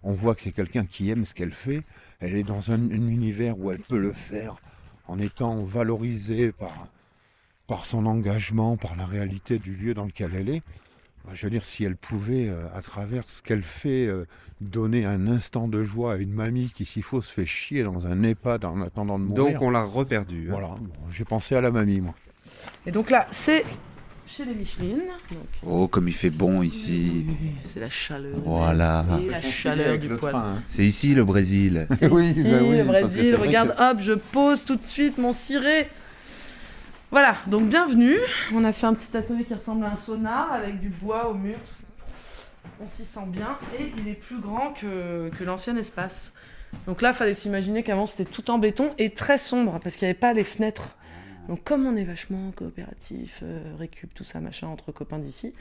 on, 0.02 0.12
voit 0.14 0.34
que 0.34 0.40
c'est 0.40 0.52
quelqu'un 0.52 0.86
qui 0.86 1.10
aime 1.10 1.26
ce 1.26 1.34
qu'elle 1.34 1.52
fait. 1.52 1.82
Elle 2.20 2.34
est 2.34 2.44
dans 2.44 2.72
un, 2.72 2.80
univers 2.88 3.58
où 3.58 3.70
elle 3.70 3.80
peut 3.80 3.98
le 3.98 4.14
faire 4.14 4.56
en 5.06 5.18
étant 5.18 5.62
valorisée 5.64 6.50
par, 6.50 6.88
par 7.66 7.84
son 7.84 8.06
engagement, 8.06 8.78
par 8.78 8.96
la 8.96 9.04
réalité 9.04 9.58
du 9.58 9.76
lieu 9.76 9.92
dans 9.92 10.06
lequel 10.06 10.30
elle 10.34 10.48
est. 10.48 10.62
Bah, 11.28 11.34
je 11.34 11.44
veux 11.44 11.50
dire, 11.50 11.64
si 11.64 11.84
elle 11.84 11.96
pouvait, 11.96 12.48
euh, 12.48 12.62
à 12.74 12.80
travers 12.80 13.22
ce 13.28 13.42
qu'elle 13.42 13.62
fait, 13.62 14.06
euh, 14.06 14.26
donner 14.62 15.04
un 15.04 15.26
instant 15.26 15.68
de 15.68 15.82
joie 15.82 16.14
à 16.14 16.16
une 16.16 16.32
mamie 16.32 16.72
qui, 16.74 16.86
s'il 16.86 17.02
faut, 17.02 17.20
se 17.20 17.30
fait 17.30 17.44
chier 17.44 17.82
dans 17.82 18.06
un 18.06 18.22
EHPAD 18.22 18.64
en 18.64 18.80
attendant 18.80 19.18
de 19.18 19.24
mourir. 19.24 19.52
Donc 19.52 19.60
on 19.60 19.68
l'a 19.68 19.82
reperdu. 19.82 20.46
Hein. 20.48 20.52
Voilà, 20.52 20.70
j'ai 21.12 21.26
pensé 21.26 21.54
à 21.54 21.60
la 21.60 21.70
mamie, 21.70 22.00
moi. 22.00 22.14
Et 22.86 22.92
donc 22.92 23.10
là, 23.10 23.26
c'est 23.30 23.62
chez 24.26 24.46
les 24.46 24.54
Micheline. 24.54 25.02
Oh, 25.66 25.86
comme 25.86 26.08
il 26.08 26.14
fait 26.14 26.30
bon 26.30 26.62
ici. 26.62 27.26
C'est 27.62 27.80
la 27.80 27.90
chaleur. 27.90 28.38
Voilà. 28.42 29.04
Et 29.22 29.28
la 29.28 29.42
chaleur 29.42 29.98
du 29.98 30.08
poil. 30.08 30.34
Hein. 30.34 30.62
C'est 30.66 30.86
ici 30.86 31.14
le 31.14 31.26
Brésil. 31.26 31.86
C'est 31.98 32.10
oui, 32.10 32.30
ici 32.30 32.44
bah 32.44 32.58
oui, 32.62 32.78
le 32.78 32.84
Brésil. 32.84 33.36
Regarde, 33.36 33.74
hop, 33.78 33.98
je 34.00 34.14
pose 34.14 34.64
tout 34.64 34.76
de 34.76 34.84
suite 34.84 35.18
mon 35.18 35.32
ciré. 35.32 35.88
Voilà, 37.10 37.36
donc 37.46 37.70
bienvenue. 37.70 38.18
On 38.52 38.64
a 38.64 38.72
fait 38.74 38.84
un 38.84 38.92
petit 38.92 39.16
atelier 39.16 39.44
qui 39.44 39.54
ressemble 39.54 39.82
à 39.86 39.92
un 39.92 39.96
sonar 39.96 40.52
avec 40.52 40.78
du 40.78 40.90
bois 40.90 41.28
au 41.28 41.34
mur, 41.34 41.54
tout 41.54 41.74
ça. 41.74 41.86
On 42.82 42.86
s'y 42.86 43.06
sent 43.06 43.26
bien 43.28 43.56
et 43.80 43.90
il 43.96 44.08
est 44.08 44.14
plus 44.14 44.38
grand 44.38 44.74
que, 44.74 45.30
l'ancien 45.42 45.74
espace. 45.78 46.34
Donc 46.84 47.00
là, 47.00 47.12
il 47.12 47.14
fallait 47.14 47.32
s'imaginer 47.32 47.82
qu'avant 47.82 48.04
c'était 48.04 48.30
tout 48.30 48.50
en 48.50 48.58
béton 48.58 48.90
et 48.98 49.08
très 49.08 49.38
sombre 49.38 49.80
parce 49.82 49.96
qu'il 49.96 50.04
n'y 50.04 50.10
avait 50.10 50.18
pas 50.18 50.34
les 50.34 50.44
fenêtres. 50.44 50.96
Donc 51.48 51.64
comme 51.64 51.86
on 51.86 51.96
est 51.96 52.04
vachement 52.04 52.50
coopératif, 52.54 53.40
euh, 53.42 53.62
récup, 53.78 54.12
tout 54.12 54.22
ça, 54.22 54.38
machin, 54.40 54.66
entre 54.66 54.92
copains 54.92 55.18
d'ici, 55.18 55.54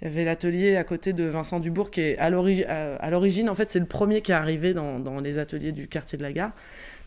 il 0.00 0.08
y 0.08 0.10
avait 0.10 0.24
l'atelier 0.24 0.76
à 0.76 0.84
côté 0.84 1.12
de 1.12 1.24
Vincent 1.24 1.60
Dubourg 1.60 1.90
qui 1.90 2.00
est 2.00 2.18
à 2.18 2.30
l'origine, 2.30 3.50
en 3.50 3.54
fait, 3.54 3.70
c'est 3.70 3.80
le 3.80 3.86
premier 3.86 4.22
qui 4.22 4.32
est 4.32 4.34
arrivé 4.34 4.72
dans, 4.72 4.98
dans, 4.98 5.20
les 5.20 5.36
ateliers 5.36 5.72
du 5.72 5.88
quartier 5.88 6.16
de 6.16 6.22
la 6.22 6.32
gare. 6.32 6.52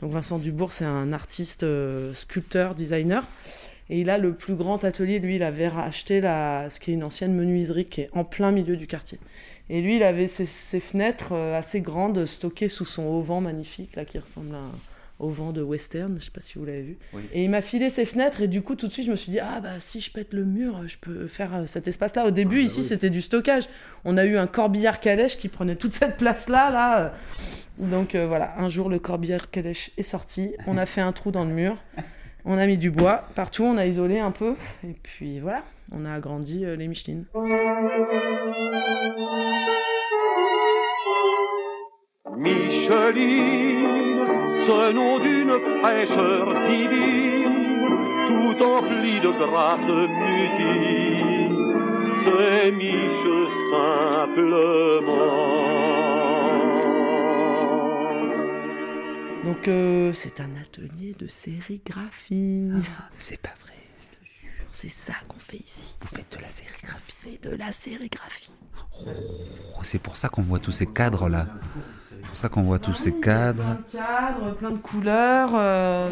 Donc 0.02 0.12
Vincent 0.12 0.38
Dubourg, 0.38 0.74
c'est 0.74 0.86
un 0.86 1.12
artiste, 1.12 1.64
euh, 1.64 2.14
sculpteur, 2.14 2.76
designer. 2.76 3.24
Et 3.90 4.02
il 4.02 4.10
a 4.10 4.18
le 4.18 4.34
plus 4.34 4.56
grand 4.56 4.84
atelier. 4.84 5.20
Lui, 5.20 5.38
il 5.38 5.44
avait 5.44 5.68
racheté 5.68 6.22
la, 6.22 6.70
ce 6.70 6.80
qui 6.80 6.92
est 6.92 6.94
une 6.94 7.04
ancienne 7.04 7.34
menuiserie 7.34 7.86
qui 7.86 8.02
est 8.02 8.10
en 8.14 8.24
plein 8.24 8.52
milieu 8.52 8.78
du 8.78 8.88
quartier. 8.88 9.20
Et 9.70 9.82
lui, 9.82 9.98
il 9.98 10.04
avait 10.04 10.28
ses, 10.28 10.80
fenêtres 10.80 11.34
euh, 11.34 11.58
assez 11.58 11.82
grandes 11.82 12.26
stockées 12.26 12.68
sous 12.68 12.86
son 12.86 13.04
auvent 13.04 13.42
magnifique, 13.42 13.96
là, 13.96 14.06
qui 14.06 14.18
ressemble 14.18 14.56
à 14.56 14.60
un 14.60 14.72
auvent 15.20 15.52
de 15.54 15.62
western, 15.62 16.16
je 16.18 16.26
sais 16.26 16.32
pas 16.32 16.40
si 16.40 16.58
vous 16.58 16.66
l'avez 16.66 16.82
vu. 16.82 16.98
Et 17.34 17.44
il 17.44 17.50
m'a 17.50 17.62
filé 17.62 17.90
ses 17.90 18.06
fenêtres 18.06 18.42
et 18.42 18.48
du 18.48 18.62
coup 18.62 18.76
tout 18.76 18.88
de 18.88 18.94
suite 18.94 19.06
je 19.06 19.12
me 19.12 19.16
suis 19.16 19.32
dit 19.32 19.40
ah 19.40 19.60
bah 19.60 19.80
si 19.80 20.00
je 20.00 20.12
pète 20.12 20.34
le 20.34 20.46
mur, 20.46 20.88
je 20.88 20.98
peux 20.98 21.28
faire 21.28 21.54
euh, 21.54 21.66
cet 21.66 21.88
espace-là. 21.88 22.26
Au 22.26 22.32
début 22.32 22.60
ah, 22.60 22.64
ici 22.64 22.84
c'était 22.84 23.10
du 23.10 23.22
stockage. 23.22 23.68
On 24.06 24.18
a 24.18 24.26
eu 24.26 24.38
un 24.38 24.48
corbillard 24.48 25.00
calèche 25.00 25.38
qui 25.38 25.50
prenait 25.50 25.76
toute 25.76 25.94
cette 25.94 26.18
place-là 26.18 26.72
là. 26.72 27.14
Donc 27.78 28.16
euh, 28.16 28.28
voilà, 28.28 28.58
un 28.60 28.70
jour 28.70 28.90
le 28.90 29.00
corbillard 29.00 29.50
calèche 29.50 29.92
est 29.98 30.04
sorti, 30.04 30.54
on 30.68 30.78
a 30.78 30.86
fait 30.86 31.02
un 31.02 31.12
trou 31.12 31.32
dans 31.32 31.44
le 31.44 31.52
mur. 31.52 31.78
On 32.52 32.58
a 32.58 32.66
mis 32.66 32.78
du 32.78 32.90
bois 32.90 33.22
partout, 33.36 33.64
on 33.64 33.78
a 33.78 33.86
isolé 33.86 34.18
un 34.18 34.32
peu, 34.32 34.56
et 34.84 34.96
puis 35.04 35.40
voilà, 35.40 35.62
on 35.92 36.04
a 36.04 36.14
agrandi 36.14 36.66
euh, 36.66 36.76
les 36.76 36.88
Michelines. 36.88 37.26
Micheline, 42.36 44.26
ce 44.66 44.92
nom 44.94 45.20
d'une 45.20 45.60
fraîcheur 45.80 46.48
divine, 46.68 47.54
tout 48.30 48.58
empli 48.64 49.22
de 49.22 49.32
grâce 49.46 49.92
mutine, 50.26 51.54
c'est 52.26 52.72
Mich 52.72 53.28
simplement. 53.72 55.99
Donc 59.44 59.68
euh, 59.68 60.12
c'est 60.14 60.42
un 60.42 60.50
atelier 60.62 61.16
de 61.18 61.28
sérigraphie. 61.28 62.72
Ah, 62.76 63.10
c'est 63.16 63.42
pas 63.42 63.54
vrai. 63.62 63.74
C'est 64.70 64.90
ça 64.90 65.14
qu'on 65.28 65.40
fait 65.40 65.58
ici. 65.58 65.96
Vous 66.02 66.08
faites 66.08 66.38
de 66.38 66.42
la 66.42 66.50
sérigraphie. 66.50 67.14
fait 67.20 67.50
de 67.50 67.56
la 67.56 67.72
sérigraphie. 67.72 68.52
Oh, 69.06 69.82
c'est 69.82 70.00
pour 70.00 70.18
ça 70.18 70.28
qu'on 70.30 70.42
voit 70.42 70.60
tous 70.60 70.72
ces 70.72 70.88
cadres 70.88 71.30
là. 71.30 71.48
C'est 72.10 72.28
pour 72.28 72.38
ça 72.38 72.50
qu'on 72.50 72.64
voit 72.64 72.80
tous 72.80 72.94
ces 72.94 73.14
cadres. 73.14 73.64
Plein 73.64 73.76
de 73.76 74.06
cadres, 74.06 74.56
plein 74.58 74.72
de 74.72 74.78
couleurs. 74.78 75.52
Euh... 75.56 76.10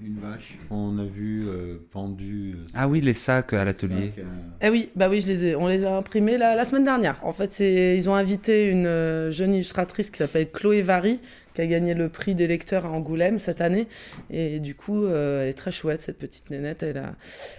une 0.00 0.20
vache. 0.20 0.58
On 0.70 0.98
a 0.98 1.04
vu 1.04 1.48
euh, 1.48 1.78
pendu. 1.90 2.54
Euh, 2.56 2.64
ah 2.74 2.86
oui, 2.88 3.00
les 3.00 3.14
sacs 3.14 3.54
à 3.54 3.64
l'atelier. 3.64 4.12
Eh 4.60 4.68
oui, 4.68 4.90
bah 4.94 5.08
oui, 5.08 5.20
je 5.20 5.26
les 5.26 5.46
ai, 5.46 5.56
on 5.56 5.66
les 5.66 5.84
a 5.84 5.96
imprimés 5.96 6.38
la, 6.38 6.54
la 6.54 6.64
semaine 6.64 6.84
dernière. 6.84 7.18
En 7.24 7.32
fait, 7.32 7.58
ils 7.58 8.08
ont 8.08 8.14
invité 8.14 8.68
une 8.68 9.30
jeune 9.30 9.54
illustratrice 9.54 10.10
qui 10.10 10.18
s'appelle 10.18 10.50
Chloé 10.50 10.82
Vary, 10.82 11.20
qui 11.54 11.60
a 11.60 11.66
gagné 11.66 11.94
le 11.94 12.08
prix 12.08 12.34
des 12.34 12.46
lecteurs 12.46 12.86
à 12.86 12.90
Angoulême 12.90 13.38
cette 13.38 13.60
année. 13.60 13.88
Et 14.30 14.60
du 14.60 14.74
coup, 14.74 15.04
euh, 15.04 15.42
elle 15.42 15.48
est 15.48 15.54
très 15.54 15.70
chouette, 15.70 16.00
cette 16.00 16.18
petite 16.18 16.50
nénette. 16.50 16.82
Elle, 16.82 16.98
a, 16.98 17.14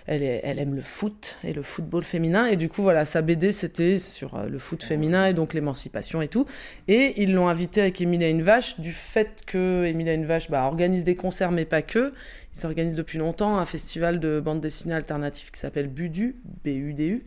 elle, 0.07 0.59
aime 0.59 0.75
le 0.75 0.81
foot 0.81 1.37
et 1.43 1.53
le 1.53 1.63
football 1.63 2.03
féminin. 2.03 2.45
Et 2.45 2.55
du 2.55 2.69
coup, 2.69 2.81
voilà, 2.81 3.05
sa 3.05 3.21
BD, 3.21 3.51
c'était 3.51 3.99
sur 3.99 4.35
euh, 4.35 4.47
le 4.47 4.59
foot 4.59 4.83
féminin 4.83 5.27
et 5.27 5.33
donc 5.33 5.53
l'émancipation 5.53 6.21
et 6.21 6.27
tout. 6.27 6.45
Et 6.87 7.21
ils 7.21 7.33
l'ont 7.33 7.47
invitée 7.47 7.81
avec 7.81 8.01
Emilia 8.01 8.29
une 8.29 8.41
vache 8.41 8.79
du 8.79 8.91
fait 8.91 9.43
que 9.45 9.85
Emilia 9.85 10.13
une 10.13 10.25
vache 10.25 10.49
bah, 10.49 10.63
organise 10.63 11.03
des 11.03 11.15
concerts, 11.15 11.51
mais 11.51 11.65
pas 11.65 11.81
que. 11.81 12.13
Ils 12.55 12.65
organisent 12.65 12.95
depuis 12.95 13.17
longtemps 13.17 13.57
un 13.57 13.65
festival 13.65 14.19
de 14.19 14.39
bande 14.39 14.61
dessinée 14.61 14.93
alternative 14.93 15.51
qui 15.51 15.59
s'appelle 15.59 15.87
Budu, 15.87 16.35
B-U-D-U. 16.63 17.23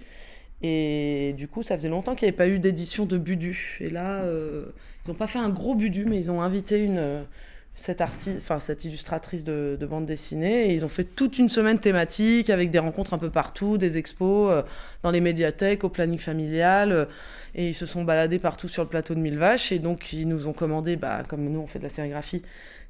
Et 0.63 1.35
du 1.37 1.49
coup, 1.49 1.63
ça 1.63 1.77
faisait 1.77 1.89
longtemps 1.89 2.15
qu'il 2.15 2.27
n'y 2.27 2.31
avait 2.31 2.37
pas 2.37 2.49
eu 2.49 2.59
d'édition 2.59 3.05
de 3.05 3.19
Budu. 3.19 3.79
Et 3.81 3.91
là, 3.91 4.23
euh, 4.23 4.67
ils 5.05 5.11
n'ont 5.11 5.17
pas 5.17 5.27
fait 5.27 5.39
un 5.39 5.51
gros 5.51 5.75
Budu, 5.75 6.07
mais 6.07 6.17
ils 6.17 6.31
ont 6.31 6.41
invité 6.41 6.83
une, 6.83 6.97
euh, 6.97 7.23
cette, 7.75 8.01
artiste, 8.01 8.41
cette 8.59 8.85
illustratrice 8.87 9.45
de, 9.45 9.79
bande 9.89 10.07
dessinée. 10.07 10.71
Et 10.71 10.75
ils 10.75 10.85
ont 10.85 10.89
fait 10.89 11.05
toute 11.05 11.39
une 11.39 11.51
semaine 11.51 11.79
thématique 11.79 12.49
avec 12.49 12.71
des 12.71 12.79
rencontres 12.79 13.13
un 13.13 13.19
peu 13.19 13.29
partout, 13.29 13.77
des 13.77 13.99
expos 13.99 14.51
euh, 14.51 14.63
dans 15.03 15.11
les 15.11 15.21
médiathèques, 15.21 15.85
au 15.85 15.91
planning 15.91 16.19
familial. 16.19 17.07
et 17.55 17.69
ils 17.69 17.75
se 17.75 17.85
sont 17.85 18.05
baladés 18.05 18.39
partout 18.39 18.69
sur 18.69 18.83
le 18.83 18.89
plateau 18.89 19.15
de 19.15 19.21
Mille 19.21 19.39
Vaches. 19.39 19.73
Et 19.73 19.79
donc, 19.79 20.15
ils 20.15 20.27
nous 20.27 20.47
ont 20.47 20.55
commandé, 20.55 20.97
bah, 20.97 21.23
comme 21.29 21.45
nous, 21.45 21.61
on 21.61 21.67
fait 21.67 21.79
de 21.79 21.85
la 21.85 21.91
sérigraphie, 21.91 22.43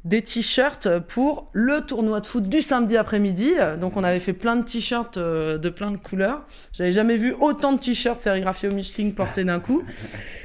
des 0.04 0.22
t-shirts 0.22 1.00
pour 1.00 1.50
le 1.52 1.80
tournoi 1.80 2.20
de 2.20 2.26
foot 2.26 2.48
du 2.48 2.62
samedi 2.62 2.96
après-midi. 2.96 3.54
Donc 3.80 3.96
on 3.96 4.04
avait 4.04 4.20
fait 4.20 4.32
plein 4.32 4.56
de 4.56 4.64
t-shirts 4.64 5.16
euh, 5.16 5.58
de 5.58 5.68
plein 5.68 5.90
de 5.90 5.96
couleurs. 5.96 6.46
J'avais 6.72 6.92
jamais 6.92 7.16
vu 7.16 7.34
autant 7.40 7.72
de 7.72 7.78
t-shirts 7.78 8.20
sérigraphiés 8.20 8.68
au 8.68 8.72
Michelin 8.72 9.10
portés 9.10 9.44
d'un 9.44 9.58
coup. 9.58 9.82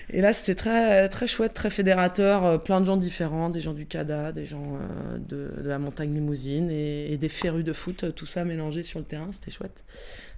Et 0.09 0.21
là 0.21 0.33
c'était 0.33 0.55
très 0.55 1.07
très 1.09 1.27
chouette, 1.27 1.53
très 1.53 1.69
fédérateur, 1.69 2.43
euh, 2.43 2.57
plein 2.57 2.81
de 2.81 2.85
gens 2.85 2.97
différents, 2.97 3.49
des 3.49 3.59
gens 3.59 3.73
du 3.73 3.85
CADA, 3.85 4.31
des 4.31 4.45
gens 4.45 4.63
euh, 4.63 5.17
de, 5.19 5.67
la 5.67 5.77
montagne 5.77 6.13
limousine 6.13 6.69
et, 6.71 7.17
des 7.17 7.29
férus 7.29 7.63
de 7.63 7.73
foot, 7.73 8.15
tout 8.15 8.25
ça 8.25 8.43
mélangé 8.43 8.81
sur 8.81 8.97
le 8.97 9.05
terrain, 9.05 9.29
c'était 9.31 9.51
chouette. 9.51 9.83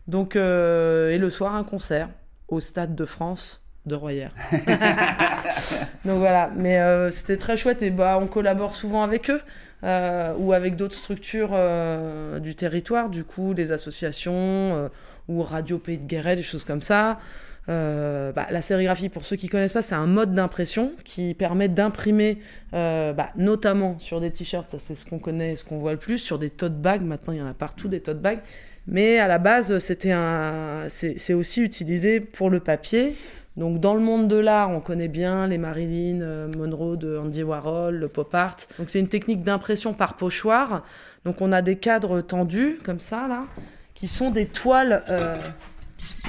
Donc 0.08 0.36
et 0.36 1.18
le 1.18 1.30
soir 1.30 1.56
un 1.56 1.64
concert 1.64 2.10
au 2.50 2.60
Stade 2.60 2.94
de 2.94 3.06
France 3.06 3.63
de 3.86 3.96
Royer. 3.96 4.30
Donc 6.06 6.20
voilà, 6.20 6.52
mais 6.56 6.80
euh, 6.80 7.12
c'était 7.12 7.38
très 7.38 7.58
chouette 7.58 7.82
et 7.82 7.92
bah 7.92 8.18
on 8.22 8.28
collabore 8.28 8.76
souvent 8.76 9.04
avec 9.04 9.30
eux 9.30 9.42
euh, 9.84 10.34
ou 10.38 10.54
avec 10.54 10.76
d'autres 10.76 10.96
structures 10.96 11.52
euh, 11.54 12.40
du 12.40 12.56
territoire, 12.56 13.10
du 13.10 13.24
coup 13.24 13.54
des 13.54 13.72
associations 13.72 14.90
ou 15.28 15.42
Radio 15.42 15.80
Pays 15.80 15.98
de 15.98 16.06
Guéret, 16.06 16.36
des 16.36 16.42
choses 16.42 16.66
comme 16.66 16.82
ça. 16.82 17.20
Bah, 17.68 18.48
la 18.52 18.62
sérigraphie, 18.62 19.10
pour 19.10 19.26
ceux 19.26 19.36
qui 19.36 19.48
connaissent 19.48 19.74
pas, 19.74 19.82
c'est 19.82 19.96
un 19.96 20.08
mode 20.08 20.34
d'impression 20.34 20.92
qui 21.04 21.34
permet 21.34 21.70
d'imprimer, 21.70 22.40
bah, 22.72 23.30
notamment 23.36 24.00
sur 24.00 24.22
des 24.22 24.32
t-shirts, 24.32 24.70
ça 24.70 24.80
c'est 24.80 24.96
ce 24.96 25.06
qu'on 25.06 25.20
connaît, 25.20 25.56
ce 25.56 25.64
qu'on 25.64 25.80
voit 25.80 25.94
le 25.94 26.00
plus, 26.00 26.18
sur 26.18 26.40
des 26.40 26.50
tote 26.50 26.80
bags. 26.82 27.04
Maintenant, 27.04 27.34
il 27.34 27.40
y 27.40 27.42
en 27.42 27.48
a 27.48 27.54
partout 27.54 27.88
des 27.88 28.02
tote 28.02 28.22
bags. 28.22 28.42
Mais 28.88 29.18
à 29.20 29.28
la 29.28 29.38
base, 29.38 29.78
c'était 29.80 30.12
un, 30.12 30.88
c'est 30.90 31.34
aussi 31.34 31.62
utilisé 31.62 32.20
pour 32.20 32.50
le 32.50 32.60
papier, 32.60 33.16
donc 33.56 33.80
dans 33.80 33.94
le 33.94 34.00
monde 34.00 34.28
de 34.28 34.36
l'art, 34.36 34.72
on 34.72 34.80
connaît 34.80 35.08
bien 35.08 35.48
les 35.48 35.60
Marilyn 35.60 36.22
euh, 36.22 36.48
Monroe 36.58 36.98
de 36.98 37.18
Andy 37.18 37.44
Warhol, 37.44 37.96
le 37.96 38.08
pop 38.08 38.34
art. 38.34 38.58
Donc 38.80 38.90
c'est 38.90 39.00
une 39.00 39.10
technique 39.10 39.44
d'impression 39.44 39.94
par 39.94 40.16
pochoir. 40.16 40.84
Donc 41.24 41.42
on 41.42 41.52
a 41.52 41.62
des 41.62 41.78
cadres 41.78 42.22
tendus 42.22 42.80
comme 42.84 43.00
ça 43.00 43.28
là, 43.28 43.46
qui 43.94 44.08
sont 44.08 44.32
des 44.32 44.48
toiles. 44.48 45.04
Euh, 45.10 45.36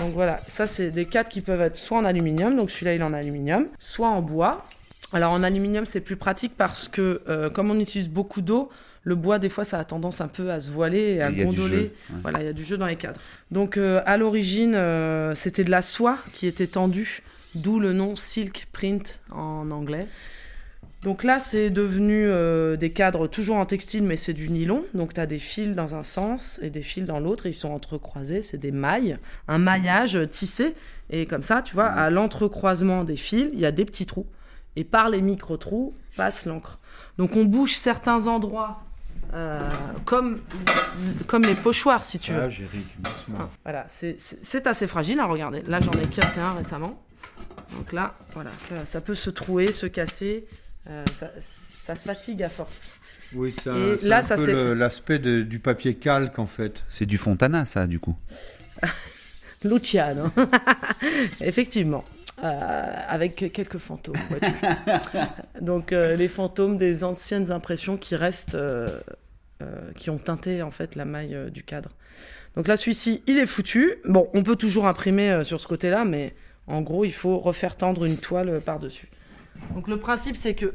donc 0.01 0.13
voilà, 0.13 0.39
ça 0.39 0.67
c'est 0.67 0.91
des 0.91 1.07
cadres 1.07 1.31
qui 1.31 1.41
peuvent 1.41 1.63
être 1.63 1.77
soit 1.77 1.99
en 1.99 2.05
aluminium, 2.05 2.55
donc 2.57 2.71
celui-là 2.71 2.95
il 2.95 3.01
est 3.01 3.05
en 3.05 3.15
aluminium, 3.15 3.69
soit 3.79 4.09
en 4.09 4.21
bois. 4.21 4.67
Alors 5.13 5.33
en 5.33 5.43
aluminium 5.43 5.87
c'est 5.87 6.01
plus 6.01 6.17
pratique 6.17 6.53
parce 6.59 6.89
que 6.89 7.23
euh, 7.29 7.49
comme 7.49 7.71
on 7.71 7.81
utilise 7.81 8.11
beaucoup 8.11 8.43
d'eau, 8.43 8.69
le 9.05 9.15
bois, 9.15 9.39
des 9.39 9.51
fois, 9.51 9.65
ça 9.65 9.79
a 9.79 9.85
tendance 9.85 10.23
un 10.23 10.29
peu 10.29 10.51
à 10.51 10.61
se 10.61 10.71
voiler 10.71 11.17
et 11.17 11.23
à 11.23 11.31
gondoler. 11.31 11.93
Voilà, 12.23 12.41
il 12.41 12.47
y 12.47 12.49
a 12.49 12.55
du 12.55 12.65
jeu 12.65 12.79
dans 12.79 12.87
les 12.87 12.97
cadres. 12.97 13.21
Donc, 13.51 13.77
euh, 13.77 14.01
à 14.07 14.17
l'origine, 14.17 14.75
euh, 14.75 15.35
c'était 15.35 15.63
de 15.63 15.71
la 15.71 15.83
soie 15.83 16.19
qui 16.33 16.47
était 16.47 16.67
tendue, 16.67 17.23
d'où 17.55 17.79
le 17.79 17.93
nom 17.93 18.17
silk 18.17 18.67
print 18.73 19.21
en 19.31 19.71
anglais. 19.71 20.09
Donc 21.03 21.23
là, 21.23 21.39
c'est 21.39 21.69
devenu 21.69 22.27
euh, 22.27 22.77
des 22.77 22.89
cadres 22.89 23.27
toujours 23.27 23.57
en 23.57 23.67
textile, 23.67 24.05
mais 24.05 24.17
c'est 24.17 24.33
du 24.33 24.49
nylon. 24.49 24.85
Donc 24.95 25.13
tu 25.13 25.21
as 25.21 25.27
des 25.27 25.39
fils 25.39 25.75
dans 25.75 25.95
un 25.95 26.03
sens 26.03 26.59
et 26.63 26.71
des 26.71 26.81
fils 26.81 27.05
dans 27.05 27.21
l'autre, 27.21 27.45
ils 27.45 27.53
sont 27.53 27.73
entrecroisés, 27.73 28.41
c'est 28.41 28.57
des 28.57 28.73
mailles, 28.73 29.19
un 29.47 29.59
maillage 29.59 30.19
tissé. 30.31 30.75
Et 31.11 31.27
comme 31.27 31.43
ça, 31.43 31.61
tu 31.61 31.75
vois, 31.75 31.89
à 31.89 32.09
l'entrecroisement 32.09 33.05
des 33.05 33.17
fils, 33.17 33.51
il 33.53 33.61
y 33.61 33.67
a 33.67 33.71
des 33.71 33.85
petits 33.85 34.07
trous. 34.07 34.27
Et 34.77 34.85
par 34.85 35.11
les 35.11 35.21
micro-trous 35.21 35.93
passe 36.17 36.47
l'encre. 36.47 36.81
Donc 37.19 37.37
on 37.37 37.45
bouge 37.45 37.77
certains 37.77 38.27
endroits 38.27 38.81
euh, 39.33 39.59
comme, 40.05 40.41
comme 41.27 41.43
les 41.43 41.55
pochoirs, 41.55 42.05
si 42.05 42.19
tu 42.19 42.33
veux. 42.33 42.49
Ah, 43.39 43.49
voilà, 43.63 43.87
c'est 43.89 44.67
assez 44.67 44.87
fragile 44.87 45.21
à 45.21 45.27
regarder. 45.27 45.63
Là, 45.67 45.81
j'en 45.81 45.93
ai 45.93 46.07
cassé 46.07 46.41
un 46.41 46.51
récemment. 46.51 47.03
Donc 47.77 47.93
là, 47.93 48.15
voilà, 48.35 48.51
ça, 48.59 48.85
ça 48.85 49.01
peut 49.01 49.15
se 49.15 49.31
trouer, 49.31 49.73
se 49.73 49.87
casser. 49.87 50.47
Euh, 50.89 51.03
ça, 51.13 51.31
ça, 51.41 51.97
se 51.97 52.05
fatigue 52.05 52.43
à 52.43 52.49
force. 52.49 52.99
Oui, 53.35 53.55
ça, 53.65 53.75
Et 53.75 54.07
là, 54.07 54.23
ça 54.23 54.37
c'est 54.37 54.75
l'aspect 54.75 55.19
du 55.19 55.59
papier 55.59 55.95
calque 55.95 56.39
en 56.39 56.47
fait. 56.47 56.85
C'est 56.89 57.07
du 57.07 57.17
Fontana, 57.17 57.65
ça, 57.65 57.87
du 57.87 57.99
coup. 57.99 58.17
Luciano, 59.65 60.25
effectivement. 61.41 62.05
Euh, 62.43 62.95
avec 63.09 63.37
quelques 63.53 63.79
fantômes. 63.79 64.17
Donc 65.61 65.93
les 65.93 66.29
fantômes 66.29 66.79
des 66.79 67.05
anciennes 67.05 67.53
impressions 67.53 67.97
qui 67.97 68.17
restent 68.17 68.57
euh, 69.63 69.93
qui 69.95 70.11
ont 70.11 70.19
teinté 70.19 70.63
en 70.63 70.73
fait 70.73 70.97
la 70.97 71.05
maille 71.05 71.37
euh, 71.37 71.49
du 71.49 71.63
cadre. 71.63 71.91
Donc 72.57 72.67
là, 72.67 72.77
celui-ci, 72.77 73.23
il 73.29 73.39
est 73.39 73.47
foutu. 73.47 73.95
Bon, 74.05 74.29
on 74.35 74.43
peut 74.43 74.57
toujours 74.57 74.89
imprimer 74.89 75.31
euh, 75.31 75.45
sur 75.45 75.61
ce 75.61 75.69
côté-là, 75.69 76.05
mais 76.05 76.33
en 76.67 76.83
gros, 76.83 77.05
il 77.05 77.13
faut 77.13 77.39
refaire 77.39 77.77
tendre 77.77 78.05
une 78.05 78.17
toile 78.17 78.61
par-dessus. 78.61 79.09
Donc 79.75 79.87
le 79.87 79.97
principe, 79.97 80.35
c'est 80.35 80.57
que 80.57 80.73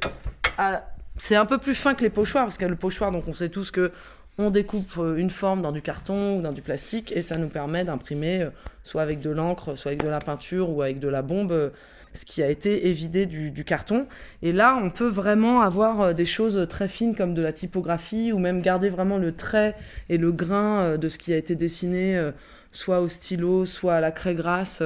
c'est 1.18 1.36
un 1.36 1.46
peu 1.46 1.58
plus 1.58 1.76
fin 1.76 1.94
que 1.94 2.04
les 2.04 2.10
pochoirs, 2.10 2.46
parce 2.46 2.58
que 2.58 2.66
le 2.66 2.78
pochoir, 2.78 3.12
donc 3.12 3.28
on 3.28 3.34
sait 3.34 3.50
tous 3.50 3.70
que 3.70 3.92
on 4.40 4.50
découpe 4.50 5.00
une 5.18 5.30
forme 5.30 5.62
dans 5.62 5.72
du 5.72 5.84
carton 5.84 6.38
ou 6.38 6.42
dans 6.42 6.54
du 6.54 6.64
plastique, 6.64 7.12
et 7.16 7.22
ça 7.22 7.38
nous 7.38 7.50
permet 7.50 7.84
d'imprimer 7.84 8.48
soit 8.84 9.04
avec 9.04 9.22
de 9.22 9.30
l'encre, 9.30 9.78
soit 9.78 9.92
avec 9.92 10.04
de 10.04 10.10
la 10.10 10.20
peinture 10.20 10.72
ou 10.72 10.82
avec 10.82 11.00
de 11.00 11.08
la 11.08 11.22
bombe 11.22 11.72
ce 12.14 12.26
qui 12.26 12.42
a 12.42 12.50
été 12.50 12.88
évidé 12.88 13.26
du, 13.26 13.64
carton. 13.64 14.08
Et 14.42 14.52
là, 14.52 14.80
on 14.82 14.90
peut 14.90 15.08
vraiment 15.08 15.62
avoir 15.62 16.02
euh, 16.02 16.14
des 16.14 16.26
choses 16.26 16.68
très 16.70 16.88
fines 16.88 17.16
comme 17.16 17.34
de 17.34 17.42
la 17.42 17.54
typographie 17.54 18.32
ou 18.32 18.40
même 18.40 18.62
garder 18.62 18.90
vraiment 18.90 19.18
le 19.18 19.36
trait 19.36 19.76
et 20.10 20.18
le 20.18 20.32
grain 20.32 20.80
euh, 20.80 20.98
de 20.98 21.10
ce 21.10 21.18
qui 21.18 21.34
a 21.34 21.38
été 21.38 21.56
dessiné, 21.56 22.18
euh, 22.18 22.32
soit 22.72 23.02
au 23.02 23.08
stylo, 23.08 23.66
soit 23.66 23.96
à 23.96 24.02
la 24.02 24.12
craie 24.12 24.36
grasse. 24.36 24.82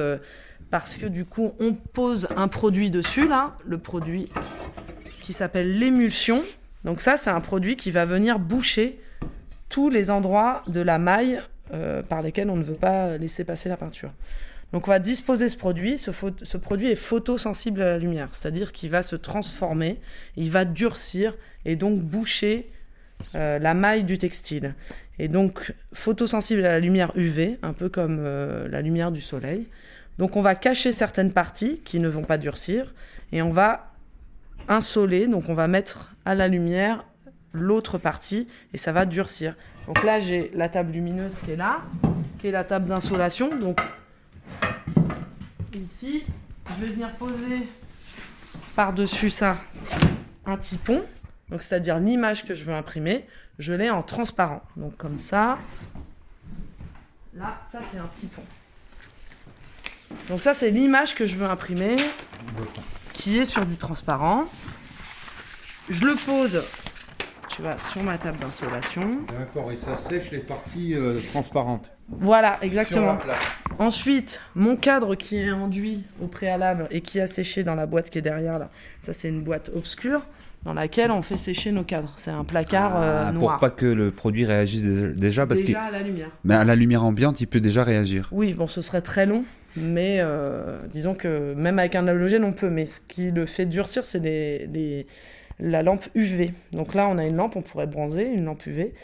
Parce 0.70 0.96
que 0.96 1.06
du 1.06 1.24
coup, 1.24 1.52
on 1.60 1.74
pose 1.74 2.28
un 2.36 2.48
produit 2.48 2.90
dessus, 2.90 3.28
là, 3.28 3.56
le 3.66 3.78
produit 3.78 4.26
qui 5.22 5.32
s'appelle 5.32 5.70
l'émulsion. 5.70 6.42
Donc 6.84 7.00
ça, 7.00 7.16
c'est 7.16 7.30
un 7.30 7.40
produit 7.40 7.76
qui 7.76 7.90
va 7.90 8.04
venir 8.04 8.38
boucher 8.38 8.98
tous 9.68 9.90
les 9.90 10.10
endroits 10.10 10.62
de 10.68 10.80
la 10.80 10.98
maille 10.98 11.40
par 12.08 12.22
lesquels 12.22 12.50
on 12.50 12.56
ne 12.56 12.62
veut 12.62 12.74
pas 12.74 13.16
laisser 13.16 13.44
passer 13.44 13.68
la 13.68 13.76
peinture. 13.76 14.12
Donc 14.74 14.88
on 14.88 14.90
va 14.90 14.98
disposer 14.98 15.48
ce 15.48 15.56
produit. 15.56 15.98
Ce, 15.98 16.56
produit 16.56 16.90
est 16.90 16.96
photosensible 16.96 17.80
à 17.80 17.92
la 17.92 17.98
lumière, 17.98 18.30
c'est-à-dire 18.32 18.72
qu'il 18.72 18.90
va 18.90 19.04
se 19.04 19.14
transformer, 19.14 20.00
il 20.36 20.50
va 20.50 20.64
durcir 20.64 21.36
et 21.64 21.76
donc 21.76 22.00
boucher 22.00 22.72
euh, 23.36 23.60
la 23.60 23.72
maille 23.72 24.02
du 24.02 24.18
textile. 24.18 24.74
Et 25.20 25.28
donc 25.28 25.72
photosensible 25.92 26.66
à 26.66 26.72
la 26.72 26.80
lumière 26.80 27.12
UV, 27.14 27.60
un 27.62 27.72
peu 27.72 27.88
comme 27.88 28.18
euh, 28.18 28.66
la 28.66 28.82
lumière 28.82 29.12
du 29.12 29.20
soleil. 29.20 29.68
Donc 30.18 30.34
on 30.34 30.42
va 30.42 30.56
cacher 30.56 30.90
certaines 30.90 31.30
parties 31.30 31.80
qui 31.84 32.00
ne 32.00 32.08
vont 32.08 32.24
pas 32.24 32.36
durcir 32.36 32.92
et 33.30 33.42
on 33.42 33.50
va 33.50 33.92
insoler, 34.66 35.28
donc 35.28 35.48
on 35.48 35.54
va 35.54 35.68
mettre 35.68 36.16
à 36.24 36.34
la 36.34 36.48
lumière 36.48 37.04
l'autre 37.54 37.96
partie 37.96 38.46
et 38.74 38.78
ça 38.78 38.92
va 38.92 39.06
durcir. 39.06 39.54
Donc 39.86 40.02
là 40.02 40.20
j'ai 40.20 40.50
la 40.54 40.68
table 40.68 40.92
lumineuse 40.92 41.40
qui 41.40 41.52
est 41.52 41.56
là, 41.56 41.78
qui 42.38 42.48
est 42.48 42.52
la 42.52 42.64
table 42.64 42.88
d'insolation. 42.88 43.48
Donc 43.56 43.80
Ici, 45.74 46.24
je 46.68 46.84
vais 46.84 46.92
venir 46.92 47.10
poser 47.16 47.66
par-dessus 48.76 49.28
ça 49.28 49.56
un 50.46 50.56
typon, 50.56 51.02
donc 51.48 51.62
c'est-à-dire 51.62 51.98
l'image 51.98 52.46
que 52.46 52.54
je 52.54 52.64
veux 52.64 52.74
imprimer, 52.74 53.26
je 53.58 53.72
l'ai 53.72 53.90
en 53.90 54.02
transparent. 54.02 54.62
Donc 54.76 54.96
comme 54.96 55.18
ça, 55.18 55.58
là, 57.34 57.60
ça 57.68 57.80
c'est 57.82 57.98
un 57.98 58.06
typon. 58.06 58.42
Donc 60.28 60.42
ça 60.42 60.54
c'est 60.54 60.70
l'image 60.70 61.14
que 61.16 61.26
je 61.26 61.36
veux 61.36 61.46
imprimer, 61.46 61.96
qui 63.14 63.38
est 63.38 63.44
sur 63.44 63.66
du 63.66 63.76
transparent. 63.76 64.44
Je 65.90 66.04
le 66.04 66.14
pose 66.14 66.64
tu 67.54 67.62
vois, 67.62 67.78
sur 67.78 68.02
ma 68.02 68.18
table 68.18 68.38
d'insolation. 68.38 69.10
D'accord, 69.38 69.70
et 69.70 69.76
ça 69.76 69.96
sèche 69.96 70.32
les 70.32 70.38
parties 70.38 70.94
euh, 70.94 71.16
transparentes. 71.32 71.92
Voilà, 72.08 72.58
exactement. 72.62 73.16
Ensuite, 73.78 74.40
mon 74.56 74.76
cadre 74.76 75.14
qui 75.14 75.36
est 75.38 75.52
enduit 75.52 76.02
au 76.20 76.26
préalable 76.26 76.88
et 76.90 77.00
qui 77.00 77.20
a 77.20 77.26
séché 77.28 77.62
dans 77.62 77.76
la 77.76 77.86
boîte 77.86 78.10
qui 78.10 78.18
est 78.18 78.22
derrière 78.22 78.58
là, 78.58 78.70
ça 79.00 79.12
c'est 79.12 79.28
une 79.28 79.42
boîte 79.42 79.70
obscure. 79.74 80.22
dans 80.64 80.74
laquelle 80.74 81.10
on 81.10 81.22
fait 81.22 81.36
sécher 81.36 81.70
nos 81.70 81.84
cadres. 81.84 82.12
C'est 82.16 82.30
un 82.30 82.44
placard 82.44 82.96
ah, 82.96 83.32
noir. 83.32 83.52
Pour 83.52 83.60
pas 83.60 83.70
que 83.70 83.86
le 83.86 84.10
produit 84.10 84.44
réagisse 84.44 84.82
déjà 84.82 85.46
parce 85.46 85.60
déjà 85.60 85.82
à 85.82 85.90
la 85.90 86.00
lumière. 86.00 86.30
Mais 86.42 86.54
à 86.54 86.64
la 86.64 86.74
lumière 86.74 87.04
ambiante, 87.04 87.40
il 87.40 87.46
peut 87.46 87.60
déjà 87.60 87.84
réagir. 87.84 88.28
Oui, 88.32 88.54
bon, 88.54 88.66
ce 88.66 88.82
serait 88.82 89.02
très 89.02 89.26
long, 89.26 89.44
mais 89.76 90.20
disons 90.90 91.14
que 91.14 91.54
même 91.54 91.78
avec 91.78 91.94
un 91.94 92.08
halogène, 92.08 92.42
on 92.42 92.52
peut. 92.52 92.70
Mais 92.70 92.86
ce 92.86 93.00
qui 93.00 93.30
le 93.30 93.46
fait 93.46 93.66
durcir, 93.66 94.04
c'est 94.04 94.20
les, 94.20 94.66
les, 94.66 95.06
la 95.58 95.82
lampe 95.82 96.06
UV. 96.14 96.52
Donc 96.72 96.94
là, 96.94 97.08
on 97.08 97.18
a 97.18 97.24
une 97.24 97.36
lampe, 97.36 97.56
on 97.56 97.62
pourrait 97.62 97.86
bronzer, 97.86 98.24
une 98.24 98.44
lampe 98.44 98.66
UV. 98.66 98.94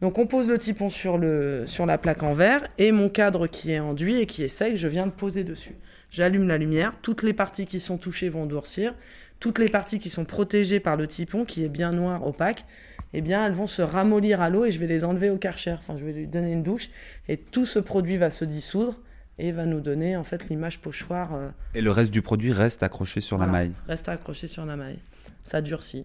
Donc 0.00 0.18
on 0.18 0.26
pose 0.26 0.50
le 0.50 0.58
typon 0.58 0.90
sur, 0.90 1.18
le, 1.18 1.64
sur 1.66 1.86
la 1.86 1.98
plaque 1.98 2.22
en 2.22 2.34
verre 2.34 2.66
et 2.78 2.92
mon 2.92 3.08
cadre 3.08 3.46
qui 3.46 3.72
est 3.72 3.78
enduit 3.78 4.20
et 4.20 4.26
qui 4.26 4.42
est 4.42 4.48
sec, 4.48 4.76
je 4.76 4.88
viens 4.88 5.06
de 5.06 5.12
poser 5.12 5.44
dessus. 5.44 5.76
J'allume 6.10 6.46
la 6.46 6.58
lumière, 6.58 6.92
toutes 7.00 7.22
les 7.22 7.32
parties 7.32 7.66
qui 7.66 7.80
sont 7.80 7.96
touchées 7.96 8.28
vont 8.28 8.46
durcir, 8.46 8.94
toutes 9.40 9.58
les 9.58 9.68
parties 9.68 9.98
qui 9.98 10.10
sont 10.10 10.24
protégées 10.24 10.80
par 10.80 10.96
le 10.96 11.06
typon 11.06 11.44
qui 11.44 11.64
est 11.64 11.68
bien 11.68 11.92
noir, 11.92 12.26
opaque, 12.26 12.66
eh 13.14 13.20
bien 13.20 13.46
elles 13.46 13.52
vont 13.52 13.66
se 13.66 13.82
ramollir 13.82 14.40
à 14.40 14.50
l'eau 14.50 14.64
et 14.64 14.70
je 14.70 14.78
vais 14.78 14.86
les 14.86 15.04
enlever 15.04 15.30
au 15.30 15.38
karcher. 15.38 15.72
Enfin, 15.78 15.96
je 15.96 16.04
vais 16.04 16.12
lui 16.12 16.26
donner 16.26 16.52
une 16.52 16.62
douche 16.62 16.90
et 17.28 17.36
tout 17.36 17.64
ce 17.64 17.78
produit 17.78 18.16
va 18.16 18.30
se 18.30 18.44
dissoudre 18.44 18.98
et 19.38 19.52
va 19.52 19.64
nous 19.64 19.80
donner 19.80 20.16
en 20.16 20.24
fait 20.24 20.48
l'image 20.48 20.80
pochoir. 20.80 21.34
Euh, 21.34 21.48
et 21.74 21.80
le 21.80 21.90
reste 21.90 22.10
du 22.10 22.22
produit 22.22 22.52
reste 22.52 22.82
accroché 22.82 23.20
sur 23.20 23.38
la 23.38 23.46
maille. 23.46 23.72
Reste 23.88 24.08
accroché 24.08 24.48
sur 24.48 24.66
la 24.66 24.76
maille. 24.76 24.98
Ça 25.44 25.60
durcit. 25.60 26.04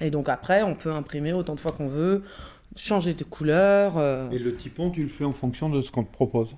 Et 0.00 0.10
donc 0.10 0.28
après, 0.28 0.62
on 0.62 0.74
peut 0.74 0.92
imprimer 0.92 1.32
autant 1.32 1.56
de 1.56 1.60
fois 1.60 1.72
qu'on 1.72 1.88
veut, 1.88 2.22
changer 2.76 3.14
de 3.14 3.24
couleur. 3.24 3.94
Euh. 3.96 4.30
Et 4.30 4.38
le 4.38 4.54
typon, 4.54 4.90
tu 4.90 5.02
le 5.02 5.08
fais 5.08 5.24
en 5.24 5.32
fonction 5.32 5.68
de 5.68 5.80
ce 5.80 5.90
qu'on 5.90 6.04
te 6.04 6.12
propose 6.12 6.54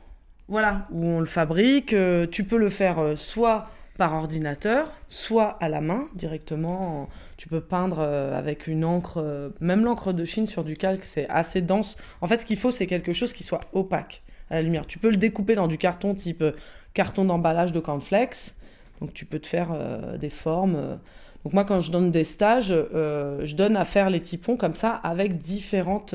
Voilà, 0.49 0.85
où 0.91 1.07
on 1.07 1.21
le 1.21 1.27
fabrique. 1.27 1.95
Euh, 1.95 2.27
tu 2.27 2.45
peux 2.45 2.59
le 2.59 2.69
faire 2.69 3.17
soit 3.17 3.71
par 3.97 4.13
ordinateur, 4.15 4.93
soit 5.09 5.57
à 5.61 5.71
la 5.71 5.81
main 5.81 6.09
directement. 6.15 7.09
Tu 7.39 7.49
peux 7.49 7.63
peindre 7.63 8.01
avec 8.01 8.67
une 8.67 8.85
encre, 8.85 9.51
même 9.61 9.85
l'encre 9.85 10.13
de 10.13 10.25
Chine 10.25 10.47
sur 10.47 10.63
du 10.63 10.77
calque, 10.77 11.05
c'est 11.05 11.29
assez 11.29 11.63
dense. 11.63 11.97
En 12.21 12.29
fait, 12.29 12.41
ce 12.41 12.47
qu'il 12.47 12.59
faut, 12.59 12.71
c'est 12.71 12.87
quelque 12.87 13.13
chose 13.13 13.33
qui 13.33 13.43
soit 13.43 13.61
opaque 13.73 14.23
à 14.51 14.57
la 14.57 14.63
lumière. 14.63 14.87
Tu 14.87 14.99
peux 14.99 15.11
le 15.11 15.17
découper 15.17 15.55
dans 15.55 15.69
du 15.69 15.79
carton 15.79 16.15
type 16.15 16.43
euh, 16.43 16.53
carton 16.95 17.25
d'emballage 17.25 17.73
de 17.73 17.81
cornflakes. 17.81 18.55
Donc 19.01 19.13
tu 19.13 19.25
peux 19.25 19.39
te 19.39 19.47
faire 19.47 19.71
euh, 19.73 20.17
des 20.19 20.31
formes. 20.31 20.99
Euh. 21.41 21.45
Donc 21.45 21.53
moi 21.53 21.65
quand 21.65 21.81
je 21.81 21.91
donne 21.93 22.11
des 22.11 22.25
stages, 22.25 22.69
je 22.69 23.55
donne 23.55 23.77
à 23.77 23.85
faire 23.85 24.11
les 24.11 24.21
typons 24.21 24.57
comme 24.57 24.75
ça 24.75 24.91
avec 24.91 25.39
différentes 25.39 26.15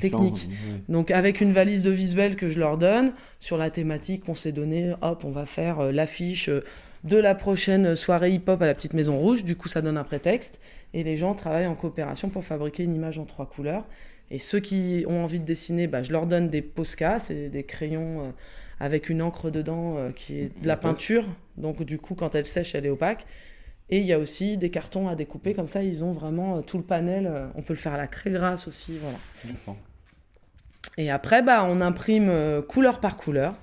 techniques. 0.00 0.48
Donc 0.88 1.10
avec 1.10 1.40
une 1.40 1.52
valise 1.52 1.82
de 1.82 1.90
visuel 1.90 2.36
que 2.36 2.48
je 2.48 2.58
leur 2.58 2.78
donne 2.78 3.12
sur 3.38 3.56
la 3.56 3.70
thématique 3.70 4.24
qu'on 4.24 4.34
s'est 4.34 4.52
donnée, 4.52 4.94
hop, 5.02 5.24
on 5.24 5.30
va 5.30 5.46
faire 5.46 5.92
l'affiche 5.92 6.50
de 7.04 7.16
la 7.16 7.34
prochaine 7.34 7.96
soirée 7.96 8.30
hip-hop 8.30 8.60
à 8.62 8.66
la 8.66 8.74
petite 8.74 8.94
Maison 8.94 9.18
Rouge. 9.18 9.44
Du 9.44 9.56
coup, 9.56 9.68
ça 9.68 9.82
donne 9.82 9.96
un 9.96 10.04
prétexte. 10.04 10.60
Et 10.94 11.02
les 11.02 11.16
gens 11.16 11.34
travaillent 11.34 11.66
en 11.66 11.74
coopération 11.74 12.28
pour 12.28 12.44
fabriquer 12.44 12.84
une 12.84 12.94
image 12.94 13.18
en 13.18 13.24
trois 13.24 13.46
couleurs. 13.46 13.84
Et 14.30 14.38
ceux 14.38 14.60
qui 14.60 15.04
ont 15.08 15.22
envie 15.22 15.38
de 15.38 15.44
dessiner, 15.44 15.86
bah, 15.86 16.02
je 16.02 16.12
leur 16.12 16.26
donne 16.26 16.48
des 16.48 16.62
Posca, 16.62 17.18
c'est 17.18 17.48
des 17.48 17.64
crayons 17.64 18.20
euh, 18.20 18.30
avec 18.80 19.10
une 19.10 19.20
encre 19.20 19.50
dedans 19.50 19.96
euh, 19.98 20.10
qui 20.10 20.38
est 20.38 20.62
de 20.62 20.66
la 20.66 20.76
peinture. 20.76 21.24
Donc 21.56 21.82
du 21.82 21.98
coup, 21.98 22.14
quand 22.14 22.34
elle 22.34 22.46
sèche, 22.46 22.74
elle 22.74 22.86
est 22.86 22.90
opaque. 22.90 23.26
Et 23.92 23.98
il 23.98 24.06
y 24.06 24.12
a 24.12 24.18
aussi 24.18 24.56
des 24.56 24.70
cartons 24.70 25.06
à 25.06 25.14
découper, 25.14 25.54
comme 25.54 25.68
ça, 25.68 25.84
ils 25.84 26.02
ont 26.02 26.12
vraiment 26.12 26.56
euh, 26.56 26.60
tout 26.62 26.78
le 26.78 26.82
panel. 26.82 27.30
on 27.54 27.62
peut 27.62 27.74
le 27.74 27.78
faire 27.78 27.94
à 27.94 27.96
la 27.96 28.08
craie 28.08 28.30
grasse 28.30 28.66
aussi, 28.66 28.98
voilà. 28.98 29.78
Et 30.98 31.10
après, 31.10 31.42
bah, 31.42 31.64
on 31.68 31.80
imprime 31.80 32.30
couleur 32.68 32.98
par 32.98 33.16
couleur. 33.16 33.54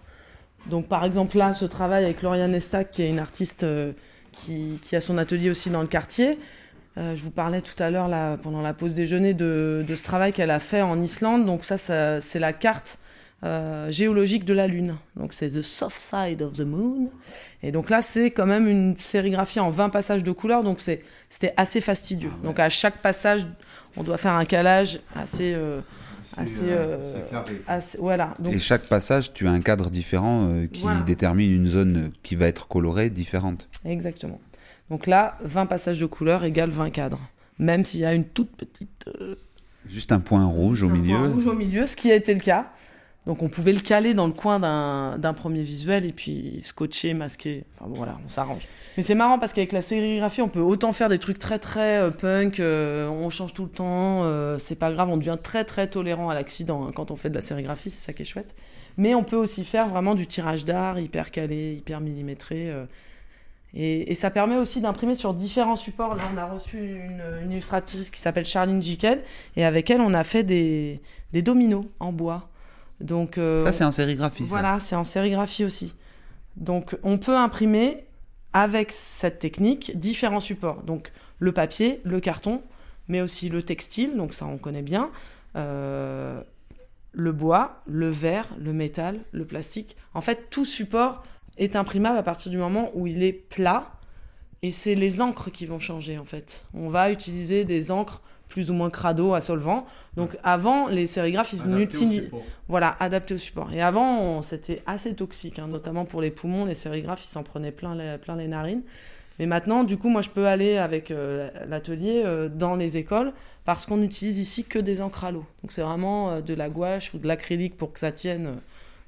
Donc 0.69 0.87
par 0.87 1.03
exemple 1.03 1.37
là, 1.37 1.53
ce 1.53 1.65
travail 1.65 2.05
avec 2.05 2.21
Lauriane 2.21 2.55
Estac, 2.55 2.91
qui 2.91 3.01
est 3.01 3.09
une 3.09 3.19
artiste 3.19 3.65
qui, 4.31 4.79
qui, 4.81 4.95
a 4.95 5.01
son 5.01 5.17
atelier 5.17 5.49
aussi 5.49 5.69
dans 5.69 5.81
le 5.81 5.87
quartier. 5.87 6.39
Euh, 6.97 7.15
je 7.15 7.23
vous 7.23 7.31
parlais 7.31 7.61
tout 7.61 7.81
à 7.81 7.89
l'heure, 7.89 8.09
pendant 8.39 8.61
la 8.61 8.73
pause 8.73 8.93
déjeuner, 8.93 9.33
de, 9.33 9.85
ce 9.87 10.03
travail 10.03 10.33
qu'elle 10.33 10.51
a 10.51 10.59
fait 10.59 10.81
en 10.81 11.01
Islande. 11.01 11.45
Donc 11.45 11.63
ça, 11.63 11.77
c'est 11.77 12.39
la 12.39 12.53
carte 12.53 12.99
euh, 13.43 13.89
géologique 13.89 14.43
de 14.45 14.53
la 14.53 14.67
Lune. 14.67 14.97
Donc 15.15 15.33
c'est 15.33 15.49
The 15.49 15.61
Soft 15.61 15.99
Side 15.99 16.41
of 16.41 16.57
the 16.57 16.65
Moon. 16.65 17.09
Et 17.61 17.71
donc 17.71 17.89
là, 17.89 18.01
c'est 18.01 18.31
quand 18.31 18.45
même 18.45 18.67
une 18.67 18.95
sérigraphie 18.97 19.59
en 19.59 19.69
20 19.69 19.89
passages 19.89 20.23
de 20.23 20.31
couleurs. 20.31 20.63
Donc 20.63 20.79
c'était 20.79 21.53
assez 21.57 21.81
fastidieux. 21.81 22.31
Ah 22.33 22.45
donc 22.45 22.59
à 22.59 22.69
chaque 22.69 22.97
passage, 22.97 23.45
on 23.97 24.03
doit 24.03 24.17
faire 24.17 24.33
un 24.33 24.45
calage 24.45 24.99
assez... 25.15 25.53
Euh, 25.53 25.81
assez, 27.67 27.97
voilà. 27.97 28.35
Donc, 28.39 28.53
et 28.53 28.59
chaque 28.59 28.87
passage, 28.87 29.33
tu 29.33 29.47
as 29.47 29.51
un 29.51 29.59
cadre 29.59 29.89
différent 29.89 30.47
qui 30.71 30.85
détermine 31.05 31.51
une 31.51 31.67
zone 31.67 32.11
qui 32.23 32.35
va 32.35 32.47
être 32.47 32.67
colorée 32.67 33.09
différente. 33.09 33.67
Exactement. 33.83 34.39
Donc 34.89 35.05
là, 35.07 35.37
20 35.43 35.65
passages 35.67 35.99
de 35.99 36.05
couleur 36.05 36.43
égale 36.43 36.69
20 36.69 36.89
cadres. 36.89 37.19
Même 37.59 37.85
s'il 37.85 38.01
y 38.01 38.05
a 38.05 38.13
une 38.13 38.25
toute 38.25 38.55
petite. 38.55 39.05
Euh, 39.19 39.35
Juste 39.85 40.11
un 40.11 40.19
point 40.19 40.45
rouge 40.45 40.83
au 40.83 40.89
milieu. 40.89 41.15
Un 41.15 41.19
point 41.19 41.29
rouge 41.29 41.47
au 41.47 41.53
milieu, 41.53 41.85
ce 41.85 41.95
qui 41.95 42.11
a 42.11 42.15
été 42.15 42.33
le 42.33 42.39
cas. 42.39 42.71
Donc 43.29 43.43
on 43.43 43.47
pouvait 43.47 43.73
le 43.73 43.79
caler 43.79 44.15
dans 44.15 44.25
le 44.25 44.33
coin 44.33 44.59
d'un 44.59 45.33
premier 45.33 45.61
visuel 45.61 46.03
et 46.03 46.11
puis 46.11 46.61
scotcher, 46.63 47.13
masquer. 47.13 47.63
Enfin 47.75 47.87
bon, 47.87 47.95
voilà, 47.95 48.17
on 48.25 48.27
s'arrange. 48.27 48.67
Mais 48.97 49.03
c'est 49.03 49.13
marrant 49.13 49.37
parce 49.37 49.53
qu'avec 49.53 49.71
la 49.71 49.83
sérigraphie, 49.83 50.41
on 50.41 50.49
peut 50.49 50.61
autant 50.61 50.93
faire 50.93 51.09
des 51.09 51.19
trucs 51.19 51.37
très 51.37 51.59
très 51.59 51.99
euh, 51.99 52.09
punk, 52.09 52.59
euh, 52.59 53.07
on 53.07 53.29
change 53.29 53.53
tout 53.53 53.65
le 53.65 53.69
temps, 53.69 54.23
c'est 54.57 54.79
pas 54.79 54.91
grave, 54.91 55.09
on 55.09 55.17
devient 55.17 55.37
très 55.41 55.63
très 55.63 55.85
tolérant 55.85 56.29
à 56.29 56.33
l'accident 56.33 56.87
hein, 56.87 56.91
quand 56.91 57.11
on 57.11 57.15
fait 57.15 57.29
de 57.29 57.35
la 57.35 57.41
sérigraphie, 57.41 57.91
c'est 57.91 58.03
ça 58.03 58.13
qui 58.13 58.23
est 58.23 58.25
chouette. 58.25 58.55
Mais 58.97 59.13
on 59.13 59.23
peut 59.23 59.35
aussi 59.35 59.63
faire 59.63 59.89
vraiment 59.89 60.15
du 60.15 60.25
tirage 60.25 60.65
d'art 60.65 60.97
hyper 60.97 61.29
calé, 61.29 61.75
hyper 61.75 62.01
millimétré. 62.01 62.73
Et, 63.75 64.15
ça 64.15 64.31
permet 64.31 64.55
aussi 64.55 64.81
d'imprimer 64.81 65.13
sur 65.13 65.35
différents 65.35 65.75
supports. 65.75 66.15
Là, 66.15 66.23
on 66.33 66.37
a 66.37 66.45
reçu 66.45 66.77
une, 66.79 67.51
illustratrice 67.51 68.09
qui 68.09 68.19
s'appelle 68.19 68.45
Charline 68.45 68.81
Jikel, 68.81 69.21
et 69.55 69.63
avec 69.63 69.91
elle, 69.91 70.01
on 70.01 70.13
a 70.13 70.23
fait 70.23 70.43
des, 70.43 70.99
dominos 71.31 71.85
en 71.99 72.11
bois. 72.11 72.49
Donc, 73.01 73.37
euh, 73.37 73.59
ça, 73.59 73.71
c'est 73.71 73.83
en 73.83 73.91
sérigraphie. 73.91 74.43
Voilà, 74.43 74.79
c'est 74.79 74.95
en 74.95 75.03
sérigraphie 75.03 75.63
aussi. 75.63 75.95
Donc, 76.57 76.97
on 77.03 77.17
peut 77.17 77.37
imprimer 77.37 78.05
avec 78.53 78.91
cette 78.91 79.39
technique 79.39 79.97
différents 79.97 80.39
supports. 80.39 80.83
Donc, 80.83 81.11
le 81.39 81.51
papier, 81.51 82.01
le 82.03 82.19
carton, 82.19 82.61
mais 83.07 83.21
aussi 83.21 83.49
le 83.49 83.61
textile, 83.61 84.17
donc 84.17 84.33
ça, 84.33 84.45
on 84.45 84.57
connaît 84.57 84.81
bien. 84.81 85.11
Euh, 85.55 86.41
le 87.11 87.31
bois, 87.31 87.81
le 87.87 88.09
verre, 88.09 88.47
le 88.57 88.73
métal, 88.73 89.19
le 89.31 89.45
plastique. 89.45 89.95
En 90.13 90.21
fait, 90.21 90.49
tout 90.49 90.65
support 90.65 91.23
est 91.57 91.75
imprimable 91.75 92.17
à 92.17 92.23
partir 92.23 92.51
du 92.51 92.57
moment 92.57 92.89
où 92.93 93.07
il 93.07 93.23
est 93.23 93.33
plat. 93.33 93.91
Et 94.61 94.71
c'est 94.71 94.95
les 94.95 95.21
encres 95.21 95.51
qui 95.51 95.65
vont 95.65 95.79
changer 95.79 96.17
en 96.17 96.25
fait. 96.25 96.65
On 96.73 96.89
va 96.89 97.11
utiliser 97.11 97.63
des 97.63 97.91
encres 97.91 98.21
plus 98.49 98.71
ou 98.71 98.73
moins 98.73 98.89
crado 98.89 99.33
à 99.33 99.39
solvant. 99.39 99.85
Donc 100.17 100.37
avant, 100.43 100.87
les 100.87 101.05
sérigraphes, 101.05 101.53
ils 101.53 101.79
utilisent... 101.79 102.31
Voilà, 102.67 102.95
adaptés 102.99 103.35
au 103.35 103.37
support. 103.37 103.71
Et 103.73 103.81
avant, 103.81 104.41
c'était 104.41 104.81
assez 104.85 105.15
toxique, 105.15 105.59
hein, 105.59 105.67
notamment 105.67 106.05
pour 106.05 106.21
les 106.21 106.31
poumons. 106.31 106.65
Les 106.65 106.75
sérigraphes, 106.75 107.23
ils 107.23 107.29
s'en 107.29 107.43
prenaient 107.43 107.71
plein 107.71 107.95
les, 107.95 108.17
plein 108.17 108.35
les 108.35 108.47
narines. 108.47 108.81
Mais 109.39 109.45
maintenant, 109.45 109.85
du 109.85 109.97
coup, 109.97 110.09
moi, 110.09 110.21
je 110.21 110.29
peux 110.29 110.47
aller 110.47 110.77
avec 110.77 111.11
euh, 111.11 111.49
l'atelier 111.67 112.23
euh, 112.25 112.49
dans 112.49 112.75
les 112.75 112.97
écoles 112.97 113.31
parce 113.63 113.85
qu'on 113.85 114.01
utilise 114.01 114.37
ici 114.37 114.65
que 114.65 114.77
des 114.77 115.01
encres 115.01 115.23
à 115.23 115.31
l'eau. 115.31 115.45
Donc 115.63 115.71
c'est 115.71 115.81
vraiment 115.81 116.29
euh, 116.31 116.41
de 116.41 116.53
la 116.53 116.69
gouache 116.69 117.13
ou 117.13 117.19
de 117.19 117.27
l'acrylique 117.27 117.77
pour 117.77 117.93
que 117.93 117.99
ça 117.99 118.11
tienne 118.11 118.57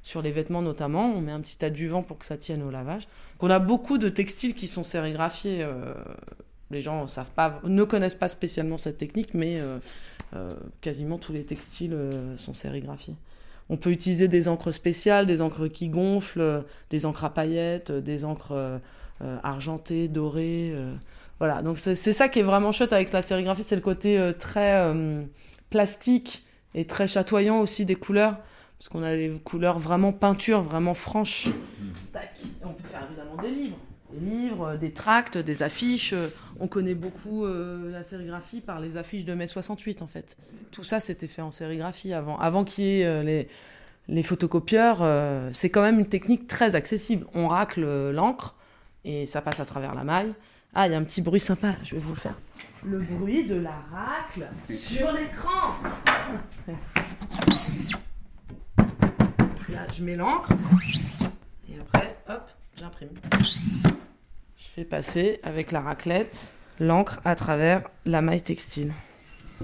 sur 0.01 0.22
les 0.22 0.31
vêtements 0.31 0.61
notamment. 0.61 1.13
On 1.13 1.19
met 1.19 1.34
un 1.34 1.41
petit 1.41 1.63
adjuvant 1.65 2.01
pour 2.01 2.18
que 2.18 2.26
ça 2.26 2.38
tienne 2.38 2.63
au 2.63 2.72
lavage. 2.72 3.07
on 3.41 3.49
a 3.49 3.59
beaucoup 3.59 3.97
de 3.97 4.07
textiles 4.07 4.55
qui 4.55 4.68
sont 4.68 4.84
sérigraphiés. 4.84 5.65
Euh, 6.72 6.76
les 6.76 6.81
gens 6.81 7.06
pas, 7.35 7.60
ne 7.64 7.84
connaissent 7.84 8.15
pas 8.15 8.27
spécialement 8.27 8.77
cette 8.77 8.98
technique, 8.98 9.34
mais 9.34 9.60
euh, 9.60 9.77
euh, 10.35 10.52
quasiment 10.81 11.18
tous 11.18 11.34
les 11.34 11.43
textiles 11.43 11.98
sont 12.38 12.53
sérigraphiés. 12.53 13.15
On 13.69 13.77
peut 13.77 13.91
utiliser 13.91 14.27
des 14.27 14.48
encres 14.48 14.73
spéciales, 14.73 15.26
des 15.26 15.41
encres 15.41 15.68
qui 15.68 15.88
gonflent, 15.88 16.65
des 16.89 17.06
encres 17.06 17.23
à 17.23 17.34
paillettes, 17.34 17.91
des 17.91 18.26
encres 18.26 18.81
argentées, 19.43 20.10
dorées. 20.10 20.76
voilà, 21.39 21.61
donc 21.61 21.80
c'est 21.80 21.95
ça 21.95 22.27
qui 22.27 22.39
est 22.39 22.43
vraiment 22.43 22.73
chouette 22.73 22.91
avec 22.91 23.14
la 23.14 23.22
sérigraphie, 23.22 23.64
c'est 23.64 23.76
le 23.76 23.81
côté 23.81 24.31
très 24.39 24.93
plastique 25.69 26.43
et 26.73 26.85
très 26.85 27.07
chatoyant 27.07 27.61
aussi 27.61 27.85
des 27.85 27.95
couleurs 27.95 28.39
parce 28.77 28.89
qu'on 28.89 29.03
a 29.03 29.15
des 29.15 29.30
couleurs 29.43 29.77
vraiment 29.77 30.11
peinture, 30.11 30.64
vraiment 30.64 30.95
franches. 30.95 31.49
on 32.65 32.73
peut 32.73 32.88
faire 32.89 33.06
évidemment 33.07 33.41
des 33.41 33.52
livres. 33.52 33.77
Des 34.13 34.19
livres, 34.19 34.75
des 34.75 34.91
tracts, 34.91 35.38
des 35.38 35.63
affiches. 35.63 36.13
On 36.59 36.67
connaît 36.67 36.95
beaucoup 36.95 37.45
euh, 37.45 37.91
la 37.91 38.03
sérigraphie 38.03 38.61
par 38.61 38.79
les 38.79 38.97
affiches 38.97 39.25
de 39.25 39.33
mai 39.33 39.47
68, 39.47 40.01
en 40.01 40.07
fait. 40.07 40.38
Tout 40.71 40.83
ça, 40.83 40.99
c'était 40.99 41.27
fait 41.27 41.41
en 41.41 41.51
sérigraphie 41.51 42.13
avant. 42.13 42.38
Avant 42.38 42.63
qu'il 42.63 42.83
y 42.83 43.01
ait 43.01 43.05
euh, 43.05 43.45
les, 44.07 44.23
photocopieurs, 44.23 44.99
euh, 45.01 45.49
c'est 45.53 45.69
quand 45.69 45.81
même 45.81 45.99
une 45.99 46.09
technique 46.09 46.47
très 46.47 46.75
accessible. 46.75 47.25
On 47.33 47.47
racle 47.47 48.11
l'encre 48.11 48.55
et 49.05 49.25
ça 49.25 49.41
passe 49.41 49.59
à 49.59 49.65
travers 49.65 49.95
la 49.95 50.03
maille. 50.03 50.33
Ah, 50.73 50.88
il 50.88 50.91
y 50.91 50.95
a 50.95 50.97
un 50.97 51.03
petit 51.03 51.21
bruit 51.21 51.39
sympa, 51.39 51.75
je 51.83 51.95
vais 51.95 52.01
vous 52.01 52.13
le 52.13 52.19
faire. 52.19 52.38
Le 52.83 52.99
bruit 52.99 53.45
de 53.45 53.55
la 53.55 53.75
racle 53.91 54.47
sur 54.63 55.11
l'écran. 55.11 55.75
Là, 59.69 59.88
je 59.93 60.03
mets 60.03 60.15
l'encre. 60.15 60.51
Et 61.69 61.79
après, 61.79 62.17
hop, 62.29 62.49
j'imprime. 62.77 63.10
Je 64.57 64.68
fais 64.76 64.85
passer 64.85 65.39
avec 65.43 65.72
la 65.72 65.81
raclette 65.81 66.53
l'encre 66.80 67.22
à 67.26 67.35
travers 67.35 67.84
la 68.06 68.22
maille 68.22 68.41
textile. 68.41 68.93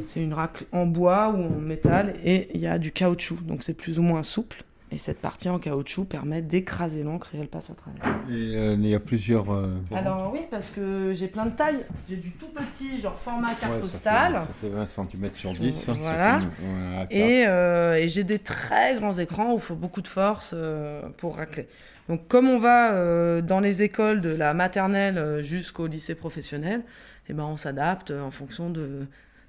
C'est 0.01 0.21
une 0.21 0.33
racle 0.33 0.65
en 0.71 0.85
bois 0.85 1.29
ou 1.29 1.43
en 1.43 1.59
métal 1.59 2.13
et 2.23 2.49
il 2.53 2.61
y 2.61 2.67
a 2.67 2.77
du 2.77 2.91
caoutchouc, 2.91 3.41
donc 3.41 3.63
c'est 3.63 3.73
plus 3.73 3.97
ou 3.97 4.03
moins 4.03 4.21
souple. 4.21 4.63
Et 4.89 4.97
cette 4.97 5.19
partie 5.19 5.49
en 5.49 5.59
caoutchouc 5.59 6.05
permet 6.05 6.41
d'écraser 6.41 7.03
l'encre 7.03 7.27
et 7.35 7.39
elle 7.39 7.49
passe 7.49 7.69
à 7.69 7.73
travers. 7.73 8.01
Et 8.29 8.55
euh, 8.55 8.73
il 8.75 8.87
y 8.87 8.95
a 8.95 9.01
plusieurs. 9.01 9.51
euh, 9.53 9.75
Alors 9.93 10.31
oui, 10.33 10.39
parce 10.49 10.69
que 10.69 11.11
j'ai 11.11 11.27
plein 11.27 11.45
de 11.45 11.55
tailles. 11.57 11.83
J'ai 12.09 12.15
du 12.15 12.31
tout 12.31 12.47
petit, 12.47 13.01
genre 13.01 13.17
format 13.17 13.47
carte 13.53 13.63
ouais, 13.73 13.79
ça 13.79 13.81
postale. 13.81 14.33
fait- 14.33 14.69
Ça 14.69 14.85
fait 14.85 15.01
20 15.03 15.09
cm 15.11 15.29
sur 15.33 15.51
10. 15.51 15.75
hein, 15.89 15.93
Voilà. 15.97 16.39
une-. 16.61 17.05
Et, 17.11 17.45
euh, 17.47 17.95
et 17.95 18.07
j'ai 18.07 18.23
des 18.23 18.39
très 18.39 18.95
grands 18.95 19.17
écrans 19.17 19.51
où 19.51 19.55
il 19.55 19.61
faut 19.61 19.75
beaucoup 19.75 20.01
de 20.01 20.07
force 20.07 20.51
euh, 20.55 21.01
pour 21.17 21.35
racler. 21.35 21.67
Donc 22.07 22.25
comme 22.29 22.47
on 22.47 22.57
va 22.57 22.93
euh, 22.93 23.41
dans 23.41 23.59
les 23.59 23.83
écoles 23.83 24.21
de 24.21 24.29
la 24.29 24.53
maternelle 24.53 25.43
jusqu'au 25.43 25.87
lycée 25.87 26.15
professionnel, 26.15 26.81
eh 27.27 27.33
ben, 27.33 27.43
on 27.43 27.57
s'adapte 27.57 28.11
en 28.11 28.31
fonction 28.31 28.69
de, 28.69 29.05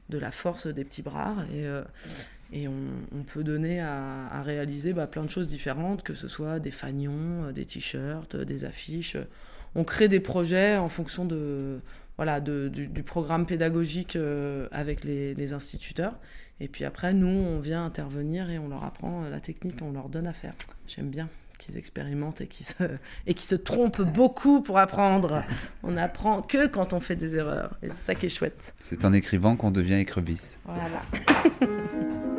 de 0.08 0.18
la 0.18 0.32
force 0.32 0.66
des 0.66 0.82
petits 0.84 1.02
bras. 1.02 1.36
Et, 1.54 1.64
euh, 1.64 1.82
et 2.52 2.66
on, 2.68 2.72
on 3.14 3.22
peut 3.22 3.44
donner 3.44 3.80
à, 3.80 4.26
à 4.28 4.42
réaliser 4.42 4.92
bah, 4.92 5.06
plein 5.06 5.22
de 5.24 5.30
choses 5.30 5.48
différentes, 5.48 6.02
que 6.02 6.14
ce 6.14 6.28
soit 6.28 6.60
des 6.60 6.70
fanions, 6.70 7.44
euh, 7.44 7.52
des 7.52 7.64
t-shirts, 7.66 8.34
euh, 8.36 8.44
des 8.44 8.64
affiches. 8.64 9.16
On 9.74 9.84
crée 9.84 10.08
des 10.08 10.20
projets 10.20 10.76
en 10.78 10.88
fonction 10.88 11.24
de, 11.26 11.80
voilà, 12.16 12.40
de- 12.40 12.68
du, 12.68 12.88
du 12.88 13.02
programme 13.02 13.44
pédagogique 13.46 14.16
euh, 14.16 14.66
avec 14.72 15.04
les, 15.04 15.34
les 15.34 15.52
instituteurs. 15.52 16.14
Et 16.60 16.66
puis 16.68 16.84
après, 16.84 17.12
nous, 17.14 17.28
on 17.28 17.60
vient 17.60 17.84
intervenir 17.84 18.50
et 18.50 18.58
on 18.58 18.68
leur 18.68 18.82
apprend 18.82 19.22
la 19.28 19.40
technique, 19.40 19.76
on 19.82 19.92
leur 19.92 20.08
donne 20.08 20.26
à 20.26 20.32
faire. 20.32 20.54
J'aime 20.86 21.10
bien 21.10 21.28
qu'ils 21.58 21.76
expérimentent 21.76 22.40
et 22.40 22.46
qu'ils 22.46 22.66
se, 22.66 22.84
et 23.26 23.36
se 23.36 23.54
trompent 23.56 24.02
beaucoup 24.02 24.62
pour 24.62 24.78
apprendre. 24.78 25.42
On 25.82 25.96
apprend 25.96 26.40
que 26.40 26.66
quand 26.68 26.92
on 26.94 27.00
fait 27.00 27.16
des 27.16 27.34
erreurs. 27.36 27.76
Et 27.82 27.88
c'est 27.88 27.94
ça 27.96 28.14
qui 28.14 28.26
est 28.26 28.30
chouette. 28.30 28.74
C'est 28.80 29.04
en 29.04 29.12
écrivant 29.12 29.54
qu'on 29.56 29.70
devient 29.72 29.94
écrevisse. 29.96 30.58
Voilà. 30.64 31.02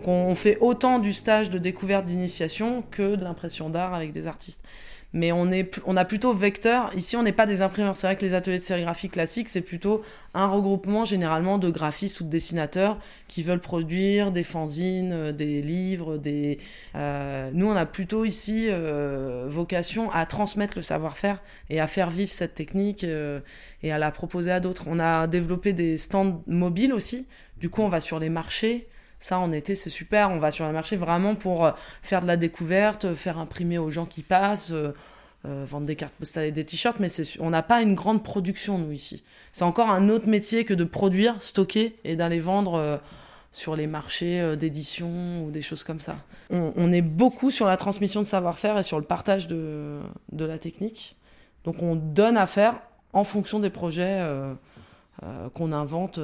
Donc 0.00 0.08
on, 0.08 0.34
fait 0.34 0.56
autant 0.60 0.98
du 0.98 1.12
stage 1.12 1.50
de 1.50 1.58
découverte 1.58 2.06
d'initiation 2.06 2.82
que 2.90 3.16
de 3.16 3.22
l'impression 3.22 3.68
d'art 3.68 3.92
avec 3.92 4.12
des 4.12 4.26
artistes. 4.26 4.64
Mais 5.12 5.30
on, 5.30 5.50
est, 5.52 5.78
on 5.84 5.94
a 5.98 6.06
plutôt 6.06 6.32
vecteur. 6.32 6.90
Ici, 6.96 7.16
on 7.18 7.22
n'est 7.22 7.32
pas 7.32 7.44
des 7.44 7.60
imprimeurs. 7.60 7.98
C'est 7.98 8.06
vrai 8.06 8.16
que 8.16 8.24
les 8.24 8.32
ateliers 8.32 8.60
de 8.60 8.64
sérigraphie 8.64 9.10
classiques, 9.10 9.50
c'est 9.50 9.60
plutôt 9.60 10.00
un 10.32 10.46
regroupement 10.46 11.04
généralement 11.04 11.58
de 11.58 11.68
graphistes 11.68 12.20
ou 12.20 12.24
de 12.24 12.30
dessinateurs 12.30 12.96
qui 13.28 13.42
veulent 13.42 13.60
produire 13.60 14.32
des 14.32 14.44
fanzines, 14.44 15.12
euh, 15.12 15.32
des 15.32 15.60
livres, 15.60 16.16
des. 16.16 16.56
euh, 16.94 17.50
Nous, 17.52 17.66
on 17.66 17.76
a 17.76 17.84
plutôt 17.84 18.24
ici 18.24 18.68
euh, 18.70 19.44
vocation 19.48 20.10
à 20.12 20.24
transmettre 20.24 20.74
le 20.76 20.82
savoir-faire 20.82 21.42
et 21.68 21.78
à 21.78 21.86
faire 21.86 22.08
vivre 22.08 22.30
cette 22.30 22.54
technique 22.54 23.04
et 23.82 23.92
à 23.92 23.98
la 23.98 24.10
proposer 24.12 24.50
à 24.50 24.60
d'autres. 24.60 24.84
On 24.86 24.98
a 24.98 25.26
développé 25.26 25.74
des 25.74 25.98
stands 25.98 26.42
mobiles 26.46 26.94
aussi. 26.94 27.26
Du 27.58 27.68
coup, 27.68 27.82
on 27.82 27.88
va 27.88 28.00
sur 28.00 28.18
les 28.18 28.30
marchés. 28.30 28.88
Ça, 29.20 29.38
en 29.38 29.52
été, 29.52 29.74
c'est 29.74 29.90
super. 29.90 30.30
On 30.30 30.38
va 30.38 30.50
sur 30.50 30.66
le 30.66 30.72
marché 30.72 30.96
vraiment 30.96 31.34
pour 31.34 31.66
euh, 31.66 31.72
faire 32.02 32.20
de 32.20 32.26
la 32.26 32.38
découverte, 32.38 33.04
euh, 33.04 33.14
faire 33.14 33.38
imprimer 33.38 33.76
aux 33.76 33.90
gens 33.90 34.06
qui 34.06 34.22
passent, 34.22 34.72
euh, 34.72 34.94
vendre 35.44 35.84
des 35.84 35.94
cartes 35.94 36.14
postales 36.14 36.46
et 36.46 36.52
des 36.52 36.64
t-shirts. 36.64 36.98
Mais 37.00 37.08
on 37.38 37.50
n'a 37.50 37.62
pas 37.62 37.82
une 37.82 37.94
grande 37.94 38.24
production, 38.24 38.78
nous, 38.78 38.92
ici. 38.92 39.22
C'est 39.52 39.64
encore 39.64 39.90
un 39.90 40.08
autre 40.08 40.26
métier 40.26 40.64
que 40.64 40.72
de 40.72 40.84
produire, 40.84 41.40
stocker 41.42 41.96
et 42.04 42.16
d'aller 42.16 42.40
vendre 42.40 43.00
sur 43.52 43.74
les 43.74 43.86
marchés 43.86 44.56
d'édition 44.56 45.42
ou 45.42 45.50
des 45.50 45.62
choses 45.62 45.82
comme 45.82 45.98
ça. 45.98 46.16
On, 46.50 46.92
est 46.92 47.00
beaucoup 47.00 47.50
sur 47.50 47.66
la 47.66 47.78
transmission 47.78 48.20
de 48.20 48.26
savoir-faire 48.26 48.76
et 48.76 48.82
sur 48.82 48.98
le 48.98 49.04
partage 49.04 49.48
de, 49.48 50.02
la 50.38 50.58
technique. 50.58 51.16
Donc, 51.64 51.82
on 51.82 51.96
donne 51.96 52.36
à 52.36 52.46
faire 52.46 52.74
en 53.14 53.24
fonction 53.24 53.60
des 53.60 53.70
projets 53.70 54.22
qu'on 55.54 55.72
invente 55.72 56.20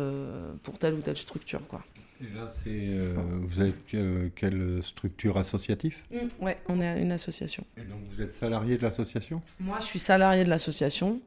pour 0.62 0.78
telle 0.78 0.92
ou 0.92 1.00
telle 1.00 1.16
structure, 1.16 1.66
quoi. 1.68 1.80
Et 2.20 2.34
là, 2.34 2.48
c'est, 2.50 2.70
euh, 2.70 3.14
vous 3.42 3.60
êtes 3.60 3.74
euh, 3.94 4.30
quelle 4.34 4.80
structure 4.82 5.36
associative 5.36 5.96
Ouais, 6.40 6.56
on 6.68 6.80
est 6.80 7.00
une 7.02 7.12
association. 7.12 7.64
Et 7.76 7.82
donc 7.82 7.98
vous 8.10 8.22
êtes 8.22 8.32
salarié 8.32 8.78
de 8.78 8.82
l'association 8.82 9.42
Moi, 9.60 9.76
je 9.80 9.84
suis 9.84 9.98
salarié 9.98 10.42
de 10.44 10.48
l'association. 10.48 11.20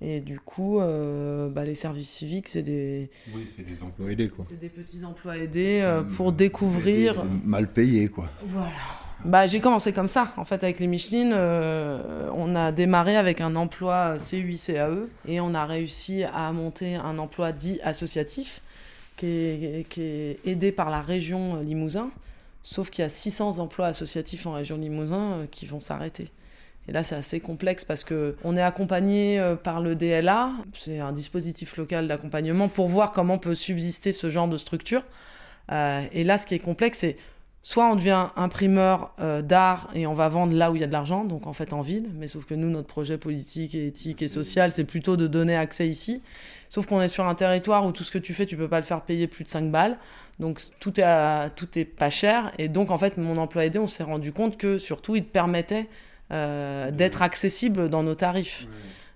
Et 0.00 0.20
du 0.20 0.40
coup, 0.40 0.80
euh, 0.80 1.50
bah, 1.50 1.64
les 1.64 1.74
services 1.74 2.08
civiques, 2.08 2.48
c'est 2.48 2.62
des, 2.62 3.10
Oui, 3.34 3.46
c'est 3.54 3.62
des 3.64 3.82
emplois 3.82 4.10
aidés, 4.10 4.30
quoi. 4.30 4.44
c'est 4.48 4.58
des 4.58 4.70
petits 4.70 5.04
emplois 5.04 5.36
aidés 5.36 5.80
euh, 5.82 6.02
pour 6.02 6.32
découvrir. 6.32 7.22
Mal 7.44 7.68
payés, 7.70 8.08
quoi. 8.08 8.28
Voilà. 8.46 8.70
Bah, 9.26 9.46
j'ai 9.46 9.60
commencé 9.60 9.92
comme 9.92 10.08
ça. 10.08 10.32
En 10.38 10.46
fait, 10.46 10.64
avec 10.64 10.78
les 10.80 10.86
Michelin, 10.86 11.32
euh, 11.32 12.30
on 12.32 12.56
a 12.56 12.72
démarré 12.72 13.16
avec 13.16 13.42
un 13.42 13.54
emploi 13.54 14.16
CUI-CAE 14.16 15.08
et 15.28 15.40
on 15.40 15.52
a 15.54 15.66
réussi 15.66 16.24
à 16.24 16.50
monter 16.52 16.94
un 16.94 17.18
emploi 17.18 17.52
dit 17.52 17.78
associatif 17.82 18.62
qui 19.20 19.26
est, 19.26 19.88
qui 19.88 20.36
aidé 20.44 20.72
par 20.72 20.90
la 20.90 21.00
région 21.00 21.56
euh, 21.56 21.62
Limousin. 21.62 22.10
Sauf 22.62 22.90
qu'il 22.90 23.02
y 23.02 23.06
a 23.06 23.08
600 23.08 23.58
emplois 23.58 23.86
associatifs 23.86 24.46
en 24.46 24.52
région 24.52 24.76
Limousin 24.76 25.32
euh, 25.32 25.46
qui 25.50 25.66
vont 25.66 25.80
s'arrêter. 25.80 26.28
Et 26.88 26.92
là, 26.92 27.02
c'est 27.02 27.14
assez 27.14 27.40
complexe 27.40 27.84
parce 27.84 28.04
que 28.04 28.36
on 28.42 28.56
est 28.56 28.62
accompagné 28.62 29.38
euh, 29.38 29.54
par 29.56 29.80
le 29.80 29.94
DLA, 29.94 30.52
c'est 30.72 30.98
un 30.98 31.12
dispositif 31.12 31.76
local 31.76 32.08
d'accompagnement 32.08 32.68
pour 32.68 32.88
voir 32.88 33.12
comment 33.12 33.38
peut 33.38 33.54
subsister 33.54 34.12
ce 34.12 34.30
genre 34.30 34.48
de 34.48 34.56
structure. 34.56 35.02
Et 36.12 36.24
là, 36.24 36.36
ce 36.36 36.48
qui 36.48 36.56
est 36.56 36.58
complexe, 36.58 36.98
c'est 36.98 37.16
soit 37.62 37.90
on 37.90 37.94
devient 37.94 38.28
imprimeur 38.36 39.12
euh, 39.18 39.42
d'art 39.42 39.90
et 39.94 40.06
on 40.06 40.14
va 40.14 40.28
vendre 40.28 40.54
là 40.54 40.70
où 40.70 40.76
il 40.76 40.80
y 40.80 40.84
a 40.84 40.86
de 40.86 40.92
l'argent, 40.92 41.24
donc 41.24 41.46
en 41.46 41.52
fait 41.52 41.72
en 41.72 41.82
ville, 41.82 42.10
mais 42.14 42.26
sauf 42.26 42.46
que 42.46 42.54
nous, 42.54 42.70
notre 42.70 42.88
projet 42.88 43.18
politique 43.18 43.74
et 43.74 43.86
éthique 43.86 44.22
et 44.22 44.28
social, 44.28 44.72
c'est 44.72 44.84
plutôt 44.84 45.16
de 45.16 45.26
donner 45.26 45.56
accès 45.56 45.86
ici. 45.86 46.22
Sauf 46.68 46.86
qu'on 46.86 47.00
est 47.00 47.08
sur 47.08 47.26
un 47.26 47.34
territoire 47.34 47.84
où 47.84 47.92
tout 47.92 48.04
ce 48.04 48.10
que 48.10 48.18
tu 48.18 48.32
fais, 48.32 48.46
tu 48.46 48.56
peux 48.56 48.68
pas 48.68 48.80
le 48.80 48.86
faire 48.86 49.02
payer 49.02 49.26
plus 49.26 49.44
de 49.44 49.50
5 49.50 49.70
balles. 49.70 49.98
Donc 50.38 50.60
tout 50.78 50.98
est, 51.00 51.50
tout 51.56 51.78
est 51.78 51.84
pas 51.84 52.10
cher. 52.10 52.52
Et 52.58 52.68
donc 52.68 52.90
en 52.90 52.98
fait, 52.98 53.18
mon 53.18 53.36
emploi 53.36 53.64
aidé, 53.64 53.78
on 53.78 53.86
s'est 53.86 54.04
rendu 54.04 54.32
compte 54.32 54.56
que 54.56 54.78
surtout, 54.78 55.16
il 55.16 55.24
te 55.24 55.30
permettait 55.30 55.88
euh, 56.32 56.92
d'être 56.92 57.22
accessible 57.22 57.88
dans 57.88 58.04
nos 58.04 58.14
tarifs. 58.14 58.68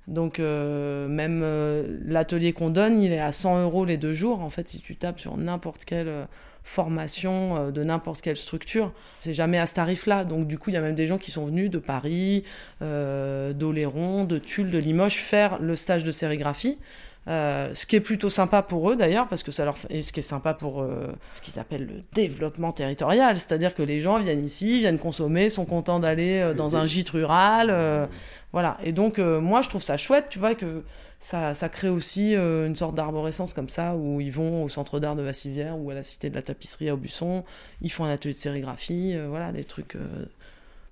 Donc 0.07 0.39
euh, 0.39 1.09
même 1.09 1.41
euh, 1.43 1.99
l'atelier 2.05 2.53
qu'on 2.53 2.69
donne, 2.69 3.01
il 3.01 3.13
est 3.13 3.21
à 3.21 3.33
100 3.33 3.63
euros 3.63 3.85
les 3.85 3.97
deux 3.97 4.13
jours. 4.13 4.41
En 4.41 4.51
fait, 4.51 4.69
si 4.69 4.81
tu 4.81 4.97
tapes 4.97 5.19
sur 5.19 5.37
n'importe 5.37 5.85
quelle 5.85 6.09
euh, 6.09 6.25
formation 6.63 7.71
de 7.71 7.85
n'importe 7.85 8.23
quelle 8.23 8.37
structure, 8.37 8.93
c'est 9.19 9.35
jamais 9.35 9.59
à 9.59 9.67
ce 9.67 9.75
tarif-là. 9.75 10.25
Donc 10.25 10.47
du 10.47 10.59
coup, 10.59 10.71
il 10.71 10.75
y 10.75 10.77
a 10.77 10.81
même 10.81 10.95
des 10.95 11.07
gens 11.07 11.19
qui 11.19 11.31
sont 11.31 11.45
venus 11.45 11.71
de 11.71 11.79
Paris, 11.79 12.45
d'Oléron, 12.81 14.25
de 14.25 14.39
Tulle, 14.39 14.71
de 14.71 14.79
Limoges 14.79 15.17
faire 15.17 15.59
le 15.59 15.77
stage 15.77 16.05
de 16.05 16.11
sérigraphie. 16.11 16.79
Euh, 17.27 17.73
ce 17.73 17.87
qui 17.87 17.97
est 17.97 18.01
plutôt 18.01 18.29
sympa 18.29 18.63
pour 18.63 18.91
eux 18.91 18.97
d'ailleurs, 18.97 19.29
parce 19.29 19.43
que 19.43 19.51
ça 19.51 19.65
leur 19.65 19.79
fait, 19.79 19.89
et 19.91 20.03
ce 20.03 20.13
qui 20.13 20.21
est 20.21 20.25
sympa 20.25 20.53
pour 20.53 20.83
euh, 20.83 21.11
ce 21.33 21.41
qu'ils 21.41 21.59
appellent 21.59 21.87
le 21.87 22.03
développement 22.13 22.73
territorial, 22.73 23.37
c'est-à-dire 23.37 23.75
que 23.75 23.83
les 23.83 23.99
gens 23.99 24.19
viennent 24.19 24.45
ici, 24.45 24.81
viennent 24.81 24.99
consommer, 24.99 25.49
sont 25.49 25.65
contents 25.65 26.01
d'aller 26.01 26.41
euh, 26.41 26.53
dans 26.53 26.77
un 26.77 26.85
gîte 26.85 27.11
rural, 27.11 28.09
voilà. 28.53 28.77
Et 28.85 28.93
donc 28.93 29.19
moi 29.19 29.63
je 29.63 29.69
trouve 29.71 29.83
ça 29.83 29.97
chouette, 29.97 30.27
tu 30.29 30.39
vois 30.39 30.55
que 30.55 30.85
ça, 31.19 31.55
ça 31.55 31.69
crée 31.71 31.89
aussi 31.89 32.35
une 32.35 32.77
sorte 32.77 32.95
d'arborescence 32.95 33.55
comme 33.55 33.69
ça 33.69 33.97
où 33.97 34.21
ils 34.21 34.31
vont 34.31 34.63
au 34.63 34.69
centre 34.69 35.01
d'art 35.01 35.17
de 35.17 35.23
Vassivière 35.23 35.79
ou 35.79 35.91
à 35.91 35.95
la 35.95 36.03
cité 36.03 36.29
de 36.31 36.35
la 36.35 36.43
tapisserie 36.43 36.91
à 36.91 36.95
Aubusson, 36.95 37.43
ils 37.81 37.91
font 37.91 38.05
un 38.05 38.11
atelier 38.11 38.35
de 38.35 38.39
sérigraphie, 38.39 39.17
voilà 39.29 39.51
des 39.51 39.65
trucs. 39.65 39.97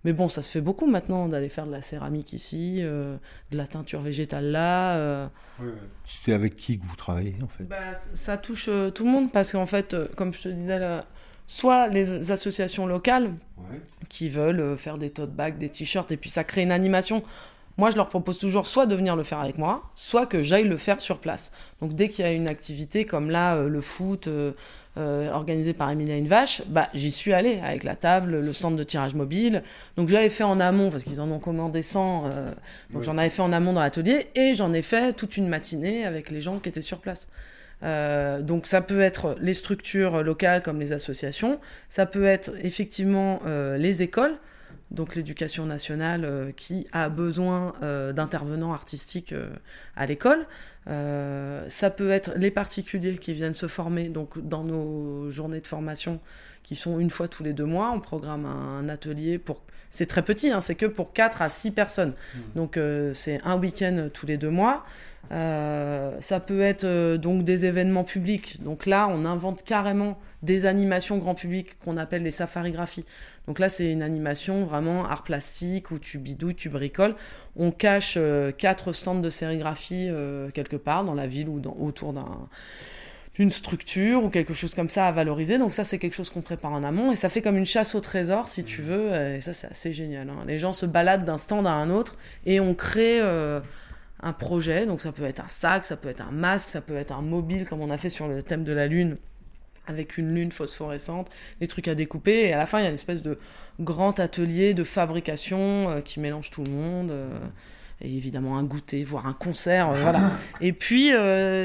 Mais 0.05 0.13
bon, 0.13 0.29
ça 0.29 0.43
se 0.43 0.51
fait 0.51 0.61
beaucoup 0.61 0.87
maintenant 0.87 1.29
d'aller 1.29 1.49
faire 1.49 1.67
de 1.67 1.73
la 1.73 1.83
céramique 1.83 2.33
ici, 2.33 2.79
euh, 2.81 3.17
de 3.51 3.57
la 3.57 3.67
teinture 3.67 4.01
végétale 4.01 4.47
là. 4.47 4.95
euh, 4.97 5.29
C'est 6.25 6.33
avec 6.33 6.57
qui 6.57 6.79
que 6.79 6.87
vous 6.87 6.97
travaillez, 6.97 7.37
en 7.43 7.49
fait? 7.49 7.65
Bah, 7.65 7.77
ça 8.15 8.37
touche 8.37 8.67
euh, 8.69 8.91
tout 8.91 9.05
le 9.05 9.11
monde 9.11 9.31
parce 9.33 9.53
qu'en 9.53 9.67
fait, 9.67 9.97
comme 10.17 10.33
je 10.33 10.43
te 10.43 10.49
disais, 10.49 10.79
là, 10.79 11.05
soit 11.47 11.89
les 11.89 12.31
associations 12.31 12.87
locales 12.87 13.33
qui 14.09 14.29
veulent 14.29 14.77
faire 14.77 14.99
des 14.99 15.11
tote 15.11 15.33
bags, 15.33 15.59
des 15.59 15.69
t-shirts, 15.69 16.11
et 16.11 16.17
puis 16.17 16.31
ça 16.31 16.45
crée 16.45 16.63
une 16.63 16.73
animation. 16.73 17.23
Moi, 17.79 17.91
je 17.91 17.97
leur 17.97 18.09
propose 18.09 18.39
toujours 18.39 18.67
soit 18.67 18.87
de 18.87 18.95
venir 18.95 19.17
le 19.17 19.23
faire 19.23 19.41
avec 19.41 19.57
moi, 19.57 19.83
soit 19.95 20.27
que 20.27 20.43
j'aille 20.43 20.65
le 20.69 20.77
faire 20.77 21.01
sur 21.01 21.19
place. 21.19 21.53
Donc, 21.81 21.95
dès 21.95 22.09
qu'il 22.09 22.25
y 22.25 22.29
a 22.29 22.33
une 22.33 22.47
activité 22.49 23.05
comme 23.07 23.31
là, 23.31 23.63
le 23.63 23.81
foot, 23.81 24.29
organisé 24.97 25.73
par 25.73 25.91
Emilia 25.91 26.17
Une 26.17 26.29
Vache, 26.29 26.63
bah, 26.67 26.89
j'y 26.95 27.11
suis 27.11 27.33
allée 27.33 27.61
avec 27.65 27.83
la 27.85 27.97
table, 27.97 28.39
le 28.41 28.53
stand 28.53 28.77
de 28.77 28.83
tirage 28.83 29.15
mobile. 29.15 29.63
Donc, 29.97 30.09
j'avais 30.09 30.29
fait 30.31 30.45
en 30.45 30.61
amont, 30.61 30.91
parce 30.91 31.05
qu'ils 31.05 31.21
en 31.21 31.31
ont 31.31 31.39
commandé 31.39 31.83
100. 31.83 32.25
euh, 32.27 32.47
donc, 32.91 32.99
Ouais. 32.99 33.03
j'en 33.03 33.17
avais 33.19 33.31
fait 33.31 33.43
en 33.43 33.53
amont 33.53 33.73
dans 33.73 33.81
l'atelier, 33.81 34.27
et 34.35 34.55
j'en 34.55 34.73
ai 34.73 34.83
fait 34.83 35.13
toute 35.15 35.37
une 35.37 35.49
matinée 35.49 36.05
avec 36.05 36.31
les 36.31 36.41
gens 36.41 36.59
qui 36.59 36.69
étaient 36.69 36.83
sur 36.83 36.99
place. 37.01 37.27
Euh, 37.83 38.43
donc 38.43 38.67
ça 38.67 38.81
peut 38.81 39.01
être 39.01 39.35
les 39.41 39.55
structures 39.55 40.23
locales 40.23 40.63
comme 40.63 40.79
les 40.79 40.93
associations, 40.93 41.59
ça 41.89 42.07
peut 42.07 42.27
être 42.27 42.53
effectivement 42.63 43.41
euh, 43.45 43.77
les 43.77 44.03
écoles, 44.03 44.37
donc 44.93 45.17
l'éducation 45.17 45.67
nationale 45.67 46.25
euh, 46.25 46.53
qui 46.53 46.87
a 46.93 47.09
besoin 47.09 47.73
d'intervenants 48.15 48.73
artistiques 48.73 49.35
à 49.97 50.07
l'école. 50.07 50.47
Ça 50.87 51.91
peut 51.91 52.11
être 52.11 52.33
les 52.37 52.51
particuliers 52.51 53.19
qui 53.19 53.35
viennent 53.35 53.55
se 53.55 53.69
former 53.69 54.09
donc 54.09 54.39
dans 54.39 54.65
nos 54.65 55.31
journées 55.31 55.61
de 55.61 55.67
formation 55.67 56.21
qui 56.63 56.77
sont 56.77 56.99
une 56.99 57.11
fois 57.11 57.29
tous 57.29 57.43
les 57.43 57.53
deux 57.53 57.65
mois. 57.65 57.91
On 57.93 58.01
programme 58.01 58.47
un, 58.47 58.89
atelier 58.89 59.39
pour... 59.39 59.63
C'est 59.95 60.07
très 60.07 60.23
petit, 60.23 60.51
hein, 60.51 60.61
c'est 60.61 60.75
que 60.75 60.87
pour 60.87 61.13
4 61.13 61.43
à 61.43 61.49
6 61.49 61.71
personnes. 61.73 62.15
Mmh. 62.35 62.39
Donc 62.57 62.79
c'est 63.13 63.41
un 63.45 63.59
week-end 63.59 64.09
tous 64.13 64.27
les 64.27 64.39
deux 64.39 64.51
mois. 64.51 64.85
Euh, 65.31 66.15
ça 66.21 66.41
peut 66.41 66.61
être 66.61 66.85
euh, 66.85 67.17
donc 67.17 67.45
des 67.45 67.65
événements 67.65 68.05
publics. 68.05 68.63
Donc 68.63 68.87
là, 68.87 69.09
on 69.11 69.25
invente 69.25 69.63
carrément 69.63 70.19
des 70.43 70.67
animations 70.67 71.17
grand 71.17 71.35
public 71.35 71.79
qu'on 71.79 71.97
appelle 71.97 72.23
les 72.23 72.31
safarigraphies. 72.31 73.05
Donc 73.47 73.59
là, 73.59 73.69
c'est 73.69 73.91
une 73.91 74.03
animation 74.03 74.65
vraiment 74.65 75.07
art 75.07 75.23
plastique 75.23 75.91
où 75.91 75.99
tu 75.99 76.19
bidouilles, 76.19 76.55
tu 76.55 76.69
bricoles. 76.69 77.15
On 77.57 77.71
cache 77.71 78.17
euh, 78.19 78.53
quatre 78.53 78.93
stands 78.93 79.15
de 79.15 79.31
sérigraphie 79.31 80.11
quelque 80.55 80.77
part 80.77 81.05
dans 81.05 81.15
la 81.15 81.27
ville 81.27 81.49
ou 81.49 81.61
dans, 81.61 81.77
autour 81.79 82.13
d'un 82.13 82.49
d'une 83.35 83.51
structure 83.51 84.25
ou 84.25 84.29
quelque 84.29 84.55
chose 84.55 84.75
comme 84.75 84.89
ça 84.89 85.07
à 85.07 85.13
valoriser. 85.13 85.59
Donc 85.59 85.73
ça, 85.73 85.85
c'est 85.85 85.99
quelque 85.99 86.15
chose 86.15 86.31
qu'on 86.31 86.43
prépare 86.43 86.73
en 86.73 86.85
amont 86.85 87.13
et 87.13 87.17
ça 87.17 87.29
fait 87.29 87.43
comme 87.43 87.57
une 87.57 87.65
chasse 87.65 87.95
au 87.95 88.01
trésor, 88.01 88.49
si 88.49 88.65
tu 88.65 88.83
veux. 88.83 89.15
Et 89.15 89.41
ça, 89.41 89.55
c'est 89.55 89.69
assez 89.69 89.93
génial. 89.93 90.29
Hein. 90.29 90.45
Les 90.47 90.59
gens 90.59 90.73
se 90.73 90.87
baladent 90.87 91.25
d'un 91.25 91.39
stand 91.39 91.67
à 91.67 91.73
un 91.73 91.91
autre 91.91 92.19
et 92.45 92.61
on 92.61 92.75
crée 92.75 93.21
un 94.23 94.33
projet. 94.33 94.87
Donc 94.87 95.01
ça 95.01 95.13
peut 95.13 95.25
être 95.25 95.41
un 95.41 95.49
sac, 95.49 95.87
ça 95.87 95.97
peut 95.97 96.09
être 96.09 96.23
un 96.23 96.31
masque, 96.31 96.69
ça 96.69 96.81
peut 96.81 96.97
être 96.97 97.13
un 97.13 97.23
mobile 97.23 97.67
comme 97.67 97.81
on 97.81 97.91
a 97.91 97.99
fait 97.99 98.11
sur 98.11 98.29
le 98.29 98.43
thème 98.43 98.65
de 98.65 98.73
la 98.73 98.87
lune 98.87 99.17
avec 99.87 100.17
une 100.17 100.35
lune 100.35 100.53
phosphorescente, 100.53 101.29
des 101.61 101.67
trucs 101.67 101.89
à 101.89 101.95
découper. 101.95 102.49
Et 102.49 102.53
à 102.53 102.59
la 102.59 102.67
fin, 102.67 102.79
il 102.79 102.83
y 102.83 102.87
a 102.87 102.89
une 102.89 102.95
espèce 102.95 103.23
de 103.23 103.39
grand 103.81 104.21
atelier 104.21 104.75
de 104.75 104.85
fabrication 104.85 105.91
euh, 105.91 106.01
qui 106.01 106.21
mélange 106.21 106.51
tout 106.51 106.63
le 106.63 106.71
monde. 106.71 107.11
Euh, 107.11 107.37
et 108.03 108.17
évidemment 108.17 108.59
un 108.59 108.65
goûter, 108.65 109.05
voire 109.05 109.27
un 109.27 109.33
concert, 109.33 109.91
euh, 109.91 110.01
voilà. 110.01 110.31
Et 110.61 110.73
puis 110.73 111.11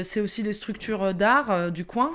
c'est 0.02 0.20
aussi 0.20 0.42
les 0.42 0.52
structures 0.52 1.14
d'art 1.14 1.70
du 1.70 1.84
coin 1.84 2.10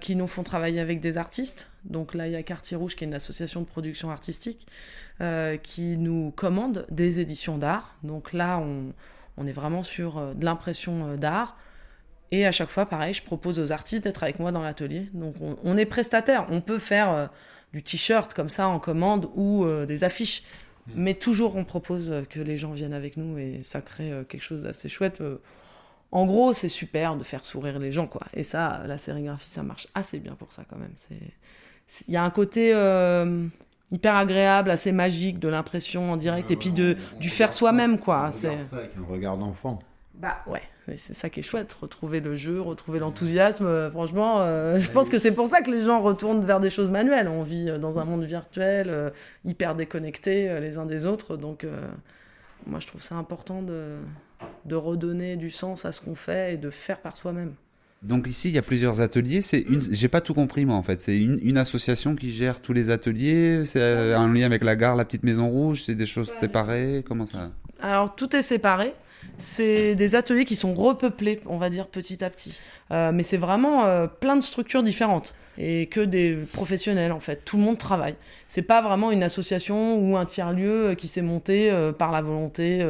qui 0.00 0.16
nous 0.16 0.26
font 0.26 0.42
travailler 0.42 0.80
avec 0.80 1.00
des 1.00 1.18
artistes. 1.18 1.70
Donc 1.84 2.14
là 2.14 2.26
il 2.26 2.32
y 2.32 2.36
a 2.36 2.42
Quartier 2.42 2.76
Rouge 2.76 2.96
qui 2.96 3.04
est 3.04 3.06
une 3.06 3.14
association 3.14 3.60
de 3.60 3.66
production 3.66 4.10
artistique 4.10 4.66
qui 5.62 5.96
nous 5.96 6.32
commande 6.32 6.86
des 6.90 7.20
éditions 7.20 7.58
d'art. 7.58 7.96
Donc 8.02 8.32
là 8.32 8.58
on, 8.58 8.92
on 9.36 9.46
est 9.46 9.52
vraiment 9.52 9.82
sur 9.82 10.18
euh, 10.18 10.34
de 10.34 10.44
l'impression 10.44 11.06
euh, 11.06 11.16
d'art. 11.16 11.56
Et 12.30 12.46
à 12.46 12.52
chaque 12.52 12.70
fois, 12.70 12.86
pareil, 12.86 13.12
je 13.12 13.22
propose 13.22 13.58
aux 13.58 13.72
artistes 13.72 14.04
d'être 14.04 14.22
avec 14.22 14.38
moi 14.38 14.52
dans 14.52 14.62
l'atelier. 14.62 15.10
Donc 15.12 15.34
on, 15.40 15.76
est 15.76 15.84
prestataire. 15.84 16.46
On 16.48 16.62
peut 16.62 16.78
faire 16.78 17.10
euh, 17.10 17.26
du 17.74 17.82
t-shirt 17.82 18.32
comme 18.32 18.48
ça 18.48 18.68
en 18.68 18.78
commande 18.78 19.28
ou 19.34 19.66
des 19.86 20.02
affiches. 20.02 20.42
Hmm. 20.86 20.92
Mais 20.96 21.14
toujours, 21.14 21.56
on 21.56 21.64
propose 21.64 22.12
que 22.30 22.40
les 22.40 22.56
gens 22.56 22.72
viennent 22.72 22.94
avec 22.94 23.16
nous 23.16 23.38
et 23.38 23.62
ça 23.62 23.80
crée 23.80 24.12
quelque 24.28 24.42
chose 24.42 24.62
d'assez 24.62 24.88
chouette. 24.88 25.22
En 26.10 26.26
gros, 26.26 26.52
c'est 26.52 26.68
super 26.68 27.16
de 27.16 27.22
faire 27.22 27.44
sourire 27.44 27.78
les 27.78 27.92
gens, 27.92 28.06
quoi. 28.06 28.26
Et 28.34 28.42
ça, 28.42 28.82
la 28.86 28.98
sérigraphie, 28.98 29.48
ça 29.48 29.62
marche 29.62 29.88
assez 29.94 30.18
bien 30.18 30.34
pour 30.34 30.52
ça, 30.52 30.64
quand 30.68 30.76
même. 30.76 30.94
Il 32.08 32.14
y 32.14 32.16
a 32.16 32.24
un 32.24 32.30
côté 32.30 32.72
hyper 33.92 34.16
agréable, 34.16 34.70
assez 34.70 34.90
magique 34.90 35.38
de 35.38 35.48
l'impression 35.48 36.10
en 36.10 36.16
direct 36.16 36.50
et 36.50 36.56
puis 36.56 36.72
de 36.72 36.96
du 37.20 37.30
faire 37.30 37.52
soi-même 37.52 37.98
quoi. 37.98 38.30
C'est 38.30 38.48
un 38.48 39.04
regard 39.06 39.36
d'enfant. 39.36 39.78
Bah 40.14 40.38
ouais, 40.46 40.62
c'est 40.96 41.14
ça 41.14 41.30
qui 41.30 41.40
est 41.40 41.42
chouette, 41.42 41.72
retrouver 41.72 42.20
le 42.20 42.34
jeu, 42.34 42.60
retrouver 42.60 42.98
l'enthousiasme. 42.98 43.66
Euh, 43.66 43.90
franchement, 43.90 44.40
euh, 44.40 44.78
je 44.80 44.90
pense 44.90 45.08
que 45.08 45.18
c'est 45.18 45.32
pour 45.32 45.46
ça 45.46 45.62
que 45.62 45.70
les 45.70 45.80
gens 45.80 46.02
retournent 46.02 46.44
vers 46.44 46.60
des 46.60 46.70
choses 46.70 46.90
manuelles. 46.90 47.28
On 47.28 47.42
vit 47.42 47.70
euh, 47.70 47.78
dans 47.78 47.98
un 47.98 48.04
monde 48.04 48.24
virtuel, 48.24 49.12
hyper 49.44 49.74
déconnecté 49.74 50.60
les 50.60 50.78
uns 50.78 50.86
des 50.86 51.06
autres, 51.06 51.36
donc 51.36 51.66
moi 52.66 52.80
je 52.80 52.86
trouve 52.86 53.02
ça 53.02 53.14
important 53.14 53.62
de, 53.62 53.96
de 54.64 54.74
redonner 54.74 55.36
du 55.36 55.50
sens 55.50 55.84
à 55.84 55.92
ce 55.92 56.00
qu'on 56.00 56.14
fait 56.14 56.54
et 56.54 56.56
de 56.56 56.70
faire 56.70 57.00
par 57.00 57.16
soi-même. 57.16 57.54
Donc 58.02 58.26
ici, 58.26 58.48
il 58.48 58.54
y 58.54 58.58
a 58.58 58.62
plusieurs 58.62 59.00
ateliers. 59.00 59.42
C'est 59.42 59.60
une, 59.60 59.80
j'ai 59.80 60.08
pas 60.08 60.20
tout 60.20 60.34
compris 60.34 60.64
moi 60.64 60.76
en 60.76 60.82
fait. 60.82 61.00
C'est 61.00 61.16
une, 61.18 61.56
association 61.56 62.16
qui 62.16 62.30
gère 62.30 62.60
tous 62.60 62.72
les 62.72 62.90
ateliers. 62.90 63.64
C'est 63.64 63.82
un 63.82 64.32
lien 64.32 64.46
avec 64.46 64.64
la 64.64 64.74
gare, 64.74 64.96
la 64.96 65.04
petite 65.04 65.22
Maison 65.22 65.48
Rouge. 65.48 65.82
C'est 65.84 65.94
des 65.94 66.06
choses 66.06 66.28
séparées. 66.28 67.04
Comment 67.06 67.26
ça? 67.26 67.50
Alors 67.80 68.14
tout 68.14 68.34
est 68.34 68.42
séparé. 68.42 68.94
C'est 69.38 69.94
des 69.96 70.14
ateliers 70.14 70.44
qui 70.44 70.54
sont 70.54 70.74
repeuplés, 70.74 71.40
on 71.46 71.56
va 71.56 71.68
dire 71.68 71.88
petit 71.88 72.22
à 72.22 72.30
petit. 72.30 72.58
Euh, 72.92 73.10
mais 73.12 73.22
c'est 73.22 73.38
vraiment 73.38 73.86
euh, 73.86 74.06
plein 74.06 74.36
de 74.36 74.42
structures 74.42 74.82
différentes 74.82 75.34
et 75.58 75.86
que 75.86 76.00
des 76.00 76.36
professionnels 76.52 77.12
en 77.12 77.20
fait. 77.20 77.44
Tout 77.44 77.56
le 77.56 77.62
monde 77.64 77.78
travaille. 77.78 78.14
C'est 78.46 78.62
pas 78.62 78.80
vraiment 78.82 79.10
une 79.10 79.22
association 79.22 79.98
ou 79.98 80.16
un 80.16 80.24
tiers 80.26 80.52
lieu 80.52 80.94
qui 80.96 81.08
s'est 81.08 81.22
monté 81.22 81.70
euh, 81.70 81.92
par 81.92 82.12
la 82.12 82.22
volonté 82.22 82.86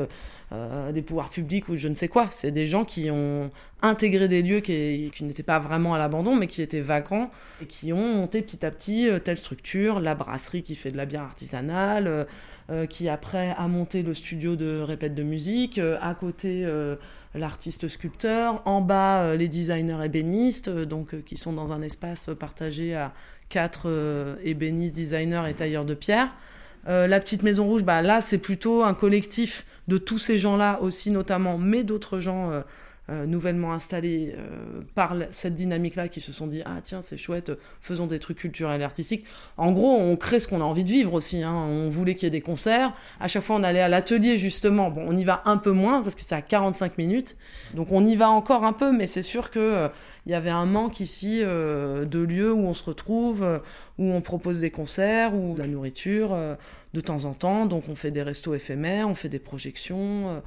euh, 0.53 0.93
des 0.93 1.01
pouvoirs 1.01 1.31
publics 1.31 1.69
ou 1.71 1.77
je 1.77 1.89
ne 1.89 1.95
sais 1.95 2.09
quoi. 2.09 2.27
C'est 2.31 2.51
des 2.51 2.67
gens 2.67 2.85
qui 2.85 3.11
ont 3.11 3.51
intégré 3.81 4.29
des 4.29 4.43
lieux 4.43 4.61
qui, 4.61 5.11
n'étaient 5.23 5.43
pas 5.43 5.59
vraiment 5.59 5.95
à 5.95 5.99
l'abandon, 5.99 6.37
mais 6.37 6.47
qui 6.47 6.61
étaient 6.61 6.83
vacants, 6.83 7.31
et 7.63 7.67
qui 7.67 7.93
ont 7.93 8.17
monté 8.17 8.43
petit 8.43 8.67
à 8.67 8.71
petit 8.71 9.09
euh, 9.09 9.19
telle 9.19 9.39
structure, 9.39 9.99
la 9.99 10.15
brasserie 10.15 10.63
qui 10.63 10.75
fait 10.75 10.91
de 10.91 10.99
la 10.99 11.07
bière 11.07 11.23
artisanale, 11.23 12.27
euh, 12.71 12.87
qui 12.87 13.09
après 13.09 13.55
a 13.57 13.67
monté 13.67 14.03
le 14.03 14.13
studio 14.13 14.55
de 14.55 14.81
répète 14.81 15.15
de 15.15 15.23
musique, 15.23 15.79
à 15.79 16.15
côté 16.15 16.67
l'artiste 17.35 17.89
sculpteur, 17.89 18.63
en 18.67 18.83
bas 18.83 19.35
les 19.37 19.49
designers 19.49 20.05
ébénistes, 20.05 20.69
donc 20.69 21.23
qui 21.25 21.37
sont 21.37 21.53
dans 21.53 21.73
un 21.73 21.81
espace 21.81 22.31
partagé 22.39 22.95
à 22.95 23.15
quatre 23.49 24.39
ébénistes, 24.45 24.95
designers 24.95 25.45
et 25.49 25.55
tailleurs 25.55 25.85
de 25.85 25.95
pierre. 25.95 26.35
la 26.87 27.21
petite 27.21 27.43
maison 27.43 27.67
rouge, 27.67 27.85
bah 27.85 28.03
là 28.03 28.21
c'est 28.21 28.39
plutôt 28.39 28.85
un 28.85 28.95
collectif 28.95 29.65
de 29.93 29.99
tous 29.99 30.17
ces 30.17 30.39
gens-là 30.39 30.81
aussi 30.81 31.11
notamment, 31.11 31.59
mais 31.59 31.85
d'autres 31.85 32.19
gens 32.19 32.51
euh, 33.09 33.13
euh, 33.13 33.27
nouvellement 33.27 33.73
installés 33.73 34.35
euh, 34.37 34.81
par 34.95 35.15
cette 35.31 35.55
dynamique-là 35.55 36.09
qui 36.09 36.21
se 36.21 36.33
sont 36.33 36.47
dit 36.47 36.63
ah 36.65 36.81
tiens 36.83 37.03
c'est 37.03 37.17
chouette, 37.17 37.53
faisons 37.81 38.07
des 38.07 38.19
trucs 38.19 38.39
culturels 38.39 38.81
et 38.81 38.85
artistiques. 38.85 39.25
En 39.57 39.73
gros, 39.73 39.97
on 39.99 40.17
crée 40.17 40.39
ce 40.39 40.49
qu'on 40.49 40.61
a 40.61 40.65
envie 40.65 40.85
de 40.85 40.91
vivre 40.91 41.13
aussi. 41.13 41.43
Hein. 41.43 41.53
On 41.53 41.91
voulait 41.91 42.15
qu'il 42.15 42.27
y 42.27 42.29
ait 42.29 42.31
des 42.31 42.41
concerts. 42.41 42.93
À 43.21 43.29
chaque 43.29 43.43
fois, 43.43 43.57
on 43.57 43.65
allait 43.65 43.81
à 43.81 43.89
l'atelier 43.89 44.37
justement. 44.37 44.91
Bon, 44.91 45.05
on 45.07 45.17
y 45.17 45.25
va 45.25 45.43
un 45.45 45.57
peu 45.57 45.73
moins 45.73 46.03
parce 46.03 46.15
que 46.15 46.23
c'est 46.23 46.35
à 46.35 46.43
45 46.43 46.99
minutes, 46.99 47.37
donc 47.75 47.89
on 47.91 48.05
y 48.07 48.17
va 48.17 48.31
encore 48.31 48.65
un 48.65 48.73
peu, 48.73 48.93
mais 48.93 49.07
c'est 49.07 49.23
sûr 49.23 49.51
que 49.51 49.89
il 50.27 50.33
y 50.33 50.35
avait 50.35 50.51
un 50.51 50.67
manque 50.67 51.01
ici 51.01 51.41
de 51.41 52.19
lieux 52.19 52.53
où 52.53 52.61
on 52.61 52.75
se 52.75 52.85
retrouve, 52.85 53.63
où 53.99 54.05
on 54.13 54.21
propose 54.21 54.61
des 54.61 54.71
concerts 54.71 55.33
de 55.33 55.59
la 55.59 55.67
nourriture 55.67 56.37
de 56.95 57.01
temps 57.01 57.25
en 57.25 57.35
temps. 57.35 57.67
Donc 57.67 57.85
on 57.89 57.95
fait 57.95 58.11
des 58.11 58.23
restos 58.23 58.55
éphémères, 58.55 59.09
on 59.09 59.15
fait 59.15 59.29
des 59.29 59.39
projections, 59.39 60.29
euh, 60.29 60.41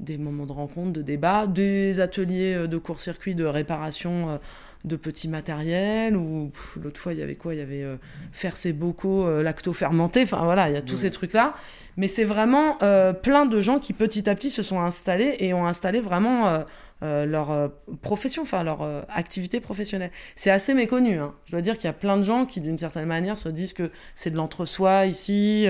des 0.00 0.18
moments 0.18 0.46
de 0.46 0.52
rencontre, 0.52 0.92
de 0.92 1.02
débat, 1.02 1.46
des 1.46 2.00
ateliers 2.00 2.54
euh, 2.54 2.66
de 2.66 2.78
court-circuit, 2.78 3.34
de 3.34 3.44
réparation 3.44 4.30
euh, 4.30 4.36
de 4.84 4.96
petits 4.96 5.28
matériels. 5.28 6.16
Ou 6.16 6.50
l'autre 6.80 7.00
fois, 7.00 7.12
il 7.12 7.18
y 7.18 7.22
avait 7.22 7.34
quoi? 7.34 7.54
Il 7.54 7.58
y 7.58 7.62
avait 7.62 7.84
faire 8.30 8.56
ses 8.56 8.72
bocaux 8.72 9.42
lacto-fermentés. 9.42 10.22
Enfin 10.22 10.44
voilà, 10.44 10.68
il 10.68 10.74
y 10.74 10.78
a 10.78 10.82
tous 10.82 10.98
ces 10.98 11.10
trucs-là. 11.10 11.54
Mais 11.96 12.06
c'est 12.06 12.22
vraiment 12.22 12.78
plein 13.22 13.44
de 13.44 13.60
gens 13.60 13.80
qui 13.80 13.92
petit 13.92 14.30
à 14.30 14.36
petit 14.36 14.50
se 14.50 14.62
sont 14.62 14.80
installés 14.80 15.34
et 15.40 15.52
ont 15.52 15.66
installé 15.66 16.00
vraiment 16.00 16.64
euh, 17.04 17.26
leur 17.26 17.52
euh, 17.52 17.68
profession, 18.02 18.42
enfin 18.42 18.64
leur 18.64 18.82
euh, 18.82 19.02
activité 19.08 19.60
professionnelle. 19.60 20.10
C'est 20.34 20.50
assez 20.50 20.74
méconnu. 20.74 21.20
Hein. 21.20 21.32
Je 21.44 21.52
dois 21.52 21.60
dire 21.60 21.76
qu'il 21.76 21.84
y 21.84 21.90
a 21.90 21.92
plein 21.92 22.16
de 22.16 22.22
gens 22.22 22.44
qui, 22.44 22.60
d'une 22.60 22.76
certaine 22.76 23.06
manière, 23.06 23.38
se 23.38 23.48
disent 23.48 23.72
que 23.72 23.92
c'est 24.16 24.30
de 24.30 24.36
l'entre-soi 24.36 25.06
ici. 25.06 25.68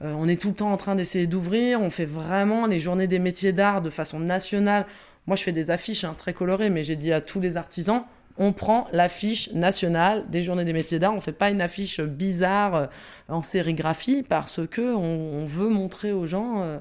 on 0.00 0.26
est 0.26 0.40
tout 0.40 0.48
le 0.48 0.54
temps 0.54 0.72
en 0.72 0.76
train 0.76 0.96
d'essayer 0.96 1.28
d'ouvrir. 1.28 1.80
On 1.80 1.90
fait 1.90 2.06
vraiment 2.06 2.66
les 2.66 2.80
journées 2.80 3.06
des 3.06 3.20
métiers 3.20 3.52
d'art 3.52 3.82
de 3.82 3.90
façon 3.90 4.18
nationale. 4.18 4.84
Moi, 5.28 5.36
je 5.36 5.44
fais 5.44 5.52
des 5.52 5.70
affiches 5.70 6.02
hein, 6.02 6.16
très 6.18 6.34
colorées, 6.34 6.70
mais 6.70 6.82
j'ai 6.82 6.96
dit 6.96 7.12
à 7.12 7.20
tous 7.20 7.38
les 7.38 7.56
artisans, 7.56 8.02
on 8.36 8.52
prend 8.52 8.88
l'affiche 8.90 9.52
nationale 9.52 10.24
des 10.28 10.42
journées 10.42 10.64
des 10.64 10.72
métiers 10.72 10.98
d'art. 10.98 11.14
On 11.14 11.20
fait 11.20 11.30
pas 11.30 11.50
une 11.50 11.62
affiche 11.62 12.00
bizarre 12.00 12.88
en 13.28 13.42
sérigraphie 13.42 14.24
parce 14.24 14.60
que 14.66 14.92
on, 14.94 15.44
veut 15.44 15.68
montrer 15.68 16.10
aux 16.10 16.26
gens 16.26 16.80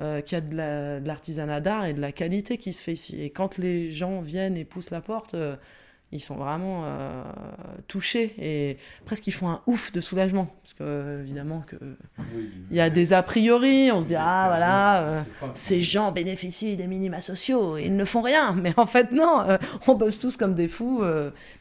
euh, 0.00 0.22
qu'il 0.22 0.36
y 0.36 0.40
a 0.40 0.40
de 0.40 1.06
l'artisanat 1.06 1.60
d'art 1.60 1.84
et 1.84 1.92
de 1.92 2.00
la 2.00 2.12
qualité 2.12 2.56
qui 2.56 2.72
se 2.72 2.82
fait 2.82 2.94
ici. 2.94 3.22
Et 3.22 3.28
quand 3.28 3.58
les 3.58 3.90
gens 3.90 4.22
viennent 4.22 4.56
et 4.56 4.64
poussent 4.64 4.90
la 4.90 5.02
porte, 5.02 5.34
euh, 5.34 5.54
ils 6.12 6.20
sont 6.20 6.36
vraiment 6.36 6.82
euh, 6.84 7.22
touchés 7.88 8.34
et 8.38 8.78
presque 9.04 9.26
ils 9.26 9.32
font 9.32 9.50
un 9.50 9.60
ouf 9.66 9.92
de 9.92 10.00
soulagement. 10.00 10.46
Parce 10.62 10.72
que 10.74 11.20
évidemment 11.20 11.62
que 11.66 11.76
il 12.70 12.76
y 12.76 12.80
a 12.80 12.90
des 12.90 13.12
a 13.12 13.22
priori 13.22 13.90
on 13.92 14.02
se 14.02 14.08
dit 14.08 14.14
ah 14.16 14.44
voilà 14.48 15.24
ces 15.54 15.80
gens 15.80 16.12
bénéficient 16.12 16.76
des 16.76 16.86
minima 16.86 17.22
sociaux 17.22 17.78
ils 17.78 17.96
ne 17.96 18.04
font 18.04 18.20
rien. 18.20 18.52
Mais 18.62 18.74
en 18.76 18.84
fait 18.84 19.12
non 19.12 19.46
on 19.86 19.94
bosse 19.94 20.18
tous 20.18 20.36
comme 20.36 20.54
des 20.54 20.68
fous 20.68 21.02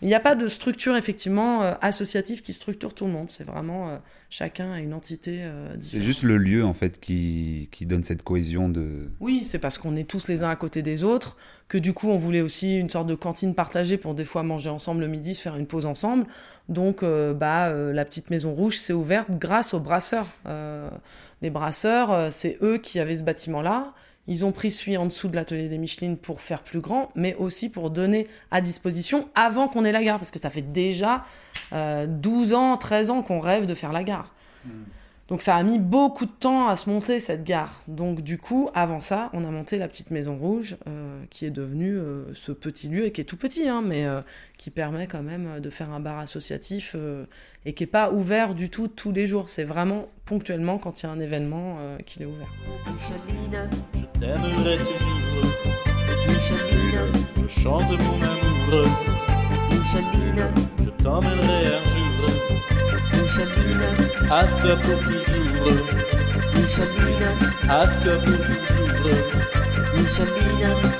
il 0.01 0.07
n'y 0.07 0.15
a 0.15 0.19
pas 0.19 0.35
de 0.35 0.49
structure 0.49 0.97
effectivement 0.97 1.61
associative 1.79 2.41
qui 2.41 2.51
structure 2.51 2.93
tout 2.93 3.05
le 3.05 3.11
monde. 3.11 3.29
C'est 3.29 3.45
vraiment 3.45 4.01
chacun 4.31 4.71
a 4.71 4.79
une 4.79 4.95
entité 4.95 5.43
différente 5.75 5.81
c'est 5.81 6.01
juste 6.01 6.23
le 6.23 6.37
lieu 6.37 6.65
en 6.65 6.73
fait 6.73 6.99
qui, 6.99 7.69
qui 7.71 7.85
donne 7.85 8.03
cette 8.03 8.23
cohésion 8.23 8.69
de 8.69 9.09
oui 9.19 9.43
c'est 9.43 9.59
parce 9.59 9.77
qu'on 9.77 9.95
est 9.95 10.09
tous 10.09 10.27
les 10.27 10.41
uns 10.41 10.49
à 10.49 10.55
côté 10.55 10.81
des 10.81 11.03
autres 11.03 11.37
que 11.71 11.77
du 11.77 11.93
coup 11.93 12.09
on 12.09 12.17
voulait 12.17 12.41
aussi 12.41 12.75
une 12.77 12.89
sorte 12.89 13.07
de 13.07 13.15
cantine 13.15 13.55
partagée 13.55 13.95
pour 13.95 14.13
des 14.13 14.25
fois 14.25 14.43
manger 14.43 14.69
ensemble 14.69 14.99
le 14.99 15.07
midi, 15.07 15.35
se 15.35 15.41
faire 15.41 15.55
une 15.55 15.67
pause 15.67 15.85
ensemble. 15.85 16.25
Donc 16.67 17.01
euh, 17.01 17.33
bah 17.33 17.67
euh, 17.67 17.93
la 17.93 18.03
petite 18.03 18.29
maison 18.29 18.53
rouge 18.53 18.75
s'est 18.77 18.91
ouverte 18.91 19.29
grâce 19.31 19.73
aux 19.73 19.79
brasseurs. 19.79 20.27
Euh, 20.47 20.89
les 21.41 21.49
brasseurs, 21.49 22.29
c'est 22.29 22.57
eux 22.61 22.77
qui 22.77 22.99
avaient 22.99 23.15
ce 23.15 23.23
bâtiment-là. 23.23 23.93
Ils 24.27 24.45
ont 24.45 24.51
pris 24.51 24.71
celui 24.71 24.97
en 24.97 25.05
dessous 25.05 25.27
de 25.27 25.35
l'atelier 25.35 25.67
des 25.67 25.77
Michelines 25.77 26.17
pour 26.17 26.41
faire 26.41 26.61
plus 26.61 26.79
grand, 26.79 27.09
mais 27.15 27.35
aussi 27.35 27.69
pour 27.69 27.89
donner 27.89 28.27
à 28.51 28.61
disposition 28.61 29.27
avant 29.35 29.67
qu'on 29.67 29.83
ait 29.83 29.91
la 29.91 30.03
gare, 30.03 30.19
parce 30.19 30.31
que 30.31 30.39
ça 30.39 30.49
fait 30.49 30.61
déjà 30.61 31.23
12 31.71 32.53
ans, 32.53 32.77
13 32.77 33.09
ans 33.09 33.21
qu'on 33.23 33.39
rêve 33.39 33.65
de 33.65 33.75
faire 33.75 33.91
la 33.91 34.03
gare. 34.03 34.33
Hmm. 34.65 34.83
Donc 35.31 35.41
ça 35.41 35.55
a 35.55 35.63
mis 35.63 35.79
beaucoup 35.79 36.25
de 36.25 36.31
temps 36.31 36.67
à 36.67 36.75
se 36.75 36.89
monter 36.89 37.17
cette 37.21 37.45
gare. 37.45 37.79
Donc 37.87 38.19
du 38.19 38.37
coup, 38.37 38.69
avant 38.73 38.99
ça, 38.99 39.29
on 39.31 39.45
a 39.45 39.49
monté 39.49 39.77
la 39.77 39.87
petite 39.87 40.11
Maison 40.11 40.35
Rouge, 40.35 40.75
euh, 40.87 41.23
qui 41.29 41.45
est 41.45 41.51
devenue 41.51 41.97
euh, 41.97 42.33
ce 42.33 42.51
petit 42.51 42.89
lieu, 42.89 43.05
et 43.05 43.11
qui 43.13 43.21
est 43.21 43.23
tout 43.23 43.37
petit, 43.37 43.69
hein, 43.69 43.81
mais 43.81 44.05
euh, 44.05 44.19
qui 44.57 44.71
permet 44.71 45.07
quand 45.07 45.23
même 45.23 45.61
de 45.61 45.69
faire 45.69 45.89
un 45.93 46.01
bar 46.01 46.19
associatif, 46.19 46.97
et 47.63 47.71
qui 47.71 47.83
n'est 47.83 47.87
pas 47.87 48.11
ouvert 48.11 48.55
du 48.55 48.69
tout 48.69 48.89
tous 48.89 49.13
les 49.13 49.25
jours. 49.25 49.47
C'est 49.47 49.63
vraiment 49.63 50.09
ponctuellement 50.25 50.77
quand 50.77 51.01
il 51.01 51.05
y 51.05 51.09
a 51.09 51.13
un 51.13 51.19
événement 51.21 51.77
qu'il 52.05 52.23
est 52.23 52.25
ouvert. 52.25 52.49
Micheline, 52.87 53.69
je 53.93 54.19
t'aimerai 54.19 54.77
toujours. 54.79 55.53
Micheline, 56.27 57.23
je 57.41 57.47
chante 57.47 57.89
mon 57.89 58.21
amour. 58.21 58.89
Micheline, 59.69 60.53
je 60.83 60.89
t'emmènerai 61.01 61.67
un 61.67 61.83
jour. 61.85 62.01
Micheline, 63.31 63.79
à 64.29 64.45
toi 64.45 64.75
pour 64.75 64.99
toujours. 65.03 65.87
Micheline, 66.53 67.23
à 67.69 67.87
toi 67.87 68.15
pour 68.25 68.37
toujours. 68.37 69.25
Micheline. 69.95 70.91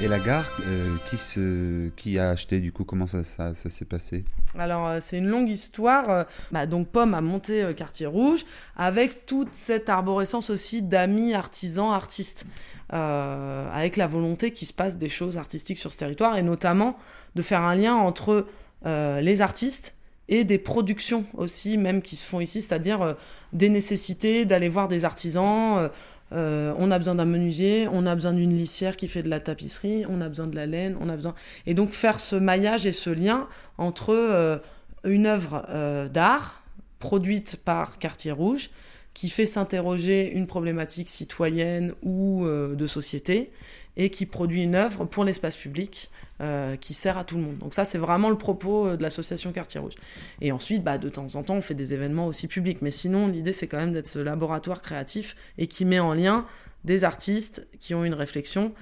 Et 0.00 0.06
la 0.06 0.20
gare, 0.20 0.48
euh, 0.64 0.96
qui, 1.06 1.18
se, 1.18 1.88
qui 1.96 2.20
a 2.20 2.30
acheté 2.30 2.60
du 2.60 2.70
coup 2.70 2.84
Comment 2.84 3.08
ça, 3.08 3.24
ça, 3.24 3.52
ça 3.56 3.68
s'est 3.68 3.84
passé? 3.84 4.24
Alors 4.56 4.86
euh, 4.86 4.98
c'est 5.00 5.18
une 5.18 5.26
longue 5.26 5.50
histoire. 5.50 6.08
Euh, 6.08 6.22
bah, 6.52 6.66
donc 6.66 6.86
Pomme 6.86 7.14
a 7.14 7.20
monté 7.20 7.74
Quartier 7.76 8.06
Rouge 8.06 8.44
avec 8.76 9.26
toute 9.26 9.48
cette 9.54 9.88
arborescence 9.88 10.50
aussi 10.50 10.82
d'amis 10.82 11.34
artisans, 11.34 11.90
artistes. 11.90 12.46
avec 12.90 13.96
la 13.96 14.06
volonté 14.06 14.52
qu'il 14.52 14.68
se 14.68 14.72
passe 14.72 14.98
des 14.98 15.08
choses 15.08 15.36
artistiques 15.36 15.78
sur 15.78 15.92
ce 15.92 15.98
territoire 15.98 16.36
et 16.36 16.42
notamment 16.42 16.96
de 17.34 17.42
faire 17.42 17.62
un 17.62 17.74
lien 17.74 17.96
entre 17.96 18.46
euh, 18.86 19.20
les 19.20 19.42
artistes 19.42 19.96
et 20.28 20.44
des 20.44 20.58
productions 20.58 21.24
aussi, 21.34 21.78
même 21.78 22.02
qui 22.02 22.16
se 22.16 22.26
font 22.26 22.40
ici, 22.40 22.60
c'est-à-dire 22.60 23.02
euh, 23.02 23.14
des 23.52 23.68
nécessités 23.68 24.44
d'aller 24.44 24.68
voir 24.68 24.88
des 24.88 25.04
artisans. 25.04 25.90
Euh, 26.32 26.74
on 26.78 26.90
a 26.90 26.98
besoin 26.98 27.14
d'un 27.14 27.24
menuisier, 27.24 27.88
on 27.90 28.04
a 28.06 28.14
besoin 28.14 28.34
d'une 28.34 28.54
lissière 28.54 28.96
qui 28.96 29.08
fait 29.08 29.22
de 29.22 29.30
la 29.30 29.40
tapisserie, 29.40 30.04
on 30.08 30.20
a 30.20 30.28
besoin 30.28 30.46
de 30.46 30.54
la 30.54 30.66
laine, 30.66 30.96
on 31.00 31.08
a 31.08 31.16
besoin. 31.16 31.34
Et 31.66 31.74
donc 31.74 31.92
faire 31.92 32.20
ce 32.20 32.36
maillage 32.36 32.86
et 32.86 32.92
ce 32.92 33.08
lien 33.08 33.48
entre 33.78 34.60
une 35.04 35.26
œuvre 35.26 35.64
d'art 36.12 36.62
produite 36.98 37.58
par 37.64 37.98
Quartier 37.98 38.32
Rouge 38.32 38.68
qui 39.14 39.30
fait 39.30 39.46
s'interroger 39.46 40.30
une 40.30 40.46
problématique 40.46 41.08
citoyenne 41.08 41.94
ou 42.02 42.44
de 42.46 42.86
société 42.86 43.50
et 43.96 44.10
qui 44.10 44.26
produit 44.26 44.62
une 44.62 44.74
œuvre 44.74 45.06
pour 45.06 45.24
l'espace 45.24 45.56
public 45.56 46.10
euh, 46.40 46.76
qui 46.76 46.94
sert 46.94 47.18
à 47.18 47.24
tout 47.24 47.36
le 47.36 47.42
monde. 47.42 47.58
Donc 47.58 47.74
ça, 47.74 47.84
c'est 47.84 47.98
vraiment 47.98 48.30
le 48.30 48.38
propos 48.38 48.86
euh, 48.86 48.96
de 48.96 49.02
l'association 49.02 49.50
Quartier 49.50 49.80
Rouge. 49.80 49.94
Et 50.40 50.52
ensuite, 50.52 50.84
bah, 50.84 50.96
de 50.96 51.08
temps 51.08 51.34
en 51.34 51.42
temps, 51.42 51.56
on 51.56 51.60
fait 51.60 51.74
des 51.74 51.94
événements 51.94 52.28
aussi 52.28 52.46
publics. 52.46 52.80
Mais 52.80 52.92
sinon, 52.92 53.26
l'idée, 53.26 53.52
c'est 53.52 53.66
quand 53.66 53.78
même 53.78 53.92
d'être 53.92 54.06
ce 54.06 54.20
laboratoire 54.20 54.80
créatif 54.80 55.34
et 55.58 55.66
qui 55.66 55.84
met 55.84 55.98
en 55.98 56.14
lien 56.14 56.46
des 56.84 57.02
artistes 57.02 57.66
qui 57.80 57.92
ont 57.92 58.04
une 58.04 58.14
réflexion 58.14 58.72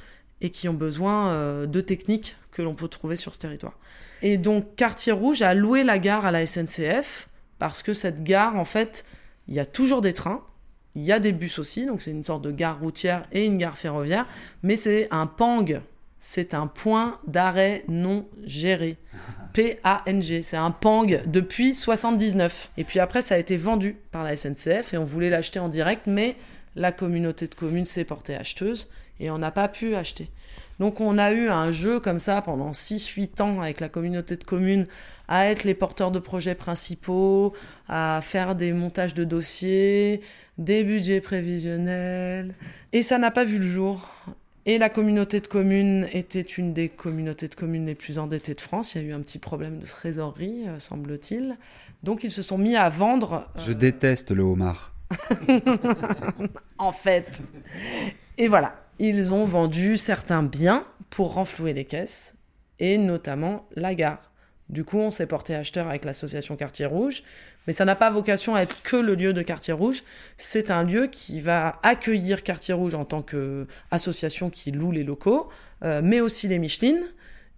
et 0.42 0.50
qui 0.50 0.68
ont 0.68 0.74
besoin 0.74 1.28
euh, 1.28 1.64
de 1.64 1.80
techniques 1.80 2.36
que 2.52 2.60
l'on 2.60 2.74
peut 2.74 2.88
trouver 2.88 3.16
sur 3.16 3.32
ce 3.32 3.38
territoire. 3.38 3.78
Et 4.20 4.36
donc, 4.36 4.76
Quartier 4.76 5.12
Rouge 5.12 5.40
a 5.40 5.54
loué 5.54 5.82
la 5.82 5.98
gare 5.98 6.26
à 6.26 6.30
la 6.30 6.44
SNCF 6.44 7.28
parce 7.58 7.82
que 7.82 7.94
cette 7.94 8.22
gare, 8.22 8.56
en 8.56 8.64
fait, 8.64 9.06
il 9.48 9.54
y 9.54 9.60
a 9.60 9.64
toujours 9.64 10.02
des 10.02 10.12
trains. 10.12 10.42
Il 10.94 11.04
y 11.04 11.12
a 11.12 11.20
des 11.20 11.32
bus 11.32 11.58
aussi, 11.58 11.86
donc 11.86 12.02
c'est 12.02 12.10
une 12.10 12.22
sorte 12.24 12.42
de 12.42 12.50
gare 12.50 12.80
routière 12.80 13.22
et 13.32 13.44
une 13.44 13.58
gare 13.58 13.76
ferroviaire, 13.76 14.26
mais 14.62 14.76
c'est 14.76 15.08
un 15.10 15.26
pang 15.26 15.64
c'est 16.28 16.54
un 16.54 16.66
point 16.66 17.16
d'arrêt 17.28 17.84
non 17.86 18.26
géré. 18.42 18.96
P-A-N-G. 19.52 20.42
C'est 20.42 20.56
un 20.56 20.72
Pang 20.72 21.06
depuis 21.24 21.72
79. 21.72 22.72
Et 22.76 22.82
puis 22.82 22.98
après, 22.98 23.22
ça 23.22 23.36
a 23.36 23.38
été 23.38 23.56
vendu 23.56 23.96
par 24.10 24.24
la 24.24 24.36
SNCF 24.36 24.92
et 24.92 24.98
on 24.98 25.04
voulait 25.04 25.30
l'acheter 25.30 25.60
en 25.60 25.68
direct, 25.68 26.08
mais 26.08 26.34
la 26.74 26.90
communauté 26.90 27.46
de 27.46 27.54
communes 27.54 27.86
s'est 27.86 28.04
portée 28.04 28.34
acheteuse 28.34 28.90
et 29.20 29.30
on 29.30 29.38
n'a 29.38 29.52
pas 29.52 29.68
pu 29.68 29.94
acheter. 29.94 30.28
Donc 30.80 31.00
on 31.00 31.16
a 31.16 31.30
eu 31.30 31.48
un 31.48 31.70
jeu 31.70 32.00
comme 32.00 32.18
ça 32.18 32.42
pendant 32.42 32.72
6-8 32.72 33.40
ans 33.40 33.60
avec 33.60 33.78
la 33.78 33.88
communauté 33.88 34.36
de 34.36 34.42
communes 34.42 34.84
à 35.28 35.46
être 35.46 35.62
les 35.62 35.74
porteurs 35.74 36.10
de 36.10 36.18
projets 36.18 36.56
principaux, 36.56 37.54
à 37.88 38.18
faire 38.20 38.56
des 38.56 38.72
montages 38.72 39.14
de 39.14 39.22
dossiers, 39.22 40.22
des 40.58 40.82
budgets 40.82 41.20
prévisionnels. 41.20 42.52
Et 42.92 43.02
ça 43.02 43.16
n'a 43.16 43.30
pas 43.30 43.44
vu 43.44 43.60
le 43.60 43.66
jour. 43.66 44.10
Et 44.68 44.78
la 44.78 44.88
communauté 44.88 45.40
de 45.40 45.47
communes 45.47 46.09
était 46.12 46.40
une 46.40 46.72
des 46.72 46.88
communautés 46.88 47.47
de 47.47 47.55
communes 47.55 47.86
les 47.86 47.94
plus 47.94 48.18
endettées 48.18 48.55
de 48.55 48.60
France. 48.60 48.97
Il 48.97 49.02
y 49.02 49.05
a 49.05 49.09
eu 49.09 49.12
un 49.12 49.20
petit 49.20 49.38
problème 49.38 49.78
de 49.78 49.86
trésorerie, 49.86 50.64
euh, 50.66 50.80
semble-t-il. 50.80 51.56
Donc 52.02 52.24
ils 52.24 52.32
se 52.32 52.43
sont 52.43 52.59
mis 52.59 52.74
à 52.74 52.88
vendre. 52.88 53.48
Euh, 53.56 53.60
Je 53.64 53.72
déteste 53.72 54.32
le 54.32 54.43
homard. 54.43 54.93
en 56.78 56.90
fait. 56.90 57.44
Et 58.38 58.48
voilà, 58.48 58.74
ils 58.98 59.32
ont 59.32 59.44
vendu 59.44 59.97
certains 59.97 60.43
biens 60.43 60.84
pour 61.10 61.34
renflouer 61.34 61.72
les 61.72 61.84
caisses, 61.84 62.34
et 62.80 62.98
notamment 62.98 63.68
la 63.76 63.94
gare. 63.94 64.32
Du 64.68 64.84
coup, 64.84 64.98
on 64.98 65.10
s'est 65.10 65.26
porté 65.26 65.55
acheteur 65.55 65.88
avec 65.88 66.05
l'association 66.05 66.56
Quartier 66.56 66.86
Rouge, 66.86 67.22
mais 67.66 67.72
ça 67.72 67.84
n'a 67.84 67.94
pas 67.94 68.10
vocation 68.10 68.55
à 68.55 68.62
être 68.62 68.82
que 68.82 68.97
le 68.97 69.14
lieu 69.14 69.32
de 69.32 69.43
Quartier 69.43 69.72
Rouge. 69.72 70.02
C'est 70.38 70.70
un 70.70 70.82
lieu 70.82 71.06
qui 71.06 71.40
va 71.40 71.78
accueillir 71.82 72.43
Quartier 72.43 72.74
Rouge 72.74 72.94
en 72.94 73.05
tant 73.05 73.22
qu'association 73.22 74.51
qui 74.51 74.72
loue 74.72 74.90
les 74.90 75.05
locaux, 75.05 75.48
euh, 75.84 76.01
mais 76.02 76.20
aussi 76.20 76.48
les 76.48 76.59
Michelines 76.59 77.05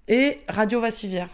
et 0.08 0.38
Radio 0.48 0.80
Vassivière. 0.80 1.28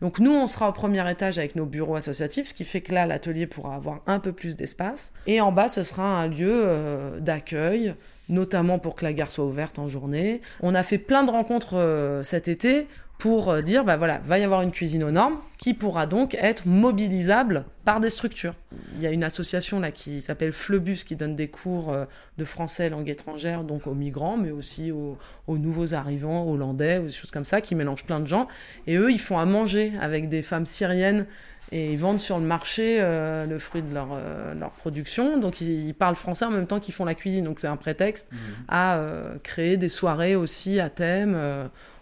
Donc 0.00 0.20
nous, 0.20 0.32
on 0.32 0.46
sera 0.46 0.68
au 0.68 0.72
premier 0.72 1.08
étage 1.10 1.38
avec 1.38 1.56
nos 1.56 1.66
bureaux 1.66 1.96
associatifs, 1.96 2.46
ce 2.46 2.54
qui 2.54 2.64
fait 2.64 2.80
que 2.80 2.94
là, 2.94 3.04
l'atelier 3.04 3.46
pourra 3.46 3.74
avoir 3.74 4.00
un 4.06 4.20
peu 4.20 4.32
plus 4.32 4.56
d'espace. 4.56 5.12
Et 5.26 5.40
en 5.40 5.50
bas, 5.52 5.68
ce 5.68 5.82
sera 5.82 6.20
un 6.20 6.28
lieu 6.28 6.52
euh, 6.52 7.18
d'accueil, 7.18 7.94
notamment 8.28 8.78
pour 8.78 8.94
que 8.94 9.04
la 9.04 9.12
gare 9.12 9.30
soit 9.30 9.44
ouverte 9.44 9.78
en 9.78 9.88
journée. 9.88 10.40
On 10.60 10.74
a 10.74 10.82
fait 10.82 10.98
plein 10.98 11.24
de 11.24 11.30
rencontres 11.30 11.74
euh, 11.74 12.22
cet 12.22 12.46
été 12.48 12.86
pour 13.18 13.50
euh, 13.50 13.62
dire, 13.62 13.84
bah 13.84 13.96
voilà, 13.96 14.18
va 14.24 14.38
y 14.38 14.44
avoir 14.44 14.62
une 14.62 14.70
cuisine 14.70 15.02
aux 15.02 15.10
normes 15.10 15.38
qui 15.58 15.74
pourra 15.74 16.06
donc 16.06 16.36
être 16.36 16.66
mobilisable 16.66 17.64
par 17.84 17.98
des 17.98 18.10
structures. 18.10 18.54
Il 18.94 19.02
y 19.02 19.06
a 19.08 19.10
une 19.10 19.24
association 19.24 19.80
là 19.80 19.90
qui 19.90 20.22
s'appelle 20.22 20.52
Fleubus 20.52 21.04
qui 21.04 21.16
donne 21.16 21.34
des 21.34 21.48
cours 21.48 21.92
euh, 21.92 22.04
de 22.38 22.44
français 22.44 22.88
langue 22.88 23.08
étrangère 23.08 23.64
donc 23.64 23.88
aux 23.88 23.94
migrants 23.94 24.36
mais 24.36 24.52
aussi 24.52 24.92
aux, 24.92 25.18
aux, 25.48 25.58
nouveaux 25.58 25.94
arrivants 25.94 26.48
hollandais 26.48 26.98
ou 26.98 27.06
des 27.06 27.12
choses 27.12 27.32
comme 27.32 27.44
ça 27.44 27.60
qui 27.60 27.74
mélangent 27.74 28.04
plein 28.04 28.20
de 28.20 28.26
gens 28.26 28.46
et 28.86 28.96
eux 28.96 29.10
ils 29.10 29.18
font 29.18 29.38
à 29.38 29.46
manger 29.46 29.92
avec 30.00 30.28
des 30.28 30.42
femmes 30.42 30.66
syriennes 30.66 31.26
et 31.70 31.92
ils 31.92 31.98
vendent 31.98 32.20
sur 32.20 32.38
le 32.38 32.44
marché 32.44 32.98
euh, 33.00 33.46
le 33.46 33.58
fruit 33.58 33.82
de 33.82 33.92
leur, 33.92 34.08
euh, 34.12 34.54
leur 34.54 34.70
production. 34.70 35.38
Donc 35.38 35.60
ils, 35.60 35.92
parlent 35.94 36.14
français 36.14 36.44
en 36.44 36.50
même 36.50 36.66
temps 36.66 36.80
qu'ils 36.80 36.94
font 36.94 37.04
la 37.04 37.14
cuisine. 37.14 37.44
Donc 37.44 37.60
c'est 37.60 37.66
un 37.66 37.76
prétexte 37.76 38.32
mhm. 38.32 38.38
à 38.68 38.96
euh, 38.96 39.36
créer 39.42 39.76
des 39.76 39.88
soirées 39.88 40.34
aussi 40.34 40.80
à 40.80 40.88
thème. 40.88 41.36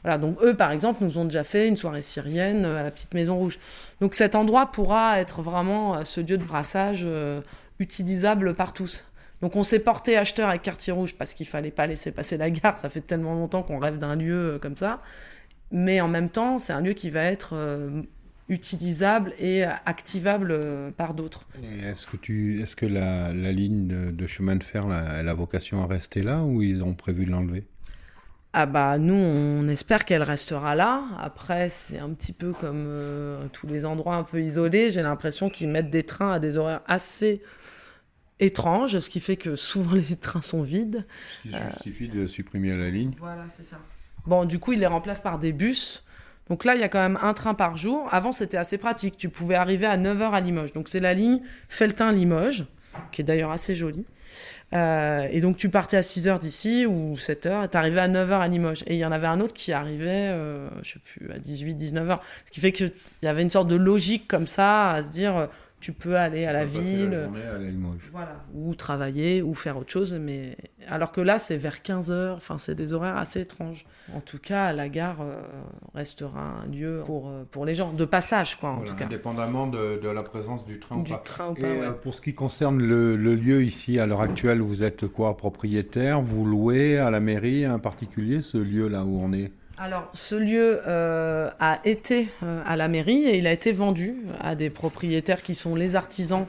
voilà, 0.03 0.19
donc 0.19 0.37
eux 0.43 0.55
par 0.55 0.71
exemple 0.71 1.03
nous 1.03 1.19
ont 1.19 1.25
déjà 1.25 1.43
fait 1.43 1.67
une 1.67 1.77
soirée 1.77 2.03
syrienne 2.03 2.65
à 2.65 2.83
la 2.83 2.91
petite 2.91 3.15
Maison 3.15 3.37
Rouge. 3.37 3.59
Donc 4.01 4.15
cet 4.15 4.35
endroit 4.35 4.67
pourra 4.67 5.19
être 5.19 5.43
vraiment 5.43 6.05
ce 6.05 6.21
lieu 6.21 6.37
de 6.37 6.45
brassage 6.45 7.07
utilisable 7.79 8.55
par 8.55 8.73
tous. 8.73 9.05
Donc 9.43 9.57
on 9.57 9.63
s'est 9.63 9.81
porté 9.81 10.17
acheteur 10.17 10.49
avec 10.49 10.63
Quartier 10.63 10.93
Rouge 10.93 11.15
parce 11.15 11.35
qu'il 11.35 11.47
fallait 11.47 11.71
pas 11.71 11.87
laisser 11.87 12.13
passer 12.13 12.37
la 12.37 12.51
gare. 12.51 12.77
Ça 12.77 12.89
fait 12.89 13.01
tellement 13.01 13.35
longtemps 13.35 13.63
qu'on 13.63 13.79
rêve 13.79 13.99
d'un 13.99 14.15
lieu 14.15 14.59
comme 14.63 14.77
ça. 14.77 15.01
Mais 15.73 16.01
en 16.01 16.07
même 16.07 16.29
temps, 16.29 16.59
c'est 16.59 16.73
un 16.73 16.81
lieu 16.81 16.93
qui 16.93 17.11
va 17.11 17.25
être 17.25 17.55
utilisable 18.49 19.33
et 19.39 19.65
activable 19.65 20.53
euh, 20.53 20.91
par 20.91 21.15
d'autres. 21.15 21.47
Est-ce 21.83 22.07
que, 22.07 22.17
tu, 22.17 22.63
est-ce 22.63 22.77
que 22.77 22.87
la, 22.87 23.33
la 23.33 23.53
ligne 23.53 23.89
de, 24.13 24.27
chemin 24.27 24.57
de 24.57 24.63
fer, 24.63 24.87
elle 25.19 25.29
a 25.29 25.35
vocation 25.35 25.83
à 25.83 25.87
rester 25.87 26.23
là 26.23 26.43
ou 26.43 26.63
ils 26.63 26.85
ont 26.85 26.95
prévu 26.95 27.27
de 27.27 27.31
l'enlever? 27.31 27.67
Ah 28.59 28.65
bah 28.65 28.97
nous 28.97 29.13
on 29.13 29.69
espère 29.69 30.07
qu'elle 30.07 30.23
restera 30.23 30.75
là. 30.75 31.05
Après 31.19 31.69
c'est 31.69 31.99
un 31.99 32.09
petit 32.15 32.33
peu 32.33 32.55
comme 32.55 32.87
euh, 32.89 33.47
tous 33.53 33.67
les 33.67 33.85
endroits 33.85 34.17
un 34.17 34.23
peu 34.23 34.41
isolés. 34.41 34.89
J'ai 34.89 35.03
l'impression 35.03 35.51
qu'ils 35.51 35.69
mettent 35.69 35.91
des 35.91 36.05
trains 36.05 36.33
à 36.33 36.39
des 36.39 36.57
horaires 36.57 36.81
assez 36.87 37.43
étranges, 38.39 38.99
ce 38.99 39.11
qui 39.11 39.21
fait 39.21 39.37
que 39.37 39.57
souvent 39.57 39.93
les 39.95 40.17
trains 40.17 40.41
sont 40.41 40.63
vides. 40.63 41.07
Il 41.45 41.55
suffit 41.83 42.09
de 42.09 42.27
supprimer 42.27 42.75
la 42.75 42.89
ligne. 42.89 43.13
Voilà 43.19 43.45
c'est 43.51 43.67
ça. 43.67 43.79
Bon 44.25 44.47
du 44.47 44.59
coup 44.59 44.73
ils 44.73 44.81
les 44.81 44.87
remplacent 44.87 45.21
par 45.21 45.39
des 45.39 45.53
bus. 45.53 46.06
Donc 46.49 46.65
là, 46.65 46.75
il 46.75 46.81
y 46.81 46.85
a 46.85 46.89
quand 46.89 47.01
même 47.01 47.19
un 47.23 47.35
train 47.35 47.55
par 47.55 47.77
jour. 47.77 48.09
Avant, 48.13 48.33
c'était 48.33 48.57
assez 48.57 48.79
pratique. 48.79 49.17
Tu 49.17 49.29
pouvais 49.29 49.57
arriver 49.57 49.87
à 49.87 49.97
9h 49.97 50.31
à 50.31 50.41
Limoges. 50.41 50.73
Donc 50.73 50.89
c'est 50.89 51.01
la 51.01 51.15
ligne 51.15 51.41
Feltin-Limoges, 51.69 52.67
qui 53.13 53.23
est 53.23 53.25
d'ailleurs 53.25 53.51
assez 53.51 53.75
jolie. 53.75 54.05
Euh, 54.75 55.27
et 55.31 55.41
donc 55.41 55.57
tu 55.57 55.69
partais 55.71 55.97
à 55.97 56.01
6h 56.01 56.41
d'ici 56.41 56.87
ou 56.87 57.15
7h 57.15 57.65
et 57.65 57.69
t'arrivais 57.69 58.01
à 58.01 58.09
9h 58.09 58.33
à 58.33 58.49
Limoges. 58.49 58.83
Et 58.87 58.95
il 58.95 58.99
y 58.99 59.05
en 59.05 59.13
avait 59.13 59.27
un 59.27 59.41
autre 59.41 59.55
qui 59.55 59.73
arrivait, 59.73 60.31
euh, 60.33 60.69
je 60.83 60.95
sais 60.95 60.99
plus, 60.99 61.31
à 61.33 61.39
18, 61.39 61.75
19h. 61.75 62.19
Ce 62.45 62.53
qui 62.53 62.61
fait 62.61 62.73
qu'il 62.73 62.93
y 63.23 63.27
avait 63.27 63.43
une 63.43 63.51
sorte 63.51 63.69
de 63.69 63.77
logique 63.77 64.29
comme 64.29 64.47
ça 64.47 64.93
à 64.93 65.03
se 65.03 65.11
dire 65.11 65.49
tu 65.87 65.93
peux 65.93 66.17
aller 66.17 66.47
à 66.47 66.53
la 66.53 66.65
ville, 66.65 67.31
voilà, 68.11 68.45
ou 68.53 68.75
travailler, 68.75 69.41
ou 69.41 69.55
faire 69.55 69.79
autre 69.79 69.93
chose, 69.93 70.15
mais 70.15 70.57
alors 70.89 71.13
que 71.13 71.21
là 71.21 71.39
c'est 71.39 71.57
vers 71.57 71.81
15 71.81 72.11
h 72.11 72.33
enfin 72.33 72.59
c'est 72.59 72.75
des 72.75 72.93
horaires 72.93 73.17
assez 73.17 73.43
étranges. 73.43 73.87
En 74.13 74.19
tout 74.21 74.41
cas, 74.41 74.73
la 74.73 74.89
gare 74.89 75.21
euh, 75.21 75.41
restera 75.95 76.41
un 76.41 76.67
lieu 76.67 77.03
pour, 77.07 77.29
euh, 77.29 77.45
pour 77.49 77.65
les 77.65 77.77
gens, 77.77 77.93
de 77.93 78.05
passage 78.05 78.57
quoi 78.57 78.71
en 78.71 78.81
tout 78.81 78.97
cas. 78.97 79.05
Indépendamment 79.05 79.69
de, 79.69 80.01
de, 80.03 80.09
la 80.09 80.25
présence 80.25 80.67
du 80.67 80.81
train 80.81 80.97
du 80.97 81.13
ou 81.13 81.15
pas. 81.15 81.21
Train 81.21 81.51
ou 81.51 81.57
Et 81.57 81.61
pas, 81.61 81.67
euh, 81.69 81.93
pour 81.93 82.15
ce 82.15 82.21
qui 82.21 82.35
concerne 82.35 82.83
le, 82.83 83.15
le, 83.17 83.37
lieu 83.37 83.63
ici 83.63 84.01
à 84.01 84.07
l'heure 84.07 84.23
actuelle, 84.23 84.61
vous 84.63 84.83
êtes 84.83 85.07
quoi, 85.07 85.37
propriétaire, 85.37 86.21
vous 86.21 86.45
louez 86.45 86.99
à 86.99 87.13
la 87.13 87.21
mairie 87.21 87.65
un 87.65 87.79
particulier 87.79 88.43
ce 88.43 88.59
lieu 88.59 88.89
là 88.89 89.05
où 89.05 89.21
on 89.23 89.33
est? 89.33 89.53
Alors, 89.79 90.09
ce 90.15 90.35
lieu 90.35 90.81
euh, 90.87 91.51
a 91.61 91.81
été 91.85 92.29
euh, 92.43 92.63
à 92.65 92.77
la 92.77 92.89
mairie 92.89 93.27
et 93.27 93.37
il 93.37 93.47
a 93.47 93.53
été 93.53 93.73
vendu 93.73 94.17
à 94.41 94.55
des 94.55 94.71
propriétaires 94.71 95.43
qui 95.43 95.55
sont 95.55 95.75
les 95.75 95.97
artisans 95.97 96.47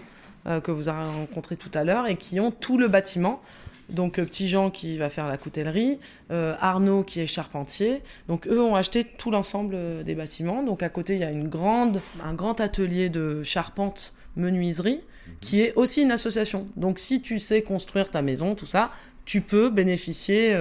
euh, 0.48 0.62
que 0.62 0.72
vous 0.72 0.88
avez 0.88 1.04
rencontrés 1.04 1.58
tout 1.58 1.72
à 1.74 1.84
l'heure 1.84 2.08
et 2.08 2.16
qui 2.16 2.40
ont 2.40 2.52
tout 2.52 2.78
le 2.78 2.88
bâtiment. 2.88 3.42
Donc, 3.90 4.16
Petit 4.16 4.48
Jean 4.48 4.70
qui 4.70 4.98
va 4.98 5.10
faire 5.10 5.28
la 5.28 5.38
coutellerie, 5.38 6.00
Arnaud 6.30 7.04
qui 7.04 7.22
est 7.22 7.26
charpentier. 7.26 8.02
Donc, 8.28 8.46
eux 8.48 8.62
ont 8.62 8.76
acheté 8.76 9.06
tout 9.06 9.32
l'ensemble 9.32 10.04
des 10.04 10.14
bâtiments. 10.14 10.62
Donc, 10.62 10.84
à 10.84 10.90
côté, 10.90 11.14
il 11.14 11.22
y 11.22 11.24
a 11.24 11.32
une 11.32 11.48
grande, 11.48 12.02
un 12.22 12.34
grand 12.34 12.60
atelier 12.60 13.08
de 13.08 13.44
charpente 13.44 14.14
menuiserie 14.36 15.00
qui 15.40 15.62
est 15.62 15.74
aussi 15.76 16.02
une 16.02 16.12
association. 16.12 16.68
Donc, 16.76 17.00
si 17.00 17.22
tu 17.22 17.40
sais 17.40 17.62
construire 17.62 18.12
ta 18.12 18.22
maison, 18.22 18.56
tout 18.56 18.66
ça, 18.66 18.92
tu 19.24 19.40
peux 19.40 19.70
bénéficier 19.70 20.54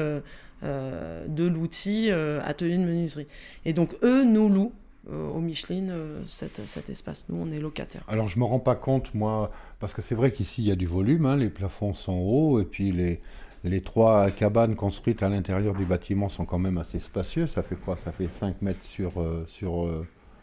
de 0.66 1.46
l'outil 1.46 2.10
euh, 2.10 2.40
atelier 2.44 2.78
de 2.78 2.84
menuiserie. 2.84 3.26
Et 3.64 3.72
donc 3.72 3.94
eux 4.02 4.24
nous 4.24 4.48
louent 4.48 4.72
euh, 5.10 5.28
au 5.28 5.40
Micheline 5.40 5.92
cet, 6.26 6.60
cet, 6.66 6.90
espace. 6.90 7.26
Nous, 7.28 7.36
on 7.40 7.50
est 7.52 7.60
locataires. 7.60 8.02
Alors 8.08 8.28
je 8.28 8.38
me 8.38 8.44
rends 8.44 8.60
pas 8.60 8.74
compte, 8.74 9.14
moi, 9.14 9.50
parce 9.80 9.92
que 9.92 10.02
c'est 10.02 10.14
vrai 10.14 10.32
qu'ici 10.32 10.62
il 10.62 10.68
y 10.68 10.72
a 10.72 10.76
du 10.76 10.86
volume, 10.86 11.26
hein, 11.26 11.36
les 11.36 11.50
plafonds 11.50 11.94
sont 11.94 12.18
hauts 12.18 12.60
et 12.60 12.64
puis 12.64 12.92
les, 12.92 13.20
les 13.64 13.80
trois 13.80 14.30
cabanes 14.30 14.74
construites 14.74 15.22
à 15.22 15.28
l'intérieur 15.28 15.74
du 15.74 15.84
bâtiment 15.84 16.28
sont 16.28 16.44
quand 16.44 16.58
même 16.58 16.78
assez 16.78 17.00
spacieux. 17.00 17.46
Ça 17.46 17.62
fait 17.62 17.76
quoi? 17.76 17.96
Ça 17.96 18.12
fait 18.12 18.28
5 18.28 18.62
mètres 18.62 18.82
sur, 18.82 19.12
sur, 19.46 19.88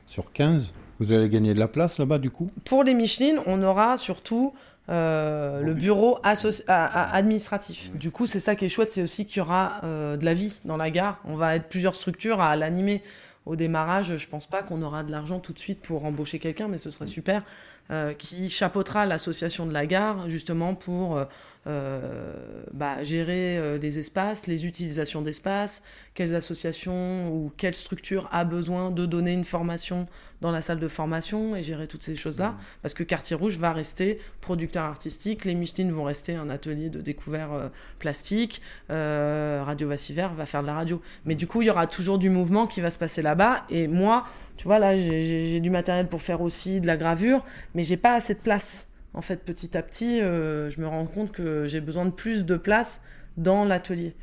sur 0.06 0.32
15. 0.32 0.74
Vous 1.00 1.12
allez 1.12 1.28
gagner 1.28 1.54
de 1.54 1.60
la 1.60 1.68
place 1.68 1.98
là-bas 1.98 2.20
du 2.20 2.30
coup? 2.30 2.50
Pour 2.66 2.84
les 2.84 2.94
Micheline, 2.94 3.40
on 3.46 3.62
aura 3.64 3.98
surtout 3.98 4.54
euh, 4.90 5.62
le 5.62 5.74
bureau 5.74 6.20
administratif. 6.24 7.92
Du 7.94 8.12
coup, 8.12 8.28
c'est 8.28 8.42
ça 8.42 8.56
qui 8.56 8.66
est 8.66 8.70
chouette, 8.70 8.92
c'est 8.92 9.04
aussi 9.04 9.26
qu'il 9.26 9.38
y 9.38 9.42
aura 9.42 9.80
euh, 9.84 10.18
de 10.18 10.26
la 10.26 10.34
vie 10.34 10.60
dans 10.66 10.78
la 10.78 10.90
gare. 10.90 11.20
On 11.26 11.36
va 11.36 11.56
être 11.56 11.70
plusieurs 11.70 11.96
structures 11.96 12.42
à 12.42 12.56
l'animer. 12.56 13.02
Au 13.46 13.56
démarrage, 13.56 14.16
je 14.16 14.28
pense 14.30 14.48
pas 14.48 14.64
qu'on 14.64 14.82
aura 14.82 15.04
de 15.04 15.12
l'argent 15.12 15.40
tout 15.40 15.52
de 15.52 15.60
suite 15.60 15.82
pour 15.82 16.06
embaucher 16.06 16.40
quelqu'un, 16.40 16.68
mais 16.68 16.78
ce 16.78 16.92
serait 16.92 17.08
super. 17.08 17.44
Euh, 17.92 18.14
qui 18.14 18.50
chapeautera 18.50 19.06
l'association 19.06 19.66
de 19.66 19.74
la 19.74 19.86
gare, 19.86 20.30
justement 20.30 20.74
pour 20.74 21.22
bah, 21.66 23.04
gérer 23.04 23.78
les 23.80 24.00
espaces, 24.00 24.48
les 24.48 24.66
utilisations 24.66 25.22
d'espace, 25.22 25.84
quelles 26.14 26.36
associations 26.36 27.30
ou 27.34 27.52
quelle 27.58 27.76
structure 27.76 28.28
a 28.32 28.44
besoin 28.44 28.92
de 28.92 29.06
donner 29.06 29.32
une 29.32 29.46
formation 29.46 30.08
dans 30.42 30.52
la 30.52 30.62
salle 30.62 30.80
de 30.80 30.88
formation 30.88 31.56
et 31.56 31.64
gérer 31.64 31.88
toutes 31.88 32.04
ces 32.04 32.16
choses-là. 32.16 32.50
Mmh. 32.50 32.58
Parce 32.82 32.94
que 32.94 33.04
Quartier 33.04 33.36
Rouge 33.36 33.58
va 33.58 33.72
rester 33.72 34.20
producteur 34.42 34.84
artistique, 34.84 35.46
les 35.46 35.56
Michelin 35.56 35.92
vont 35.92 36.04
rester 36.04 36.36
un 36.36 36.50
atelier 36.50 36.90
de 36.90 37.02
découvert 37.02 37.72
plastique, 38.00 38.62
Radio 38.90 39.88
Vassiver 39.88 40.28
va 40.36 40.46
faire 40.46 40.62
de 40.62 40.68
la 40.68 40.74
radio. 40.76 41.02
Mais 41.26 41.36
du 41.36 41.48
coup, 41.48 41.62
il 41.62 41.68
y 41.68 41.70
aura 41.70 41.88
toujours 41.88 42.18
du 42.18 42.30
mouvement 42.30 42.68
qui 42.68 42.82
va 42.82 42.90
se 42.90 42.98
passer 42.98 43.22
là-bas. 43.22 43.66
Et 43.70 43.88
moi, 43.88 44.26
tu 44.58 44.66
vois, 44.66 44.80
là, 44.80 44.96
j'ai 44.98 45.60
du 45.60 45.70
matériel 45.70 46.08
pour 46.08 46.22
faire 46.22 46.42
aussi 46.42 46.82
de 46.82 46.88
la 46.88 46.98
gravure, 46.98 47.44
mais 47.74 47.84
j'ai 47.84 47.98
pas 47.98 48.16
assez 48.16 48.34
de 48.36 48.40
place. 48.40 48.88
En 49.14 49.22
fait, 49.22 49.44
petit 49.44 49.78
à 49.78 49.84
petit, 49.84 50.22
euh, 50.22 50.70
je 50.70 50.82
me 50.82 50.88
rends 50.88 51.06
compte 51.06 51.32
que 51.32 51.66
j'ai 51.66 51.82
besoin 51.82 52.06
de 52.06 52.12
plus 52.12 52.46
de 52.46 52.56
place 52.56 53.04
dans 53.38 53.66
l'atelier. 53.66 54.16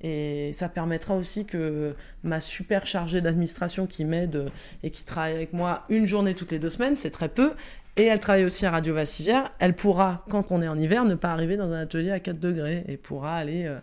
Et 0.00 0.52
ça 0.52 0.68
permettra 0.68 1.16
aussi 1.16 1.44
que 1.44 1.94
ma 2.22 2.40
super 2.40 2.86
chargée 2.86 3.20
d'administration 3.20 3.86
qui 3.86 4.04
m'aide 4.04 4.50
et 4.82 4.90
qui 4.90 5.04
travaille 5.04 5.34
avec 5.34 5.52
moi 5.52 5.84
une 5.88 6.06
journée 6.06 6.34
toutes 6.34 6.52
les 6.52 6.60
deux 6.60 6.70
semaines, 6.70 6.94
c'est 6.94 7.10
très 7.10 7.28
peu, 7.28 7.52
et 7.98 8.04
elle 8.04 8.20
travaille 8.20 8.44
aussi 8.44 8.64
à 8.64 8.70
Radio 8.70 8.94
Vassivière, 8.94 9.50
elle 9.58 9.74
pourra, 9.74 10.24
quand 10.30 10.52
on 10.52 10.62
est 10.62 10.68
en 10.68 10.78
hiver, 10.78 11.04
ne 11.04 11.16
pas 11.16 11.30
arriver 11.30 11.56
dans 11.56 11.72
un 11.72 11.80
atelier 11.80 12.12
à 12.12 12.20
4 12.20 12.38
degrés 12.38 12.84
et 12.86 12.96
pourra 12.96 13.36
aller 13.36 13.66
euh, 13.66 13.80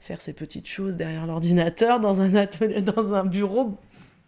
faire 0.00 0.22
ses 0.22 0.32
petites 0.32 0.66
choses 0.66 0.96
derrière 0.96 1.26
l'ordinateur 1.26 2.00
dans 2.00 2.22
un 2.22 2.34
atelier, 2.34 2.80
dans 2.80 3.12
un 3.12 3.26
bureau 3.26 3.76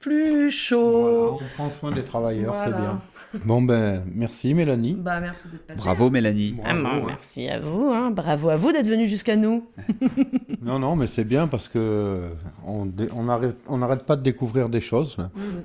plus 0.05 0.51
chaud. 0.51 1.39
on 1.41 1.55
prend 1.55 1.71
soin 1.71 1.91
des 1.91 2.05
travailleurs, 2.05 2.55
c'est 2.63 2.71
bien. 2.71 3.01
Bon 3.47 3.63
ben, 3.63 4.05
merci 4.15 4.53
Mélanie. 4.53 4.95
Bah, 4.95 5.19
merci 5.19 5.49
d'être 5.49 5.79
Bravo 5.79 6.11
Mélanie. 6.11 6.57
Ah, 6.63 6.75
merci 6.75 7.49
à 7.49 7.59
vous, 7.59 7.91
hein. 7.91 8.11
bravo 8.11 8.51
à 8.51 8.57
vous 8.57 8.71
d'être 8.71 8.87
venu 8.87 9.07
jusqu'à 9.07 9.37
nous. 9.37 9.67
non, 10.63 10.79
non, 10.79 10.95
mais 10.95 11.07
c'est 11.07 11.25
bien 11.25 11.49
parce 11.49 11.69
que 11.69 12.29
on 12.67 12.85
n'arrête 13.25 13.57
on 13.67 13.81
pas 14.07 14.17
de 14.17 14.23
découvrir 14.23 14.69
des 14.69 14.83
choses. 14.83 15.17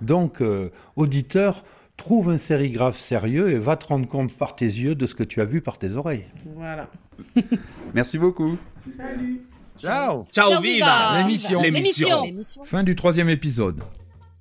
Donc, 0.02 0.42
euh, 0.42 0.70
auditeur, 0.96 1.64
trouve 1.98 2.30
un 2.30 2.38
sérigraphe 2.38 2.98
sérieux 2.98 3.50
et 3.50 3.58
va 3.58 3.76
te 3.76 3.88
rendre 3.88 4.08
compte 4.08 4.34
par 4.34 4.56
tes 4.56 4.66
yeux 4.66 4.96
de 4.96 5.06
ce 5.06 5.16
que 5.16 5.24
tu 5.24 5.42
as 5.42 5.46
vu 5.46 5.60
par 5.60 5.78
tes 5.78 5.96
oreilles. 5.96 6.26
Voilà. 6.56 6.88
merci 7.94 8.18
beaucoup. 8.18 8.58
Salut. 8.90 9.42
Ciao. 9.78 10.26
Ciao, 10.32 10.62
viva. 10.62 11.18
L'émission. 11.18 11.62
L'émission. 11.62 12.24
Fin 12.64 12.84
du 12.84 12.96
troisième 12.96 13.30
épisode. 13.30 13.82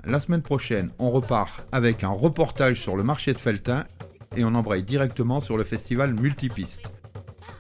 La 0.09 0.21
semaine 0.21 0.41
prochaine, 0.41 0.91
on 0.99 1.11
repart 1.11 1.67
avec 1.71 2.03
un 2.03 2.09
reportage 2.09 2.81
sur 2.81 2.97
le 2.97 3.03
marché 3.03 3.35
de 3.35 3.39
Feltin 3.39 3.85
et 4.39 4.45
on 4.45 4.55
embraye 4.55 4.83
directement 4.83 5.39
sur 5.41 5.59
le 5.59 5.65
festival 5.65 6.15
Multipiste. 6.15 6.91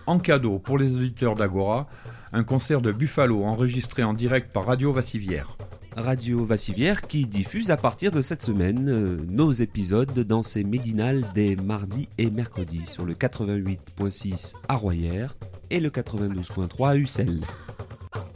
En 0.06 0.18
cadeau 0.18 0.58
pour 0.58 0.78
les 0.78 0.96
auditeurs 0.96 1.34
d'Agora, 1.34 1.88
un 2.32 2.44
concert 2.44 2.80
de 2.80 2.90
Buffalo 2.90 3.44
enregistré 3.44 4.02
en 4.02 4.14
direct 4.14 4.50
par 4.50 4.64
Radio 4.64 4.94
Vassivière. 4.94 5.58
Radio 5.94 6.42
Vassivière 6.46 7.02
qui 7.02 7.26
diffuse 7.26 7.70
à 7.70 7.76
partir 7.76 8.12
de 8.12 8.22
cette 8.22 8.42
semaine 8.42 8.88
euh, 8.88 9.18
nos 9.28 9.50
épisodes 9.50 10.18
dans 10.20 10.42
ses 10.42 10.64
médinales 10.64 11.24
des 11.34 11.54
mardis 11.54 12.08
et 12.16 12.30
mercredis 12.30 12.86
sur 12.86 13.04
le 13.04 13.12
88.6 13.12 14.54
à 14.68 14.76
Royer 14.76 15.26
et 15.70 15.80
le 15.80 15.90
92.3 15.90 16.88
à 16.88 16.96
Ussel. 16.96 17.42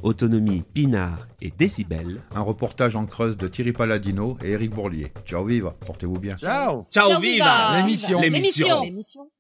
Autonomie, 0.03 0.63
Pinard 0.75 1.27
et 1.41 1.53
Décibel. 1.57 2.21
Un 2.35 2.43
reportage 2.43 2.97
en 2.97 3.07
creuse 3.07 3.37
de 3.37 3.49
Thierry 3.49 3.73
Palladino 3.73 4.37
et 4.45 4.51
Eric 4.51 4.71
Bourlier. 4.71 5.13
Ciao 5.25 5.45
viva, 5.45 5.75
portez-vous 5.87 6.19
bien. 6.19 6.37
Ciao. 6.37 6.85
Ciao, 6.91 7.21
viva. 7.21 7.77
L'émission. 7.77 8.21
L'émission 8.21 9.31